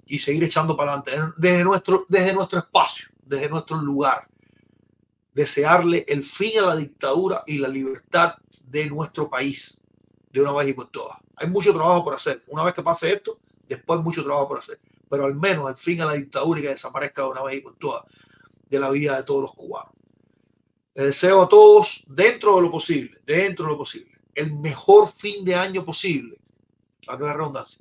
[0.07, 4.29] y seguir echando para adelante desde nuestro, desde nuestro espacio, desde nuestro lugar.
[5.33, 9.81] desearle el fin a la dictadura y la libertad de nuestro país
[10.31, 11.19] de una vez y por todas.
[11.37, 12.43] Hay mucho trabajo por hacer.
[12.47, 14.79] Una vez que pase esto, después mucho trabajo por hacer.
[15.11, 17.61] Pero al menos el fin a la dictadura y que desaparezca de una vez y
[17.61, 18.05] por todas
[18.69, 19.93] de la vida de todos los cubanos.
[20.95, 25.45] Les deseo a todos, dentro de lo posible, dentro de lo posible, el mejor fin
[25.45, 26.39] de año posible.
[27.07, 27.81] A que la redundancia.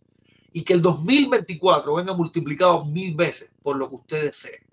[0.53, 4.65] Y que el 2024 venga multiplicado mil veces por lo que usted desee.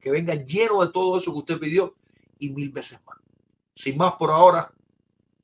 [0.00, 1.94] Que venga lleno de todo eso que usted pidió
[2.38, 3.16] y mil veces más.
[3.72, 4.72] Sin más por ahora,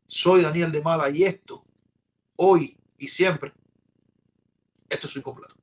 [0.06, 1.64] soy Daniel de Mala y esto,
[2.36, 3.52] hoy y siempre,
[4.88, 5.54] esto es incompleto.